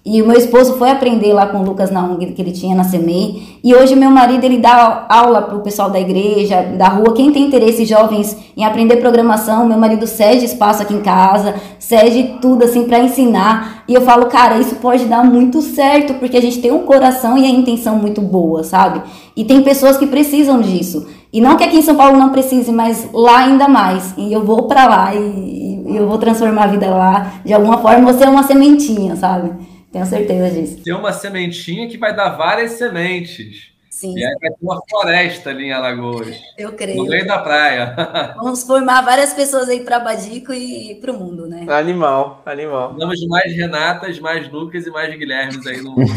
e 0.06 0.22
o 0.22 0.28
meu 0.28 0.38
esposo 0.38 0.74
foi 0.74 0.92
aprender 0.92 1.32
lá 1.32 1.46
com 1.46 1.60
o 1.60 1.64
Lucas 1.64 1.90
na 1.90 2.04
ONG 2.04 2.34
que 2.34 2.42
ele 2.42 2.52
tinha 2.52 2.76
na 2.76 2.84
CEMEI. 2.84 3.60
E 3.64 3.74
hoje 3.74 3.96
meu 3.96 4.12
marido 4.12 4.44
ele 4.44 4.58
dá 4.58 5.06
aula 5.08 5.42
para 5.42 5.56
o 5.56 5.62
pessoal 5.62 5.90
da 5.90 5.98
igreja, 5.98 6.62
da 6.78 6.90
rua. 6.90 7.14
Quem 7.14 7.32
tem 7.32 7.46
interesse, 7.46 7.86
jovens, 7.86 8.36
em 8.58 8.66
aprender 8.66 8.98
programação, 8.98 9.66
meu 9.66 9.78
marido 9.78 10.06
cede 10.06 10.44
espaço 10.44 10.82
aqui 10.82 10.94
em 10.94 11.02
casa, 11.02 11.56
cede 11.80 12.36
tudo 12.42 12.66
assim 12.66 12.84
para 12.84 13.00
ensinar. 13.00 13.86
E 13.88 13.94
eu 13.94 14.02
falo, 14.02 14.26
cara, 14.26 14.60
isso 14.60 14.76
pode 14.76 15.06
dar 15.06 15.24
muito 15.24 15.62
certo, 15.62 16.16
porque 16.16 16.36
a 16.36 16.42
gente 16.42 16.60
tem 16.60 16.74
um 16.74 16.80
coração 16.80 17.38
e 17.38 17.46
a 17.46 17.50
intenção 17.50 17.96
muito 17.96 18.20
boa, 18.20 18.62
sabe? 18.62 19.02
E 19.38 19.46
tem 19.46 19.64
pessoas 19.64 19.96
que 19.96 20.06
precisam 20.06 20.60
disso. 20.60 21.08
E 21.34 21.42
não 21.42 21.58
que 21.58 21.64
aqui 21.64 21.78
em 21.78 21.82
São 21.82 21.96
Paulo 21.96 22.16
não 22.16 22.32
precise, 22.32 22.72
mas 22.72 23.10
lá 23.12 23.40
ainda 23.40 23.68
mais. 23.68 24.14
E 24.16 24.32
eu 24.32 24.44
vou 24.46 24.68
para 24.68 24.86
lá 24.86 25.16
e, 25.16 25.84
e 25.88 25.98
eu 25.98 26.08
vou 26.08 26.20
transformar 26.20 26.66
a 26.66 26.68
vida 26.68 26.88
lá 26.92 27.34
de 27.44 27.52
alguma 27.52 27.80
forma. 27.80 28.14
Você 28.14 28.24
é 28.24 28.30
uma 28.30 28.44
sementinha, 28.44 29.16
sabe? 29.16 29.52
Tenho 29.92 30.06
certeza 30.06 30.52
disso. 30.52 30.84
Tem 30.84 30.94
uma 30.94 31.12
sementinha 31.12 31.88
que 31.88 31.98
vai 31.98 32.16
dar 32.16 32.38
várias 32.38 32.74
sementes. 32.74 33.74
Sim. 33.90 34.18
E 34.18 34.24
aí 34.24 34.36
vai 34.42 34.50
ter 34.52 34.58
uma 34.62 34.82
floresta 34.90 35.50
ali 35.50 35.66
em 35.66 35.72
Alagoas. 35.72 36.36
Eu 36.58 36.74
creio. 36.74 36.98
No 36.98 37.10
meio 37.10 37.26
da 37.26 37.40
praia. 37.40 37.96
Vamos 38.38 38.64
formar 38.64 39.02
várias 39.02 39.34
pessoas 39.34 39.70
aí 39.70 39.80
para 39.80 40.00
Badico 40.00 40.54
e 40.54 40.96
para 41.02 41.12
o 41.12 41.18
mundo, 41.18 41.48
né? 41.48 41.66
Animal, 41.68 42.42
animal. 42.46 42.96
Vamos 42.98 43.20
de 43.20 43.28
mais 43.28 43.56
Renatas, 43.56 44.20
mais 44.20 44.52
Lucas 44.52 44.86
e 44.86 44.92
mais 44.92 45.16
Guilhermes 45.16 45.66
aí 45.66 45.82
no 45.82 45.92
mundo. 45.98 46.12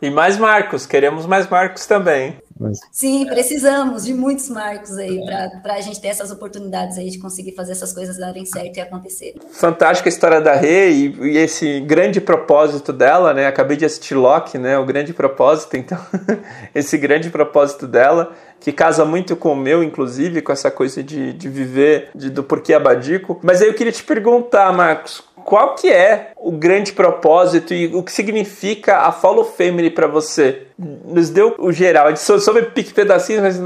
e 0.00 0.10
mais 0.10 0.38
Marcos, 0.38 0.86
queremos 0.86 1.26
mais 1.26 1.48
Marcos 1.48 1.86
também. 1.86 2.36
Mas... 2.62 2.80
Sim, 2.90 3.26
precisamos 3.26 4.04
de 4.04 4.14
muitos 4.14 4.48
marcos 4.48 4.96
aí 4.96 5.20
para 5.62 5.74
a 5.74 5.80
gente 5.80 6.00
ter 6.00 6.08
essas 6.08 6.30
oportunidades 6.30 6.96
aí 6.96 7.10
de 7.10 7.18
conseguir 7.18 7.52
fazer 7.52 7.72
essas 7.72 7.92
coisas 7.92 8.16
darem 8.16 8.46
certo 8.46 8.76
e 8.76 8.80
acontecerem. 8.80 9.40
Fantástica 9.50 10.08
a 10.08 10.12
história 10.12 10.40
da 10.40 10.54
Rê 10.54 10.90
e, 10.90 11.32
e, 11.32 11.36
esse 11.38 11.80
grande 11.80 12.20
propósito 12.20 12.92
dela, 12.92 13.34
né? 13.34 13.46
Acabei 13.46 13.76
de 13.76 13.84
assistir 13.84 14.14
Loki, 14.14 14.58
né? 14.58 14.78
O 14.78 14.86
grande 14.86 15.12
propósito, 15.12 15.76
então, 15.76 15.98
esse 16.74 16.96
grande 16.96 17.30
propósito 17.30 17.86
dela 17.86 18.32
que 18.62 18.72
casa 18.72 19.04
muito 19.04 19.34
com 19.34 19.52
o 19.52 19.56
meu, 19.56 19.82
inclusive, 19.82 20.40
com 20.40 20.52
essa 20.52 20.70
coisa 20.70 21.02
de, 21.02 21.32
de 21.32 21.48
viver 21.48 22.10
de, 22.14 22.30
do 22.30 22.44
porquê 22.44 22.72
abadico. 22.72 23.40
Mas 23.42 23.60
aí 23.60 23.66
eu 23.66 23.74
queria 23.74 23.92
te 23.92 24.04
perguntar, 24.04 24.72
Marcos, 24.72 25.22
qual 25.44 25.74
que 25.74 25.88
é 25.88 26.32
o 26.36 26.52
grande 26.52 26.92
propósito 26.92 27.74
e 27.74 27.86
o 27.94 28.02
que 28.02 28.12
significa 28.12 28.98
a 28.98 29.12
Follow 29.12 29.44
Family 29.44 29.90
para 29.90 30.06
você? 30.06 30.66
Nos 30.78 31.30
deu 31.30 31.54
o 31.58 31.72
geral, 31.72 32.14
sobre 32.16 32.62
pique 32.66 32.92
pedacinhos, 32.92 33.42
mas 33.42 33.60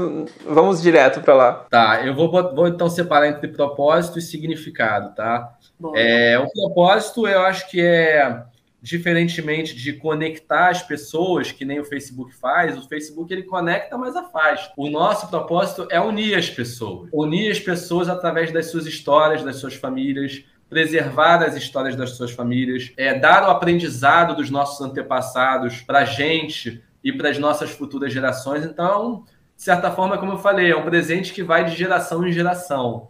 vamos 0.45 0.81
direto 0.81 1.21
para 1.21 1.33
lá. 1.33 1.53
Tá, 1.69 2.05
eu 2.05 2.13
vou, 2.13 2.29
vou, 2.31 2.67
então 2.67 2.89
separar 2.89 3.27
entre 3.27 3.47
propósito 3.47 4.19
e 4.19 4.21
significado, 4.21 5.15
tá? 5.15 5.55
É, 5.95 6.37
o 6.39 6.51
propósito 6.51 7.27
eu 7.27 7.41
acho 7.41 7.69
que 7.69 7.81
é 7.81 8.43
diferentemente 8.81 9.75
de 9.75 9.93
conectar 9.93 10.69
as 10.69 10.81
pessoas, 10.81 11.51
que 11.51 11.65
nem 11.65 11.79
o 11.79 11.85
Facebook 11.85 12.33
faz, 12.35 12.77
o 12.77 12.87
Facebook 12.87 13.33
ele 13.33 13.43
conecta, 13.43 13.97
mas 13.97 14.15
afasta. 14.15 14.71
O 14.77 14.89
nosso 14.89 15.27
propósito 15.29 15.87
é 15.91 15.99
unir 15.99 16.35
as 16.35 16.49
pessoas. 16.49 17.09
Unir 17.11 17.51
as 17.51 17.59
pessoas 17.59 18.07
através 18.07 18.51
das 18.51 18.67
suas 18.67 18.85
histórias, 18.85 19.43
das 19.43 19.57
suas 19.57 19.75
famílias, 19.75 20.43
preservar 20.69 21.43
as 21.43 21.55
histórias 21.55 21.95
das 21.95 22.11
suas 22.11 22.31
famílias, 22.31 22.91
é, 22.97 23.17
dar 23.17 23.43
o 23.43 23.51
aprendizado 23.51 24.35
dos 24.35 24.49
nossos 24.49 24.81
antepassados 24.81 25.81
para 25.81 25.99
a 25.99 26.05
gente 26.05 26.83
e 27.03 27.11
para 27.11 27.29
as 27.29 27.37
nossas 27.37 27.71
futuras 27.71 28.11
gerações. 28.11 28.65
Então, 28.65 29.23
de 29.55 29.63
certa 29.63 29.89
forma, 29.91 30.17
como 30.17 30.33
eu 30.33 30.37
falei, 30.37 30.71
é 30.71 30.75
um 30.75 30.83
presente 30.83 31.33
que 31.33 31.41
vai 31.41 31.65
de 31.65 31.75
geração 31.75 32.27
em 32.27 32.31
geração. 32.31 33.09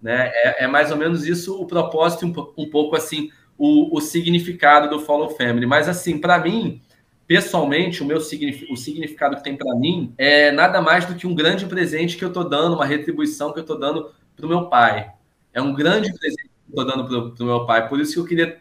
Né? 0.00 0.30
É, 0.34 0.64
é 0.64 0.66
mais 0.66 0.90
ou 0.90 0.96
menos 0.96 1.26
isso 1.26 1.60
o 1.60 1.66
propósito, 1.66 2.26
um, 2.26 2.62
um 2.62 2.70
pouco 2.70 2.96
assim, 2.96 3.30
o, 3.56 3.96
o, 3.96 4.00
significado 4.00 4.88
do 4.88 5.00
Follow 5.00 5.30
Family. 5.30 5.66
Mas, 5.66 5.88
assim, 5.88 6.18
para 6.18 6.38
mim, 6.38 6.80
pessoalmente, 7.26 8.02
o 8.02 8.06
meu 8.06 8.18
o 8.18 8.76
significado 8.76 9.36
que 9.36 9.44
tem 9.44 9.56
para 9.56 9.74
mim 9.76 10.12
é 10.18 10.50
nada 10.50 10.80
mais 10.80 11.06
do 11.06 11.14
que 11.14 11.26
um 11.26 11.34
grande 11.34 11.66
presente 11.66 12.16
que 12.16 12.24
eu 12.24 12.28
estou 12.28 12.48
dando, 12.48 12.74
uma 12.74 12.84
retribuição 12.84 13.52
que 13.52 13.58
eu 13.58 13.62
estou 13.62 13.78
dando 13.78 14.10
para 14.34 14.46
o 14.46 14.48
meu 14.48 14.68
pai. 14.68 15.10
É 15.52 15.62
um 15.62 15.72
grande 15.72 16.12
presente 16.12 16.43
estou 16.78 16.86
dando 16.86 17.34
para 17.34 17.44
o 17.44 17.46
meu 17.46 17.66
pai. 17.66 17.88
Por 17.88 18.00
isso 18.00 18.14
que 18.14 18.20
eu 18.20 18.24
queria 18.24 18.58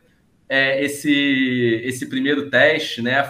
é, 0.48 0.84
esse, 0.84 1.82
esse 1.84 2.08
primeiro 2.08 2.50
teste, 2.50 3.02
né, 3.02 3.24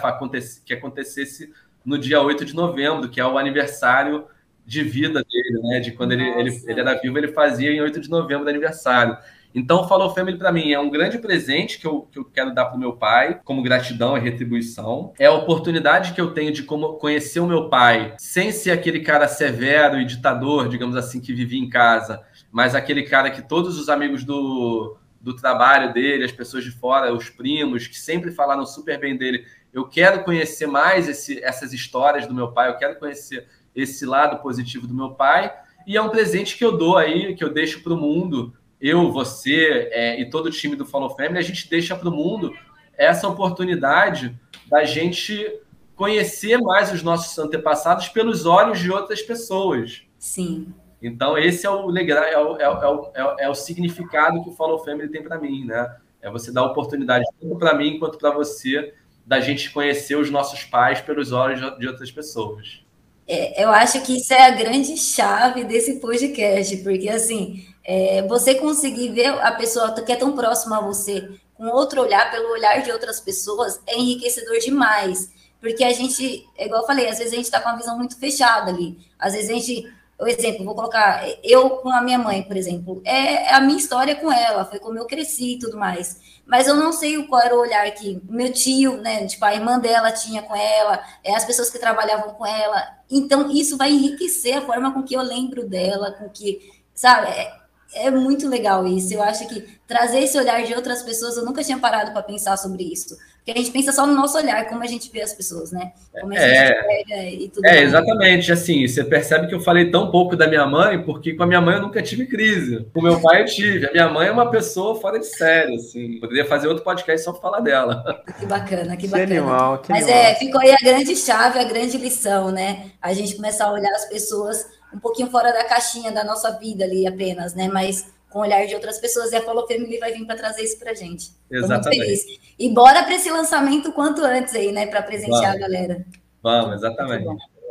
que 0.64 0.74
acontecesse 0.74 1.52
no 1.84 1.98
dia 1.98 2.20
8 2.20 2.44
de 2.44 2.54
novembro, 2.54 3.08
que 3.08 3.20
é 3.20 3.26
o 3.26 3.38
aniversário 3.38 4.26
de 4.66 4.82
vida 4.82 5.22
dele, 5.22 5.60
né? 5.62 5.80
De 5.80 5.92
quando 5.92 6.12
ele, 6.12 6.26
ele, 6.38 6.62
ele, 6.66 6.80
era 6.80 6.94
vivo, 6.94 7.18
ele 7.18 7.28
fazia 7.28 7.70
em 7.70 7.80
8 7.80 8.00
de 8.00 8.08
novembro 8.08 8.48
aniversário. 8.48 9.16
Então, 9.54 9.82
o 9.82 9.88
Follow 9.88 10.12
Family 10.12 10.36
para 10.36 10.50
mim 10.50 10.72
é 10.72 10.80
um 10.80 10.90
grande 10.90 11.16
presente 11.18 11.78
que 11.78 11.86
eu, 11.86 12.08
que 12.10 12.18
eu 12.18 12.24
quero 12.24 12.52
dar 12.52 12.64
para 12.64 12.76
o 12.76 12.80
meu 12.80 12.94
pai, 12.94 13.40
como 13.44 13.62
gratidão 13.62 14.16
e 14.16 14.20
retribuição. 14.20 15.12
É 15.16 15.26
a 15.26 15.32
oportunidade 15.32 16.12
que 16.12 16.20
eu 16.20 16.32
tenho 16.32 16.50
de 16.50 16.64
como 16.64 16.94
conhecer 16.94 17.38
o 17.38 17.46
meu 17.46 17.68
pai 17.68 18.14
sem 18.18 18.50
ser 18.50 18.72
aquele 18.72 19.00
cara 19.00 19.28
severo 19.28 20.00
e 20.00 20.04
ditador, 20.04 20.68
digamos 20.68 20.96
assim, 20.96 21.20
que 21.20 21.32
vivia 21.32 21.60
em 21.60 21.68
casa, 21.68 22.20
mas 22.54 22.76
aquele 22.76 23.02
cara 23.02 23.32
que 23.32 23.42
todos 23.42 23.76
os 23.80 23.88
amigos 23.88 24.22
do, 24.22 24.96
do 25.20 25.34
trabalho 25.34 25.92
dele, 25.92 26.22
as 26.22 26.30
pessoas 26.30 26.62
de 26.62 26.70
fora, 26.70 27.12
os 27.12 27.28
primos, 27.28 27.88
que 27.88 27.98
sempre 27.98 28.30
falaram 28.30 28.64
super 28.64 28.96
bem 29.00 29.16
dele, 29.16 29.44
eu 29.72 29.88
quero 29.88 30.22
conhecer 30.22 30.68
mais 30.68 31.08
esse, 31.08 31.42
essas 31.42 31.72
histórias 31.72 32.28
do 32.28 32.32
meu 32.32 32.52
pai, 32.52 32.68
eu 32.68 32.76
quero 32.76 32.96
conhecer 32.96 33.48
esse 33.74 34.06
lado 34.06 34.40
positivo 34.40 34.86
do 34.86 34.94
meu 34.94 35.10
pai, 35.10 35.52
e 35.84 35.96
é 35.96 36.00
um 36.00 36.10
presente 36.10 36.56
que 36.56 36.64
eu 36.64 36.78
dou 36.78 36.96
aí, 36.96 37.34
que 37.34 37.42
eu 37.42 37.52
deixo 37.52 37.82
para 37.82 37.92
o 37.92 37.96
mundo, 37.96 38.54
eu, 38.80 39.10
você 39.10 39.88
é, 39.90 40.20
e 40.20 40.30
todo 40.30 40.46
o 40.46 40.50
time 40.50 40.76
do 40.76 40.86
Follow 40.86 41.10
Family, 41.10 41.38
a 41.38 41.42
gente 41.42 41.68
deixa 41.68 41.96
para 41.96 42.08
o 42.08 42.14
mundo 42.14 42.54
essa 42.96 43.26
oportunidade 43.26 44.32
da 44.68 44.84
gente 44.84 45.60
conhecer 45.96 46.58
mais 46.58 46.92
os 46.92 47.02
nossos 47.02 47.36
antepassados 47.36 48.06
pelos 48.10 48.46
olhos 48.46 48.78
de 48.78 48.92
outras 48.92 49.22
pessoas. 49.22 50.04
Sim. 50.16 50.72
Então, 51.06 51.36
esse 51.36 51.66
é 51.66 51.70
o 51.70 51.86
legal, 51.86 52.24
é 52.24 52.38
o, 52.38 52.56
é 52.56 52.68
o, 52.68 53.10
é 53.14 53.24
o, 53.24 53.40
é 53.40 53.48
o 53.48 53.54
significado 53.54 54.42
que 54.42 54.48
o 54.48 54.52
Follow 54.52 54.82
Family 54.82 55.10
tem 55.10 55.22
para 55.22 55.38
mim, 55.38 55.66
né? 55.66 55.96
É 56.22 56.30
você 56.30 56.50
dar 56.50 56.64
oportunidade 56.64 57.24
tanto 57.38 57.56
para 57.56 57.74
mim 57.74 57.98
quanto 57.98 58.16
para 58.16 58.30
você 58.30 58.94
da 59.26 59.38
gente 59.38 59.70
conhecer 59.70 60.16
os 60.16 60.30
nossos 60.30 60.64
pais 60.64 61.02
pelos 61.02 61.30
olhos 61.30 61.60
de 61.78 61.86
outras 61.86 62.10
pessoas. 62.10 62.82
É, 63.28 63.62
eu 63.62 63.68
acho 63.68 64.00
que 64.02 64.16
isso 64.16 64.32
é 64.32 64.46
a 64.46 64.50
grande 64.50 64.96
chave 64.96 65.64
desse 65.64 66.00
podcast, 66.00 66.76
porque 66.78 67.08
assim, 67.10 67.66
é, 67.84 68.22
você 68.22 68.54
conseguir 68.54 69.10
ver 69.10 69.28
a 69.40 69.52
pessoa 69.52 69.92
que 69.92 70.12
é 70.12 70.16
tão 70.16 70.32
próxima 70.34 70.78
a 70.78 70.80
você 70.80 71.28
com 71.54 71.66
outro 71.66 72.00
olhar, 72.00 72.30
pelo 72.30 72.50
olhar 72.50 72.82
de 72.82 72.90
outras 72.90 73.20
pessoas, 73.20 73.78
é 73.86 73.98
enriquecedor 73.98 74.58
demais. 74.58 75.32
Porque 75.60 75.84
a 75.84 75.92
gente, 75.92 76.46
igual 76.58 76.82
eu 76.82 76.86
falei, 76.86 77.08
às 77.08 77.18
vezes 77.18 77.32
a 77.32 77.36
gente 77.36 77.44
está 77.46 77.60
com 77.60 77.68
uma 77.68 77.78
visão 77.78 77.96
muito 77.96 78.18
fechada 78.18 78.70
ali. 78.70 78.98
Às 79.18 79.34
vezes 79.34 79.50
a 79.50 79.54
gente 79.54 79.92
o 80.24 80.26
exemplo, 80.26 80.64
vou 80.64 80.74
colocar 80.74 81.22
eu 81.42 81.68
com 81.70 81.90
a 81.90 82.00
minha 82.00 82.18
mãe, 82.18 82.42
por 82.42 82.56
exemplo, 82.56 83.02
é, 83.04 83.50
é 83.50 83.54
a 83.54 83.60
minha 83.60 83.78
história 83.78 84.16
com 84.16 84.32
ela, 84.32 84.64
foi 84.64 84.78
como 84.78 84.98
eu 84.98 85.06
cresci 85.06 85.54
e 85.54 85.58
tudo 85.58 85.76
mais. 85.76 86.18
Mas 86.46 86.66
eu 86.66 86.74
não 86.74 86.92
sei 86.92 87.22
qual 87.26 87.42
era 87.42 87.54
o 87.54 87.60
olhar 87.60 87.90
que 87.92 88.20
meu 88.28 88.50
tio, 88.50 88.96
né, 89.02 89.26
tipo, 89.26 89.44
a 89.44 89.54
irmã 89.54 89.78
dela 89.78 90.12
tinha 90.12 90.42
com 90.42 90.56
ela, 90.56 91.02
é, 91.22 91.34
as 91.34 91.44
pessoas 91.44 91.68
que 91.68 91.78
trabalhavam 91.78 92.34
com 92.34 92.46
ela. 92.46 92.82
Então, 93.10 93.50
isso 93.50 93.76
vai 93.76 93.92
enriquecer 93.92 94.56
a 94.56 94.62
forma 94.62 94.92
com 94.92 95.02
que 95.02 95.14
eu 95.14 95.22
lembro 95.22 95.68
dela, 95.68 96.12
com 96.12 96.28
que, 96.30 96.58
sabe, 96.94 97.28
é, 97.28 97.52
é 97.94 98.10
muito 98.10 98.48
legal 98.48 98.86
isso. 98.86 99.12
Eu 99.12 99.22
acho 99.22 99.46
que 99.46 99.78
trazer 99.86 100.20
esse 100.20 100.38
olhar 100.38 100.64
de 100.64 100.74
outras 100.74 101.02
pessoas, 101.02 101.36
eu 101.36 101.44
nunca 101.44 101.62
tinha 101.62 101.78
parado 101.78 102.12
para 102.12 102.22
pensar 102.22 102.56
sobre 102.56 102.82
isso. 102.82 103.16
Porque 103.44 103.58
a 103.58 103.62
gente 103.62 103.72
pensa 103.72 103.92
só 103.92 104.06
no 104.06 104.14
nosso 104.14 104.38
olhar, 104.38 104.66
como 104.68 104.82
a 104.82 104.86
gente 104.86 105.10
vê 105.12 105.20
as 105.20 105.34
pessoas, 105.34 105.70
né? 105.70 105.92
Como 106.18 106.32
a 106.32 106.36
é, 106.36 106.66
gente 106.66 106.86
pega 106.86 107.22
e 107.28 107.48
tudo. 107.50 107.66
É, 107.66 107.72
mais. 107.72 107.88
exatamente. 107.88 108.50
Assim, 108.50 108.88
você 108.88 109.04
percebe 109.04 109.48
que 109.48 109.54
eu 109.54 109.60
falei 109.60 109.90
tão 109.90 110.10
pouco 110.10 110.34
da 110.34 110.48
minha 110.48 110.66
mãe, 110.66 111.02
porque 111.02 111.34
com 111.34 111.42
a 111.42 111.46
minha 111.46 111.60
mãe 111.60 111.74
eu 111.74 111.82
nunca 111.82 112.02
tive 112.02 112.24
crise. 112.24 112.86
Com 112.94 113.02
meu 113.02 113.20
pai 113.20 113.42
eu 113.42 113.44
tive. 113.44 113.86
A 113.86 113.92
minha 113.92 114.08
mãe 114.08 114.28
é 114.28 114.32
uma 114.32 114.50
pessoa 114.50 114.98
fora 114.98 115.18
de 115.18 115.26
série, 115.26 115.74
assim. 115.74 116.18
Poderia 116.20 116.46
fazer 116.46 116.68
outro 116.68 116.82
podcast 116.82 117.22
só 117.22 117.32
pra 117.32 117.42
falar 117.42 117.60
dela. 117.60 118.24
Que 118.40 118.46
bacana, 118.46 118.96
que 118.96 119.06
bacana. 119.06 119.26
Que 119.26 119.36
animal, 119.36 119.78
que 119.78 119.90
Mas 119.92 120.04
animal. 120.04 120.22
é, 120.22 120.34
ficou 120.34 120.60
aí 120.60 120.72
a 120.72 120.76
grande 120.82 121.14
chave, 121.14 121.58
a 121.58 121.64
grande 121.64 121.98
lição, 121.98 122.50
né? 122.50 122.90
A 123.00 123.12
gente 123.12 123.36
começar 123.36 123.66
a 123.66 123.72
olhar 123.72 123.92
as 123.92 124.06
pessoas 124.06 124.66
um 124.92 124.98
pouquinho 124.98 125.30
fora 125.30 125.52
da 125.52 125.64
caixinha 125.64 126.10
da 126.10 126.24
nossa 126.24 126.50
vida 126.58 126.84
ali 126.84 127.06
apenas, 127.06 127.54
né? 127.54 127.68
Mas 127.72 128.06
com 128.34 128.40
o 128.40 128.42
olhar 128.42 128.66
de 128.66 128.74
outras 128.74 128.98
pessoas 128.98 129.30
e 129.30 129.36
a 129.36 129.40
Follow 129.40 129.64
Family 129.64 129.96
vai 129.96 130.12
vir 130.12 130.26
para 130.26 130.34
trazer 130.34 130.62
isso 130.62 130.76
para 130.76 130.92
gente. 130.92 131.30
Exatamente. 131.48 132.40
E 132.58 132.68
bora 132.68 133.04
para 133.04 133.14
esse 133.14 133.30
lançamento 133.30 133.92
quanto 133.92 134.24
antes 134.24 134.56
aí, 134.56 134.72
né? 134.72 134.86
Para 134.86 135.02
presentear 135.02 135.52
Vamos. 135.52 135.56
a 135.56 135.58
galera. 135.60 136.04
Vamos, 136.42 136.74
exatamente. 136.74 137.26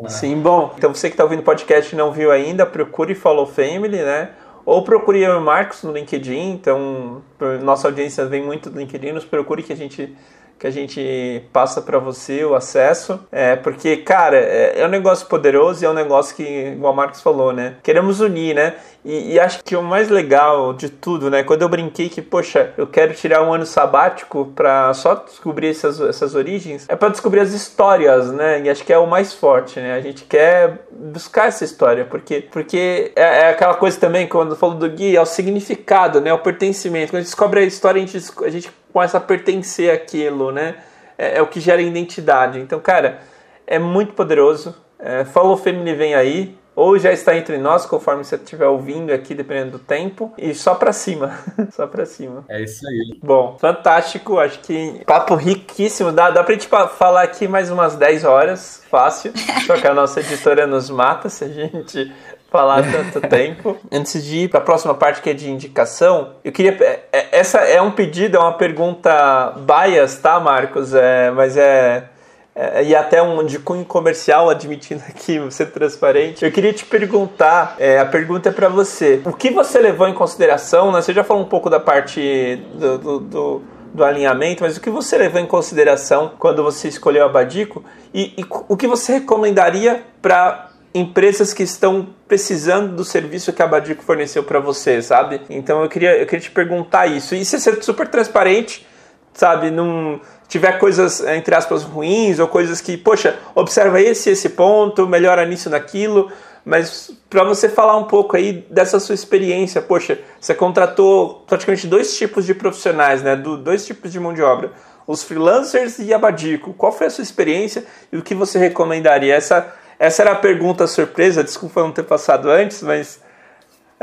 Sim, 0.08 0.40
bom. 0.40 0.74
Então 0.78 0.96
você 0.96 1.10
que 1.10 1.16
está 1.16 1.26
ouvindo 1.26 1.42
o 1.42 1.44
podcast 1.44 1.94
e 1.94 1.98
não 1.98 2.14
viu 2.14 2.32
ainda, 2.32 2.66
procure 2.66 3.14
Follow 3.14 3.46
Family, 3.46 3.98
né? 3.98 4.30
Ou 4.66 4.86
procure 4.86 5.22
eu 5.22 5.34
e 5.34 5.38
o 5.38 5.42
Marcos 5.42 5.84
no 5.84 5.92
LinkedIn. 5.92 6.52
Então, 6.52 7.22
nossa 7.62 7.90
audiência 7.90 8.26
vem 8.26 8.42
muito 8.42 8.70
do 8.70 8.80
LinkedIn. 8.80 9.12
Nos 9.12 9.26
procure 9.26 9.64
que 9.64 9.74
a 9.74 9.76
gente 9.76 10.16
que 10.64 10.68
a 10.68 10.72
gente 10.72 11.44
passa 11.52 11.82
para 11.82 12.00
você 12.00 12.46
o 12.46 12.56
acesso, 12.56 13.20
é, 13.30 13.54
porque, 13.54 13.98
cara, 13.98 14.38
é, 14.38 14.80
é, 14.80 14.86
um 14.86 14.90
negócio 14.90 15.28
poderoso 15.28 15.84
e 15.84 15.86
é 15.86 15.90
um 15.90 15.94
negócio 15.94 16.34
que, 16.34 16.70
igual 16.70 16.94
o 16.94 16.96
Marcos 16.96 17.22
falou, 17.22 17.52
né? 17.52 17.76
Queremos 17.84 18.22
unir, 18.22 18.56
né? 18.56 18.76
E, 19.04 19.34
e, 19.34 19.40
acho 19.42 19.62
que 19.62 19.76
o 19.76 19.84
mais 19.84 20.08
legal 20.08 20.72
de 20.74 20.88
tudo, 20.88 21.30
né? 21.30 21.44
Quando 21.44 21.64
eu 21.64 21.68
brinquei 21.68 22.08
que, 22.08 22.22
poxa, 22.22 22.72
eu 22.78 22.88
quero 22.88 23.14
tirar 23.14 23.44
um 23.44 23.54
ano 23.54 23.66
sabático 23.66 24.54
para 24.56 24.94
só 24.94 25.16
descobrir 25.16 25.68
essas, 25.68 26.00
essas 26.00 26.34
origens, 26.34 26.86
é 26.88 26.96
para 26.96 27.10
descobrir 27.10 27.42
as 27.42 27.52
histórias, 27.52 28.32
né? 28.32 28.62
E 28.62 28.70
acho 28.70 28.86
que 28.86 28.94
é 28.94 28.98
o 28.98 29.06
mais 29.06 29.34
forte, 29.34 29.82
né? 29.82 29.94
A 29.94 30.00
gente 30.00 30.24
quer 30.24 30.86
buscar 30.90 31.50
essa 31.50 31.66
história, 31.66 32.06
porque, 32.06 32.48
porque 32.50 33.12
é, 33.18 33.22
é 33.22 33.50
aquela 33.50 33.74
coisa 33.74 34.00
também, 34.00 34.26
quando 34.26 34.52
eu 34.52 34.56
falo 34.56 34.76
do 34.76 34.88
Gui, 34.88 35.18
é 35.18 35.22
o 35.22 35.26
significado, 35.26 36.22
né? 36.22 36.34
O 36.34 36.40
pertencimento. 36.40 37.12
Quando 37.12 37.18
a 37.18 37.20
gente 37.20 37.32
descobre 37.32 37.60
a 37.60 37.64
história, 37.64 38.02
a 38.02 38.06
gente, 38.06 38.32
a 38.46 38.50
gente 38.50 38.72
começa 38.94 39.18
a 39.18 39.22
pertencer 39.22 39.92
àquilo, 39.92 40.52
né? 40.52 40.76
É, 41.18 41.40
é 41.40 41.42
o 41.42 41.48
que 41.48 41.60
gera 41.60 41.82
identidade. 41.82 42.60
Então, 42.60 42.80
cara, 42.80 43.20
é 43.66 43.80
muito 43.80 44.14
poderoso. 44.14 44.76
É, 45.00 45.26
Follow 45.26 45.58
Family 45.58 45.96
vem 45.96 46.16
aí 46.16 46.56
ou 46.76 46.98
já 46.98 47.12
está 47.12 47.36
entre 47.36 47.58
nós, 47.58 47.86
conforme 47.86 48.24
você 48.24 48.36
estiver 48.36 48.68
ouvindo 48.68 49.12
aqui, 49.12 49.36
dependendo 49.36 49.72
do 49.72 49.80
tempo, 49.80 50.34
e 50.38 50.54
só 50.56 50.76
para 50.76 50.92
cima, 50.92 51.38
só 51.72 51.86
para 51.86 52.06
cima. 52.06 52.44
É 52.50 52.62
isso 52.62 52.88
aí. 52.88 53.20
Bom, 53.22 53.58
fantástico, 53.60 54.40
acho 54.40 54.60
que 54.60 55.04
papo 55.06 55.36
riquíssimo, 55.36 56.12
dá, 56.12 56.32
dá 56.32 56.44
pra 56.44 56.54
gente 56.54 56.68
falar 56.68 57.24
aqui 57.24 57.48
mais 57.48 57.70
umas 57.70 57.96
10 57.96 58.24
horas, 58.24 58.84
fácil, 58.90 59.32
só 59.68 59.76
que 59.76 59.88
a 59.88 59.94
nossa 59.94 60.20
editora 60.20 60.66
nos 60.66 60.90
mata 60.90 61.30
se 61.30 61.44
a 61.44 61.48
gente 61.48 62.12
falar 62.54 62.84
tanto 62.84 63.20
tempo. 63.28 63.76
Antes 63.92 64.24
de 64.24 64.44
ir 64.44 64.48
para 64.48 64.60
a 64.60 64.64
próxima 64.64 64.94
parte 64.94 65.22
que 65.22 65.30
é 65.30 65.34
de 65.34 65.50
indicação, 65.50 66.36
eu 66.44 66.52
queria. 66.52 66.78
É, 67.12 67.40
essa 67.40 67.58
é 67.58 67.82
um 67.82 67.92
pedido, 67.92 68.38
é 68.38 68.40
uma 68.40 68.54
pergunta 68.54 69.56
bias, 69.58 70.18
tá, 70.20 70.40
Marcos? 70.40 70.94
É, 70.94 71.32
mas 71.32 71.58
é 71.58 72.10
é, 72.56 72.84
e 72.84 72.96
até 72.96 73.22
um 73.22 73.44
de 73.44 73.58
cunho 73.58 73.84
comercial, 73.84 74.50
admitindo 74.50 75.02
aqui 75.10 75.42
ser 75.50 75.68
transparente. 75.68 76.46
Eu 76.46 76.52
queria 76.52 76.72
te 76.72 76.86
perguntar, 76.86 77.76
é, 77.80 78.00
a 78.00 78.06
pergunta 78.06 78.50
é 78.50 78.52
para 78.52 78.70
você. 78.70 79.22
O 79.26 79.34
que 79.34 79.50
você 79.50 79.80
levou 79.80 80.08
em 80.08 80.14
consideração, 80.14 80.92
né? 80.92 81.02
Você 81.02 81.14
já 81.14 81.24
falou 81.24 81.42
um 81.42 81.48
pouco 81.48 81.70
da 81.70 81.80
parte 81.80 82.62
do, 82.76 82.98
do, 83.00 83.20
do, 83.20 83.62
do 83.94 84.04
alinhamento, 84.04 84.64
mas 84.64 84.78
o 84.78 84.82
que 84.82 84.90
você 84.92 85.18
levou 85.18 85.42
em 85.42 85.48
consideração 85.48 86.34
quando 86.38 86.64
você 86.64 86.88
escolheu 86.88 87.26
a 87.26 87.30
Badico 87.30 87.84
e, 88.14 88.34
e 88.38 88.46
o 88.68 88.78
que 88.78 88.88
você 88.88 89.14
recomendaria 89.14 90.04
para 90.22 90.70
empresas 90.94 91.54
que 91.54 91.64
estão 91.64 92.10
precisando 92.28 92.96
do 92.96 93.04
serviço 93.04 93.52
que 93.52 93.62
a 93.62 93.68
Badico 93.68 94.04
forneceu 94.04 94.44
para 94.44 94.60
você, 94.60 95.02
sabe? 95.02 95.42
Então 95.50 95.82
eu 95.82 95.90
queria, 95.90 96.18
eu 96.18 96.26
queria 96.26 96.42
te 96.42 96.52
perguntar 96.52 97.08
isso. 97.08 97.34
E 97.34 97.44
você 97.44 97.60
ser 97.60 97.84
super 97.84 98.08
transparente, 98.08 98.86
sabe? 99.34 99.72
Num 99.72 100.20
tiver 100.48 100.78
coisas, 100.78 101.22
entre 101.26 101.56
aspas, 101.56 101.82
ruins 101.84 102.38
ou 102.38 102.48
coisas 102.48 102.80
que, 102.80 102.96
poxa, 102.96 103.40
observa 103.56 104.00
esse 104.00 104.30
esse 104.30 104.50
ponto, 104.50 105.08
melhora 105.08 105.44
nisso, 105.46 105.68
naquilo, 105.68 106.32
mas 106.66 107.12
para 107.30 107.44
você 107.44 107.68
falar 107.68 107.98
um 107.98 108.06
pouco 108.06 108.38
aí 108.38 108.66
dessa 108.70 109.00
sua 109.00 109.16
experiência, 109.16 109.82
poxa, 109.82 110.20
você 110.40 110.54
contratou 110.54 111.44
praticamente 111.48 111.88
dois 111.88 112.16
tipos 112.16 112.46
de 112.46 112.54
profissionais, 112.54 113.22
né, 113.22 113.36
do, 113.36 113.58
dois 113.58 113.86
tipos 113.86 114.12
de 114.12 114.20
mão 114.20 114.34
de 114.34 114.42
obra, 114.42 114.72
os 115.06 115.24
freelancers 115.24 116.00
e 116.00 116.14
a 116.14 116.20
Badico. 116.20 116.74
Qual 116.74 116.92
foi 116.92 117.08
a 117.08 117.10
sua 117.10 117.24
experiência 117.24 117.84
e 118.12 118.18
o 118.18 118.22
que 118.22 118.34
você 118.34 118.58
recomendaria? 118.58 119.36
Essa, 119.36 119.74
essa 120.04 120.22
era 120.22 120.34
a 120.34 120.36
pergunta 120.36 120.86
surpresa, 120.86 121.42
desculpa 121.42 121.80
não 121.80 121.90
ter 121.90 122.04
passado 122.04 122.50
antes, 122.50 122.82
mas 122.82 123.22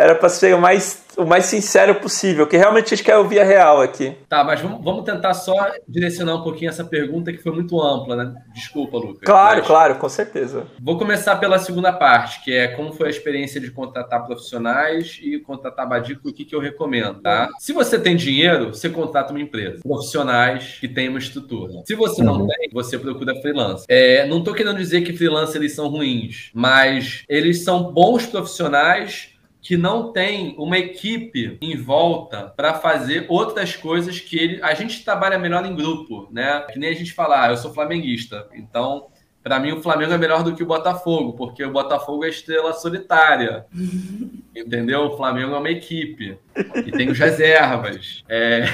era 0.01 0.15
para 0.15 0.31
ser 0.31 0.55
o 0.55 0.61
mais, 0.61 1.05
o 1.15 1.27
mais 1.27 1.45
sincero 1.45 1.97
possível, 1.97 2.47
que 2.47 2.57
realmente 2.57 2.87
a 2.87 2.97
gente 2.97 3.05
quer 3.05 3.19
ouvir 3.19 3.39
a 3.39 3.45
real 3.45 3.83
aqui. 3.83 4.15
Tá, 4.31 4.43
mas 4.43 4.59
vamos, 4.59 4.83
vamos 4.83 5.05
tentar 5.05 5.35
só 5.35 5.55
direcionar 5.87 6.37
um 6.37 6.43
pouquinho 6.43 6.71
essa 6.71 6.83
pergunta 6.83 7.31
que 7.31 7.43
foi 7.43 7.53
muito 7.53 7.79
ampla, 7.83 8.17
né? 8.17 8.35
Desculpa, 8.55 8.97
Lucas. 8.97 9.21
Claro, 9.23 9.59
mas... 9.59 9.67
claro, 9.67 9.95
com 9.97 10.09
certeza. 10.09 10.67
Vou 10.81 10.97
começar 10.97 11.37
pela 11.37 11.59
segunda 11.59 11.93
parte, 11.93 12.43
que 12.43 12.51
é 12.51 12.69
como 12.69 12.95
foi 12.95 13.09
a 13.09 13.11
experiência 13.11 13.61
de 13.61 13.71
contratar 13.71 14.25
profissionais 14.25 15.19
e 15.23 15.39
contratar 15.39 15.87
badico, 15.87 16.31
o 16.31 16.33
que, 16.33 16.47
que 16.47 16.55
eu 16.55 16.61
recomendo, 16.61 17.21
tá? 17.21 17.51
Se 17.59 17.75
você 17.75 17.99
tem 17.99 18.17
dinheiro, 18.17 18.69
você 18.69 18.89
contrata 18.89 19.35
uma 19.35 19.41
empresa. 19.41 19.81
Profissionais 19.83 20.79
que 20.81 20.89
tem 20.89 21.11
uma 21.11 21.19
estrutura. 21.19 21.83
Se 21.87 21.95
você 21.95 22.23
não 22.23 22.41
uhum. 22.41 22.47
tem, 22.47 22.71
você 22.73 22.99
procura 22.99 23.35
freelance. 23.43 23.85
É, 23.87 24.27
não 24.27 24.39
estou 24.39 24.55
querendo 24.55 24.79
dizer 24.79 25.03
que 25.03 25.13
freelancers 25.13 25.57
eles 25.57 25.75
são 25.75 25.89
ruins, 25.89 26.51
mas 26.55 27.23
eles 27.29 27.63
são 27.65 27.93
bons 27.93 28.25
profissionais 28.25 29.39
que 29.61 29.77
não 29.77 30.13
tem 30.13 30.55
uma 30.59 30.79
equipe 30.79 31.59
em 31.61 31.77
volta 31.77 32.53
para 32.57 32.75
fazer 32.75 33.27
outras 33.29 33.77
coisas 33.77 34.19
que 34.19 34.39
ele. 34.39 34.63
A 34.63 34.75
gente 34.75 35.05
trabalha 35.05 35.39
melhor 35.39 35.65
em 35.67 35.75
grupo, 35.75 36.29
né? 36.31 36.65
Que 36.73 36.79
nem 36.79 36.91
a 36.91 36.95
gente 36.95 37.13
falar, 37.13 37.49
ah, 37.49 37.51
eu 37.51 37.57
sou 37.57 37.73
flamenguista, 37.73 38.49
então 38.55 39.09
para 39.43 39.59
mim 39.59 39.73
o 39.73 39.83
Flamengo 39.83 40.13
é 40.13 40.19
melhor 40.19 40.43
do 40.43 40.55
que 40.55 40.63
o 40.63 40.67
Botafogo, 40.67 41.33
porque 41.33 41.65
o 41.65 41.73
Botafogo 41.73 42.25
é 42.25 42.29
estrela 42.29 42.73
solitária. 42.73 43.67
Entendeu? 44.55 45.03
O 45.03 45.17
Flamengo 45.17 45.55
é 45.55 45.59
uma 45.59 45.71
equipe. 45.71 46.37
E 46.85 46.93
tem 46.93 47.09
os 47.11 47.19
reservas. 47.19 48.23
É... 48.29 48.65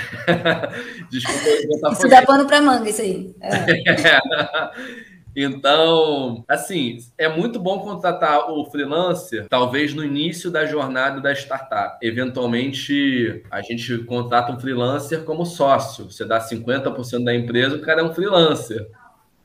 Desculpa, 1.10 1.48
o 1.64 1.68
Botafogo. 1.68 1.92
Isso 1.92 2.08
dá 2.08 2.22
pano 2.22 2.46
para 2.46 2.60
manga, 2.60 2.88
isso 2.88 3.02
aí. 3.02 3.34
É. 3.40 5.06
Então, 5.38 6.42
assim, 6.48 6.96
é 7.18 7.28
muito 7.28 7.60
bom 7.60 7.80
contratar 7.80 8.50
o 8.50 8.64
freelancer, 8.70 9.46
talvez 9.50 9.92
no 9.92 10.02
início 10.02 10.50
da 10.50 10.64
jornada 10.64 11.20
da 11.20 11.30
startup. 11.34 11.98
Eventualmente, 12.00 13.44
a 13.50 13.60
gente 13.60 13.98
contrata 14.04 14.50
um 14.50 14.58
freelancer 14.58 15.24
como 15.24 15.44
sócio. 15.44 16.10
Você 16.10 16.24
dá 16.24 16.40
50% 16.40 17.22
da 17.22 17.34
empresa, 17.34 17.76
o 17.76 17.82
cara 17.82 18.00
é 18.00 18.04
um 18.04 18.14
freelancer. 18.14 18.88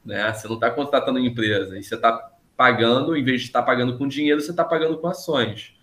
Né? 0.06 0.32
Você 0.32 0.48
não 0.48 0.56
está 0.56 0.72
contratando 0.72 1.20
empresa. 1.20 1.78
E 1.78 1.84
você 1.84 1.96
está 1.96 2.32
pagando, 2.56 3.18
em 3.18 3.24
vez 3.24 3.42
de 3.42 3.48
estar 3.48 3.60
tá 3.60 3.66
pagando 3.66 3.98
com 3.98 4.08
dinheiro, 4.08 4.40
você 4.40 4.52
está 4.52 4.64
pagando 4.64 4.98
com 4.98 5.10
ações. 5.10 5.74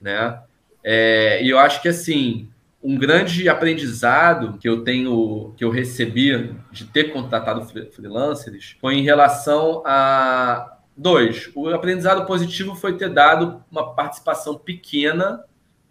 Né? 0.00 0.40
É, 0.84 1.42
e 1.42 1.50
eu 1.50 1.58
acho 1.58 1.82
que, 1.82 1.88
assim, 1.88 2.48
um 2.86 2.96
grande 2.96 3.48
aprendizado 3.48 4.58
que 4.58 4.68
eu 4.68 4.84
tenho, 4.84 5.52
que 5.56 5.64
eu 5.64 5.70
recebi 5.70 6.54
de 6.70 6.84
ter 6.84 7.12
contratado 7.12 7.66
freelancers 7.90 8.76
foi 8.80 8.94
em 8.94 9.02
relação 9.02 9.82
a 9.84 10.78
dois. 10.96 11.50
O 11.52 11.68
aprendizado 11.70 12.24
positivo 12.26 12.76
foi 12.76 12.96
ter 12.96 13.08
dado 13.08 13.60
uma 13.72 13.92
participação 13.92 14.56
pequena, 14.56 15.42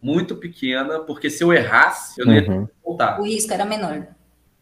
muito 0.02 0.38
pequena, 0.38 1.00
porque 1.00 1.30
se 1.30 1.44
eu 1.44 1.52
errasse, 1.52 2.22
eu 2.22 2.28
não 2.28 2.34
ia 2.34 2.50
uhum. 2.50 2.68
voltar. 2.82 3.20
O 3.20 3.26
risco 3.26 3.54
era 3.54 3.66
menor. 3.66 4.08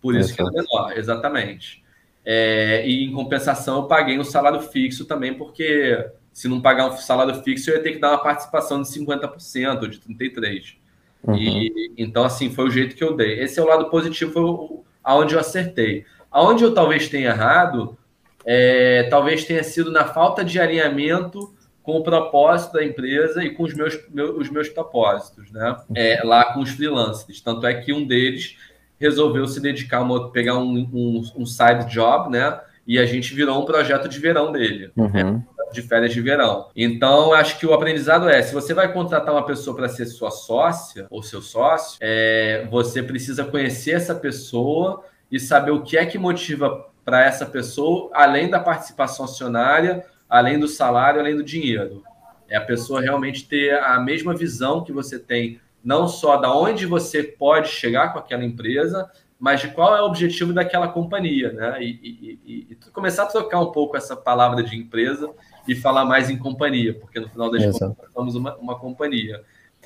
Por 0.02 0.16
isso 0.16 0.34
que 0.34 0.42
era 0.42 0.50
menor, 0.50 0.98
exatamente. 0.98 1.84
É, 2.26 2.84
e 2.88 3.04
em 3.04 3.14
compensação, 3.14 3.76
eu 3.76 3.84
paguei 3.84 4.18
um 4.18 4.24
salário 4.24 4.60
fixo 4.60 5.06
também, 5.06 5.36
porque 5.36 6.04
se 6.34 6.48
não 6.48 6.60
pagar 6.60 6.88
um 6.88 6.98
salário 6.98 7.44
fixo, 7.44 7.70
eu 7.70 7.76
ia 7.76 7.84
ter 7.84 7.92
que 7.92 8.00
dar 8.00 8.10
uma 8.10 8.24
participação 8.24 8.82
de 8.82 8.88
50%, 8.88 9.88
de 9.88 10.00
33%. 10.00 10.82
Uhum. 11.24 11.36
E, 11.36 11.94
então, 11.98 12.24
assim, 12.24 12.50
foi 12.50 12.66
o 12.66 12.72
jeito 12.72 12.96
que 12.96 13.04
eu 13.04 13.16
dei. 13.16 13.40
Esse 13.40 13.60
é 13.60 13.64
o 13.64 13.68
lado 13.68 13.90
positivo, 13.90 14.32
foi 14.32 14.44
o, 14.44 14.84
aonde 15.04 15.34
eu 15.34 15.40
acertei. 15.40 16.06
Aonde 16.32 16.64
eu 16.64 16.74
talvez 16.74 17.08
tenha 17.08 17.30
errado, 17.30 17.98
é, 18.46 19.04
talvez 19.04 19.46
tenha 19.46 19.64
sido 19.64 19.92
na 19.92 20.06
falta 20.06 20.44
de 20.44 20.60
alinhamento 20.60 21.54
com 21.84 21.98
o 21.98 22.04
propósito 22.04 22.74
da 22.74 22.84
empresa 22.84 23.44
e 23.44 23.52
com 23.52 23.64
os 23.64 23.74
meus, 23.74 24.00
os 24.38 24.50
meus 24.50 24.70
propósitos, 24.70 25.52
né? 25.52 25.78
É, 25.94 26.22
lá 26.24 26.54
com 26.54 26.62
os 26.62 26.70
freelancers. 26.70 27.42
Tanto 27.42 27.68
é 27.68 27.74
que 27.74 27.92
um 27.94 28.08
deles 28.08 28.58
resolveu 29.00 29.46
se 29.48 29.60
dedicar, 29.60 30.02
uma, 30.02 30.32
pegar 30.32 30.58
um, 30.58 30.78
um, 30.94 31.24
um, 31.36 31.46
side 31.46 31.92
job, 31.92 32.32
né? 32.32 32.60
E 32.88 32.98
a 32.98 33.06
gente 33.06 33.34
virou 33.34 33.62
um 33.62 33.66
projeto 33.66 34.08
de 34.08 34.18
verão 34.18 34.52
dele. 34.52 34.92
Uhum. 34.96 35.44
É, 35.53 35.53
de 35.72 35.82
férias 35.82 36.14
de 36.14 36.22
verão. 36.22 36.70
Então, 36.76 37.34
acho 37.34 37.60
que 37.60 37.66
o 37.66 37.74
aprendizado 37.74 38.30
é: 38.30 38.42
se 38.42 38.54
você 38.54 38.74
vai 38.74 38.92
contratar 38.92 39.34
uma 39.34 39.46
pessoa 39.46 39.76
para 39.76 39.90
ser 39.90 40.06
sua 40.06 40.32
sócia 40.32 41.08
ou 41.10 41.24
seu 41.24 41.42
sócio, 41.42 41.98
é, 42.02 42.68
você 42.70 43.02
precisa 43.02 43.44
conhecer 43.44 43.92
essa 43.92 44.16
pessoa 44.16 45.04
e 45.32 45.40
saber 45.40 45.72
o 45.72 45.82
que 45.82 45.98
é 45.98 46.06
que 46.06 46.18
motiva 46.18 46.88
para 47.04 47.26
essa 47.26 47.46
pessoa, 47.46 48.10
além 48.14 48.50
da 48.50 48.60
participação 48.60 49.26
acionária, 49.26 50.06
além 50.30 50.60
do 50.60 50.68
salário, 50.68 51.20
além 51.20 51.36
do 51.36 51.44
dinheiro. 51.44 52.04
É 52.48 52.56
a 52.56 52.62
pessoa 52.62 53.02
realmente 53.02 53.48
ter 53.48 53.74
a 53.80 54.00
mesma 54.00 54.36
visão 54.36 54.84
que 54.84 54.92
você 54.92 55.20
tem, 55.20 55.60
não 55.84 56.08
só 56.08 56.38
da 56.38 56.56
onde 56.56 56.86
você 56.86 57.24
pode 57.24 57.70
chegar 57.70 58.14
com 58.14 58.20
aquela 58.20 58.44
empresa, 58.44 59.10
mas 59.40 59.60
de 59.60 59.68
qual 59.70 59.96
é 59.96 60.02
o 60.02 60.06
objetivo 60.06 60.54
daquela 60.54 60.88
companhia, 60.88 61.52
né? 61.52 61.84
E, 61.84 62.00
e, 62.02 62.40
e, 62.46 62.68
e 62.72 62.76
começar 62.92 63.24
a 63.24 63.26
trocar 63.26 63.60
um 63.60 63.72
pouco 63.72 63.98
essa 63.98 64.16
palavra 64.16 64.64
de 64.64 64.78
empresa 64.78 65.30
e 65.68 65.76
falar 65.76 66.06
mais 66.06 66.30
em 66.30 66.38
companhia, 66.38 66.94
porque 66.94 67.20
no 67.20 67.30
final 67.30 67.50
das 67.50 67.64
Exato. 67.64 67.96
contas 67.96 68.12
somos 68.14 68.36
uma, 68.36 68.56
uma 68.58 68.80
companhia. 68.80 69.44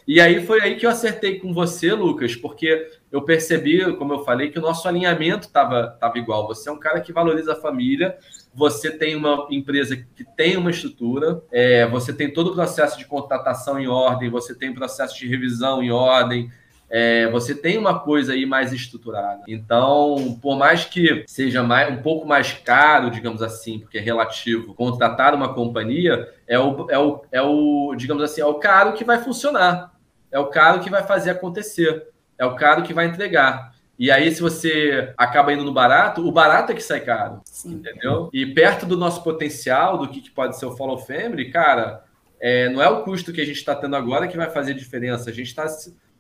E 0.07 0.21
aí 0.21 0.45
foi 0.45 0.61
aí 0.61 0.75
que 0.75 0.85
eu 0.85 0.89
acertei 0.89 1.39
com 1.39 1.53
você, 1.53 1.93
Lucas, 1.93 2.35
porque 2.35 2.87
eu 3.11 3.21
percebi, 3.23 3.93
como 3.97 4.13
eu 4.13 4.23
falei, 4.23 4.49
que 4.49 4.59
o 4.59 4.61
nosso 4.61 4.87
alinhamento 4.87 5.47
estava 5.47 5.87
tava 5.99 6.17
igual. 6.17 6.47
Você 6.47 6.69
é 6.69 6.71
um 6.71 6.79
cara 6.79 7.01
que 7.01 7.11
valoriza 7.11 7.53
a 7.53 7.55
família, 7.55 8.17
você 8.53 8.89
tem 8.89 9.15
uma 9.15 9.47
empresa 9.51 9.97
que 9.97 10.23
tem 10.23 10.55
uma 10.55 10.71
estrutura, 10.71 11.41
é, 11.51 11.85
você 11.87 12.13
tem 12.13 12.31
todo 12.31 12.51
o 12.51 12.53
processo 12.53 12.97
de 12.97 13.05
contratação 13.05 13.79
em 13.79 13.87
ordem, 13.87 14.29
você 14.29 14.55
tem 14.55 14.69
o 14.69 14.75
processo 14.75 15.17
de 15.17 15.27
revisão 15.27 15.83
em 15.83 15.91
ordem, 15.91 16.49
é, 16.89 17.29
você 17.29 17.53
tem 17.53 17.77
uma 17.77 17.99
coisa 17.99 18.33
aí 18.33 18.45
mais 18.45 18.71
estruturada. 18.71 19.43
Então, 19.47 20.37
por 20.41 20.57
mais 20.57 20.85
que 20.85 21.25
seja 21.27 21.61
mais, 21.61 21.93
um 21.93 22.01
pouco 22.01 22.25
mais 22.25 22.53
caro, 22.53 23.11
digamos 23.11 23.41
assim, 23.41 23.79
porque 23.79 23.97
é 23.97 24.01
relativo, 24.01 24.73
contratar 24.73 25.33
uma 25.33 25.53
companhia 25.53 26.31
é 26.47 26.57
o, 26.57 26.87
é 26.89 26.97
o, 26.97 27.21
é 27.31 27.41
o 27.41 27.93
digamos 27.95 28.23
assim, 28.23 28.41
é 28.41 28.45
o 28.45 28.55
caro 28.55 28.93
que 28.93 29.03
vai 29.03 29.21
funcionar, 29.21 29.93
é 30.31 30.39
o 30.39 30.47
caro 30.47 30.79
que 30.79 30.89
vai 30.89 31.03
fazer 31.03 31.31
acontecer, 31.31 32.07
é 32.37 32.45
o 32.45 32.55
caro 32.55 32.83
que 32.83 32.93
vai 32.93 33.05
entregar. 33.05 33.75
E 33.99 34.11
aí, 34.11 34.31
se 34.31 34.41
você 34.41 35.11
acaba 35.17 35.51
indo 35.51 35.63
no 35.63 35.73
barato, 35.73 36.25
o 36.25 36.31
barato 36.31 36.71
é 36.71 36.75
que 36.75 36.83
sai 36.83 36.99
caro. 36.99 37.41
Sim. 37.45 37.73
Entendeu? 37.73 38.29
E 38.31 38.45
perto 38.45 38.85
do 38.85 38.95
nosso 38.95 39.23
potencial, 39.23 39.97
do 39.97 40.07
que, 40.07 40.21
que 40.21 40.29
pode 40.29 40.57
ser 40.57 40.67
o 40.67 40.77
Follow 40.77 40.99
Family, 40.99 41.49
cara, 41.49 42.03
é, 42.39 42.69
não 42.69 42.79
é 42.79 42.87
o 42.87 43.03
custo 43.03 43.33
que 43.33 43.41
a 43.41 43.45
gente 43.45 43.57
está 43.57 43.73
tendo 43.73 43.95
agora 43.95 44.27
que 44.27 44.37
vai 44.37 44.51
fazer 44.51 44.75
diferença. 44.75 45.31
A 45.31 45.33
gente 45.33 45.47
está 45.47 45.65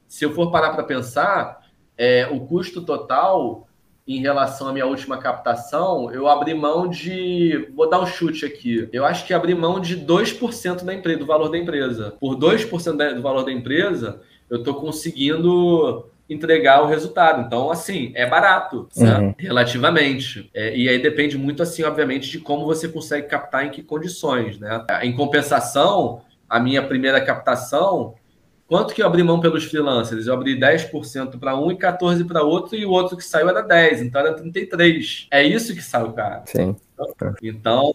se 0.07 0.25
eu 0.25 0.33
for 0.33 0.51
parar 0.51 0.71
para 0.71 0.83
pensar, 0.83 1.67
é, 1.97 2.27
o 2.31 2.41
custo 2.41 2.81
total 2.81 3.67
em 4.07 4.21
relação 4.21 4.69
à 4.69 4.73
minha 4.73 4.85
última 4.85 5.17
captação, 5.17 6.09
eu 6.13 6.27
abri 6.29 6.53
mão 6.53 6.87
de. 6.87 7.69
Vou 7.75 7.89
dar 7.89 7.99
um 7.99 8.05
chute 8.05 8.45
aqui. 8.45 8.87
Eu 8.93 9.03
acho 9.03 9.25
que 9.25 9.33
abri 9.33 9.53
mão 9.53 9.81
de 9.81 9.97
2% 9.97 10.85
da 10.85 10.93
empresa, 10.93 11.19
do 11.19 11.25
valor 11.25 11.49
da 11.49 11.57
empresa. 11.57 12.15
Por 12.17 12.37
2% 12.37 13.13
do 13.15 13.21
valor 13.21 13.43
da 13.43 13.51
empresa, 13.51 14.21
eu 14.49 14.59
estou 14.59 14.75
conseguindo 14.75 16.05
entregar 16.29 16.83
o 16.83 16.87
resultado. 16.87 17.45
Então, 17.45 17.69
assim, 17.69 18.13
é 18.15 18.25
barato, 18.25 18.87
uhum. 18.95 19.35
relativamente. 19.37 20.49
É, 20.53 20.75
e 20.75 20.87
aí 20.87 20.99
depende 20.99 21.37
muito, 21.37 21.61
assim, 21.61 21.83
obviamente, 21.83 22.29
de 22.29 22.39
como 22.39 22.65
você 22.65 22.87
consegue 22.87 23.27
captar 23.27 23.65
em 23.65 23.71
que 23.71 23.83
condições, 23.83 24.57
né? 24.57 24.85
Em 25.01 25.13
compensação, 25.13 26.21
a 26.49 26.61
minha 26.61 26.81
primeira 26.81 27.19
captação 27.19 28.15
Quanto 28.67 28.93
que 28.93 29.01
eu 29.01 29.07
abri 29.07 29.23
mão 29.23 29.39
pelos 29.39 29.63
freelancers? 29.63 30.27
Eu 30.27 30.33
abri 30.33 30.59
10% 30.59 31.39
para 31.39 31.57
um 31.57 31.71
e 31.71 31.77
14% 31.77 32.27
para 32.27 32.43
outro, 32.43 32.75
e 32.75 32.85
o 32.85 32.91
outro 32.91 33.15
que 33.15 33.23
saiu 33.23 33.49
era 33.49 33.65
10%, 33.65 34.01
então 34.01 34.21
era 34.21 34.35
33%. 34.35 35.27
É 35.31 35.41
isso 35.41 35.73
que 35.73 35.81
saiu, 35.81 36.11
cara. 36.11 36.43
Sim. 36.45 36.75
Então, 37.41 37.93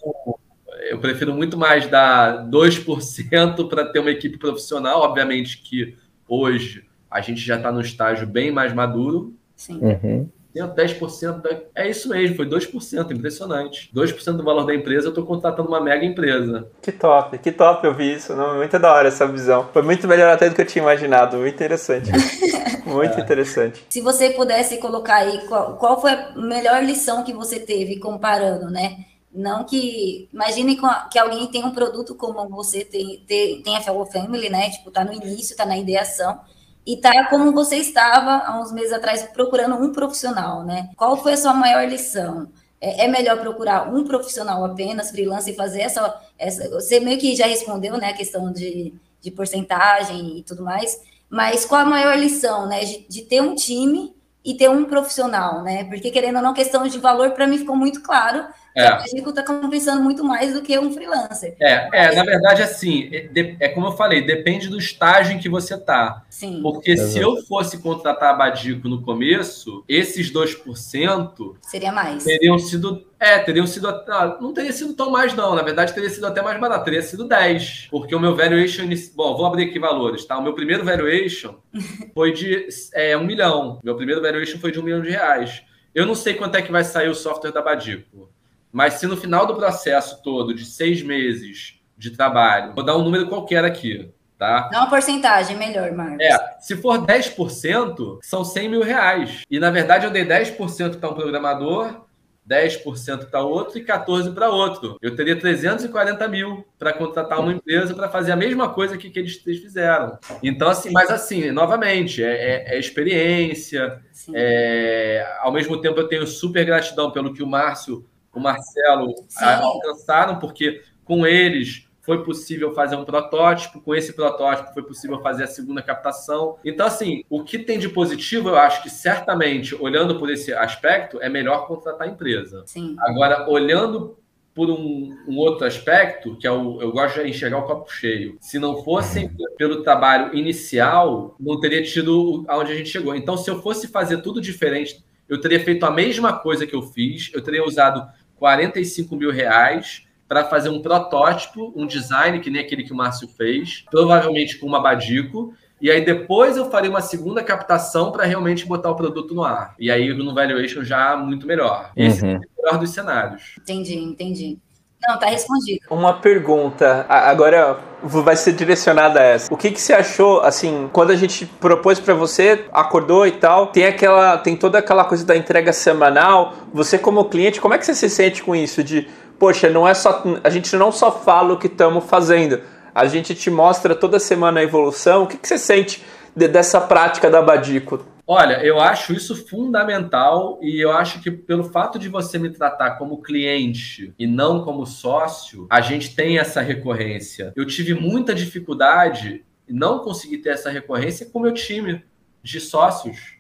eu 0.89 0.99
prefiro 0.99 1.35
muito 1.35 1.59
mais 1.59 1.87
dar 1.89 2.49
2% 2.49 3.69
para 3.69 3.85
ter 3.93 3.99
uma 3.99 4.11
equipe 4.11 4.39
profissional. 4.39 5.03
Obviamente 5.03 5.59
que 5.59 5.95
hoje 6.27 6.85
a 7.11 7.21
gente 7.21 7.43
já 7.43 7.57
está 7.57 7.71
no 7.71 7.83
estágio 7.83 8.27
bem 8.27 8.51
mais 8.51 8.73
maduro. 8.73 9.35
Sim. 9.55 9.79
Uhum. 9.79 10.29
10%, 10.55 11.41
da... 11.41 11.61
é 11.75 11.89
isso 11.89 12.09
mesmo, 12.09 12.37
foi 12.37 12.47
2%, 12.47 13.11
impressionante. 13.11 13.91
2% 13.95 14.33
do 14.37 14.45
valor 14.45 14.65
da 14.65 14.75
empresa, 14.75 15.07
eu 15.07 15.11
estou 15.11 15.25
contratando 15.25 15.69
uma 15.69 15.81
mega 15.81 16.05
empresa. 16.05 16.69
Que 16.81 16.93
top, 16.93 17.39
que 17.39 17.51
top 17.51 17.87
eu 17.87 17.95
vi 17.95 18.15
isso, 18.15 18.35
não, 18.35 18.57
muito 18.57 18.79
da 18.79 18.93
hora 18.93 19.09
essa 19.09 19.27
visão. 19.27 19.69
Foi 19.73 19.83
muito 19.83 20.07
melhor 20.07 20.33
até 20.33 20.49
do 20.49 20.55
que 20.55 20.61
eu 20.61 20.67
tinha 20.67 20.83
imaginado, 20.83 21.39
muito 21.39 21.55
interessante. 21.55 22.11
muito 22.85 23.19
é. 23.19 23.21
interessante. 23.21 23.85
Se 23.89 24.01
você 24.01 24.31
pudesse 24.31 24.79
colocar 24.79 25.17
aí 25.17 25.47
qual, 25.47 25.77
qual 25.77 26.01
foi 26.01 26.11
a 26.13 26.33
melhor 26.37 26.85
lição 26.85 27.25
que 27.25 27.33
você 27.33 27.59
teve 27.59 27.99
comparando, 27.99 28.71
né? 28.71 29.05
Não 29.35 29.65
que. 29.65 30.29
Imagine 30.31 30.79
que 31.11 31.19
alguém 31.19 31.47
tem 31.47 31.65
um 31.65 31.71
produto 31.71 32.15
como 32.15 32.47
você 32.51 32.85
tem, 32.85 33.25
tem, 33.27 33.63
tem 33.63 33.77
a 33.77 33.81
Fellow 33.81 34.05
Family, 34.05 34.51
né? 34.51 34.69
Tipo, 34.69 34.91
tá 34.91 35.03
no 35.03 35.13
início, 35.13 35.57
tá 35.57 35.65
na 35.65 35.79
ideação 35.79 36.39
e 36.85 36.97
tá 36.97 37.29
como 37.29 37.53
você 37.53 37.77
estava 37.77 38.45
há 38.45 38.61
uns 38.61 38.73
meses 38.73 38.93
atrás 38.93 39.23
procurando 39.33 39.77
um 39.77 39.93
profissional, 39.93 40.65
né? 40.65 40.91
Qual 40.97 41.17
foi 41.17 41.35
a 41.35 41.37
sua 41.37 41.55
maior 41.55 41.89
lição? 41.89 42.49
É, 42.81 43.05
é 43.05 43.09
melhor 43.09 43.39
procurar 43.39 43.93
um 43.95 44.05
profissional 44.05 44.65
apenas, 44.65 45.11
freelance, 45.11 45.51
e 45.51 45.55
fazer 45.55 45.83
essa, 45.83 46.21
essa. 46.37 46.69
Você 46.71 46.99
meio 46.99 47.19
que 47.19 47.37
já 47.37 47.47
respondeu, 47.47 47.97
né? 47.97 48.09
A 48.11 48.17
questão 48.17 48.53
de, 48.53 48.93
de 49.21 49.31
porcentagem 49.31 50.39
e 50.39 50.43
tudo 50.43 50.65
mais. 50.65 51.01
Mas 51.31 51.65
qual 51.65 51.83
a 51.83 51.85
maior 51.85 52.19
lição, 52.19 52.67
né? 52.67 52.85
De, 52.85 53.07
de 53.09 53.23
ter 53.23 53.41
um 53.41 53.55
time 53.55 54.15
e 54.45 54.55
ter 54.55 54.69
um 54.69 54.85
profissional, 54.85 55.63
né? 55.63 55.85
Porque 55.85 56.11
querendo 56.11 56.37
ou 56.37 56.43
não, 56.43 56.53
questão 56.53 56.87
de 56.89 56.99
valor 56.99 57.31
para 57.31 57.47
mim 57.47 57.59
ficou 57.59 57.77
muito 57.77 58.03
claro 58.03 58.45
é. 58.75 58.93
O 58.93 58.99
técnico 58.99 59.31
está 59.31 59.43
compensando 59.43 60.03
muito 60.03 60.25
mais 60.25 60.55
do 60.55 60.63
que 60.63 60.79
um 60.79 60.93
freelancer. 60.93 61.55
É, 61.61 61.89
é 61.93 62.15
na 62.15 62.25
verdade, 62.25 62.63
assim, 62.63 63.11
é, 63.13 63.57
é, 63.61 63.69
como 63.69 63.89
eu 63.89 63.93
falei, 63.93 64.25
depende 64.25 64.69
do 64.69 64.79
estágio 64.79 65.35
em 65.35 65.39
que 65.39 65.49
você 65.49 65.75
está. 65.75 66.25
Sim. 66.31 66.61
Porque 66.63 66.93
Exato. 66.93 67.11
se 67.11 67.19
eu 67.19 67.37
fosse 67.45 67.79
contratar 67.79 68.31
a 68.31 68.35
Badico 68.35 68.89
no 68.89 69.03
começo, 69.03 69.85
esses 69.89 70.33
2% 70.33 71.57
seria 71.61 71.93
mais. 71.93 72.25
Teriam 72.25 72.59
sido. 72.59 73.07
É, 73.21 73.39
teriam 73.39 73.67
sido. 73.67 73.89
Ah, 73.89 74.39
não 74.41 74.53
teria 74.53 74.73
sido 74.73 74.95
tão 74.95 75.11
mais, 75.11 75.35
não. 75.35 75.55
Na 75.55 75.63
verdade, 75.63 75.93
teria 75.93 76.11
sido 76.11 76.27
até 76.27 76.43
mais 76.43 76.59
barato. 76.59 76.85
Teria 76.85 77.03
sido 77.03 77.25
10. 77.25 77.89
Porque 77.91 78.15
o 78.15 78.21
meu 78.21 78.35
valuation. 78.35 78.89
Bom, 79.15 79.37
vou 79.37 79.47
abrir 79.47 79.69
aqui 79.69 79.79
valores, 79.79 80.25
tá? 80.25 80.39
O 80.39 80.43
meu 80.43 80.55
primeiro 80.55 80.85
valuation 80.85 81.57
foi 82.15 82.33
de 82.33 82.67
é, 82.95 83.17
um 83.17 83.25
milhão. 83.25 83.79
Meu 83.85 83.95
primeiro 83.95 84.23
valuation 84.23 84.59
foi 84.59 84.73
de 84.73 84.81
um 84.81 84.83
milhão 84.83 85.03
de 85.03 85.11
reais. 85.11 85.63
Eu 85.95 86.07
não 86.07 86.15
sei 86.15 86.35
quanto 86.35 86.57
é 86.57 86.63
que 86.63 86.73
vai 86.73 86.85
sair 86.85 87.09
o 87.09 87.15
software 87.15 87.53
da 87.53 87.61
Badico. 87.61 88.32
Mas 88.73 88.95
se 88.95 89.07
no 89.07 89.17
final 89.17 89.47
do 89.47 89.55
processo 89.55 90.23
todo, 90.23 90.55
de 90.55 90.65
seis 90.65 91.03
meses 91.03 91.81
de 91.97 92.11
trabalho, 92.11 92.73
vou 92.75 92.83
dar 92.83 92.97
um 92.97 93.05
número 93.05 93.29
qualquer 93.29 93.65
aqui, 93.65 94.11
tá? 94.39 94.71
Dá 94.73 94.81
uma 94.81 94.91
porcentagem 94.91 95.57
melhor, 95.57 95.93
Marcos. 95.93 96.25
É, 96.25 96.57
se 96.59 96.77
for 96.77 96.99
10%, 97.07 98.19
são 98.23 98.43
100 98.43 98.69
mil 98.69 98.83
reais. 98.83 99.43
E 99.51 99.61
na 99.61 99.71
verdade 99.71 100.07
eu 100.07 100.11
dei 100.11 100.25
10% 100.25 100.99
para 100.99 101.11
um 101.11 101.15
programador, 101.15 102.07
10% 102.49 103.27
para 103.27 103.43
outro 103.43 103.79
e 103.79 103.85
14% 103.85 104.35
para 104.35 104.51
outro. 104.51 104.97
Eu 105.01 105.15
teria 105.15 105.39
340 105.39 106.27
mil 106.29 106.67
para 106.79 106.93
contratar 106.93 107.39
uma 107.39 107.53
empresa 107.53 107.95
para 107.95 108.09
fazer 108.09 108.33
a 108.33 108.37
mesma 108.37 108.69
coisa 108.71 108.97
que, 108.97 109.11
que 109.11 109.19
eles, 109.19 109.41
eles 109.47 109.61
fizeram. 109.61 110.19
Então, 110.43 110.69
assim, 110.69 110.91
mas 110.91 111.11
assim, 111.11 111.51
novamente, 111.51 112.23
é, 112.23 112.33
é, 112.33 112.75
é 112.75 112.79
experiência. 112.79 114.01
É, 114.35 115.25
ao 115.41 115.53
mesmo 115.53 115.81
tempo, 115.81 116.01
eu 116.01 116.09
tenho 116.09 116.27
super 116.27 116.65
gratidão 116.65 117.11
pelo 117.13 117.33
que 117.33 117.43
o 117.43 117.47
Márcio 117.47 118.05
o 118.35 118.41
Marcelo 118.41 119.15
Sim. 119.29 119.45
alcançaram, 119.45 120.39
porque 120.39 120.83
com 121.05 121.27
eles 121.27 121.87
foi 122.03 122.25
possível 122.25 122.75
fazer 122.75 122.97
um 122.97 123.05
protótipo, 123.05 123.81
com 123.81 123.95
esse 123.95 124.13
protótipo 124.13 124.75
foi 124.75 124.83
possível 124.83 125.21
fazer 125.21 125.45
a 125.45 125.47
segunda 125.47 125.81
captação. 125.81 126.57
Então, 126.65 126.87
assim, 126.87 127.23
o 127.31 127.45
que 127.45 127.59
tem 127.59 127.79
de 127.79 127.89
positivo, 127.89 128.49
eu 128.49 128.57
acho 128.57 128.83
que 128.83 128.91
certamente, 128.91 129.75
olhando 129.77 130.19
por 130.19 130.29
esse 130.29 130.53
aspecto, 130.53 131.21
é 131.23 131.29
melhor 131.29 131.67
contratar 131.67 132.09
a 132.09 132.11
empresa. 132.11 132.65
Sim. 132.67 132.97
Agora, 132.99 133.49
olhando 133.49 134.19
por 134.55 134.69
um, 134.69 135.17
um, 135.27 135.39
outro 135.39 135.67
aspecto, 135.67 136.37
que 136.37 136.47
é 136.47 136.51
o, 136.51 136.83
eu 136.83 136.93
gosto 136.93 137.23
de 137.23 137.29
enxergar 137.29 137.59
o 137.59 137.63
copo 137.63 137.91
cheio. 137.91 138.37
Se 138.41 138.59
não 138.59 138.83
fosse 138.83 139.31
pelo 139.57 139.83
trabalho 139.83 140.37
inicial, 140.37 141.35
não 141.41 141.59
teria 141.59 141.83
tido 141.83 142.45
aonde 142.49 142.73
a 142.73 142.75
gente 142.75 142.91
chegou. 142.91 143.15
Então, 143.15 143.37
se 143.37 143.49
eu 143.49 143.63
fosse 143.63 143.89
fazer 143.89 144.19
tudo 144.19 144.41
diferente, 144.41 145.03
eu 145.29 145.41
teria 145.41 145.61
feito 145.61 145.87
a 145.87 145.91
mesma 145.91 146.35
coisa 146.35 146.67
que 146.67 146.75
eu 146.75 146.83
fiz, 146.83 147.31
eu 147.33 147.41
teria 147.41 147.65
usado 147.65 148.07
45 148.43 149.15
mil 149.15 149.31
reais 149.31 150.05
para 150.27 150.45
fazer 150.45 150.69
um 150.69 150.83
protótipo, 150.83 151.73
um 151.77 151.87
design, 151.87 152.41
que 152.41 152.51
nem 152.51 152.61
aquele 152.61 152.83
que 152.83 152.93
o 152.93 152.97
Márcio 152.97 153.29
fez, 153.29 153.85
provavelmente 153.89 154.59
com 154.59 154.67
uma 154.67 154.83
Badico, 154.83 155.55
e 155.81 155.89
aí 155.89 156.05
depois 156.05 156.57
eu 156.57 156.69
faria 156.69 156.91
uma 156.91 157.01
segunda 157.01 157.41
captação 157.45 158.11
para 158.11 158.25
realmente 158.25 158.67
botar 158.67 158.91
o 158.91 158.97
produto 158.97 159.33
no 159.33 159.45
ar. 159.45 159.77
E 159.79 159.93
aí 159.93 160.13
no 160.13 160.35
valuation 160.35 160.83
já 160.83 161.17
muito 161.17 161.47
melhor. 161.47 161.93
Esse 161.97 162.25
uhum. 162.25 162.31
é 162.33 162.37
o 162.37 162.63
melhor 162.65 162.81
dos 162.81 162.91
cenários. 162.91 163.55
Entendi, 163.61 163.97
entendi. 163.97 164.59
Não, 165.07 165.19
tá 165.19 165.27
respondido. 165.27 165.81
Uma 165.91 166.15
pergunta, 166.15 167.05
agora 167.09 167.79
vai 168.03 168.37
ser 168.37 168.53
direcionada 168.53 169.21
a 169.21 169.23
essa. 169.23 169.53
O 169.53 169.57
que, 169.57 169.71
que 169.71 169.81
você 169.81 169.93
achou, 169.93 170.41
assim, 170.41 170.89
quando 170.93 171.11
a 171.11 171.17
gente 171.17 171.47
propôs 171.47 171.99
para 172.01 172.15
você, 172.15 172.65
acordou 172.73 173.27
e 173.27 173.33
tal, 173.33 173.69
tem 173.69 173.87
aquela, 173.87 174.39
tem 174.39 174.57
toda 174.57 174.79
aquela 174.79 175.05
coisa 175.05 175.25
da 175.25 175.37
entrega 175.37 175.73
semanal, 175.73 176.55
você 176.73 176.99
como 176.99 177.25
cliente, 177.27 177.61
como 177.61 177.75
é 177.75 177.79
que 177.79 177.87
você 177.87 177.95
se 177.95 178.09
sente 178.09 178.43
com 178.43 178.55
isso? 178.55 178.83
De, 178.83 179.09
poxa, 179.39 179.69
não 179.69 179.87
é 179.87 179.95
só, 179.95 180.23
a 180.43 180.51
gente 180.51 180.75
não 180.77 180.93
só 180.93 181.11
fala 181.11 181.55
o 181.55 181.59
que 181.59 181.67
estamos 181.67 182.05
fazendo, 182.05 182.61
a 182.95 183.07
gente 183.07 183.35
te 183.35 183.51
mostra 183.51 183.95
toda 183.95 184.19
semana 184.19 184.61
a 184.61 184.63
evolução, 184.63 185.25
o 185.25 185.27
que, 185.27 185.37
que 185.37 185.49
você 185.49 185.59
sente 185.59 186.05
de, 186.35 186.49
dessa 186.49 186.81
prática 186.81 187.31
da 187.31 187.43
Badico? 187.43 188.12
Olha, 188.27 188.65
eu 188.65 188.81
acho 188.81 189.13
isso 189.13 189.35
fundamental 189.35 190.59
e 190.63 190.81
eu 190.81 190.93
acho 190.93 191.21
que 191.21 191.31
pelo 191.31 191.65
fato 191.65 191.99
de 191.99 192.09
você 192.09 192.39
me 192.39 192.51
tratar 192.51 192.93
como 192.93 193.21
cliente 193.21 194.15
e 194.17 194.27
não 194.27 194.65
como 194.65 194.87
sócio, 194.87 195.67
a 195.69 195.81
gente 195.81 196.15
tem 196.15 196.39
essa 196.39 196.61
recorrência. 196.61 197.53
Eu 197.57 197.67
tive 197.67 197.95
muita 197.95 198.35
dificuldade 198.35 199.45
e 199.69 199.73
não 199.73 199.99
consegui 199.99 200.39
ter 200.39 200.51
essa 200.51 200.71
recorrência 200.71 201.27
com 201.27 201.41
o 201.41 201.43
meu 201.43 201.53
time 201.53 202.05
de 202.43 202.61
sócios, 202.61 203.37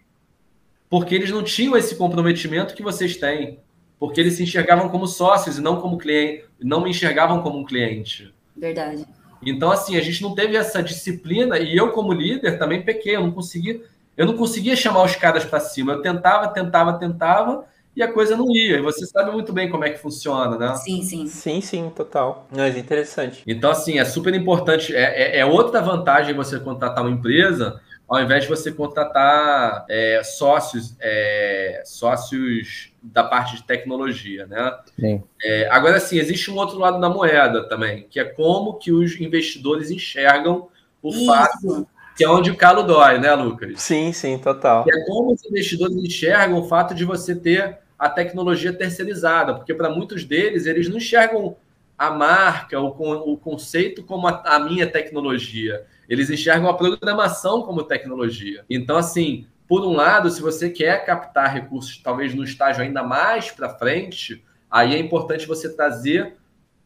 porque 0.90 1.14
eles 1.14 1.30
não 1.30 1.42
tinham 1.42 1.76
esse 1.76 1.94
comprometimento 1.94 2.74
que 2.74 2.82
vocês 2.82 3.16
têm, 3.16 3.60
porque 3.98 4.20
eles 4.20 4.34
se 4.34 4.42
enxergavam 4.42 4.88
como 4.88 5.06
sócios 5.06 5.58
e 5.58 5.60
não 5.60 5.80
como 5.80 5.96
cliente, 5.96 6.44
não 6.60 6.80
me 6.80 6.90
enxergavam 6.90 7.40
como 7.40 7.58
um 7.58 7.64
cliente. 7.64 8.34
Verdade. 8.56 9.06
Então, 9.44 9.70
assim, 9.70 9.96
a 9.96 10.00
gente 10.00 10.22
não 10.22 10.34
teve 10.34 10.56
essa 10.56 10.82
disciplina 10.82 11.58
e 11.58 11.76
eu, 11.76 11.92
como 11.92 12.12
líder, 12.12 12.58
também 12.58 12.82
pequei, 12.82 13.16
eu 13.16 13.22
não 13.22 13.32
consegui 13.32 13.82
eu 14.22 14.26
não 14.26 14.36
conseguia 14.36 14.76
chamar 14.76 15.02
os 15.02 15.16
caras 15.16 15.44
para 15.44 15.58
cima. 15.58 15.94
Eu 15.94 16.00
tentava, 16.00 16.46
tentava, 16.46 16.92
tentava 16.92 17.64
e 17.94 18.00
a 18.04 18.12
coisa 18.12 18.36
não 18.36 18.54
ia. 18.54 18.78
E 18.78 18.80
você 18.80 19.04
sabe 19.04 19.32
muito 19.32 19.52
bem 19.52 19.68
como 19.68 19.84
é 19.84 19.90
que 19.90 19.98
funciona, 19.98 20.56
né? 20.56 20.76
Sim, 20.76 21.02
sim. 21.02 21.26
Sim, 21.26 21.60
sim, 21.60 21.90
total. 21.90 22.46
Mas 22.56 22.76
interessante. 22.76 23.42
Então, 23.44 23.72
assim, 23.72 23.98
é 23.98 24.04
super 24.04 24.32
importante. 24.32 24.94
É, 24.94 25.00
é, 25.02 25.38
é 25.40 25.44
outra 25.44 25.80
vantagem 25.80 26.36
você 26.36 26.60
contratar 26.60 27.02
uma 27.02 27.10
empresa 27.10 27.80
ao 28.08 28.22
invés 28.22 28.44
de 28.44 28.48
você 28.48 28.70
contratar 28.70 29.86
é, 29.88 30.22
sócios, 30.22 30.94
é, 31.00 31.82
sócios 31.84 32.92
da 33.02 33.24
parte 33.24 33.56
de 33.56 33.64
tecnologia, 33.64 34.46
né? 34.46 34.78
Sim. 35.00 35.22
É, 35.42 35.68
agora, 35.68 35.98
sim, 35.98 36.18
existe 36.18 36.48
um 36.48 36.56
outro 36.56 36.78
lado 36.78 37.00
da 37.00 37.08
moeda 37.08 37.66
também, 37.68 38.06
que 38.08 38.20
é 38.20 38.24
como 38.24 38.74
que 38.74 38.92
os 38.92 39.18
investidores 39.18 39.90
enxergam 39.90 40.68
o 41.02 41.08
Isso. 41.08 41.26
fato 41.26 41.88
que 42.22 42.26
é 42.26 42.28
onde 42.28 42.52
o 42.52 42.56
calo 42.56 42.84
dói, 42.84 43.18
né, 43.18 43.34
Lucas? 43.34 43.82
Sim, 43.82 44.12
sim, 44.12 44.38
total. 44.38 44.84
é 44.88 45.04
como 45.06 45.32
os 45.32 45.44
investidores 45.44 45.96
enxergam 45.96 46.56
o 46.60 46.68
fato 46.68 46.94
de 46.94 47.04
você 47.04 47.34
ter 47.34 47.78
a 47.98 48.08
tecnologia 48.08 48.72
terceirizada, 48.72 49.54
porque 49.54 49.74
para 49.74 49.90
muitos 49.90 50.24
deles, 50.24 50.66
eles 50.66 50.88
não 50.88 50.98
enxergam 50.98 51.56
a 51.98 52.10
marca, 52.10 52.80
o, 52.80 53.32
o 53.32 53.36
conceito 53.36 54.04
como 54.04 54.28
a, 54.28 54.40
a 54.44 54.60
minha 54.60 54.86
tecnologia. 54.86 55.84
Eles 56.08 56.30
enxergam 56.30 56.70
a 56.70 56.74
programação 56.74 57.62
como 57.62 57.82
tecnologia. 57.82 58.64
Então, 58.70 58.96
assim, 58.96 59.46
por 59.66 59.84
um 59.84 59.92
lado, 59.92 60.30
se 60.30 60.40
você 60.40 60.70
quer 60.70 61.04
captar 61.04 61.52
recursos, 61.52 62.00
talvez 62.00 62.34
no 62.34 62.44
estágio 62.44 62.84
ainda 62.84 63.02
mais 63.02 63.50
para 63.50 63.76
frente, 63.76 64.44
aí 64.70 64.94
é 64.94 64.98
importante 64.98 65.44
você 65.44 65.74
trazer 65.74 66.36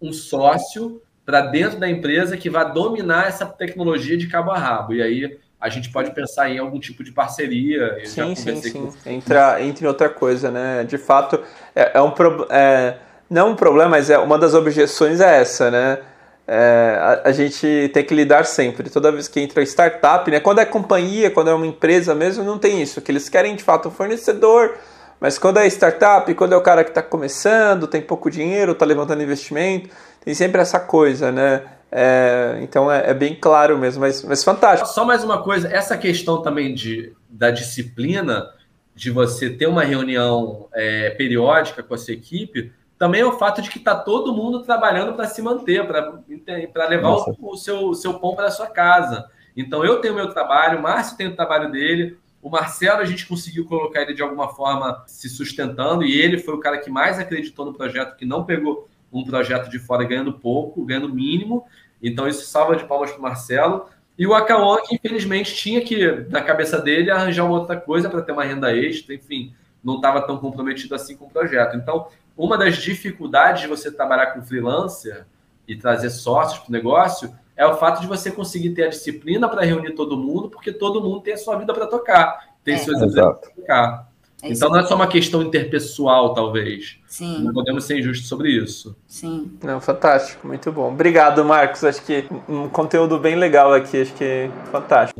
um 0.01 0.15
sócio 0.15 1.03
para 1.27 1.41
dentro 1.41 1.79
da 1.79 1.91
empresa 1.91 2.37
que 2.37 2.49
vai 2.49 2.73
dominar 2.73 3.27
essa 3.27 3.45
tecnologia 3.45 4.17
de 4.17 4.29
cabo 4.29 4.53
a 4.53 4.59
rabo. 4.59 4.95
E 4.95 5.03
aí 5.03 5.39
a 5.61 5.69
gente 5.69 5.91
pode 5.91 6.13
pensar 6.13 6.49
em 6.49 6.59
algum 6.59 6.79
tipo 6.79 7.03
de 7.03 7.11
parceria. 7.11 7.99
Eu 7.99 8.07
sim, 8.07 8.35
sim, 8.37 8.63
sim. 8.63 8.73
Com... 8.73 9.11
Entra, 9.11 9.61
entra 9.61 9.85
em 9.85 9.89
outra 9.89 10.09
coisa, 10.09 10.51
né? 10.53 10.85
De 10.85 10.97
fato, 10.97 11.43
é, 11.75 11.99
é 11.99 12.01
um 12.01 12.13
pro... 12.13 12.47
é, 12.49 12.99
não 13.29 13.51
um 13.51 13.57
problema, 13.57 13.91
mas 13.91 14.09
é 14.09 14.17
uma 14.17 14.39
das 14.39 14.55
objeções 14.55 15.21
é 15.21 15.41
essa, 15.41 15.69
né? 15.69 15.99
É, 16.47 16.97
a, 17.01 17.29
a, 17.31 17.33
gente 17.33 17.91
tem 17.93 18.05
que 18.05 18.15
lidar 18.15 18.45
sempre. 18.45 18.89
Toda 18.89 19.11
vez 19.11 19.27
que 19.27 19.41
entra 19.41 19.65
startup, 19.65 20.31
né? 20.31 20.39
Quando 20.39 20.61
é 20.61 20.65
companhia, 20.65 21.29
quando 21.29 21.51
é 21.51 21.55
uma 21.55 21.67
empresa 21.67 22.15
mesmo, 22.15 22.45
não 22.45 22.57
tem 22.57 22.81
isso. 22.81 23.01
Que 23.01 23.11
eles 23.11 23.29
querem 23.29 23.57
de 23.57 23.65
fato 23.65 23.89
um 23.89 23.91
fornecedor, 23.91 24.77
mas 25.19 25.39
quando 25.39 25.59
é 25.59 25.67
startup, 25.67 26.33
quando 26.35 26.53
é 26.53 26.57
o 26.57 26.61
cara 26.61 26.85
que 26.85 26.91
está 26.91 27.03
começando, 27.03 27.89
tem 27.89 28.01
pouco 28.01 28.31
dinheiro, 28.31 28.73
está 28.73 28.87
levantando 28.87 29.25
investimento, 29.25 29.91
tem 30.27 30.35
sempre 30.35 30.61
essa 30.61 30.81
coisa, 30.81 31.31
né? 31.31 31.63
É, 31.91 32.59
então 32.61 32.91
é, 32.91 33.11
é, 33.11 33.15
bem 33.15 33.33
claro 33.33 33.79
mesmo, 33.79 34.01
mas, 34.01 34.25
mas 34.25 34.43
fantástico. 34.43 34.91
Só 34.91 35.05
mais 35.05 35.23
uma 35.23 35.41
coisa, 35.41 35.69
essa 35.69 35.97
questão 35.97 36.43
também 36.43 36.75
de, 36.75 37.13
da 37.31 37.53
disciplina, 37.53 38.51
de 38.93 39.13
você 39.13 39.49
ter 39.49 39.69
uma 39.69 39.85
reunião 39.85 40.67
é, 40.75 41.11
periódica 41.11 41.81
com 41.81 41.95
a 41.95 41.97
sua 41.97 42.13
equipe, 42.13 42.73
também 42.99 43.21
é 43.21 43.25
o 43.25 43.39
fato 43.39 43.63
de 43.63 43.71
que 43.71 43.79
está 43.79 43.95
todo 43.95 44.35
mundo 44.35 44.65
trabalhando 44.65 45.15
para 45.15 45.27
se 45.29 45.41
manter, 45.41 45.87
para 45.87 46.89
levar 46.89 47.11
o, 47.11 47.37
o, 47.43 47.57
seu, 47.57 47.87
o 47.87 47.95
seu 47.95 48.15
pão 48.15 48.35
para 48.35 48.49
a 48.49 48.51
sua 48.51 48.67
casa. 48.67 49.27
Então 49.57 49.85
eu 49.85 50.01
tenho 50.01 50.17
meu 50.17 50.29
trabalho, 50.29 50.81
o 50.81 50.83
Márcio 50.83 51.17
tem 51.17 51.29
o 51.29 51.37
trabalho 51.37 51.71
dele, 51.71 52.19
o 52.43 52.51
Marcelo, 52.51 53.01
a 53.01 53.05
gente 53.05 53.29
conseguiu 53.29 53.65
colocar 53.65 54.03
ele 54.03 54.13
de 54.13 54.23
alguma 54.23 54.49
forma 54.49 55.05
se 55.07 55.29
sustentando, 55.29 56.03
e 56.03 56.21
ele 56.21 56.39
foi 56.39 56.55
o 56.55 56.61
cara 56.61 56.79
que 56.79 56.91
mais 56.91 57.17
acreditou 57.17 57.65
no 57.65 57.73
projeto, 57.73 58.17
que 58.17 58.25
não 58.25 58.45
pegou 58.45 58.89
um 59.19 59.25
projeto 59.25 59.71
de 59.71 59.79
fora 59.79 60.05
ganhando 60.05 60.33
pouco, 60.33 60.85
ganhando 60.85 61.09
mínimo. 61.09 61.65
Então, 62.03 62.29
isso 62.29 62.47
salva 62.47 62.77
de 62.77 62.85
palmas 62.85 63.11
para 63.11 63.19
o 63.19 63.23
Marcelo. 63.23 63.87
E 64.19 64.27
o 64.27 64.35
Acauã, 64.35 64.79
que 64.87 64.95
infelizmente 64.95 65.55
tinha 65.55 65.81
que, 65.83 66.27
na 66.31 66.43
cabeça 66.43 66.81
dele, 66.81 67.11
arranjar 67.11 67.45
uma 67.45 67.59
outra 67.59 67.77
coisa 67.77 68.09
para 68.09 68.23
ter 68.23 68.33
uma 68.33 68.45
renda 68.45 68.75
extra, 68.75 69.15
enfim, 69.15 69.55
não 69.85 69.97
estava 69.97 70.23
tão 70.23 70.39
comprometido 70.39 70.95
assim 70.95 71.17
com 71.17 71.27
o 71.27 71.31
projeto. 71.31 71.77
Então, 71.77 72.09
uma 72.37 72.57
das 72.57 72.77
dificuldades 72.77 73.63
de 73.63 73.69
você 73.69 73.91
trabalhar 73.91 74.27
com 74.29 74.43
freelancer 74.43 75.27
e 75.67 75.77
trazer 75.77 76.11
sócios 76.11 76.61
para 76.61 76.69
o 76.69 76.73
negócio 76.73 77.35
é 77.57 77.67
o 77.67 77.77
fato 77.77 78.01
de 78.01 78.07
você 78.07 78.31
conseguir 78.31 78.71
ter 78.71 78.85
a 78.85 78.89
disciplina 78.89 79.49
para 79.49 79.65
reunir 79.65 79.93
todo 79.93 80.17
mundo, 80.17 80.51
porque 80.51 80.73
todo 80.73 81.01
mundo 81.01 81.21
tem 81.21 81.35
a 81.35 81.39
sua 81.39 81.57
vida 81.57 81.73
para 81.73 81.87
tocar, 81.87 82.55
tem 82.63 82.75
é. 82.75 82.79
empresas 82.79 83.15
para 83.15 83.33
tocar. 83.33 84.13
É 84.43 84.51
então 84.51 84.69
não 84.69 84.79
é 84.79 84.85
só 84.85 84.95
uma 84.95 85.07
questão 85.07 85.43
interpessoal, 85.43 86.35
talvez. 86.35 86.99
Sim. 87.07 87.43
Não 87.43 87.53
podemos 87.53 87.85
ser 87.85 87.99
injustos 87.99 88.29
sobre 88.29 88.51
isso. 88.51 88.95
Sim. 89.07 89.51
Não, 89.63 89.81
fantástico, 89.81 90.47
muito 90.47 90.71
bom. 90.71 90.93
Obrigado, 90.93 91.45
Marcos. 91.45 91.83
Acho 91.83 92.03
que 92.03 92.27
um 92.49 92.69
conteúdo 92.69 93.19
bem 93.19 93.35
legal 93.35 93.73
aqui, 93.73 94.03
acho 94.03 94.13
que 94.13 94.25
é 94.25 94.51
fantástico. 94.71 95.19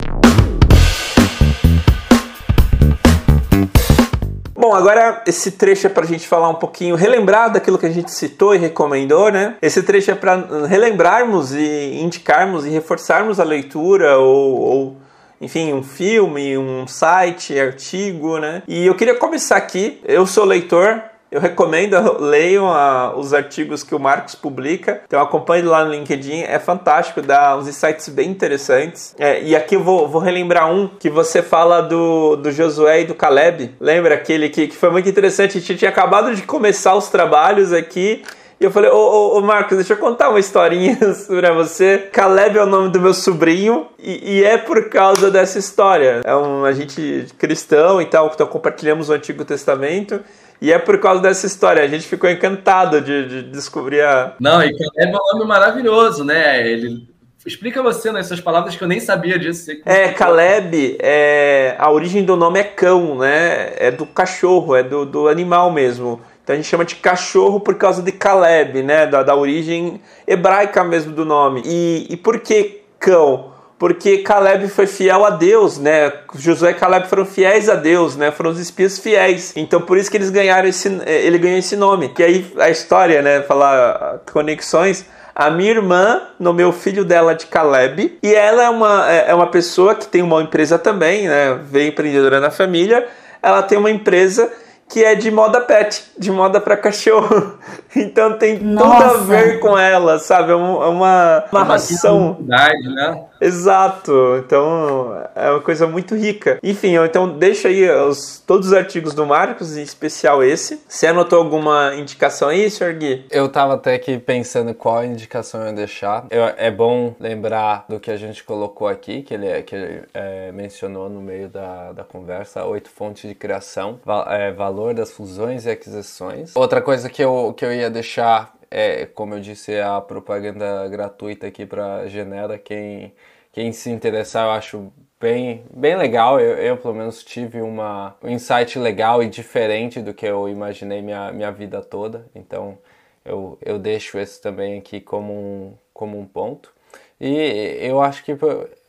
Bom, 4.55 4.75
agora 4.75 5.23
esse 5.27 5.53
trecho 5.53 5.87
é 5.87 5.91
para 5.91 6.05
a 6.05 6.07
gente 6.07 6.27
falar 6.27 6.49
um 6.49 6.55
pouquinho, 6.55 6.97
relembrar 6.97 7.53
daquilo 7.53 7.79
que 7.79 7.87
a 7.87 7.91
gente 7.91 8.11
citou 8.11 8.55
e 8.55 8.59
recomendou, 8.59 9.31
né? 9.31 9.57
Esse 9.63 9.83
trecho 9.83 10.11
é 10.11 10.15
para 10.15 10.67
relembrarmos 10.67 11.55
e 11.55 12.01
indicarmos 12.03 12.67
e 12.67 12.71
reforçarmos 12.71 13.39
a 13.39 13.45
leitura 13.45 14.19
ou, 14.19 14.61
ou 14.61 14.97
enfim, 15.41 15.73
um 15.73 15.83
filme, 15.83 16.57
um 16.57 16.87
site, 16.87 17.59
artigo, 17.59 18.39
né? 18.39 18.63
E 18.67 18.87
eu 18.87 18.95
queria 18.95 19.15
começar 19.15 19.57
aqui. 19.57 20.01
Eu 20.05 20.27
sou 20.27 20.45
leitor, 20.45 21.03
eu 21.31 21.41
recomendo, 21.41 22.19
leiam 22.23 22.73
a, 22.73 23.15
os 23.17 23.35
artigos 23.35 23.83
que 23.83 23.95
o 23.95 24.01
Marcos 24.01 24.35
publica. 24.35 25.03
Então 25.07 25.21
acompanhe 25.21 25.63
lá 25.63 25.85
no 25.85 25.93
LinkedIn, 25.93 26.43
é 26.43 26.59
fantástico, 26.59 27.21
dá 27.21 27.57
uns 27.57 27.69
insights 27.69 28.09
bem 28.09 28.31
interessantes. 28.31 29.15
É, 29.19 29.43
e 29.43 29.55
aqui 29.55 29.75
eu 29.75 29.83
vou, 29.83 30.09
vou, 30.09 30.21
relembrar 30.21 30.73
um 30.73 30.89
que 30.89 31.11
você 31.11 31.43
fala 31.43 31.83
do, 31.83 32.37
do 32.37 32.53
Josué 32.53 33.03
e 33.03 33.05
do 33.05 33.15
Caleb. 33.15 33.75
Lembra 33.81 34.15
aquele 34.15 34.49
que, 34.49 34.69
que 34.69 34.77
foi 34.77 34.91
muito 34.91 35.09
interessante? 35.09 35.59
A 35.59 35.61
gente 35.61 35.77
tinha 35.77 35.91
acabado 35.91 36.35
de 36.35 36.43
começar 36.43 36.95
os 36.95 37.09
trabalhos 37.09 37.73
aqui 37.73 38.23
e 38.59 38.65
eu 38.65 38.71
falei, 38.71 38.91
ô, 38.91 38.97
ô, 38.97 39.39
ô, 39.39 39.41
Marcos, 39.43 39.77
deixa 39.77 39.93
eu 39.93 39.99
contar 39.99 40.31
uma 40.31 40.39
historinha 40.39 40.99
pra 41.29 41.53
você. 41.53 42.09
Caleb 42.11 42.57
é 42.57 42.63
o 42.63 42.67
nome 42.67 42.91
do 42.91 43.01
meu 43.01 43.13
sobrinho 43.13 43.87
e, 43.99 44.39
e 44.39 44.45
é 44.45 44.57
por 44.57 44.89
causa 44.89 45.31
dessa 45.31 45.59
história. 45.59 46.23
É 46.25 46.35
um 46.35 46.65
a 46.65 46.73
gente 46.73 47.27
cristão 47.37 48.01
e 48.01 48.07
tal, 48.07 48.31
então 48.33 48.47
compartilhamos 48.47 49.11
o 49.11 49.13
Antigo 49.13 49.45
Testamento. 49.45 50.21
E 50.59 50.73
é 50.73 50.79
por 50.79 50.99
causa 50.99 51.21
dessa 51.21 51.47
história. 51.47 51.83
A 51.83 51.87
gente 51.87 52.07
ficou 52.07 52.31
encantado 52.31 53.03
de, 53.03 53.29
de 53.29 53.43
descobrir 53.51 54.01
a. 54.01 54.35
Não, 54.41 54.63
e 54.63 54.73
Caleb 54.73 54.97
é 54.97 55.07
um 55.09 55.35
nome 55.35 55.47
maravilhoso, 55.47 56.25
né? 56.25 56.67
Ele 56.67 57.07
Explica 57.47 57.81
você 57.81 58.11
nessas 58.11 58.41
palavras 58.41 58.75
que 58.75 58.83
eu 58.83 58.89
nem 58.89 58.99
sabia 58.99 59.39
disso. 59.39 59.71
É, 59.85 60.09
Caleb, 60.09 60.97
é, 60.99 61.77
a 61.79 61.89
origem 61.93 62.25
do 62.25 62.35
nome 62.35 62.59
é 62.59 62.65
cão, 62.65 63.19
né? 63.19 63.73
É 63.77 63.93
do 63.93 64.05
cachorro, 64.05 64.75
é 64.75 64.83
do, 64.83 65.07
do 65.07 65.29
animal 65.29 65.71
mesmo. 65.71 66.21
Então 66.47 66.55
a 66.55 66.57
gente 66.57 66.69
chama 66.69 66.85
de 66.85 66.95
cachorro 66.95 67.59
por 67.59 67.75
causa 67.75 68.01
de 68.01 68.13
Caleb, 68.13 68.81
né? 68.81 69.05
Da, 69.05 69.25
da 69.25 69.35
origem 69.35 70.01
hebraica 70.25 70.85
mesmo 70.85 71.13
do 71.13 71.25
nome. 71.25 71.61
E, 71.65 72.07
e 72.09 72.17
por 72.17 72.39
que 72.39 72.83
cão? 73.01 73.51
Porque 73.77 74.19
Caleb 74.19 74.69
foi 74.69 74.87
fiel 74.87 75.25
a 75.25 75.31
Deus, 75.31 75.77
né? 75.77 76.13
Josué 76.37 76.71
e 76.71 76.75
Caleb 76.75 77.09
foram 77.09 77.25
fiéis 77.27 77.69
a 77.69 77.75
Deus, 77.75 78.15
né? 78.15 78.31
Foram 78.31 78.53
os 78.53 78.61
espias 78.61 78.97
fiéis. 78.97 79.55
Então 79.57 79.81
por 79.81 79.99
isso 79.99 80.09
que 80.09 80.17
eles 80.17 80.31
ganharam 80.31 80.69
esse, 80.69 80.87
ele 81.05 81.37
ganhou 81.37 81.59
esse 81.59 81.75
nome. 81.75 82.11
Que 82.11 82.23
aí 82.23 82.53
a 82.61 82.71
história, 82.71 83.21
né? 83.23 83.43
Falar 83.43 84.21
conexões. 84.33 85.05
A 85.35 85.51
minha 85.51 85.73
irmã 85.73 86.29
nomeou 86.39 86.71
o 86.71 86.73
filho 86.73 87.05
dela 87.05 87.35
de 87.35 87.47
Caleb 87.47 88.19
e 88.23 88.33
ela 88.33 88.63
é 88.63 88.71
uma, 88.71 89.11
é, 89.11 89.31
é 89.31 89.35
uma 89.35 89.49
pessoa 89.49 89.97
que 89.97 90.07
tem 90.07 90.23
uma 90.23 90.41
empresa 90.41 90.79
também, 90.79 91.27
né? 91.27 91.59
Veio 91.65 91.89
empreendedora 91.89 92.39
na 92.39 92.53
família. 92.53 93.05
Ela 93.43 93.65
tem 93.65 93.77
uma 93.77 93.91
empresa 93.91 94.49
que 94.89 95.05
é 95.05 95.15
de 95.15 95.31
moda 95.31 95.61
pet, 95.61 96.05
de 96.19 96.31
moda 96.31 96.61
para 96.61 96.77
cachorro. 96.77 97.59
Então 97.99 98.37
tem 98.37 98.59
Nossa. 98.59 98.91
tudo 98.91 99.05
a 99.05 99.17
ver 99.25 99.59
com 99.59 99.79
ela, 99.79 100.19
sabe? 100.19 100.53
É 100.53 100.55
uma, 100.55 100.85
é 100.85 100.89
uma, 100.89 101.45
uma 101.51 101.63
ração. 101.63 102.37
Né? 102.41 103.25
Exato. 103.41 104.37
Então 104.39 105.27
é 105.35 105.51
uma 105.51 105.61
coisa 105.61 105.87
muito 105.87 106.15
rica. 106.15 106.59
Enfim, 106.63 106.97
então 106.97 107.39
deixa 107.39 107.69
aí 107.69 107.89
os, 107.91 108.43
todos 108.47 108.69
os 108.69 108.73
artigos 108.73 109.15
do 109.15 109.27
Marcos, 109.27 109.77
em 109.77 109.83
especial 109.83 110.43
esse. 110.43 110.83
Você 110.89 111.07
anotou 111.07 111.39
alguma 111.39 111.95
indicação 111.95 112.49
aí, 112.49 112.71
Sr. 112.71 112.95
Gui? 112.95 113.27
Eu 113.31 113.49
tava 113.49 113.75
até 113.75 113.95
aqui 113.95 114.19
pensando 114.19 114.75
qual 114.75 115.05
indicação 115.05 115.61
eu 115.61 115.69
ia 115.69 115.73
deixar. 115.73 116.27
Eu, 116.31 116.45
é 116.57 116.71
bom 116.71 117.15
lembrar 117.19 117.85
do 117.89 118.01
que 118.01 118.11
a 118.11 118.17
gente 118.17 118.43
colocou 118.45 118.89
aqui, 118.89 119.23
que 119.23 119.35
ele, 119.35 119.63
que 119.63 119.75
ele 119.75 120.03
é, 120.15 120.53
mencionou 120.53 121.09
no 121.09 121.21
meio 121.21 121.49
da, 121.49 121.93
da 121.93 122.05
conversa, 122.05 122.65
oito 122.65 122.89
fontes 122.91 123.29
de 123.29 123.35
criação, 123.35 124.01
val, 124.05 124.27
é, 124.31 124.53
valor 124.53 124.95
das 124.95 125.11
fusões 125.11 125.67
e 125.67 125.71
aquisições. 125.71 126.55
Outra 126.55 126.81
coisa 126.81 127.09
que 127.09 127.23
eu, 127.23 127.55
que 127.57 127.65
eu 127.65 127.73
ia 127.73 127.91
deixar 127.91 128.56
é, 128.71 129.07
como 129.07 129.35
eu 129.35 129.41
disse, 129.41 129.73
é 129.73 129.83
a 129.83 130.01
propaganda 130.01 130.87
gratuita 130.89 131.47
aqui 131.47 131.65
para 131.67 132.07
Genera. 132.09 132.59
Quem, 132.59 133.13
quem 133.53 133.73
se 133.73 133.91
interessar, 133.91 134.47
eu 134.47 134.51
acho 134.53 134.93
bem, 135.21 135.65
bem 135.75 135.97
legal. 135.97 136.41
Eu, 136.41 136.57
eu, 136.59 136.77
pelo 136.77 136.95
menos, 136.95 137.23
tive 137.23 137.61
uma, 137.61 138.15
um 138.23 138.29
insight 138.29 138.79
legal 138.79 139.23
e 139.23 139.29
diferente 139.29 140.01
do 140.01 140.15
que 140.15 140.27
eu 140.27 140.49
imaginei 140.49 141.03
minha, 141.03 141.33
minha 141.33 141.51
vida 141.51 141.81
toda. 141.81 142.27
Então, 142.35 142.79
eu, 143.25 143.59
eu 143.63 143.79
deixo 143.79 144.19
esse 144.19 144.41
também 144.41 144.79
aqui 144.79 145.01
como 145.01 145.33
um, 145.33 145.75
como 145.93 146.19
um 146.19 146.25
ponto. 146.25 146.75
E 147.21 147.79
eu 147.81 148.01
acho 148.01 148.23
que 148.25 148.37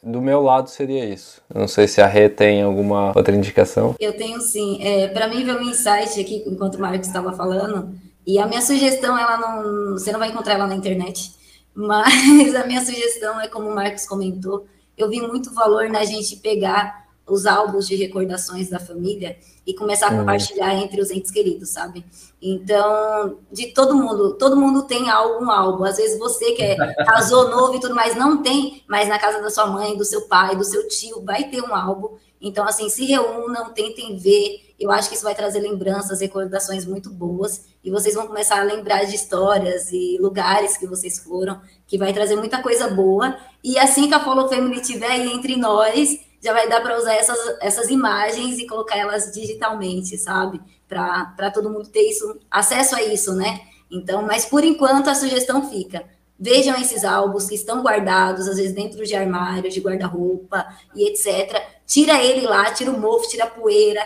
do 0.04 0.22
meu 0.22 0.42
lado 0.42 0.70
seria 0.70 1.06
isso. 1.06 1.42
Não 1.54 1.68
sei 1.68 1.88
se 1.88 2.02
a 2.02 2.08
Rê 2.08 2.28
tem 2.28 2.62
alguma 2.62 3.14
outra 3.16 3.34
indicação. 3.36 3.96
Eu 4.00 4.16
tenho 4.18 4.40
sim. 4.42 4.80
É, 4.82 5.08
para 5.08 5.28
mim, 5.28 5.46
veio 5.46 5.60
um 5.60 5.70
insight 5.70 6.20
aqui, 6.20 6.44
enquanto 6.46 6.76
o 6.76 6.82
Marcos 6.82 7.08
estava 7.08 7.32
falando, 7.34 7.96
e 8.28 8.38
a 8.38 8.46
minha 8.46 8.62
sugestão, 8.62 9.18
ela 9.18 9.38
não, 9.38 9.94
você 9.94 10.12
não 10.12 10.20
vai 10.20 10.28
encontrar 10.30 10.56
ela 10.56 10.68
na 10.68 10.76
internet, 10.76 11.34
mas 11.74 12.54
a 12.54 12.66
minha 12.68 12.86
sugestão 12.86 13.40
é 13.40 13.48
como 13.48 13.70
o 13.70 13.74
Marcos 13.74 14.06
comentou, 14.06 14.68
eu 14.98 15.10
vi 15.10 15.22
muito 15.22 15.54
valor 15.54 15.90
na 15.90 16.04
gente 16.04 16.36
pegar 16.36 17.08
os 17.26 17.46
álbuns 17.46 17.88
de 17.88 17.96
recordações 17.96 18.70
da 18.70 18.80
família 18.80 19.38
e 19.66 19.74
começar 19.74 20.08
a 20.08 20.12
uhum. 20.12 20.20
compartilhar 20.20 20.74
entre 20.76 21.02
os 21.02 21.12
entes 21.12 21.30
queridos, 21.30 21.70
sabe? 21.70 22.06
Então, 22.42 23.38
de 23.52 23.68
todo 23.74 23.96
mundo, 23.96 24.34
todo 24.36 24.56
mundo 24.56 24.84
tem 24.84 25.10
algum 25.10 25.52
álbum. 25.52 25.84
Às 25.84 25.98
vezes 25.98 26.18
você 26.18 26.54
que 26.54 26.64
é, 26.64 26.76
casou 27.04 27.50
novo 27.50 27.76
e 27.76 27.80
tudo 27.82 27.94
mais 27.94 28.16
não 28.16 28.42
tem, 28.42 28.82
mas 28.88 29.10
na 29.10 29.20
casa 29.20 29.42
da 29.42 29.50
sua 29.50 29.68
mãe, 29.68 29.98
do 29.98 30.06
seu 30.06 30.22
pai, 30.28 30.56
do 30.56 30.64
seu 30.64 30.88
tio, 30.88 31.22
vai 31.24 31.44
ter 31.50 31.62
um 31.62 31.76
álbum. 31.76 32.16
Então, 32.42 32.66
assim, 32.66 32.90
se 32.90 33.06
reúnam, 33.06 33.74
tentem 33.74 34.18
ver. 34.18 34.74
Eu 34.80 34.92
acho 34.92 35.10
que 35.10 35.16
isso 35.16 35.24
vai 35.24 35.34
trazer 35.34 35.60
lembranças, 35.60 36.22
recordações 36.22 36.86
muito 36.86 37.10
boas. 37.10 37.66
E 37.84 37.90
vocês 37.90 38.14
vão 38.14 38.28
começar 38.28 38.60
a 38.60 38.64
lembrar 38.64 39.06
de 39.06 39.16
histórias 39.16 39.92
e 39.92 40.18
lugares 40.20 40.78
que 40.78 40.86
vocês 40.86 41.20
foram, 41.20 41.60
que 41.88 41.98
vai 41.98 42.14
trazer 42.14 42.36
muita 42.36 42.62
coisa 42.62 42.88
boa. 42.90 43.38
E 43.64 43.78
assim 43.80 44.08
que 44.08 44.14
a 44.14 44.24
Follow 44.24 44.48
Family 44.48 44.80
estiver 44.80 45.12
aí 45.12 45.32
entre 45.32 45.56
nós, 45.56 46.20
já 46.42 46.54
vai 46.54 46.70
dar 46.70 46.82
para 46.82 46.98
usar 46.98 47.16
essas, 47.16 47.40
essas 47.60 47.90
imagens 47.90 48.60
e 48.60 48.68
colocar 48.68 48.98
elas 48.98 49.32
digitalmente, 49.32 50.18
sabe? 50.18 50.62
Para 50.88 51.52
todo 51.52 51.70
mundo 51.70 51.90
ter 51.90 52.08
isso, 52.10 52.40
acesso 52.52 52.96
a 52.96 53.04
isso, 53.04 53.34
né? 53.34 53.62
Então, 53.90 54.22
mas 54.22 54.46
por 54.46 54.64
enquanto 54.64 55.10
a 55.10 55.16
sugestão 55.16 55.70
fica 55.70 56.06
Vejam 56.40 56.80
esses 56.80 57.04
álbuns 57.04 57.48
que 57.48 57.56
estão 57.56 57.82
guardados, 57.82 58.48
às 58.48 58.58
vezes 58.58 58.74
dentro 58.74 59.04
de 59.04 59.16
armários, 59.16 59.74
de 59.74 59.80
guarda-roupa 59.80 60.68
e 60.96 61.10
etc. 61.10 61.62
Tira 61.86 62.24
ele 62.24 62.42
lá, 62.42 62.72
tira 62.72 62.92
o 62.92 63.00
mofo, 63.00 63.28
tira 63.28 63.46
a 63.46 63.50
poeira. 63.50 64.02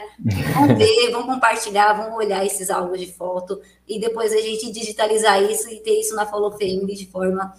Vão 0.54 0.68
ver, 0.78 1.12
vão 1.12 1.24
compartilhar, 1.24 1.94
vão 1.94 2.16
olhar 2.16 2.46
esses 2.46 2.70
álbuns 2.70 3.00
de 3.00 3.12
foto 3.12 3.60
e 3.88 4.00
depois 4.00 4.32
a 4.32 4.38
gente 4.38 4.72
digitalizar 4.72 5.42
isso 5.44 5.70
e 5.70 5.80
ter 5.82 6.00
isso 6.00 6.16
na 6.16 6.26
Follow 6.26 6.52
Family 6.52 6.96
de 6.96 7.06
forma 7.06 7.54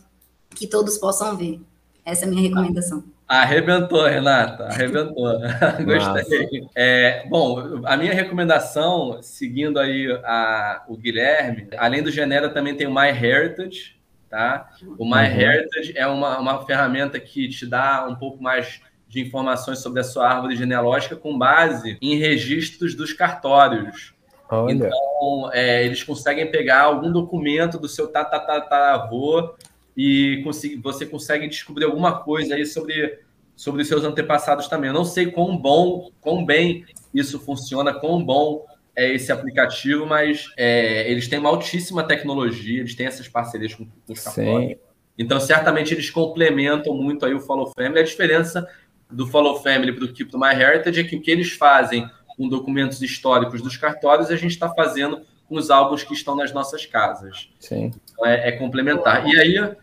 que 0.55 0.67
todos 0.67 0.97
possam 0.97 1.37
ver. 1.37 1.61
Essa 2.05 2.25
é 2.25 2.29
a 2.29 2.31
minha 2.31 2.43
recomendação. 2.43 3.05
Arrebentou, 3.29 4.05
Renata, 4.05 4.65
arrebentou. 4.65 5.39
Gostei. 5.85 6.69
É, 6.75 7.27
bom, 7.29 7.81
a 7.85 7.97
minha 7.97 8.13
recomendação, 8.13 9.23
seguindo 9.23 9.79
aí 9.79 10.11
a, 10.25 10.85
o 10.89 10.97
Guilherme, 10.97 11.69
além 11.79 12.03
do 12.03 12.11
Genera, 12.11 12.51
também 12.51 12.77
tem 12.77 12.87
o 12.87 12.95
My 12.95 13.09
Heritage, 13.09 13.97
Tá? 14.33 14.71
O 14.97 15.05
MyHeritage 15.05 15.91
uhum. 15.91 15.99
é 15.99 16.07
uma, 16.07 16.39
uma 16.39 16.65
ferramenta 16.65 17.21
que 17.21 17.51
te 17.51 17.67
dá 17.67 18.07
um 18.09 18.15
pouco 18.15 18.43
mais 18.43 18.81
de 19.07 19.21
informações 19.21 19.81
sobre 19.81 20.01
a 20.01 20.05
sua 20.05 20.27
árvore 20.27 20.57
genealógica 20.57 21.15
com 21.15 21.37
base 21.37 21.99
em 22.01 22.17
registros 22.17 22.95
dos 22.95 23.13
cartórios. 23.13 24.15
Olha. 24.49 24.73
Então, 24.73 25.51
é, 25.53 25.85
eles 25.85 26.03
conseguem 26.03 26.51
pegar 26.51 26.81
algum 26.81 27.13
documento 27.13 27.79
do 27.79 27.87
seu 27.87 28.09
tataravô 28.09 29.55
e 29.95 30.43
você 30.83 31.05
consegue 31.05 31.47
descobrir 31.47 31.85
alguma 31.85 32.21
coisa 32.21 32.55
aí 32.55 32.65
sobre, 32.65 33.21
sobre 33.55 33.83
os 33.83 33.89
seus 33.89 34.03
antepassados 34.03 34.67
também. 34.67 34.89
Eu 34.89 34.95
não 34.95 35.05
sei 35.05 35.31
quão 35.31 35.59
bom, 35.59 36.11
quão 36.23 36.43
bem 36.43 36.87
isso 37.13 37.39
funciona, 37.39 37.93
quão 37.93 38.25
bom 38.25 38.65
é 38.95 39.11
esse 39.13 39.33
aplicativo, 39.33 40.07
mas 40.07 40.53
é, 40.57 41.11
eles 41.11 41.29
têm 41.29 41.39
uma 41.39 41.49
altíssima 41.49 42.03
tecnologia, 42.03 42.81
eles 42.81 42.95
têm 42.95 43.07
essas 43.07 43.29
parcerias 43.29 43.75
com, 43.75 43.87
com 43.87 44.13
os 44.13 44.21
cartórios. 44.21 44.79
Então, 45.19 45.39
certamente, 45.41 45.93
eles 45.93 46.11
complementam 46.11 46.95
muito 46.95 47.25
aí 47.25 47.35
o 47.35 47.41
Follow 47.41 47.73
Family. 47.77 48.01
A 48.01 48.05
diferença 48.05 48.67
do 49.11 49.27
Follow 49.27 49.63
Family 49.63 49.93
para 49.93 50.05
o 50.05 50.13
Keep 50.13 50.31
to 50.31 50.39
My 50.39 50.49
Heritage 50.49 51.01
é 51.01 51.05
que 51.05 51.17
o 51.17 51.21
que 51.21 51.31
eles 51.31 51.53
fazem 51.53 52.09
com 52.37 52.49
documentos 52.49 53.03
históricos 53.03 53.61
dos 53.61 53.77
cartórios, 53.77 54.31
a 54.31 54.37
gente 54.37 54.53
está 54.53 54.69
fazendo 54.71 55.21
com 55.47 55.57
os 55.57 55.71
álbuns 55.71 56.03
que 56.03 56.15
estão 56.15 56.35
nas 56.35 56.53
nossas 56.53 56.87
casas. 56.87 57.51
Sim. 57.61 57.91
Então, 58.11 58.27
é, 58.27 58.49
é 58.49 58.53
complementar. 58.53 59.27
E 59.27 59.39
aí, 59.39 59.75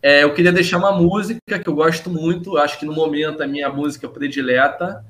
é, 0.00 0.22
eu 0.22 0.32
queria 0.32 0.52
deixar 0.52 0.78
uma 0.78 0.92
música 0.92 1.58
que 1.58 1.68
eu 1.68 1.74
gosto 1.74 2.08
muito, 2.08 2.56
acho 2.56 2.78
que 2.78 2.86
no 2.86 2.92
momento 2.92 3.42
a 3.42 3.46
minha 3.46 3.68
música 3.68 4.08
predileta, 4.08 5.04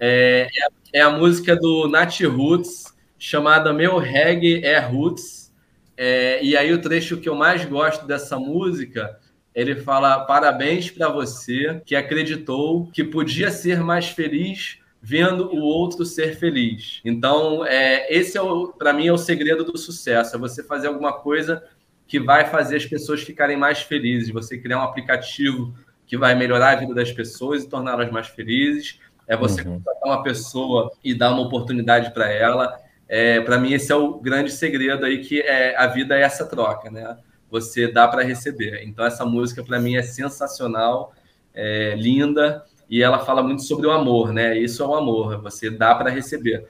é, 0.00 0.48
é 0.94 1.00
a 1.02 1.10
música 1.10 1.54
do 1.54 1.86
Nat 1.86 2.20
Roots, 2.22 2.96
chamada 3.18 3.72
Meu 3.72 3.98
Reggae 3.98 4.64
é 4.64 4.78
Roots. 4.78 5.54
É, 5.96 6.42
e 6.42 6.56
aí 6.56 6.72
o 6.72 6.80
trecho 6.80 7.18
que 7.18 7.28
eu 7.28 7.34
mais 7.34 7.66
gosto 7.66 8.06
dessa 8.06 8.38
música, 8.38 9.18
ele 9.54 9.76
fala 9.76 10.20
parabéns 10.20 10.90
para 10.90 11.10
você 11.10 11.82
que 11.84 11.94
acreditou 11.94 12.90
que 12.90 13.04
podia 13.04 13.50
ser 13.50 13.80
mais 13.80 14.08
feliz 14.08 14.78
vendo 15.02 15.50
o 15.54 15.58
outro 15.58 16.04
ser 16.04 16.36
feliz. 16.36 17.00
Então, 17.04 17.64
é, 17.66 18.12
esse 18.14 18.38
é 18.38 18.40
para 18.78 18.92
mim 18.92 19.06
é 19.06 19.12
o 19.12 19.18
segredo 19.18 19.64
do 19.64 19.76
sucesso, 19.76 20.36
é 20.36 20.38
você 20.38 20.62
fazer 20.62 20.88
alguma 20.88 21.12
coisa 21.12 21.62
que 22.06 22.18
vai 22.18 22.46
fazer 22.46 22.76
as 22.76 22.86
pessoas 22.86 23.22
ficarem 23.22 23.56
mais 23.56 23.82
felizes, 23.82 24.30
você 24.30 24.58
criar 24.58 24.78
um 24.78 24.82
aplicativo 24.82 25.74
que 26.06 26.18
vai 26.18 26.34
melhorar 26.34 26.72
a 26.72 26.76
vida 26.76 26.92
das 26.92 27.12
pessoas 27.12 27.62
e 27.62 27.68
torná-las 27.68 28.10
mais 28.10 28.26
felizes 28.26 28.98
é 29.30 29.36
você 29.36 29.62
uhum. 29.62 29.74
contratar 29.74 30.02
uma 30.04 30.22
pessoa 30.24 30.90
e 31.04 31.14
dar 31.14 31.30
uma 31.30 31.42
oportunidade 31.42 32.12
para 32.12 32.28
ela. 32.28 32.76
É, 33.08 33.40
para 33.40 33.58
mim, 33.58 33.72
esse 33.72 33.92
é 33.92 33.94
o 33.94 34.18
grande 34.18 34.50
segredo 34.50 35.06
aí, 35.06 35.22
que 35.22 35.40
é, 35.40 35.76
a 35.76 35.86
vida 35.86 36.18
é 36.18 36.22
essa 36.22 36.44
troca, 36.44 36.90
né? 36.90 37.16
Você 37.48 37.86
dá 37.86 38.08
para 38.08 38.24
receber. 38.24 38.82
Então, 38.84 39.04
essa 39.04 39.24
música, 39.24 39.62
para 39.62 39.78
mim, 39.78 39.94
é 39.94 40.02
sensacional, 40.02 41.14
é, 41.54 41.94
linda, 41.96 42.64
e 42.88 43.04
ela 43.04 43.20
fala 43.20 43.40
muito 43.40 43.62
sobre 43.62 43.86
o 43.86 43.92
amor, 43.92 44.32
né? 44.32 44.58
Isso 44.58 44.82
é 44.82 44.86
o 44.86 44.94
amor, 44.94 45.40
você 45.40 45.70
dá 45.70 45.94
para 45.94 46.10
receber. 46.10 46.66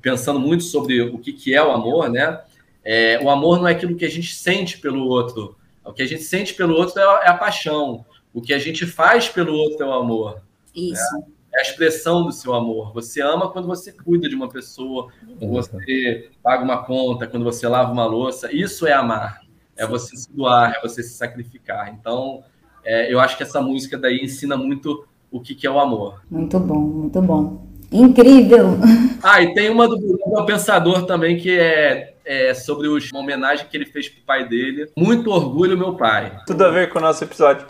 Pensando 0.00 0.38
muito 0.38 0.62
sobre 0.62 1.02
o 1.02 1.18
que, 1.18 1.32
que 1.32 1.56
é 1.56 1.62
o 1.62 1.72
amor, 1.72 2.08
né? 2.08 2.40
É, 2.84 3.18
o 3.20 3.28
amor 3.28 3.58
não 3.58 3.66
é 3.66 3.72
aquilo 3.72 3.96
que 3.96 4.04
a 4.04 4.10
gente 4.10 4.32
sente 4.32 4.78
pelo 4.78 5.08
outro. 5.08 5.56
O 5.84 5.92
que 5.92 6.02
a 6.02 6.06
gente 6.06 6.22
sente 6.22 6.54
pelo 6.54 6.74
outro 6.76 7.00
é 7.00 7.04
a, 7.04 7.24
é 7.24 7.28
a 7.30 7.34
paixão. 7.34 8.06
O 8.32 8.40
que 8.40 8.54
a 8.54 8.60
gente 8.60 8.86
faz 8.86 9.28
pelo 9.28 9.54
outro 9.54 9.84
é 9.84 9.88
o 9.88 9.92
amor. 9.92 10.40
Isso. 10.72 11.18
Né? 11.18 11.33
É 11.54 11.60
a 11.60 11.62
expressão 11.62 12.24
do 12.24 12.32
seu 12.32 12.52
amor. 12.52 12.92
Você 12.92 13.22
ama 13.22 13.50
quando 13.50 13.66
você 13.66 13.92
cuida 13.92 14.28
de 14.28 14.34
uma 14.34 14.48
pessoa, 14.48 15.08
quando 15.38 15.52
você 15.52 16.30
paga 16.42 16.64
uma 16.64 16.84
conta, 16.84 17.26
quando 17.26 17.44
você 17.44 17.66
lava 17.68 17.92
uma 17.92 18.04
louça. 18.04 18.52
Isso 18.52 18.86
é 18.86 18.92
amar. 18.92 19.40
É 19.76 19.86
você 19.86 20.16
se 20.16 20.32
doar, 20.32 20.74
é 20.76 20.80
você 20.80 21.02
se 21.02 21.14
sacrificar. 21.16 21.92
Então, 21.92 22.42
é, 22.84 23.12
eu 23.12 23.20
acho 23.20 23.36
que 23.36 23.42
essa 23.42 23.60
música 23.60 23.96
daí 23.96 24.20
ensina 24.22 24.56
muito 24.56 25.06
o 25.30 25.40
que, 25.40 25.54
que 25.54 25.66
é 25.66 25.70
o 25.70 25.80
amor. 25.80 26.22
Muito 26.30 26.58
bom, 26.60 26.80
muito 26.80 27.22
bom. 27.22 27.66
Incrível! 27.94 28.78
Ah, 29.26 29.40
e 29.40 29.54
tem 29.54 29.70
uma 29.70 29.88
do, 29.88 29.96
do 29.96 30.44
Pensador 30.44 31.06
também, 31.06 31.38
que 31.38 31.58
é, 31.58 32.12
é 32.26 32.52
sobre 32.52 32.88
os, 32.88 33.10
uma 33.10 33.20
homenagem 33.20 33.66
que 33.70 33.74
ele 33.74 33.86
fez 33.86 34.06
pro 34.06 34.20
pai 34.20 34.46
dele. 34.46 34.90
Muito 34.94 35.30
orgulho, 35.30 35.78
meu 35.78 35.94
pai. 35.94 36.30
Tudo 36.46 36.62
a 36.62 36.68
ver 36.68 36.90
com 36.90 36.98
o 36.98 37.00
nosso 37.00 37.24
episódio. 37.24 37.66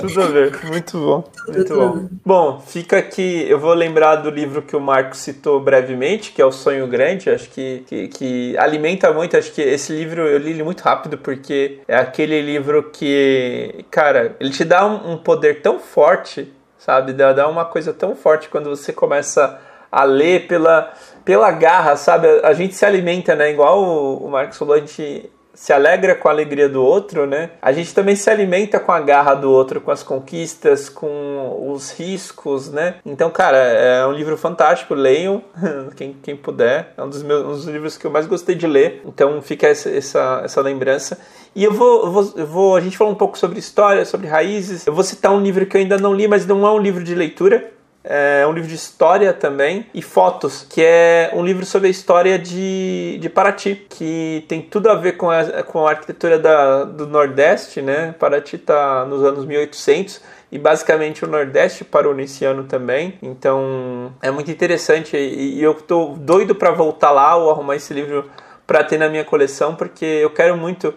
Tudo 0.00 0.22
a 0.22 0.26
ver, 0.26 0.64
muito 0.64 0.98
bom, 0.98 1.24
muito 1.48 1.74
bom. 1.74 2.08
Bom, 2.24 2.60
fica 2.60 2.98
aqui, 2.98 3.44
eu 3.48 3.58
vou 3.58 3.74
lembrar 3.74 4.16
do 4.16 4.30
livro 4.30 4.62
que 4.62 4.74
o 4.74 4.80
Marco 4.80 5.16
citou 5.16 5.60
brevemente, 5.60 6.32
que 6.32 6.40
é 6.40 6.44
O 6.44 6.52
Sonho 6.52 6.86
Grande, 6.86 7.28
acho 7.28 7.50
que, 7.50 7.84
que, 7.86 8.08
que 8.08 8.56
alimenta 8.56 9.12
muito, 9.12 9.36
acho 9.36 9.52
que 9.52 9.60
esse 9.60 9.92
livro 9.92 10.22
eu 10.22 10.38
li 10.38 10.50
ele 10.50 10.62
muito 10.62 10.80
rápido, 10.80 11.18
porque 11.18 11.80
é 11.86 11.96
aquele 11.96 12.40
livro 12.40 12.90
que, 12.90 13.84
cara, 13.90 14.36
ele 14.40 14.50
te 14.50 14.64
dá 14.64 14.86
um, 14.86 15.12
um 15.12 15.16
poder 15.18 15.60
tão 15.60 15.78
forte, 15.78 16.50
sabe, 16.84 17.14
dá, 17.14 17.48
uma 17.48 17.64
coisa 17.64 17.94
tão 17.94 18.14
forte 18.14 18.50
quando 18.50 18.68
você 18.68 18.92
começa 18.92 19.58
a 19.90 20.04
ler 20.04 20.46
pela, 20.46 20.92
pela 21.24 21.50
garra, 21.50 21.96
sabe? 21.96 22.28
A 22.42 22.52
gente 22.52 22.74
se 22.74 22.84
alimenta, 22.84 23.34
né? 23.34 23.50
Igual 23.50 23.82
o, 23.82 24.26
o 24.26 24.30
Marcos 24.30 24.58
falou, 24.58 24.74
a 24.74 24.78
gente 24.78 25.32
se 25.54 25.72
alegra 25.72 26.14
com 26.14 26.28
a 26.28 26.30
alegria 26.32 26.68
do 26.68 26.82
outro, 26.82 27.26
né? 27.26 27.50
A 27.62 27.72
gente 27.72 27.94
também 27.94 28.16
se 28.16 28.28
alimenta 28.28 28.80
com 28.80 28.92
a 28.92 29.00
garra 29.00 29.34
do 29.34 29.50
outro, 29.50 29.80
com 29.80 29.90
as 29.90 30.02
conquistas, 30.02 30.88
com 30.88 31.70
os 31.72 31.92
riscos, 31.92 32.70
né? 32.70 32.96
Então, 33.06 33.30
cara, 33.30 33.56
é 33.56 34.06
um 34.06 34.12
livro 34.12 34.36
fantástico, 34.36 34.94
leiam, 34.94 35.42
quem, 35.96 36.14
quem 36.22 36.36
puder. 36.36 36.92
É 36.96 37.02
um 37.02 37.08
dos, 37.08 37.22
meus, 37.22 37.44
um 37.44 37.50
dos 37.50 37.66
livros 37.66 37.96
que 37.96 38.04
eu 38.04 38.10
mais 38.10 38.26
gostei 38.26 38.54
de 38.54 38.66
ler. 38.66 39.02
Então, 39.06 39.40
fica 39.40 39.68
essa, 39.68 39.88
essa, 39.88 40.42
essa 40.44 40.60
lembrança. 40.60 41.18
E 41.54 41.62
eu 41.62 41.72
vou, 41.72 42.04
eu 42.04 42.10
vou, 42.10 42.32
eu 42.36 42.46
vou, 42.46 42.76
a 42.76 42.80
gente 42.80 42.96
falou 42.96 43.12
um 43.12 43.16
pouco 43.16 43.38
sobre 43.38 43.58
história, 43.58 44.04
sobre 44.04 44.26
raízes. 44.26 44.86
Eu 44.86 44.92
vou 44.92 45.04
citar 45.04 45.32
um 45.32 45.40
livro 45.40 45.64
que 45.66 45.76
eu 45.76 45.80
ainda 45.80 45.96
não 45.96 46.12
li, 46.12 46.26
mas 46.26 46.46
não 46.46 46.66
é 46.66 46.70
um 46.70 46.78
livro 46.78 47.04
de 47.04 47.14
leitura 47.14 47.73
é 48.04 48.46
um 48.46 48.52
livro 48.52 48.68
de 48.68 48.74
história 48.74 49.32
também, 49.32 49.86
e 49.94 50.02
Fotos, 50.02 50.66
que 50.68 50.82
é 50.84 51.30
um 51.32 51.42
livro 51.42 51.64
sobre 51.64 51.88
a 51.88 51.90
história 51.90 52.38
de, 52.38 53.16
de 53.18 53.28
Paraty, 53.30 53.86
que 53.88 54.44
tem 54.46 54.60
tudo 54.60 54.90
a 54.90 54.94
ver 54.94 55.12
com 55.12 55.30
a, 55.30 55.62
com 55.62 55.86
a 55.86 55.90
arquitetura 55.90 56.38
da, 56.38 56.84
do 56.84 57.06
Nordeste, 57.06 57.80
né? 57.80 58.14
Paraty 58.18 58.56
está 58.56 59.06
nos 59.06 59.24
anos 59.24 59.46
1800 59.46 60.20
e 60.52 60.58
basicamente 60.58 61.24
o 61.24 61.28
Nordeste 61.28 61.82
parou 61.82 62.14
nesse 62.14 62.44
ano 62.44 62.64
também, 62.64 63.18
então 63.22 64.12
é 64.20 64.30
muito 64.30 64.50
interessante 64.50 65.16
e, 65.16 65.58
e 65.58 65.62
eu 65.62 65.72
estou 65.72 66.14
doido 66.14 66.54
para 66.54 66.70
voltar 66.70 67.10
lá 67.10 67.34
ou 67.36 67.50
arrumar 67.50 67.76
esse 67.76 67.94
livro 67.94 68.30
para 68.66 68.84
ter 68.84 68.98
na 68.98 69.08
minha 69.08 69.24
coleção, 69.24 69.74
porque 69.74 70.04
eu 70.04 70.30
quero 70.30 70.56
muito 70.56 70.94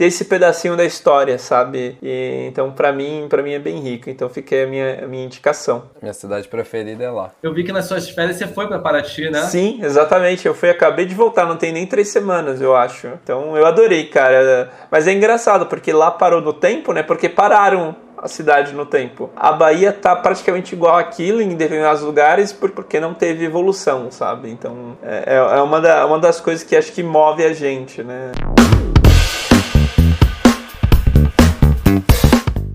ter 0.00 0.06
esse 0.06 0.24
pedacinho 0.24 0.78
da 0.78 0.84
história, 0.86 1.38
sabe? 1.38 1.98
E, 2.02 2.46
então, 2.48 2.72
para 2.72 2.90
mim, 2.90 3.26
para 3.28 3.42
mim 3.42 3.52
é 3.52 3.58
bem 3.58 3.80
rico. 3.80 4.08
Então, 4.08 4.30
fiquei 4.30 4.64
a 4.64 4.66
minha, 4.66 5.04
a 5.04 5.06
minha 5.06 5.26
indicação. 5.26 5.90
Minha 6.00 6.14
cidade 6.14 6.48
preferida 6.48 7.04
é 7.04 7.10
lá. 7.10 7.32
Eu 7.42 7.52
vi 7.52 7.64
que 7.64 7.70
nas 7.70 7.84
suas 7.84 8.08
férias 8.08 8.38
você 8.38 8.46
foi 8.46 8.66
para 8.66 8.78
Paraty, 8.78 9.28
né? 9.28 9.42
Sim, 9.42 9.78
exatamente. 9.82 10.48
Eu 10.48 10.54
fui, 10.54 10.70
acabei 10.70 11.04
de 11.04 11.14
voltar, 11.14 11.44
não 11.44 11.58
tem 11.58 11.70
nem 11.70 11.86
três 11.86 12.08
semanas, 12.08 12.62
eu 12.62 12.74
acho. 12.74 13.08
Então, 13.22 13.54
eu 13.58 13.66
adorei, 13.66 14.06
cara. 14.06 14.70
Mas 14.90 15.06
é 15.06 15.12
engraçado, 15.12 15.66
porque 15.66 15.92
lá 15.92 16.10
parou 16.10 16.40
no 16.40 16.54
tempo, 16.54 16.94
né? 16.94 17.02
Porque 17.02 17.28
pararam 17.28 17.94
a 18.16 18.26
cidade 18.26 18.72
no 18.72 18.86
tempo. 18.86 19.28
A 19.36 19.52
Bahia 19.52 19.92
tá 19.92 20.16
praticamente 20.16 20.74
igual 20.74 20.96
aquilo 20.96 21.42
em 21.42 21.54
determinados 21.54 22.00
lugares 22.00 22.54
porque 22.54 22.98
não 22.98 23.12
teve 23.12 23.44
evolução, 23.44 24.10
sabe? 24.10 24.50
Então 24.50 24.96
é, 25.02 25.36
é 25.36 25.60
uma, 25.60 25.78
da, 25.78 26.06
uma 26.06 26.18
das 26.18 26.40
coisas 26.40 26.64
que 26.64 26.74
acho 26.74 26.90
que 26.92 27.02
move 27.02 27.44
a 27.44 27.52
gente, 27.52 28.02
né? 28.02 28.32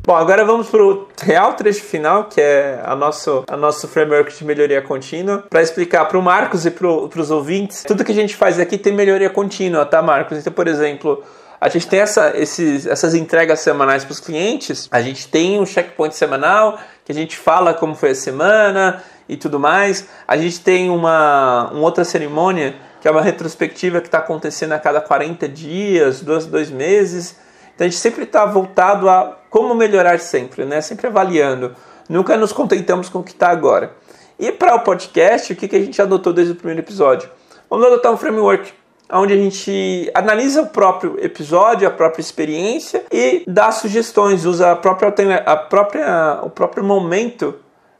Bom, 0.06 0.16
agora 0.16 0.46
vamos 0.46 0.70
para 0.70 0.86
o 0.86 1.08
real 1.20 1.56
trecho 1.56 1.84
final, 1.84 2.26
que 2.26 2.40
é 2.40 2.80
a 2.86 2.96
nosso, 2.96 3.44
a 3.48 3.58
nosso 3.58 3.88
framework 3.88 4.38
de 4.38 4.46
melhoria 4.46 4.80
contínua, 4.80 5.44
para 5.50 5.64
explicar 5.64 6.06
para 6.06 6.16
o 6.16 6.22
Marcos 6.22 6.64
e 6.64 6.70
para 6.70 6.88
os 6.88 7.32
ouvintes. 7.32 7.84
Tudo 7.84 8.04
que 8.06 8.12
a 8.12 8.16
gente 8.16 8.36
faz 8.36 8.60
aqui 8.60 8.78
tem 8.78 8.94
melhoria 8.94 9.32
contínua, 9.32 9.84
tá, 9.84 10.04
Marcos? 10.04 10.38
Então, 10.38 10.54
por 10.54 10.68
exemplo, 10.68 11.24
a 11.60 11.68
gente 11.70 11.88
tem 11.88 12.02
essa, 12.02 12.38
esses, 12.38 12.86
essas 12.86 13.16
entregas 13.16 13.62
semanais 13.62 14.06
para 14.06 14.12
os 14.12 14.20
clientes, 14.20 14.88
a 14.92 15.02
gente 15.02 15.28
tem 15.28 15.60
um 15.60 15.66
checkpoint 15.66 16.16
semanal, 16.16 16.78
que 17.04 17.12
a 17.12 17.16
gente 17.16 17.36
fala 17.36 17.74
como 17.74 17.96
foi 17.96 18.12
a 18.12 18.16
semana 18.16 19.02
e 19.28 19.36
tudo 19.36 19.60
mais. 19.60 20.08
A 20.28 20.38
gente 20.38 20.60
tem 20.60 20.88
uma, 20.88 21.72
uma 21.72 21.82
outra 21.82 22.06
cerimônia, 22.06 22.76
que 23.02 23.08
é 23.08 23.12
uma 23.12 23.24
retrospectiva 23.24 24.02
que 24.02 24.08
está 24.08 24.20
acontecendo 24.20 24.74
a 24.74 24.78
cada 24.78 25.02
40 25.02 25.50
dias, 25.50 26.22
dois, 26.22 26.46
dois 26.46 26.70
meses. 26.70 27.44
Então 27.74 27.88
a 27.88 27.90
gente 27.90 28.00
sempre 28.00 28.24
está 28.24 28.46
voltado 28.46 29.10
a 29.10 29.38
como 29.56 29.74
melhorar 29.74 30.20
sempre, 30.20 30.66
né? 30.66 30.82
Sempre 30.82 31.08
avaliando. 31.08 31.74
Nunca 32.10 32.36
nos 32.36 32.52
contentamos 32.52 33.08
com 33.08 33.20
o 33.20 33.24
que 33.24 33.32
está 33.32 33.48
agora. 33.48 33.96
E 34.38 34.52
para 34.52 34.76
o 34.76 34.82
podcast, 34.82 35.54
o 35.54 35.56
que, 35.56 35.70
que 35.70 35.78
a 35.78 35.80
gente 35.80 36.02
adotou 36.02 36.34
desde 36.34 36.52
o 36.52 36.58
primeiro 36.58 36.82
episódio? 36.82 37.30
Vamos 37.70 37.86
adotar 37.86 38.12
um 38.12 38.18
framework 38.18 38.74
onde 39.10 39.32
a 39.32 39.38
gente 39.38 40.12
analisa 40.14 40.62
o 40.62 40.68
próprio 40.68 41.18
episódio, 41.24 41.88
a 41.88 41.92
própria 41.92 42.20
experiência 42.20 43.06
e 43.10 43.46
dá 43.48 43.72
sugestões, 43.72 44.44
usa 44.44 44.74
a 44.74 44.76
própria, 44.76 45.38
a 45.46 45.56
própria, 45.56 46.40
o 46.44 46.50
próprio 46.50 46.84
momento 46.84 47.56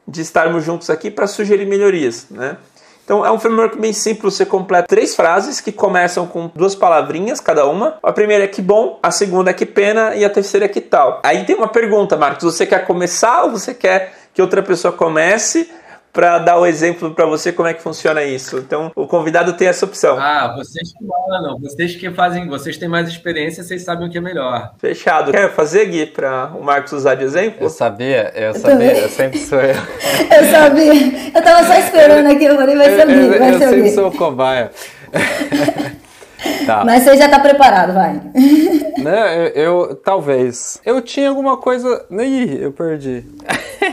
de 0.06 0.20
estarmos 0.20 0.62
juntos 0.62 0.90
aqui 0.90 1.10
para 1.10 1.26
sugerir 1.26 1.64
melhorias, 1.64 2.26
né? 2.28 2.58
Então 3.06 3.24
é 3.24 3.30
um 3.30 3.38
framework 3.38 3.78
bem 3.78 3.92
simples, 3.92 4.34
você 4.34 4.44
completa 4.44 4.88
três 4.88 5.14
frases 5.14 5.60
que 5.60 5.70
começam 5.70 6.26
com 6.26 6.50
duas 6.52 6.74
palavrinhas 6.74 7.38
cada 7.38 7.64
uma. 7.64 7.98
A 8.02 8.12
primeira 8.12 8.42
é 8.42 8.48
que 8.48 8.60
bom, 8.60 8.98
a 9.00 9.12
segunda 9.12 9.50
é 9.52 9.54
que 9.54 9.64
pena 9.64 10.16
e 10.16 10.24
a 10.24 10.28
terceira 10.28 10.66
é 10.66 10.68
que 10.68 10.80
tal. 10.80 11.20
Aí 11.22 11.44
tem 11.44 11.54
uma 11.54 11.68
pergunta, 11.68 12.16
Marcos, 12.16 12.42
você 12.42 12.66
quer 12.66 12.84
começar 12.84 13.44
ou 13.44 13.52
você 13.52 13.72
quer 13.72 14.12
que 14.34 14.42
outra 14.42 14.60
pessoa 14.60 14.92
comece? 14.92 15.70
Para 16.16 16.38
dar 16.38 16.58
o 16.58 16.64
exemplo 16.64 17.10
para 17.10 17.26
você 17.26 17.52
como 17.52 17.68
é 17.68 17.74
que 17.74 17.82
funciona 17.82 18.24
isso. 18.24 18.56
Então, 18.56 18.90
o 18.96 19.06
convidado 19.06 19.52
tem 19.52 19.68
essa 19.68 19.84
opção. 19.84 20.16
Ah, 20.18 20.54
vocês 20.56 20.90
que 20.90 21.04
mandam, 21.04 21.58
vocês 21.60 21.94
que 21.94 22.10
fazem, 22.10 22.48
vocês 22.48 22.78
têm 22.78 22.88
mais 22.88 23.06
experiência, 23.06 23.62
vocês 23.62 23.84
sabem 23.84 24.08
o 24.08 24.10
que 24.10 24.16
é 24.16 24.20
melhor. 24.20 24.72
Fechado. 24.78 25.30
Quer 25.30 25.52
fazer, 25.52 25.84
Gui, 25.84 26.06
para 26.06 26.52
o 26.58 26.64
Marcos 26.64 26.94
usar 26.94 27.16
de 27.16 27.24
exemplo? 27.24 27.66
Eu 27.66 27.68
sabia, 27.68 28.32
eu, 28.34 28.44
eu 28.44 28.54
sabia, 28.54 28.98
eu 28.98 29.08
sempre 29.10 29.38
sou 29.40 29.60
eu. 29.60 29.74
eu 30.38 30.50
sabia. 30.50 31.32
Eu 31.34 31.42
tava 31.42 31.66
só 31.66 31.78
esperando 31.78 32.26
aqui, 32.30 32.44
eu 32.44 32.56
falei, 32.56 32.76
vai 32.76 32.96
ser 32.96 33.06
o 33.06 33.08
Gui, 33.08 33.38
vai 33.38 33.54
eu, 33.54 33.58
ser 33.58 33.64
eu 33.64 33.70
sempre 33.70 33.90
sou 33.90 34.08
o 34.08 34.16
cobaia. 34.16 34.70
Tá. 36.66 36.84
Mas 36.86 37.04
você 37.04 37.16
já 37.16 37.28
tá 37.28 37.38
preparado, 37.38 37.92
vai. 37.92 38.20
Né, 38.96 39.52
eu, 39.54 39.88
eu, 39.88 39.94
talvez. 39.94 40.80
Eu 40.84 41.02
tinha 41.02 41.28
alguma 41.28 41.58
coisa. 41.58 42.06
Ih, 42.10 42.62
eu 42.62 42.72
perdi. 42.72 43.24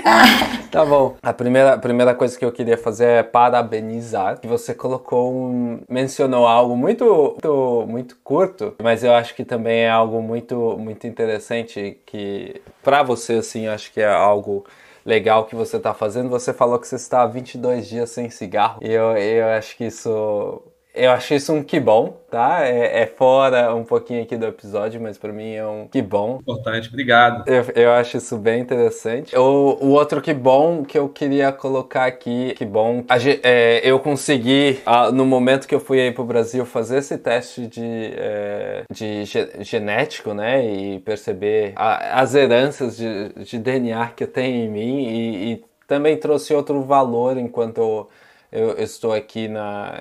tá 0.71 0.85
bom. 0.85 1.17
A 1.21 1.33
primeira, 1.33 1.73
a 1.73 1.77
primeira 1.77 2.15
coisa 2.15 2.39
que 2.39 2.45
eu 2.45 2.53
queria 2.53 2.77
fazer 2.77 3.05
é 3.05 3.23
parabenizar. 3.23 4.39
Que 4.39 4.47
você 4.47 4.73
colocou 4.73 5.33
um. 5.33 5.81
mencionou 5.89 6.47
algo 6.47 6.75
muito, 6.75 7.05
muito, 7.05 7.85
muito 7.87 8.17
curto, 8.23 8.75
mas 8.81 9.03
eu 9.03 9.13
acho 9.13 9.35
que 9.35 9.43
também 9.43 9.81
é 9.81 9.89
algo 9.89 10.21
muito, 10.21 10.77
muito 10.79 11.05
interessante 11.05 11.99
que, 12.05 12.61
para 12.81 13.03
você, 13.03 13.33
assim, 13.33 13.67
acho 13.67 13.91
que 13.91 13.99
é 13.99 14.09
algo 14.09 14.65
legal 15.05 15.43
que 15.45 15.55
você 15.55 15.77
está 15.77 15.93
fazendo. 15.93 16.29
Você 16.29 16.53
falou 16.53 16.79
que 16.79 16.87
você 16.87 16.95
está 16.95 17.23
há 17.23 17.27
22 17.27 17.87
dias 17.87 18.09
sem 18.09 18.29
cigarro. 18.29 18.79
E 18.81 18.91
eu, 18.91 19.17
eu 19.17 19.47
acho 19.49 19.75
que 19.75 19.85
isso 19.85 20.61
eu 20.93 21.09
acho 21.11 21.33
isso 21.33 21.51
um 21.51 21.63
que 21.63 21.79
bom, 21.79 22.21
tá? 22.29 22.67
É, 22.67 23.01
é, 23.01 23.07
fora 23.07 23.73
um 23.73 23.83
pouquinho 23.83 24.21
aqui 24.21 24.37
do 24.37 24.45
episódio, 24.45 25.01
mas 25.01 25.17
para 25.17 25.33
mim 25.33 25.51
é 25.51 25.65
um 25.65 25.87
que 25.87 26.03
bom. 26.03 26.37
Importante, 26.41 26.87
obrigado. 26.87 27.47
Eu, 27.47 27.63
eu 27.73 27.91
acho 27.93 28.17
isso 28.17 28.37
bem 28.37 28.61
interessante. 28.61 29.35
O, 29.35 29.77
o 29.81 29.89
outro 29.89 30.21
que 30.21 30.35
bom 30.35 30.83
que 30.83 30.95
eu 30.95 31.09
queria 31.09 31.51
colocar 31.51 32.05
aqui, 32.05 32.53
que 32.55 32.63
bom, 32.63 33.03
a, 33.09 33.17
é, 33.41 33.81
eu 33.83 33.99
consegui, 33.99 34.81
a, 34.85 35.11
no 35.11 35.25
momento 35.25 35.67
que 35.67 35.73
eu 35.73 35.79
fui 35.79 35.99
aí 35.99 36.11
pro 36.11 36.23
Brasil, 36.23 36.63
fazer 36.63 36.99
esse 36.99 37.17
teste 37.17 37.65
de, 37.65 38.13
é, 38.15 38.83
de 38.91 39.25
ge, 39.25 39.49
genético, 39.61 40.31
né? 40.35 40.63
E 40.63 40.99
perceber 40.99 41.73
a, 41.75 42.21
as 42.21 42.35
heranças 42.35 42.95
de, 42.95 43.29
de, 43.43 43.57
DNA 43.57 44.09
que 44.15 44.25
eu 44.25 44.27
tenho 44.27 44.65
em 44.65 44.69
mim 44.69 45.07
e, 45.07 45.53
e 45.53 45.63
também 45.87 46.17
trouxe 46.17 46.53
outro 46.53 46.83
valor 46.83 47.35
enquanto 47.35 47.79
eu, 47.79 48.09
eu 48.51 48.83
estou 48.83 49.11
aqui 49.11 49.47
na 49.47 49.99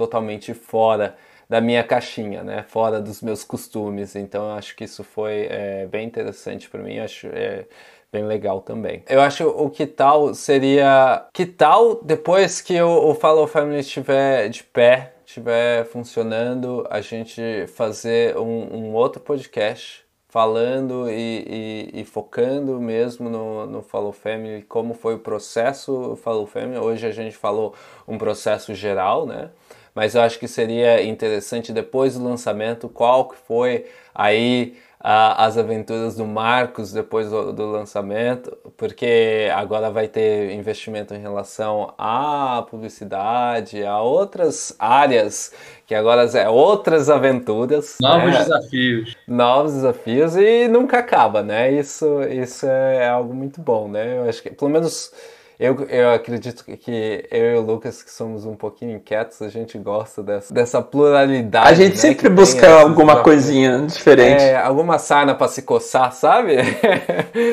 totalmente 0.00 0.54
fora 0.54 1.14
da 1.46 1.60
minha 1.60 1.84
caixinha, 1.84 2.42
né? 2.42 2.64
Fora 2.66 3.02
dos 3.02 3.20
meus 3.20 3.44
costumes. 3.44 4.16
Então 4.16 4.48
eu 4.48 4.52
acho 4.52 4.74
que 4.74 4.84
isso 4.84 5.04
foi 5.04 5.46
é, 5.50 5.86
bem 5.86 6.06
interessante 6.06 6.70
para 6.70 6.82
mim. 6.82 6.94
Eu 6.94 7.04
acho 7.04 7.26
é, 7.26 7.66
bem 8.10 8.24
legal 8.24 8.62
também. 8.62 9.02
Eu 9.06 9.20
acho 9.20 9.46
o 9.46 9.68
que 9.68 9.86
tal 9.86 10.32
seria 10.32 11.26
que 11.34 11.44
tal 11.44 12.02
depois 12.02 12.62
que 12.62 12.80
o, 12.80 13.10
o 13.10 13.14
Follow 13.14 13.46
Family 13.46 13.80
estiver 13.80 14.48
de 14.48 14.64
pé, 14.64 15.12
estiver 15.26 15.84
funcionando, 15.84 16.86
a 16.88 17.02
gente 17.02 17.66
fazer 17.66 18.38
um, 18.38 18.74
um 18.74 18.94
outro 18.94 19.20
podcast 19.20 20.02
falando 20.30 21.10
e, 21.10 21.90
e, 21.92 22.00
e, 22.00 22.04
focando 22.04 22.80
mesmo 22.80 23.28
no, 23.28 23.66
no 23.66 23.82
Follow 23.82 24.12
Family, 24.12 24.62
como 24.62 24.94
foi 24.94 25.16
o 25.16 25.18
processo 25.18 26.16
Follow 26.22 26.46
Family. 26.46 26.78
Hoje 26.78 27.04
a 27.04 27.10
gente 27.10 27.36
falou 27.36 27.74
um 28.06 28.16
processo 28.16 28.72
geral, 28.72 29.26
né? 29.26 29.50
Mas 29.94 30.14
eu 30.14 30.22
acho 30.22 30.38
que 30.38 30.48
seria 30.48 31.02
interessante 31.02 31.72
depois 31.72 32.14
do 32.16 32.24
lançamento 32.24 32.88
qual 32.88 33.28
que 33.28 33.36
foi 33.36 33.86
aí 34.14 34.76
a, 35.02 35.46
as 35.46 35.56
aventuras 35.56 36.14
do 36.14 36.26
Marcos 36.26 36.92
depois 36.92 37.30
do, 37.30 37.52
do, 37.54 37.70
lançamento, 37.70 38.56
porque 38.76 39.48
agora 39.54 39.90
vai 39.90 40.06
ter 40.06 40.52
investimento 40.52 41.14
em 41.14 41.18
relação 41.18 41.94
à 41.96 42.66
publicidade, 42.70 43.82
a 43.82 44.00
outras 44.00 44.76
áreas 44.78 45.54
que 45.86 45.94
agora 45.94 46.24
é 46.38 46.48
outras 46.48 47.08
aventuras, 47.08 47.96
novos 48.00 48.30
né? 48.30 48.38
desafios, 48.40 49.16
novos 49.26 49.72
desafios 49.72 50.36
e 50.36 50.68
nunca 50.68 50.98
acaba, 50.98 51.42
né? 51.42 51.72
Isso 51.72 52.22
isso 52.24 52.66
é 52.66 53.08
algo 53.08 53.34
muito 53.34 53.60
bom, 53.60 53.88
né? 53.88 54.18
Eu 54.18 54.28
acho 54.28 54.42
que 54.42 54.50
pelo 54.50 54.70
menos 54.70 55.12
Eu, 55.60 55.84
eu 55.90 56.10
acredito 56.10 56.64
que 56.64 57.28
eu 57.30 57.52
e 57.52 57.54
o 57.56 57.60
Lucas, 57.60 58.02
que 58.02 58.10
somos 58.10 58.46
um 58.46 58.56
pouquinho 58.56 58.96
inquietos, 58.96 59.42
a 59.42 59.50
gente 59.50 59.76
gosta 59.76 60.22
dessa, 60.22 60.54
dessa 60.54 60.80
pluralidade. 60.80 61.68
A 61.68 61.74
gente 61.74 61.96
né, 61.96 62.00
sempre 62.00 62.30
busca 62.30 62.66
alguma 62.80 63.22
coisinha 63.22 63.84
diferente. 63.86 64.42
É, 64.42 64.56
alguma 64.56 64.98
sarna 64.98 65.34
pra 65.34 65.48
se 65.48 65.60
coçar, 65.60 66.14
sabe? 66.14 66.56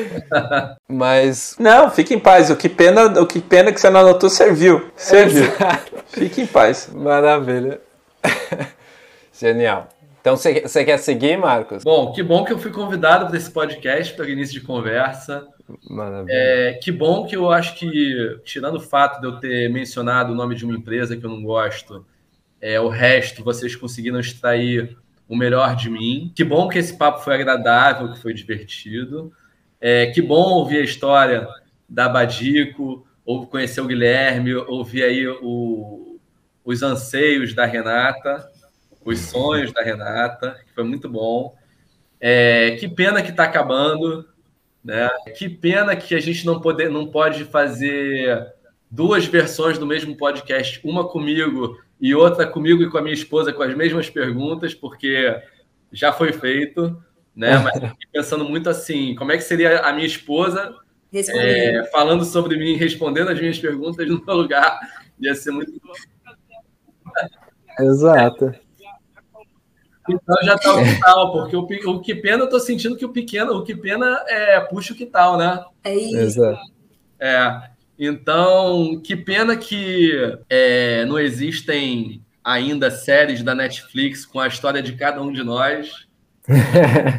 Mas. 0.88 1.54
Não, 1.58 1.90
fique 1.90 2.14
em 2.14 2.18
paz. 2.18 2.48
O 2.48 2.56
que 2.56 2.70
pena, 2.70 3.20
o 3.20 3.26
que 3.26 3.42
pena 3.42 3.70
que 3.70 3.78
você 3.78 3.90
não 3.90 4.00
anotou 4.00 4.30
serviu. 4.30 4.90
Serviu. 4.96 5.44
Fique 6.08 6.40
em 6.40 6.46
paz. 6.46 6.88
Maravilha. 6.90 7.78
Genial. 9.38 9.86
Então 10.22 10.34
você 10.34 10.84
quer 10.84 10.96
seguir, 10.96 11.36
Marcos? 11.36 11.84
Bom, 11.84 12.12
que 12.12 12.22
bom 12.22 12.42
que 12.42 12.54
eu 12.54 12.58
fui 12.58 12.70
convidado 12.70 13.26
para 13.26 13.36
esse 13.36 13.50
podcast, 13.50 14.14
para 14.14 14.30
início 14.30 14.58
de 14.58 14.66
conversa. 14.66 15.46
Maravilha. 15.88 16.32
É, 16.34 16.72
que 16.74 16.90
bom 16.90 17.26
que 17.26 17.36
eu 17.36 17.50
acho 17.50 17.76
que, 17.76 18.40
tirando 18.44 18.76
o 18.76 18.80
fato 18.80 19.20
de 19.20 19.26
eu 19.26 19.38
ter 19.38 19.68
mencionado 19.70 20.32
o 20.32 20.36
nome 20.36 20.54
de 20.54 20.64
uma 20.64 20.74
empresa 20.74 21.16
que 21.16 21.24
eu 21.24 21.30
não 21.30 21.42
gosto, 21.42 22.06
é, 22.60 22.80
o 22.80 22.88
resto 22.88 23.44
vocês 23.44 23.76
conseguiram 23.76 24.18
extrair 24.18 24.96
o 25.28 25.36
melhor 25.36 25.76
de 25.76 25.90
mim. 25.90 26.32
Que 26.34 26.42
bom 26.42 26.68
que 26.68 26.78
esse 26.78 26.96
papo 26.96 27.20
foi 27.20 27.34
agradável, 27.34 28.12
que 28.12 28.20
foi 28.20 28.32
divertido. 28.32 29.32
É, 29.80 30.06
que 30.06 30.22
bom 30.22 30.54
ouvir 30.54 30.78
a 30.78 30.84
história 30.84 31.46
da 31.88 32.08
Badico, 32.08 33.06
ou 33.24 33.46
conhecer 33.46 33.80
o 33.80 33.86
Guilherme, 33.86 34.54
ouvir 34.54 35.04
aí 35.04 35.28
o, 35.28 36.18
os 36.64 36.82
anseios 36.82 37.54
da 37.54 37.66
Renata, 37.66 38.48
os 39.04 39.18
sonhos 39.20 39.72
da 39.72 39.82
Renata, 39.82 40.58
que 40.66 40.72
foi 40.72 40.84
muito 40.84 41.08
bom. 41.08 41.54
É, 42.20 42.76
que 42.80 42.88
pena 42.88 43.22
que 43.22 43.30
está 43.30 43.44
acabando, 43.44 44.26
né? 44.84 45.08
Que 45.36 45.48
pena 45.48 45.96
que 45.96 46.14
a 46.14 46.20
gente 46.20 46.46
não, 46.46 46.60
pode, 46.60 46.88
não 46.88 47.06
pode 47.06 47.44
fazer 47.44 48.46
duas 48.90 49.26
versões 49.26 49.78
do 49.78 49.86
mesmo 49.86 50.16
podcast, 50.16 50.80
uma 50.84 51.06
comigo 51.08 51.78
e 52.00 52.14
outra 52.14 52.46
comigo 52.46 52.82
e 52.82 52.90
com 52.90 52.98
a 52.98 53.02
minha 53.02 53.14
esposa 53.14 53.52
com 53.52 53.62
as 53.62 53.74
mesmas 53.74 54.08
perguntas, 54.08 54.74
porque 54.74 55.36
já 55.92 56.12
foi 56.12 56.32
feito, 56.32 56.96
né? 57.34 57.58
Mas 57.58 57.92
pensando 58.12 58.44
muito 58.44 58.70
assim, 58.70 59.14
como 59.14 59.32
é 59.32 59.36
que 59.36 59.42
seria 59.42 59.80
a 59.80 59.92
minha 59.92 60.06
esposa 60.06 60.74
é, 61.12 61.84
falando 61.90 62.24
sobre 62.24 62.56
mim, 62.56 62.76
respondendo 62.76 63.30
as 63.30 63.38
minhas 63.38 63.58
perguntas 63.58 64.08
no 64.08 64.24
meu 64.24 64.36
lugar? 64.36 64.78
Ia 65.20 65.34
ser 65.34 65.50
muito. 65.50 65.72
Exato. 67.78 68.54
Então 70.08 70.36
já 70.42 70.56
tá 70.56 70.74
o 70.74 70.84
que 70.84 71.00
tal, 71.00 71.32
porque 71.32 71.56
o, 71.56 71.90
o 71.90 72.00
que 72.00 72.14
pena 72.14 72.44
eu 72.44 72.48
tô 72.48 72.58
sentindo 72.58 72.96
que 72.96 73.04
o 73.04 73.12
pequeno, 73.12 73.52
o 73.54 73.62
que 73.62 73.74
pena 73.74 74.24
é 74.28 74.60
puxa 74.60 74.92
o 74.92 74.96
que 74.96 75.06
tal, 75.06 75.36
né? 75.36 75.64
É 75.84 75.94
isso. 75.94 76.42
É. 77.20 77.62
Então, 77.98 79.00
que 79.02 79.16
pena 79.16 79.56
que 79.56 80.12
é, 80.48 81.04
não 81.04 81.18
existem 81.18 82.22
ainda 82.44 82.90
séries 82.90 83.42
da 83.42 83.54
Netflix 83.54 84.24
com 84.24 84.38
a 84.40 84.46
história 84.46 84.80
de 84.80 84.94
cada 84.94 85.20
um 85.20 85.32
de 85.32 85.42
nós. 85.42 86.07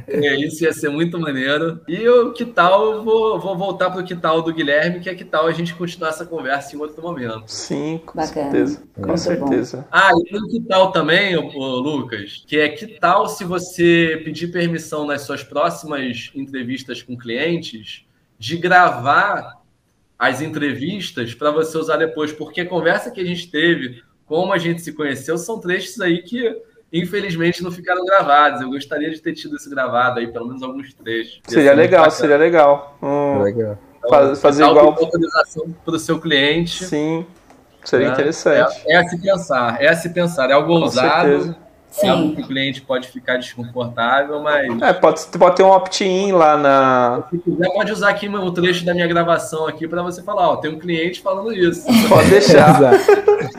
É, 0.07 0.35
isso 0.35 0.64
ia 0.64 0.73
ser 0.73 0.89
muito 0.89 1.19
maneiro. 1.19 1.80
E 1.88 2.07
o 2.07 2.34
que 2.34 2.45
tal, 2.45 2.93
eu 2.93 3.03
vou, 3.03 3.39
vou 3.39 3.57
voltar 3.57 3.91
para 3.91 4.01
o 4.01 4.03
que 4.03 4.15
tal 4.15 4.41
do 4.41 4.53
Guilherme, 4.53 4.99
que 4.99 5.10
é 5.10 5.15
que 5.15 5.23
tal 5.23 5.45
a 5.45 5.51
gente 5.51 5.76
continuar 5.76 6.10
essa 6.10 6.26
conversa 6.26 6.76
em 6.76 6.80
outro 6.80 7.01
momento. 7.01 7.43
Sim, 7.47 8.01
com 8.06 8.18
Bacana. 8.18 8.51
certeza. 8.51 8.84
Com 8.95 9.07
Muito 9.07 9.19
certeza. 9.19 9.77
bom. 9.77 9.84
Ah, 9.91 10.11
e 10.14 10.38
o 10.38 10.47
que 10.47 10.61
tal 10.61 10.91
também, 10.91 11.38
ô, 11.38 11.47
ô, 11.56 11.80
Lucas, 11.80 12.43
que 12.47 12.57
é 12.57 12.69
que 12.69 12.88
tal 12.99 13.27
se 13.27 13.43
você 13.43 14.19
pedir 14.26 14.47
permissão 14.47 15.06
nas 15.06 15.22
suas 15.22 15.43
próximas 15.43 16.31
entrevistas 16.34 17.03
com 17.03 17.15
clientes 17.15 18.06
de 18.39 18.57
gravar 18.57 19.60
as 20.18 20.41
entrevistas 20.41 21.34
para 21.34 21.51
você 21.51 21.77
usar 21.77 21.97
depois, 21.97 22.34
porque 22.34 22.61
a 22.61 22.65
conversa 22.65 23.11
que 23.11 23.22
a 23.22 23.26
gente 23.26 23.49
teve, 23.49 24.01
como 24.26 24.51
a 24.51 24.57
gente 24.57 24.81
se 24.81 24.91
conheceu, 24.91 25.38
são 25.38 25.60
trechos 25.60 26.01
aí 26.01 26.22
que 26.22 26.61
infelizmente 26.91 27.64
não 27.64 27.72
ficaram 27.72 28.03
gravados. 28.06 28.61
Eu 28.61 28.70
gostaria 28.70 29.10
de 29.10 29.20
ter 29.22 29.34
tido 29.34 29.56
isso 29.56 29.70
gravado 29.70 30.20
aí, 30.20 30.28
pelo 30.28 30.48
menos 30.48 30.64
alguns 30.64 30.94
trechos. 30.94 31.36
Ia 31.48 31.53
Seria 31.53 31.74
legal, 31.74 32.02
bacana. 32.06 32.20
seria 32.20 32.38
legal. 32.38 32.98
Hum, 33.02 33.41
Legal. 33.44 33.78
Então, 33.98 34.10
faz- 34.10 34.41
fazer 34.41 34.64
igual. 34.66 34.88
autorização 34.88 35.76
para 35.86 35.95
o 35.95 35.99
seu 35.99 36.20
cliente. 36.20 36.86
Sim, 36.86 37.26
seria 37.84 38.07
né? 38.07 38.14
interessante. 38.14 38.82
É, 38.88 38.94
é 38.94 38.95
a 38.98 39.03
se 39.07 39.22
pensar, 39.22 39.82
é 39.82 39.88
a 39.90 39.95
se 39.95 40.10
pensar. 40.10 40.49
É 40.49 40.53
algo 40.53 40.68
Com 40.70 40.74
ousado, 40.82 41.28
certeza. 41.30 41.57
É 42.03 42.10
algo 42.10 42.30
Sim. 42.30 42.36
que 42.36 42.41
o 42.41 42.48
cliente 42.48 42.82
pode 42.82 43.07
ficar 43.07 43.38
desconfortável, 43.38 44.40
mas 44.41 44.82
É, 44.82 44.94
pode, 44.94 45.22
pode 45.38 45.56
ter 45.56 45.64
um 45.64 45.70
opt-in 45.72 46.32
lá 46.32 46.56
na. 46.57 47.24
se 47.30 47.38
quiser 47.40 47.74
pode 47.74 47.91
usar 47.91 48.10
aqui 48.10 48.30
o 48.30 48.52
trecho 48.52 48.86
da 48.86 48.94
minha 48.94 49.07
gravação 49.07 49.68
aqui 49.68 49.88
para 49.88 50.02
você 50.03 50.22
falar, 50.22 50.49
ó, 50.49 50.56
tem 50.57 50.72
um 50.72 50.80
cliente 50.80 51.22
falando 51.22 51.53
isso. 51.53 51.86
Pode 52.07 52.30
deixar. 52.30 52.80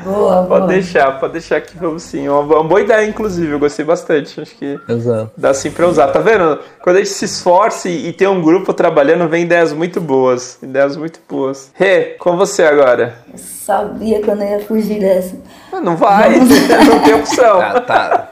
Boa, 0.05 0.43
boa. 0.43 0.47
Pode 0.47 0.69
deixar, 0.69 1.19
pode 1.19 1.32
deixar 1.35 1.61
que 1.61 1.77
vamos 1.77 2.02
sim. 2.02 2.28
Uma, 2.28 2.40
uma 2.40 2.65
boa 2.65 2.81
ideia, 2.81 3.07
inclusive, 3.07 3.52
eu 3.52 3.59
gostei 3.59 3.85
bastante. 3.85 4.40
Acho 4.40 4.55
que 4.55 4.78
Exato. 4.89 5.32
dá 5.36 5.52
sim 5.52 5.70
pra 5.70 5.86
usar. 5.86 6.09
Tá 6.09 6.20
vendo? 6.20 6.59
Quando 6.82 6.97
a 6.97 6.98
gente 7.01 7.11
se 7.11 7.24
esforça 7.24 7.89
e, 7.89 8.09
e 8.09 8.12
tem 8.12 8.28
um 8.28 8.40
grupo 8.40 8.73
trabalhando, 8.73 9.28
vem 9.28 9.43
ideias 9.44 9.73
muito 9.73 10.01
boas. 10.01 10.59
Ideias 10.62 10.97
muito 10.97 11.20
boas. 11.28 11.70
Rê, 11.74 12.16
com 12.19 12.36
você 12.36 12.62
agora. 12.62 13.19
Sabia 13.65 14.23
que 14.23 14.28
eu 14.28 14.37
não 14.37 14.45
ia 14.45 14.61
fugir 14.61 15.01
dessa. 15.01 15.37
Não 15.82 15.95
vai, 15.97 16.39
não 16.39 17.01
tem 17.05 17.15
opção. 17.15 17.59
Tá, 17.59 17.81
tá, 17.82 18.28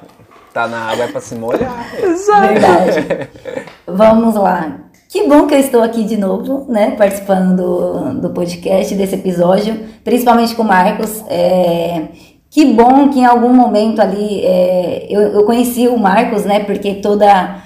tá 0.54 0.66
na 0.66 0.90
água 0.90 1.04
é 1.04 1.08
pra 1.08 1.20
se 1.20 1.34
molhar. 1.34 1.86
Exato. 2.02 2.48
Verdade. 2.48 3.28
Vamos 3.86 4.34
lá. 4.34 4.78
Que 5.08 5.28
bom 5.28 5.46
que 5.46 5.54
eu 5.54 5.58
estou 5.58 5.82
aqui 5.82 6.04
de 6.04 6.16
novo, 6.16 6.64
né? 6.68 6.92
Participando 6.92 7.56
do, 7.56 8.20
do 8.20 8.30
podcast, 8.30 8.94
desse 8.94 9.16
episódio, 9.16 9.78
principalmente 10.02 10.54
com 10.54 10.62
o 10.62 10.66
Marcos. 10.66 11.22
É, 11.28 12.08
que 12.50 12.64
bom 12.64 13.08
que 13.10 13.20
em 13.20 13.26
algum 13.26 13.52
momento 13.52 14.00
ali 14.00 14.44
é, 14.44 15.06
eu, 15.10 15.20
eu 15.20 15.44
conheci 15.44 15.88
o 15.88 15.98
Marcos, 15.98 16.46
né? 16.46 16.60
Porque 16.60 16.94
toda, 16.96 17.56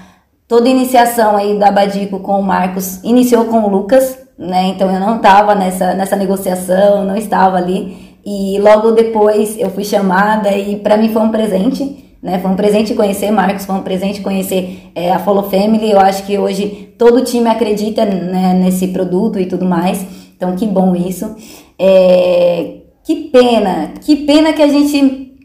toda 0.49 0.69
iniciação 0.69 1.37
aí 1.37 1.59
da 1.59 1.71
Badico 1.71 2.19
com 2.19 2.41
o 2.41 2.43
Marcos 2.43 3.03
iniciou 3.05 3.45
com 3.45 3.61
o 3.61 3.69
Lucas, 3.69 4.19
né? 4.43 4.69
Então 4.69 4.93
eu 4.93 5.01
não 5.01 5.17
estava 5.17 5.55
nessa, 5.55 5.95
nessa 5.95 6.17
negociação, 6.17 7.05
não 7.05 7.17
estava 7.17 7.57
ali. 7.57 8.17
E 8.25 8.59
logo 8.61 8.93
depois 8.93 9.59
eu 9.59 9.71
fui 9.71 9.85
chamada 9.85 10.51
e 10.57 10.77
para 10.77 10.97
mim 10.97 11.13
foi 11.13 11.23
um 11.23 11.31
presente 11.31 12.03
né? 12.23 12.39
Foi 12.39 12.51
um 12.53 12.57
presente 12.57 12.95
conhecer 12.95 13.33
Marcos, 13.33 13.67
foi 13.67 13.75
um 13.75 13.83
presente 13.83 14.21
conhecer 14.21 14.93
é, 14.95 15.11
a 15.11 15.19
Follow 15.19 15.51
Family. 15.51 15.91
Eu 15.91 15.99
acho 15.99 16.25
que 16.25 16.39
hoje 16.39 16.95
todo 16.97 17.17
o 17.17 17.25
time 17.25 17.49
acredita 17.49 18.05
né, 18.05 18.55
nesse 18.55 18.89
produto 18.89 19.41
e 19.41 19.47
tudo 19.47 19.65
mais. 19.65 20.07
Então, 20.37 20.55
que 20.55 20.65
bom 20.65 20.95
isso. 20.95 21.35
É, 21.77 22.83
que 23.05 23.25
pena, 23.25 23.95
que 24.01 24.15
pena 24.25 24.53
que 24.53 24.63
a 24.63 24.69
gente, 24.69 25.37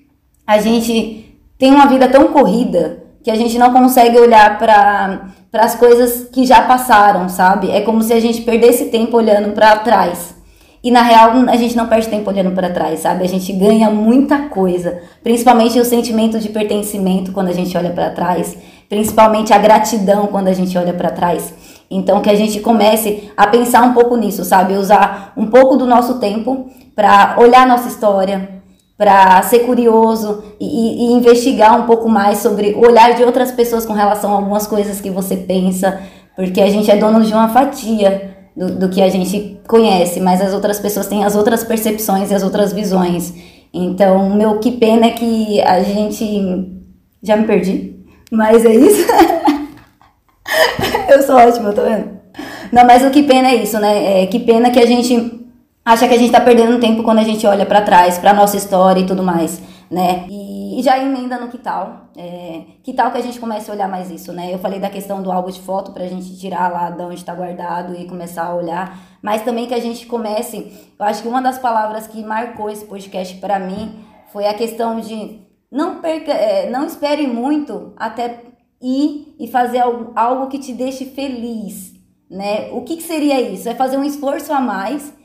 a 0.46 0.60
gente 0.60 1.36
tem 1.58 1.72
uma 1.72 1.88
vida 1.88 2.08
tão 2.08 2.28
corrida 2.28 3.04
que 3.24 3.32
a 3.32 3.36
gente 3.36 3.58
não 3.58 3.74
consegue 3.74 4.20
olhar 4.20 4.60
para 4.60 5.32
as 5.60 5.76
coisas 5.76 6.30
que 6.32 6.46
já 6.46 6.62
passaram, 6.62 7.30
sabe? 7.30 7.72
É 7.72 7.82
como 7.82 8.02
se 8.02 8.14
a 8.14 8.20
gente 8.20 8.42
perdesse 8.42 8.86
tempo 8.86 9.18
olhando 9.18 9.54
para 9.54 9.78
trás. 9.78 10.36
E 10.84 10.92
na 10.92 11.02
real, 11.02 11.32
a 11.50 11.56
gente 11.56 11.76
não 11.76 11.88
perde 11.88 12.08
tempo 12.08 12.30
olhando 12.30 12.52
para 12.52 12.70
trás, 12.70 13.00
sabe? 13.02 13.24
A 13.24 13.28
gente 13.28 13.52
ganha 13.52 13.90
muita 13.90 14.44
coisa, 14.50 15.02
principalmente 15.24 15.80
o 15.80 15.86
sentimento 15.86 16.40
de 16.40 16.50
pertencimento 16.50 17.32
quando 17.32 17.50
a 17.50 17.54
gente 17.54 17.76
olha 17.78 17.90
para 17.90 18.12
trás, 18.12 18.56
principalmente 18.88 19.52
a 19.52 19.58
gratidão 19.58 20.28
quando 20.28 20.48
a 20.48 20.54
gente 20.54 20.78
olha 20.78 20.94
para 20.94 21.10
trás. 21.10 21.54
Então 21.90 22.22
que 22.22 22.30
a 22.30 22.36
gente 22.36 22.60
comece 22.60 23.32
a 23.36 23.48
pensar 23.48 23.82
um 23.84 23.94
pouco 23.94 24.16
nisso, 24.16 24.46
sabe? 24.46 24.76
Usar 24.76 25.34
um 25.36 25.48
pouco 25.48 25.78
do 25.78 25.86
nosso 25.86 26.20
tempo 26.20 26.70
para 26.96 27.36
olhar 27.40 27.68
nossa 27.68 27.88
história, 27.88 28.57
para 28.98 29.42
ser 29.44 29.60
curioso 29.60 30.44
e, 30.60 30.66
e, 30.66 31.14
investigar 31.14 31.80
um 31.80 31.86
pouco 31.86 32.10
mais 32.10 32.40
sobre 32.40 32.72
o 32.72 32.80
olhar 32.80 33.14
de 33.14 33.24
outras 33.24 33.52
pessoas 33.52 33.86
com 33.86 33.94
relação 33.94 34.32
a 34.32 34.38
algumas 34.38 34.66
coisas 34.66 35.00
que 35.00 35.12
você 35.12 35.38
pensa, 35.38 36.02
porque 36.36 36.60
a 36.60 36.70
gente 36.70 36.90
é 36.90 36.98
dono 36.98 37.24
de 37.24 37.32
uma 37.32 37.50
fatia 37.50 38.36
do, 38.56 38.72
do, 38.72 38.90
que 38.90 39.02
a 39.02 39.10
gente 39.10 39.60
conhece, 39.68 40.20
mas 40.20 40.42
as 40.42 40.52
outras 40.52 40.80
pessoas 40.80 41.06
têm 41.06 41.24
as 41.24 41.36
outras 41.36 41.64
percepções 41.64 42.32
e 42.32 42.34
as 42.34 42.42
outras 42.42 42.74
visões. 42.74 43.34
Então, 43.72 44.32
meu 44.32 44.58
que 44.58 44.72
pena 44.72 45.06
é 45.06 45.12
que 45.12 45.62
a 45.62 45.84
gente. 45.84 46.74
Já 47.22 47.38
me 47.38 47.46
perdi, 47.46 48.00
mas 48.32 48.66
é 48.66 48.74
isso. 48.74 49.06
eu 51.10 51.22
sou 51.22 51.36
ótima, 51.36 51.74
tô 51.74 51.84
vendo? 51.84 52.18
Não, 52.72 52.86
mas 52.86 53.04
o 53.04 53.12
que 53.12 53.24
pena 53.24 53.50
é 53.50 53.56
isso, 53.56 53.80
né? 53.80 54.24
É, 54.24 54.26
que 54.26 54.40
pena 54.40 54.72
que 54.72 54.80
a 54.80 54.86
gente 54.86 55.47
acha 55.88 56.06
que 56.06 56.14
a 56.14 56.18
gente 56.18 56.34
tá 56.34 56.42
perdendo 56.42 56.82
tempo 56.82 57.02
quando 57.02 57.20
a 57.20 57.24
gente 57.24 57.48
olha 57.48 57.66
para 57.66 57.82
trás, 57.82 58.18
pra 58.18 58.34
nossa 58.34 58.58
história 58.58 59.00
e 59.00 59.06
tudo 59.06 59.24
mais, 59.24 59.62
né? 59.90 60.26
E, 60.28 60.78
e 60.78 60.84
já 60.84 61.00
emenda 61.00 61.40
no 61.40 61.48
que 61.48 61.58
tal. 61.58 62.10
É, 62.18 62.64
que 62.84 62.92
tal 62.92 63.10
que 63.10 63.18
a 63.18 63.22
gente 63.22 63.40
comece 63.40 63.72
a 63.72 63.74
olhar 63.74 63.88
mais 63.88 64.12
isso, 64.12 64.34
né? 64.34 64.54
Eu 64.54 64.60
falei 64.60 64.82
da 64.82 64.90
questão 64.90 65.24
do 65.24 65.32
álbum 65.32 65.50
de 65.50 65.62
foto 65.62 65.94
pra 65.94 66.06
gente 66.06 66.38
tirar 66.38 66.70
lá 66.70 66.90
de 66.90 67.02
onde 67.02 67.24
tá 67.24 67.34
guardado 67.34 67.96
e 67.96 68.04
começar 68.04 68.48
a 68.48 68.56
olhar, 68.56 69.00
mas 69.22 69.44
também 69.44 69.66
que 69.66 69.74
a 69.74 69.80
gente 69.80 70.06
comece. 70.08 70.74
Eu 71.00 71.06
acho 71.06 71.22
que 71.22 71.28
uma 71.30 71.42
das 71.42 71.58
palavras 71.58 72.06
que 72.06 72.22
marcou 72.22 72.70
esse 72.70 72.84
podcast 72.84 73.38
para 73.38 73.58
mim 73.58 73.98
foi 74.34 74.46
a 74.46 74.54
questão 74.54 75.00
de 75.00 75.40
não 75.72 76.02
perca, 76.02 76.34
é, 76.34 76.70
não 76.70 76.86
espere 76.86 77.26
muito 77.28 77.94
até 77.96 78.42
ir 78.82 79.34
e 79.40 79.48
fazer 79.48 79.80
algo, 79.80 80.12
algo 80.18 80.48
que 80.48 80.60
te 80.60 80.74
deixe 80.74 81.06
feliz, 81.06 81.94
né? 82.30 82.72
O 82.74 82.82
que, 82.82 82.98
que 82.98 83.04
seria 83.04 83.40
isso? 83.40 83.70
É 83.70 83.74
fazer 83.74 83.96
um 83.96 84.04
esforço 84.04 84.52
a 84.52 84.60
mais 84.60 85.16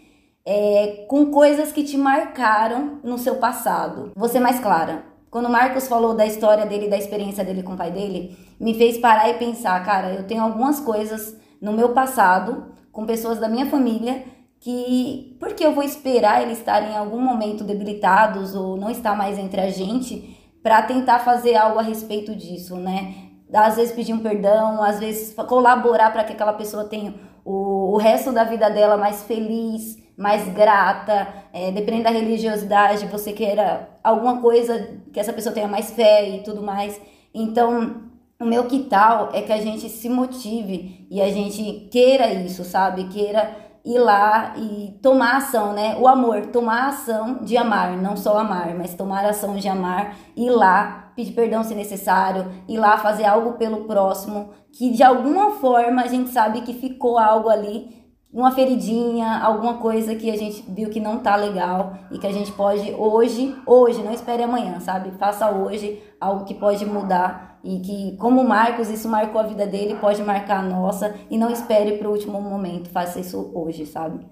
é, 0.44 1.04
com 1.08 1.26
coisas 1.26 1.72
que 1.72 1.84
te 1.84 1.96
marcaram 1.96 2.98
no 3.02 3.18
seu 3.18 3.36
passado. 3.36 4.12
Ser 4.28 4.40
mais 4.40 4.60
clara. 4.60 5.04
Quando 5.30 5.46
o 5.46 5.50
Marcos 5.50 5.88
falou 5.88 6.14
da 6.14 6.26
história 6.26 6.66
dele, 6.66 6.88
da 6.88 6.98
experiência 6.98 7.44
dele 7.44 7.62
com 7.62 7.72
o 7.72 7.76
pai 7.76 7.90
dele, 7.90 8.36
me 8.60 8.74
fez 8.74 8.98
parar 8.98 9.30
e 9.30 9.34
pensar, 9.34 9.82
cara, 9.84 10.12
eu 10.12 10.26
tenho 10.26 10.42
algumas 10.42 10.78
coisas 10.78 11.36
no 11.60 11.72
meu 11.72 11.90
passado, 11.90 12.66
com 12.90 13.06
pessoas 13.06 13.38
da 13.38 13.48
minha 13.48 13.66
família, 13.66 14.24
que 14.60 15.36
porque 15.40 15.64
eu 15.64 15.72
vou 15.72 15.82
esperar 15.82 16.42
eles 16.42 16.58
estarem 16.58 16.90
em 16.90 16.96
algum 16.96 17.20
momento 17.20 17.64
debilitados 17.64 18.54
ou 18.54 18.76
não 18.76 18.90
estar 18.90 19.16
mais 19.16 19.38
entre 19.38 19.60
a 19.60 19.70
gente 19.70 20.38
para 20.62 20.82
tentar 20.82 21.20
fazer 21.20 21.56
algo 21.56 21.78
a 21.78 21.82
respeito 21.82 22.34
disso, 22.34 22.76
né? 22.76 23.14
Às 23.52 23.76
vezes 23.76 23.94
pedir 23.94 24.12
um 24.12 24.20
perdão, 24.20 24.82
às 24.82 25.00
vezes 25.00 25.34
colaborar 25.34 26.12
para 26.12 26.24
que 26.24 26.32
aquela 26.32 26.52
pessoa 26.52 26.84
tenha 26.84 27.14
o, 27.44 27.94
o 27.94 27.96
resto 27.96 28.32
da 28.32 28.44
vida 28.44 28.70
dela 28.70 28.96
mais 28.96 29.22
feliz, 29.22 30.01
mais 30.16 30.48
grata, 30.48 31.28
é, 31.52 31.70
dependendo 31.70 32.04
da 32.04 32.10
religiosidade, 32.10 33.06
você 33.06 33.32
queira 33.32 33.88
alguma 34.02 34.40
coisa 34.40 34.98
que 35.12 35.18
essa 35.18 35.32
pessoa 35.32 35.54
tenha 35.54 35.68
mais 35.68 35.90
fé 35.90 36.28
e 36.28 36.42
tudo 36.42 36.62
mais. 36.62 37.00
Então, 37.34 38.02
o 38.40 38.44
meu 38.44 38.64
que 38.64 38.80
tal 38.80 39.30
é 39.32 39.40
que 39.40 39.52
a 39.52 39.60
gente 39.60 39.88
se 39.88 40.08
motive 40.08 41.06
e 41.10 41.20
a 41.22 41.30
gente 41.30 41.88
queira 41.90 42.32
isso, 42.32 42.64
sabe? 42.64 43.04
Queira 43.04 43.56
ir 43.84 43.98
lá 43.98 44.54
e 44.56 44.98
tomar 45.02 45.36
ação, 45.38 45.72
né? 45.72 45.96
O 45.98 46.06
amor, 46.06 46.46
tomar 46.46 46.88
ação 46.88 47.38
de 47.42 47.56
amar, 47.56 47.96
não 47.96 48.16
só 48.16 48.38
amar, 48.38 48.74
mas 48.74 48.94
tomar 48.94 49.24
ação 49.24 49.56
de 49.56 49.68
amar, 49.68 50.16
ir 50.36 50.50
lá, 50.50 51.12
pedir 51.16 51.32
perdão 51.32 51.64
se 51.64 51.74
necessário, 51.74 52.46
ir 52.68 52.78
lá 52.78 52.96
fazer 52.98 53.24
algo 53.24 53.52
pelo 53.54 53.84
próximo, 53.84 54.50
que 54.72 54.90
de 54.90 55.02
alguma 55.02 55.52
forma 55.52 56.02
a 56.02 56.06
gente 56.06 56.30
sabe 56.30 56.62
que 56.62 56.74
ficou 56.74 57.18
algo 57.18 57.48
ali 57.48 58.01
uma 58.32 58.50
feridinha, 58.50 59.40
alguma 59.42 59.74
coisa 59.74 60.14
que 60.14 60.30
a 60.30 60.36
gente 60.36 60.64
viu 60.66 60.88
que 60.88 60.98
não 60.98 61.18
tá 61.18 61.36
legal 61.36 61.98
e 62.10 62.18
que 62.18 62.26
a 62.26 62.32
gente 62.32 62.50
pode 62.52 62.90
hoje, 62.92 63.54
hoje, 63.66 64.02
não 64.02 64.12
espere 64.12 64.42
amanhã, 64.42 64.80
sabe? 64.80 65.10
Faça 65.18 65.50
hoje 65.50 66.02
algo 66.18 66.44
que 66.44 66.54
pode 66.54 66.86
mudar 66.86 67.58
e 67.62 67.78
que, 67.80 68.16
como 68.16 68.42
Marcos, 68.42 68.88
isso 68.88 69.08
marcou 69.08 69.40
a 69.40 69.44
vida 69.44 69.66
dele, 69.66 69.96
pode 70.00 70.22
marcar 70.22 70.60
a 70.60 70.62
nossa 70.62 71.14
e 71.30 71.36
não 71.36 71.50
espere 71.50 71.98
para 71.98 72.08
o 72.08 72.12
último 72.12 72.40
momento, 72.40 72.88
faça 72.88 73.20
isso 73.20 73.52
hoje, 73.54 73.84
sabe? 73.84 74.24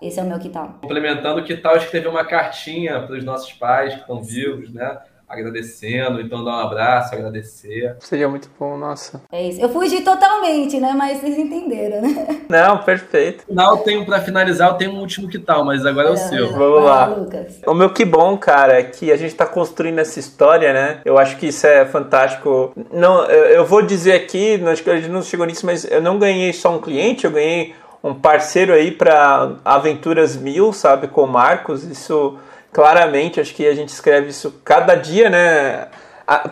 Esse 0.00 0.20
é 0.20 0.22
o 0.22 0.26
meu 0.26 0.38
que 0.38 0.48
tal. 0.48 0.74
Complementando, 0.80 1.42
que 1.42 1.56
tal 1.56 1.76
escrever 1.76 2.06
uma 2.06 2.24
cartinha 2.24 3.02
para 3.02 3.16
os 3.16 3.24
nossos 3.24 3.52
pais 3.52 3.94
que 3.94 4.00
estão 4.00 4.22
vivos, 4.22 4.72
né? 4.72 4.96
Agradecendo, 5.28 6.20
então 6.20 6.42
dar 6.42 6.52
um 6.52 6.66
abraço, 6.66 7.14
agradecer. 7.14 7.96
Seria 8.00 8.28
muito 8.28 8.48
bom, 8.58 8.78
nossa. 8.78 9.20
É 9.30 9.46
isso. 9.46 9.60
Eu 9.60 9.68
fugi 9.68 10.00
totalmente, 10.00 10.80
né? 10.80 10.94
Mas 10.96 11.18
vocês 11.20 11.36
entenderam, 11.36 12.00
né? 12.00 12.42
Não, 12.48 12.78
perfeito. 12.78 13.44
No 13.46 13.54
final, 13.54 13.78
tenho 13.78 14.06
para 14.06 14.20
finalizar, 14.20 14.70
eu 14.70 14.74
tenho 14.74 14.92
um 14.92 15.00
último 15.00 15.28
que 15.28 15.38
tal, 15.38 15.64
mas 15.64 15.84
agora 15.84 16.08
é, 16.08 16.10
é 16.10 16.14
o 16.14 16.16
seu. 16.16 16.52
Vamos 16.52 16.84
lá. 16.84 17.06
Lucas. 17.06 17.60
O 17.66 17.74
meu 17.74 17.90
que 17.90 18.04
bom, 18.04 18.38
cara, 18.38 18.78
é 18.78 18.82
que 18.82 19.12
a 19.12 19.16
gente 19.16 19.34
tá 19.34 19.44
construindo 19.44 19.98
essa 19.98 20.18
história, 20.18 20.72
né? 20.72 21.00
Eu 21.04 21.18
acho 21.18 21.36
que 21.36 21.48
isso 21.48 21.66
é 21.66 21.84
fantástico. 21.84 22.72
Não, 22.90 23.24
eu 23.26 23.64
vou 23.66 23.82
dizer 23.82 24.14
aqui, 24.14 24.62
acho 24.66 24.82
que 24.82 24.90
a 24.90 24.96
gente 24.96 25.10
não 25.10 25.22
chegou 25.22 25.44
nisso, 25.44 25.66
mas 25.66 25.84
eu 25.84 26.00
não 26.00 26.18
ganhei 26.18 26.52
só 26.52 26.74
um 26.74 26.80
cliente, 26.80 27.24
eu 27.26 27.30
ganhei 27.30 27.74
um 28.02 28.14
parceiro 28.14 28.72
aí 28.72 28.90
para 28.90 29.56
Aventuras 29.64 30.36
Mil, 30.36 30.72
sabe, 30.72 31.08
com 31.08 31.24
o 31.24 31.28
Marcos. 31.28 31.84
Isso 31.84 32.38
claramente, 32.78 33.40
acho 33.40 33.52
que 33.56 33.66
a 33.66 33.74
gente 33.74 33.88
escreve 33.88 34.28
isso 34.28 34.54
cada 34.64 34.94
dia, 34.94 35.28
né? 35.28 35.88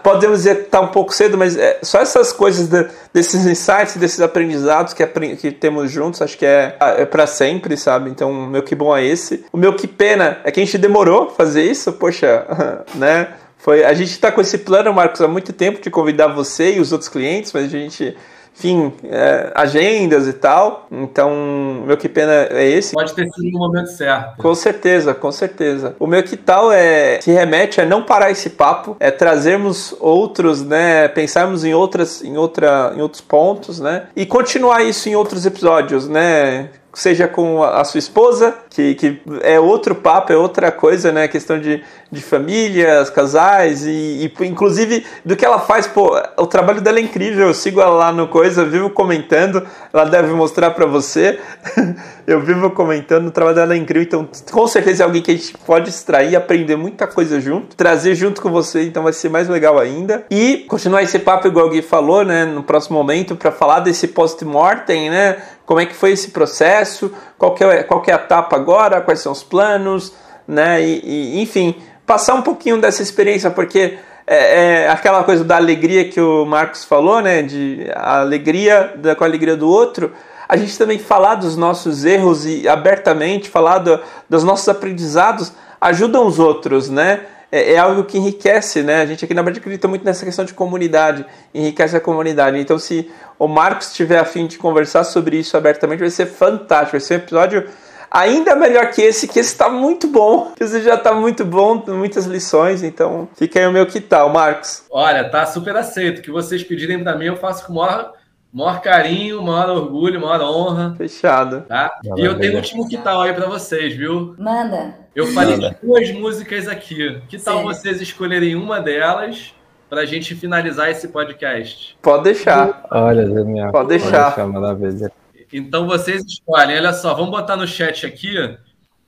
Podemos 0.02 0.38
dizer 0.38 0.56
que 0.56 0.62
está 0.62 0.80
um 0.80 0.88
pouco 0.88 1.14
cedo, 1.14 1.38
mas 1.38 1.56
é 1.56 1.78
só 1.82 2.00
essas 2.00 2.32
coisas 2.32 2.66
de, 2.66 2.84
desses 3.14 3.46
insights, 3.46 3.96
desses 3.96 4.20
aprendizados 4.20 4.92
que, 4.92 5.06
que 5.36 5.52
temos 5.52 5.88
juntos, 5.88 6.20
acho 6.20 6.36
que 6.36 6.44
é, 6.44 6.76
é 6.80 7.06
para 7.06 7.28
sempre, 7.28 7.76
sabe? 7.76 8.10
Então, 8.10 8.32
o 8.32 8.46
meu 8.48 8.64
que 8.64 8.74
bom 8.74 8.96
é 8.96 9.04
esse. 9.04 9.44
O 9.52 9.56
meu 9.56 9.74
que 9.74 9.86
pena 9.86 10.40
é 10.42 10.50
que 10.50 10.58
a 10.58 10.64
gente 10.64 10.76
demorou 10.78 11.30
fazer 11.30 11.62
isso, 11.62 11.92
poxa, 11.92 12.44
né? 12.96 13.28
Foi, 13.56 13.84
a 13.84 13.94
gente 13.94 14.10
está 14.10 14.32
com 14.32 14.40
esse 14.40 14.58
plano, 14.58 14.92
Marcos, 14.92 15.20
há 15.20 15.28
muito 15.28 15.52
tempo 15.52 15.80
de 15.80 15.90
convidar 15.90 16.26
você 16.26 16.74
e 16.74 16.80
os 16.80 16.90
outros 16.90 17.08
clientes, 17.08 17.52
mas 17.52 17.66
a 17.66 17.68
gente 17.68 18.16
enfim, 18.58 18.92
é, 19.04 19.52
agendas 19.54 20.26
e 20.26 20.32
tal. 20.32 20.86
Então, 20.90 21.82
meu 21.86 21.96
que 21.96 22.08
pena 22.08 22.32
é 22.50 22.66
esse. 22.66 22.94
Pode 22.94 23.14
ter 23.14 23.28
sido 23.28 23.52
no 23.52 23.58
momento 23.58 23.88
certo. 23.88 24.38
Com 24.38 24.54
certeza, 24.54 25.14
com 25.14 25.30
certeza. 25.30 25.94
O 25.98 26.06
meu 26.06 26.22
que 26.22 26.36
tal 26.36 26.72
é 26.72 27.20
se 27.20 27.30
remete 27.30 27.80
a 27.80 27.86
não 27.86 28.02
parar 28.02 28.30
esse 28.30 28.50
papo, 28.50 28.96
é 28.98 29.10
trazermos 29.10 29.94
outros, 30.00 30.62
né, 30.62 31.08
pensarmos 31.08 31.64
em 31.64 31.74
outras, 31.74 32.24
em 32.24 32.36
outra, 32.38 32.92
em 32.96 33.00
outros 33.00 33.20
pontos, 33.20 33.78
né, 33.78 34.04
e 34.16 34.24
continuar 34.24 34.82
isso 34.82 35.08
em 35.08 35.14
outros 35.14 35.44
episódios, 35.44 36.08
né 36.08 36.70
seja 36.96 37.28
com 37.28 37.62
a 37.62 37.84
sua 37.84 37.98
esposa, 37.98 38.54
que, 38.70 38.94
que 38.94 39.20
é 39.42 39.60
outro 39.60 39.94
papo, 39.94 40.32
é 40.32 40.36
outra 40.36 40.72
coisa, 40.72 41.12
né? 41.12 41.28
Questão 41.28 41.60
de, 41.60 41.84
de 42.10 42.22
famílias, 42.22 43.10
casais 43.10 43.84
e, 43.84 44.32
e, 44.40 44.46
inclusive 44.46 45.04
do 45.22 45.36
que 45.36 45.44
ela 45.44 45.58
faz. 45.58 45.86
Pô, 45.86 46.18
o 46.38 46.46
trabalho 46.46 46.80
dela 46.80 46.98
é 46.98 47.02
incrível. 47.02 47.48
Eu 47.48 47.54
sigo 47.54 47.82
ela 47.82 47.94
lá 47.94 48.12
no 48.12 48.28
Coisa, 48.28 48.64
vivo 48.64 48.88
comentando. 48.88 49.62
Ela 49.92 50.04
deve 50.04 50.32
mostrar 50.32 50.70
para 50.70 50.86
você. 50.86 51.38
eu 52.26 52.40
vivo 52.40 52.70
comentando. 52.70 53.26
O 53.26 53.30
trabalho 53.30 53.56
dela 53.56 53.74
é 53.74 53.76
incrível. 53.76 54.02
Então, 54.02 54.28
com 54.50 54.66
certeza 54.66 55.02
é 55.02 55.04
alguém 55.04 55.20
que 55.20 55.30
a 55.30 55.34
gente 55.34 55.52
pode 55.66 55.90
extrair, 55.90 56.34
aprender 56.34 56.76
muita 56.76 57.06
coisa 57.06 57.38
junto, 57.38 57.76
trazer 57.76 58.14
junto 58.14 58.40
com 58.40 58.50
você. 58.50 58.84
Então, 58.84 59.02
vai 59.02 59.12
ser 59.12 59.28
mais 59.28 59.48
legal 59.48 59.78
ainda. 59.78 60.24
E 60.30 60.64
continuar 60.66 61.02
esse 61.02 61.18
papo, 61.18 61.46
igual 61.46 61.66
o 61.66 61.70
Gui 61.70 61.82
falou, 61.82 62.24
né? 62.24 62.46
No 62.46 62.62
próximo 62.62 62.96
momento, 62.96 63.36
para 63.36 63.52
falar 63.52 63.80
desse 63.80 64.08
post-mortem, 64.08 65.10
né? 65.10 65.36
Como 65.66 65.80
é 65.80 65.86
que 65.86 65.94
foi 65.94 66.12
esse 66.12 66.30
processo, 66.30 67.12
qual 67.36 67.52
que 67.52 67.64
é, 67.64 67.82
qual 67.82 68.00
que 68.00 68.10
é 68.10 68.14
a 68.14 68.16
etapa 68.16 68.56
agora, 68.56 69.00
quais 69.00 69.20
são 69.20 69.32
os 69.32 69.42
planos, 69.42 70.14
né? 70.46 70.80
E, 70.80 71.00
e 71.34 71.42
enfim, 71.42 71.74
passar 72.06 72.34
um 72.34 72.42
pouquinho 72.42 72.80
dessa 72.80 73.02
experiência, 73.02 73.50
porque 73.50 73.98
é, 74.26 74.84
é, 74.84 74.88
aquela 74.88 75.24
coisa 75.24 75.44
da 75.44 75.56
alegria 75.56 76.08
que 76.08 76.20
o 76.20 76.44
Marcos 76.46 76.84
falou, 76.84 77.20
né? 77.20 77.42
De 77.42 77.90
alegria 77.94 78.94
da, 78.96 79.14
com 79.14 79.24
a 79.24 79.26
alegria 79.26 79.56
do 79.56 79.68
outro. 79.68 80.12
A 80.48 80.56
gente 80.56 80.78
também 80.78 80.98
falar 80.98 81.34
dos 81.34 81.56
nossos 81.56 82.04
erros 82.04 82.46
e 82.46 82.68
abertamente 82.68 83.50
falar 83.50 83.78
do, 83.78 84.00
dos 84.28 84.44
nossos 84.44 84.68
aprendizados 84.68 85.52
ajudam 85.80 86.26
os 86.26 86.38
outros, 86.38 86.88
né? 86.88 87.20
É, 87.50 87.74
é, 87.74 87.78
algo 87.78 88.04
que 88.04 88.18
enriquece, 88.18 88.82
né? 88.82 89.02
A 89.02 89.06
gente 89.06 89.24
aqui 89.24 89.34
na 89.34 89.42
verdade 89.42 89.60
acredita 89.60 89.86
muito 89.86 90.04
nessa 90.04 90.24
questão 90.24 90.44
de 90.44 90.52
comunidade, 90.52 91.24
enriquece 91.54 91.96
a 91.96 92.00
comunidade. 92.00 92.58
Então, 92.58 92.78
se 92.78 93.10
o 93.38 93.46
Marcos 93.46 93.88
estiver 93.88 94.18
afim 94.18 94.46
de 94.46 94.58
conversar 94.58 95.04
sobre 95.04 95.38
isso 95.38 95.56
abertamente, 95.56 96.00
vai 96.00 96.10
ser 96.10 96.26
fantástico. 96.26 96.92
Vai 96.92 97.00
ser 97.00 97.14
um 97.14 97.18
episódio 97.18 97.68
ainda 98.10 98.56
melhor 98.56 98.90
que 98.90 99.02
esse, 99.02 99.28
que 99.28 99.38
esse 99.38 99.52
está 99.52 99.68
muito 99.68 100.06
bom. 100.08 100.52
Esse 100.58 100.80
já 100.82 100.94
está 100.94 101.12
muito 101.12 101.44
bom, 101.44 101.82
muitas 101.88 102.24
lições. 102.26 102.82
Então, 102.82 103.28
fica 103.36 103.60
aí 103.60 103.66
o 103.66 103.72
meu 103.72 103.86
que 103.86 104.00
tal, 104.00 104.30
Marcos. 104.30 104.84
Olha, 104.90 105.28
tá 105.28 105.46
super 105.46 105.76
aceito. 105.76 106.18
O 106.18 106.22
que 106.22 106.30
vocês 106.30 106.64
pedirem 106.64 107.02
para 107.02 107.16
mim, 107.16 107.26
eu 107.26 107.36
faço 107.36 107.66
com 107.66 107.74
maior 107.74 108.12
maior 108.52 108.80
carinho, 108.80 109.42
maior 109.42 109.70
orgulho, 109.70 110.20
maior 110.20 110.42
honra. 110.42 110.94
Fechado. 110.96 111.62
Tá? 111.62 111.98
e 112.16 112.24
eu 112.24 112.38
tenho 112.38 112.54
um 112.54 112.56
último 112.56 112.88
que 112.88 112.96
tal 112.98 113.22
aí 113.22 113.32
para 113.32 113.46
vocês, 113.46 113.94
viu? 113.94 114.34
Manda. 114.38 114.94
Eu 115.14 115.26
falei 115.28 115.56
Manda. 115.56 115.78
duas 115.82 116.10
músicas 116.12 116.68
aqui. 116.68 117.20
Que 117.28 117.38
tal 117.38 117.58
Sim. 117.58 117.64
vocês 117.64 118.00
escolherem 118.00 118.54
uma 118.54 118.80
delas 118.80 119.54
para 119.88 120.02
a 120.02 120.04
gente 120.06 120.34
finalizar 120.34 120.90
esse 120.90 121.08
podcast? 121.08 121.96
Pode 122.02 122.24
deixar. 122.24 122.86
Olha, 122.90 123.26
Daniel. 123.26 123.72
Pode 123.72 123.88
deixar. 123.88 124.34
Pode 124.34 124.36
deixar 124.36 124.46
maravilha. 124.46 125.12
Então 125.52 125.86
vocês 125.86 126.24
escolhem. 126.24 126.76
Olha 126.76 126.92
só, 126.92 127.14
vamos 127.14 127.30
botar 127.30 127.56
no 127.56 127.66
chat 127.66 128.04
aqui. 128.04 128.34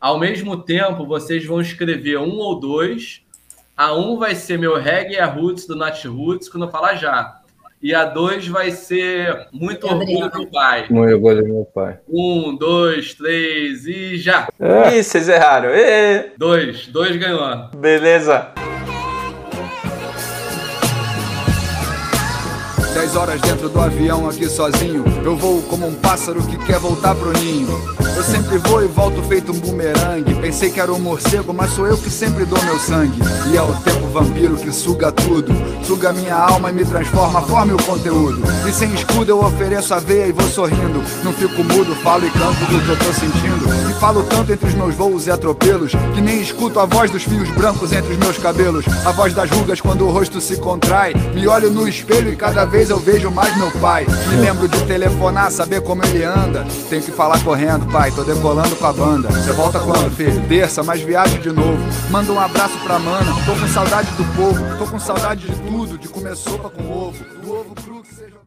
Ao 0.00 0.18
mesmo 0.18 0.56
tempo, 0.62 1.04
vocês 1.04 1.44
vão 1.44 1.60
escrever 1.60 2.18
um 2.18 2.36
ou 2.38 2.58
dois. 2.58 3.22
A 3.76 3.94
um 3.94 4.16
vai 4.18 4.34
ser 4.34 4.58
meu 4.58 4.76
reggae 4.76 5.18
a 5.18 5.26
roots 5.26 5.66
do 5.66 5.76
Nat 5.76 6.04
Roots, 6.04 6.48
quando 6.48 6.64
eu 6.64 6.70
falar 6.70 6.94
já. 6.96 7.37
E 7.80 7.94
a 7.94 8.04
2 8.04 8.48
vai 8.48 8.72
ser 8.72 9.46
Muito 9.52 9.86
Orgulho 9.86 10.28
do 10.30 10.46
Pai. 10.48 10.86
Muito 10.90 11.14
Orgulho 11.14 11.42
do 11.42 11.48
meu 11.48 11.64
pai. 11.64 11.98
Um, 12.08 12.56
dois, 12.56 13.14
três 13.14 13.86
e 13.86 14.16
já. 14.16 14.48
É. 14.58 14.96
Ih, 14.96 15.02
vocês 15.02 15.28
erraram. 15.28 15.70
E... 15.70 16.32
Dois. 16.36 16.88
Dois 16.88 17.16
ganhou. 17.16 17.68
Beleza. 17.76 18.48
10 22.94 23.14
horas 23.14 23.40
dentro 23.40 23.68
do 23.68 23.80
avião 23.80 24.28
aqui 24.28 24.48
sozinho. 24.48 25.04
Eu 25.24 25.36
vou 25.36 25.62
como 25.62 25.86
um 25.86 25.94
pássaro 25.94 26.44
que 26.48 26.58
quer 26.66 26.80
voltar 26.80 27.14
pro 27.14 27.32
ninho. 27.32 27.68
Eu 28.18 28.24
sempre 28.24 28.58
vou 28.58 28.84
e 28.84 28.88
volto 28.88 29.22
feito 29.22 29.52
um 29.52 29.60
bumerangue. 29.60 30.34
Pensei 30.40 30.72
que 30.72 30.80
era 30.80 30.92
um 30.92 30.98
morcego, 30.98 31.54
mas 31.54 31.70
sou 31.70 31.86
eu 31.86 31.96
que 31.96 32.10
sempre 32.10 32.44
dou 32.44 32.60
meu 32.64 32.76
sangue. 32.76 33.16
E 33.52 33.56
é 33.56 33.62
o 33.62 33.72
tempo 33.76 34.08
vampiro 34.08 34.56
que 34.56 34.72
suga 34.72 35.12
tudo. 35.12 35.54
Suga 35.84 36.12
minha 36.12 36.34
alma 36.34 36.70
e 36.70 36.72
me 36.72 36.84
transforma, 36.84 37.40
forme 37.42 37.74
o 37.74 37.82
conteúdo. 37.84 38.42
E 38.68 38.72
sem 38.72 38.92
escudo 38.92 39.30
eu 39.30 39.44
ofereço 39.44 39.94
a 39.94 40.00
veia 40.00 40.26
e 40.26 40.32
vou 40.32 40.48
sorrindo. 40.48 41.00
Não 41.22 41.32
fico 41.32 41.62
mudo, 41.62 41.94
falo 42.02 42.26
e 42.26 42.30
canto 42.32 42.58
do 42.58 42.80
que 42.84 42.88
eu 42.88 42.98
tô 42.98 43.12
sentindo. 43.12 43.88
E 43.88 43.94
falo 44.00 44.24
tanto 44.24 44.52
entre 44.52 44.66
os 44.66 44.74
meus 44.74 44.96
voos 44.96 45.28
e 45.28 45.30
atropelos. 45.30 45.92
Que 46.12 46.20
nem 46.20 46.42
escuto 46.42 46.80
a 46.80 46.86
voz 46.86 47.12
dos 47.12 47.22
fios 47.22 47.48
brancos 47.50 47.92
entre 47.92 48.14
os 48.14 48.18
meus 48.18 48.36
cabelos. 48.36 48.84
A 49.06 49.12
voz 49.12 49.32
das 49.32 49.48
rugas 49.48 49.80
quando 49.80 50.04
o 50.04 50.10
rosto 50.10 50.40
se 50.40 50.56
contrai. 50.56 51.14
Me 51.32 51.46
olho 51.46 51.70
no 51.70 51.86
espelho 51.86 52.32
e 52.32 52.36
cada 52.36 52.64
vez 52.64 52.90
eu 52.90 52.98
vejo 52.98 53.30
mais 53.30 53.56
meu 53.56 53.70
pai. 53.80 54.04
Me 54.28 54.40
lembro 54.40 54.66
de 54.66 54.82
telefonar, 54.86 55.52
saber 55.52 55.82
como 55.82 56.04
ele 56.04 56.24
anda. 56.24 56.66
Tenho 56.90 57.02
que 57.02 57.12
falar 57.12 57.40
correndo, 57.44 57.86
pai. 57.86 58.07
Tô 58.12 58.24
decolando 58.24 58.74
com 58.76 58.86
a 58.86 58.92
banda. 58.92 59.28
Você 59.28 59.52
volta 59.52 59.78
quando, 59.80 60.10
filho? 60.14 60.46
Terça, 60.48 60.82
mas 60.82 61.00
viagem 61.00 61.40
de 61.40 61.52
novo. 61.52 61.78
Manda 62.10 62.32
um 62.32 62.40
abraço 62.40 62.78
pra 62.78 62.98
mana. 62.98 63.32
Tô 63.44 63.52
com 63.52 63.68
saudade 63.68 64.10
do 64.12 64.24
povo, 64.36 64.78
tô 64.78 64.86
com 64.86 64.98
saudade 64.98 65.46
de 65.46 65.54
tudo, 65.68 65.98
de 65.98 66.08
comer 66.08 66.36
sopa 66.36 66.70
com 66.70 66.90
ovo. 66.90 67.24
Do 67.42 67.52
ovo 67.54 67.74
cru 67.74 68.02
que 68.02 68.14
seja. 68.14 68.38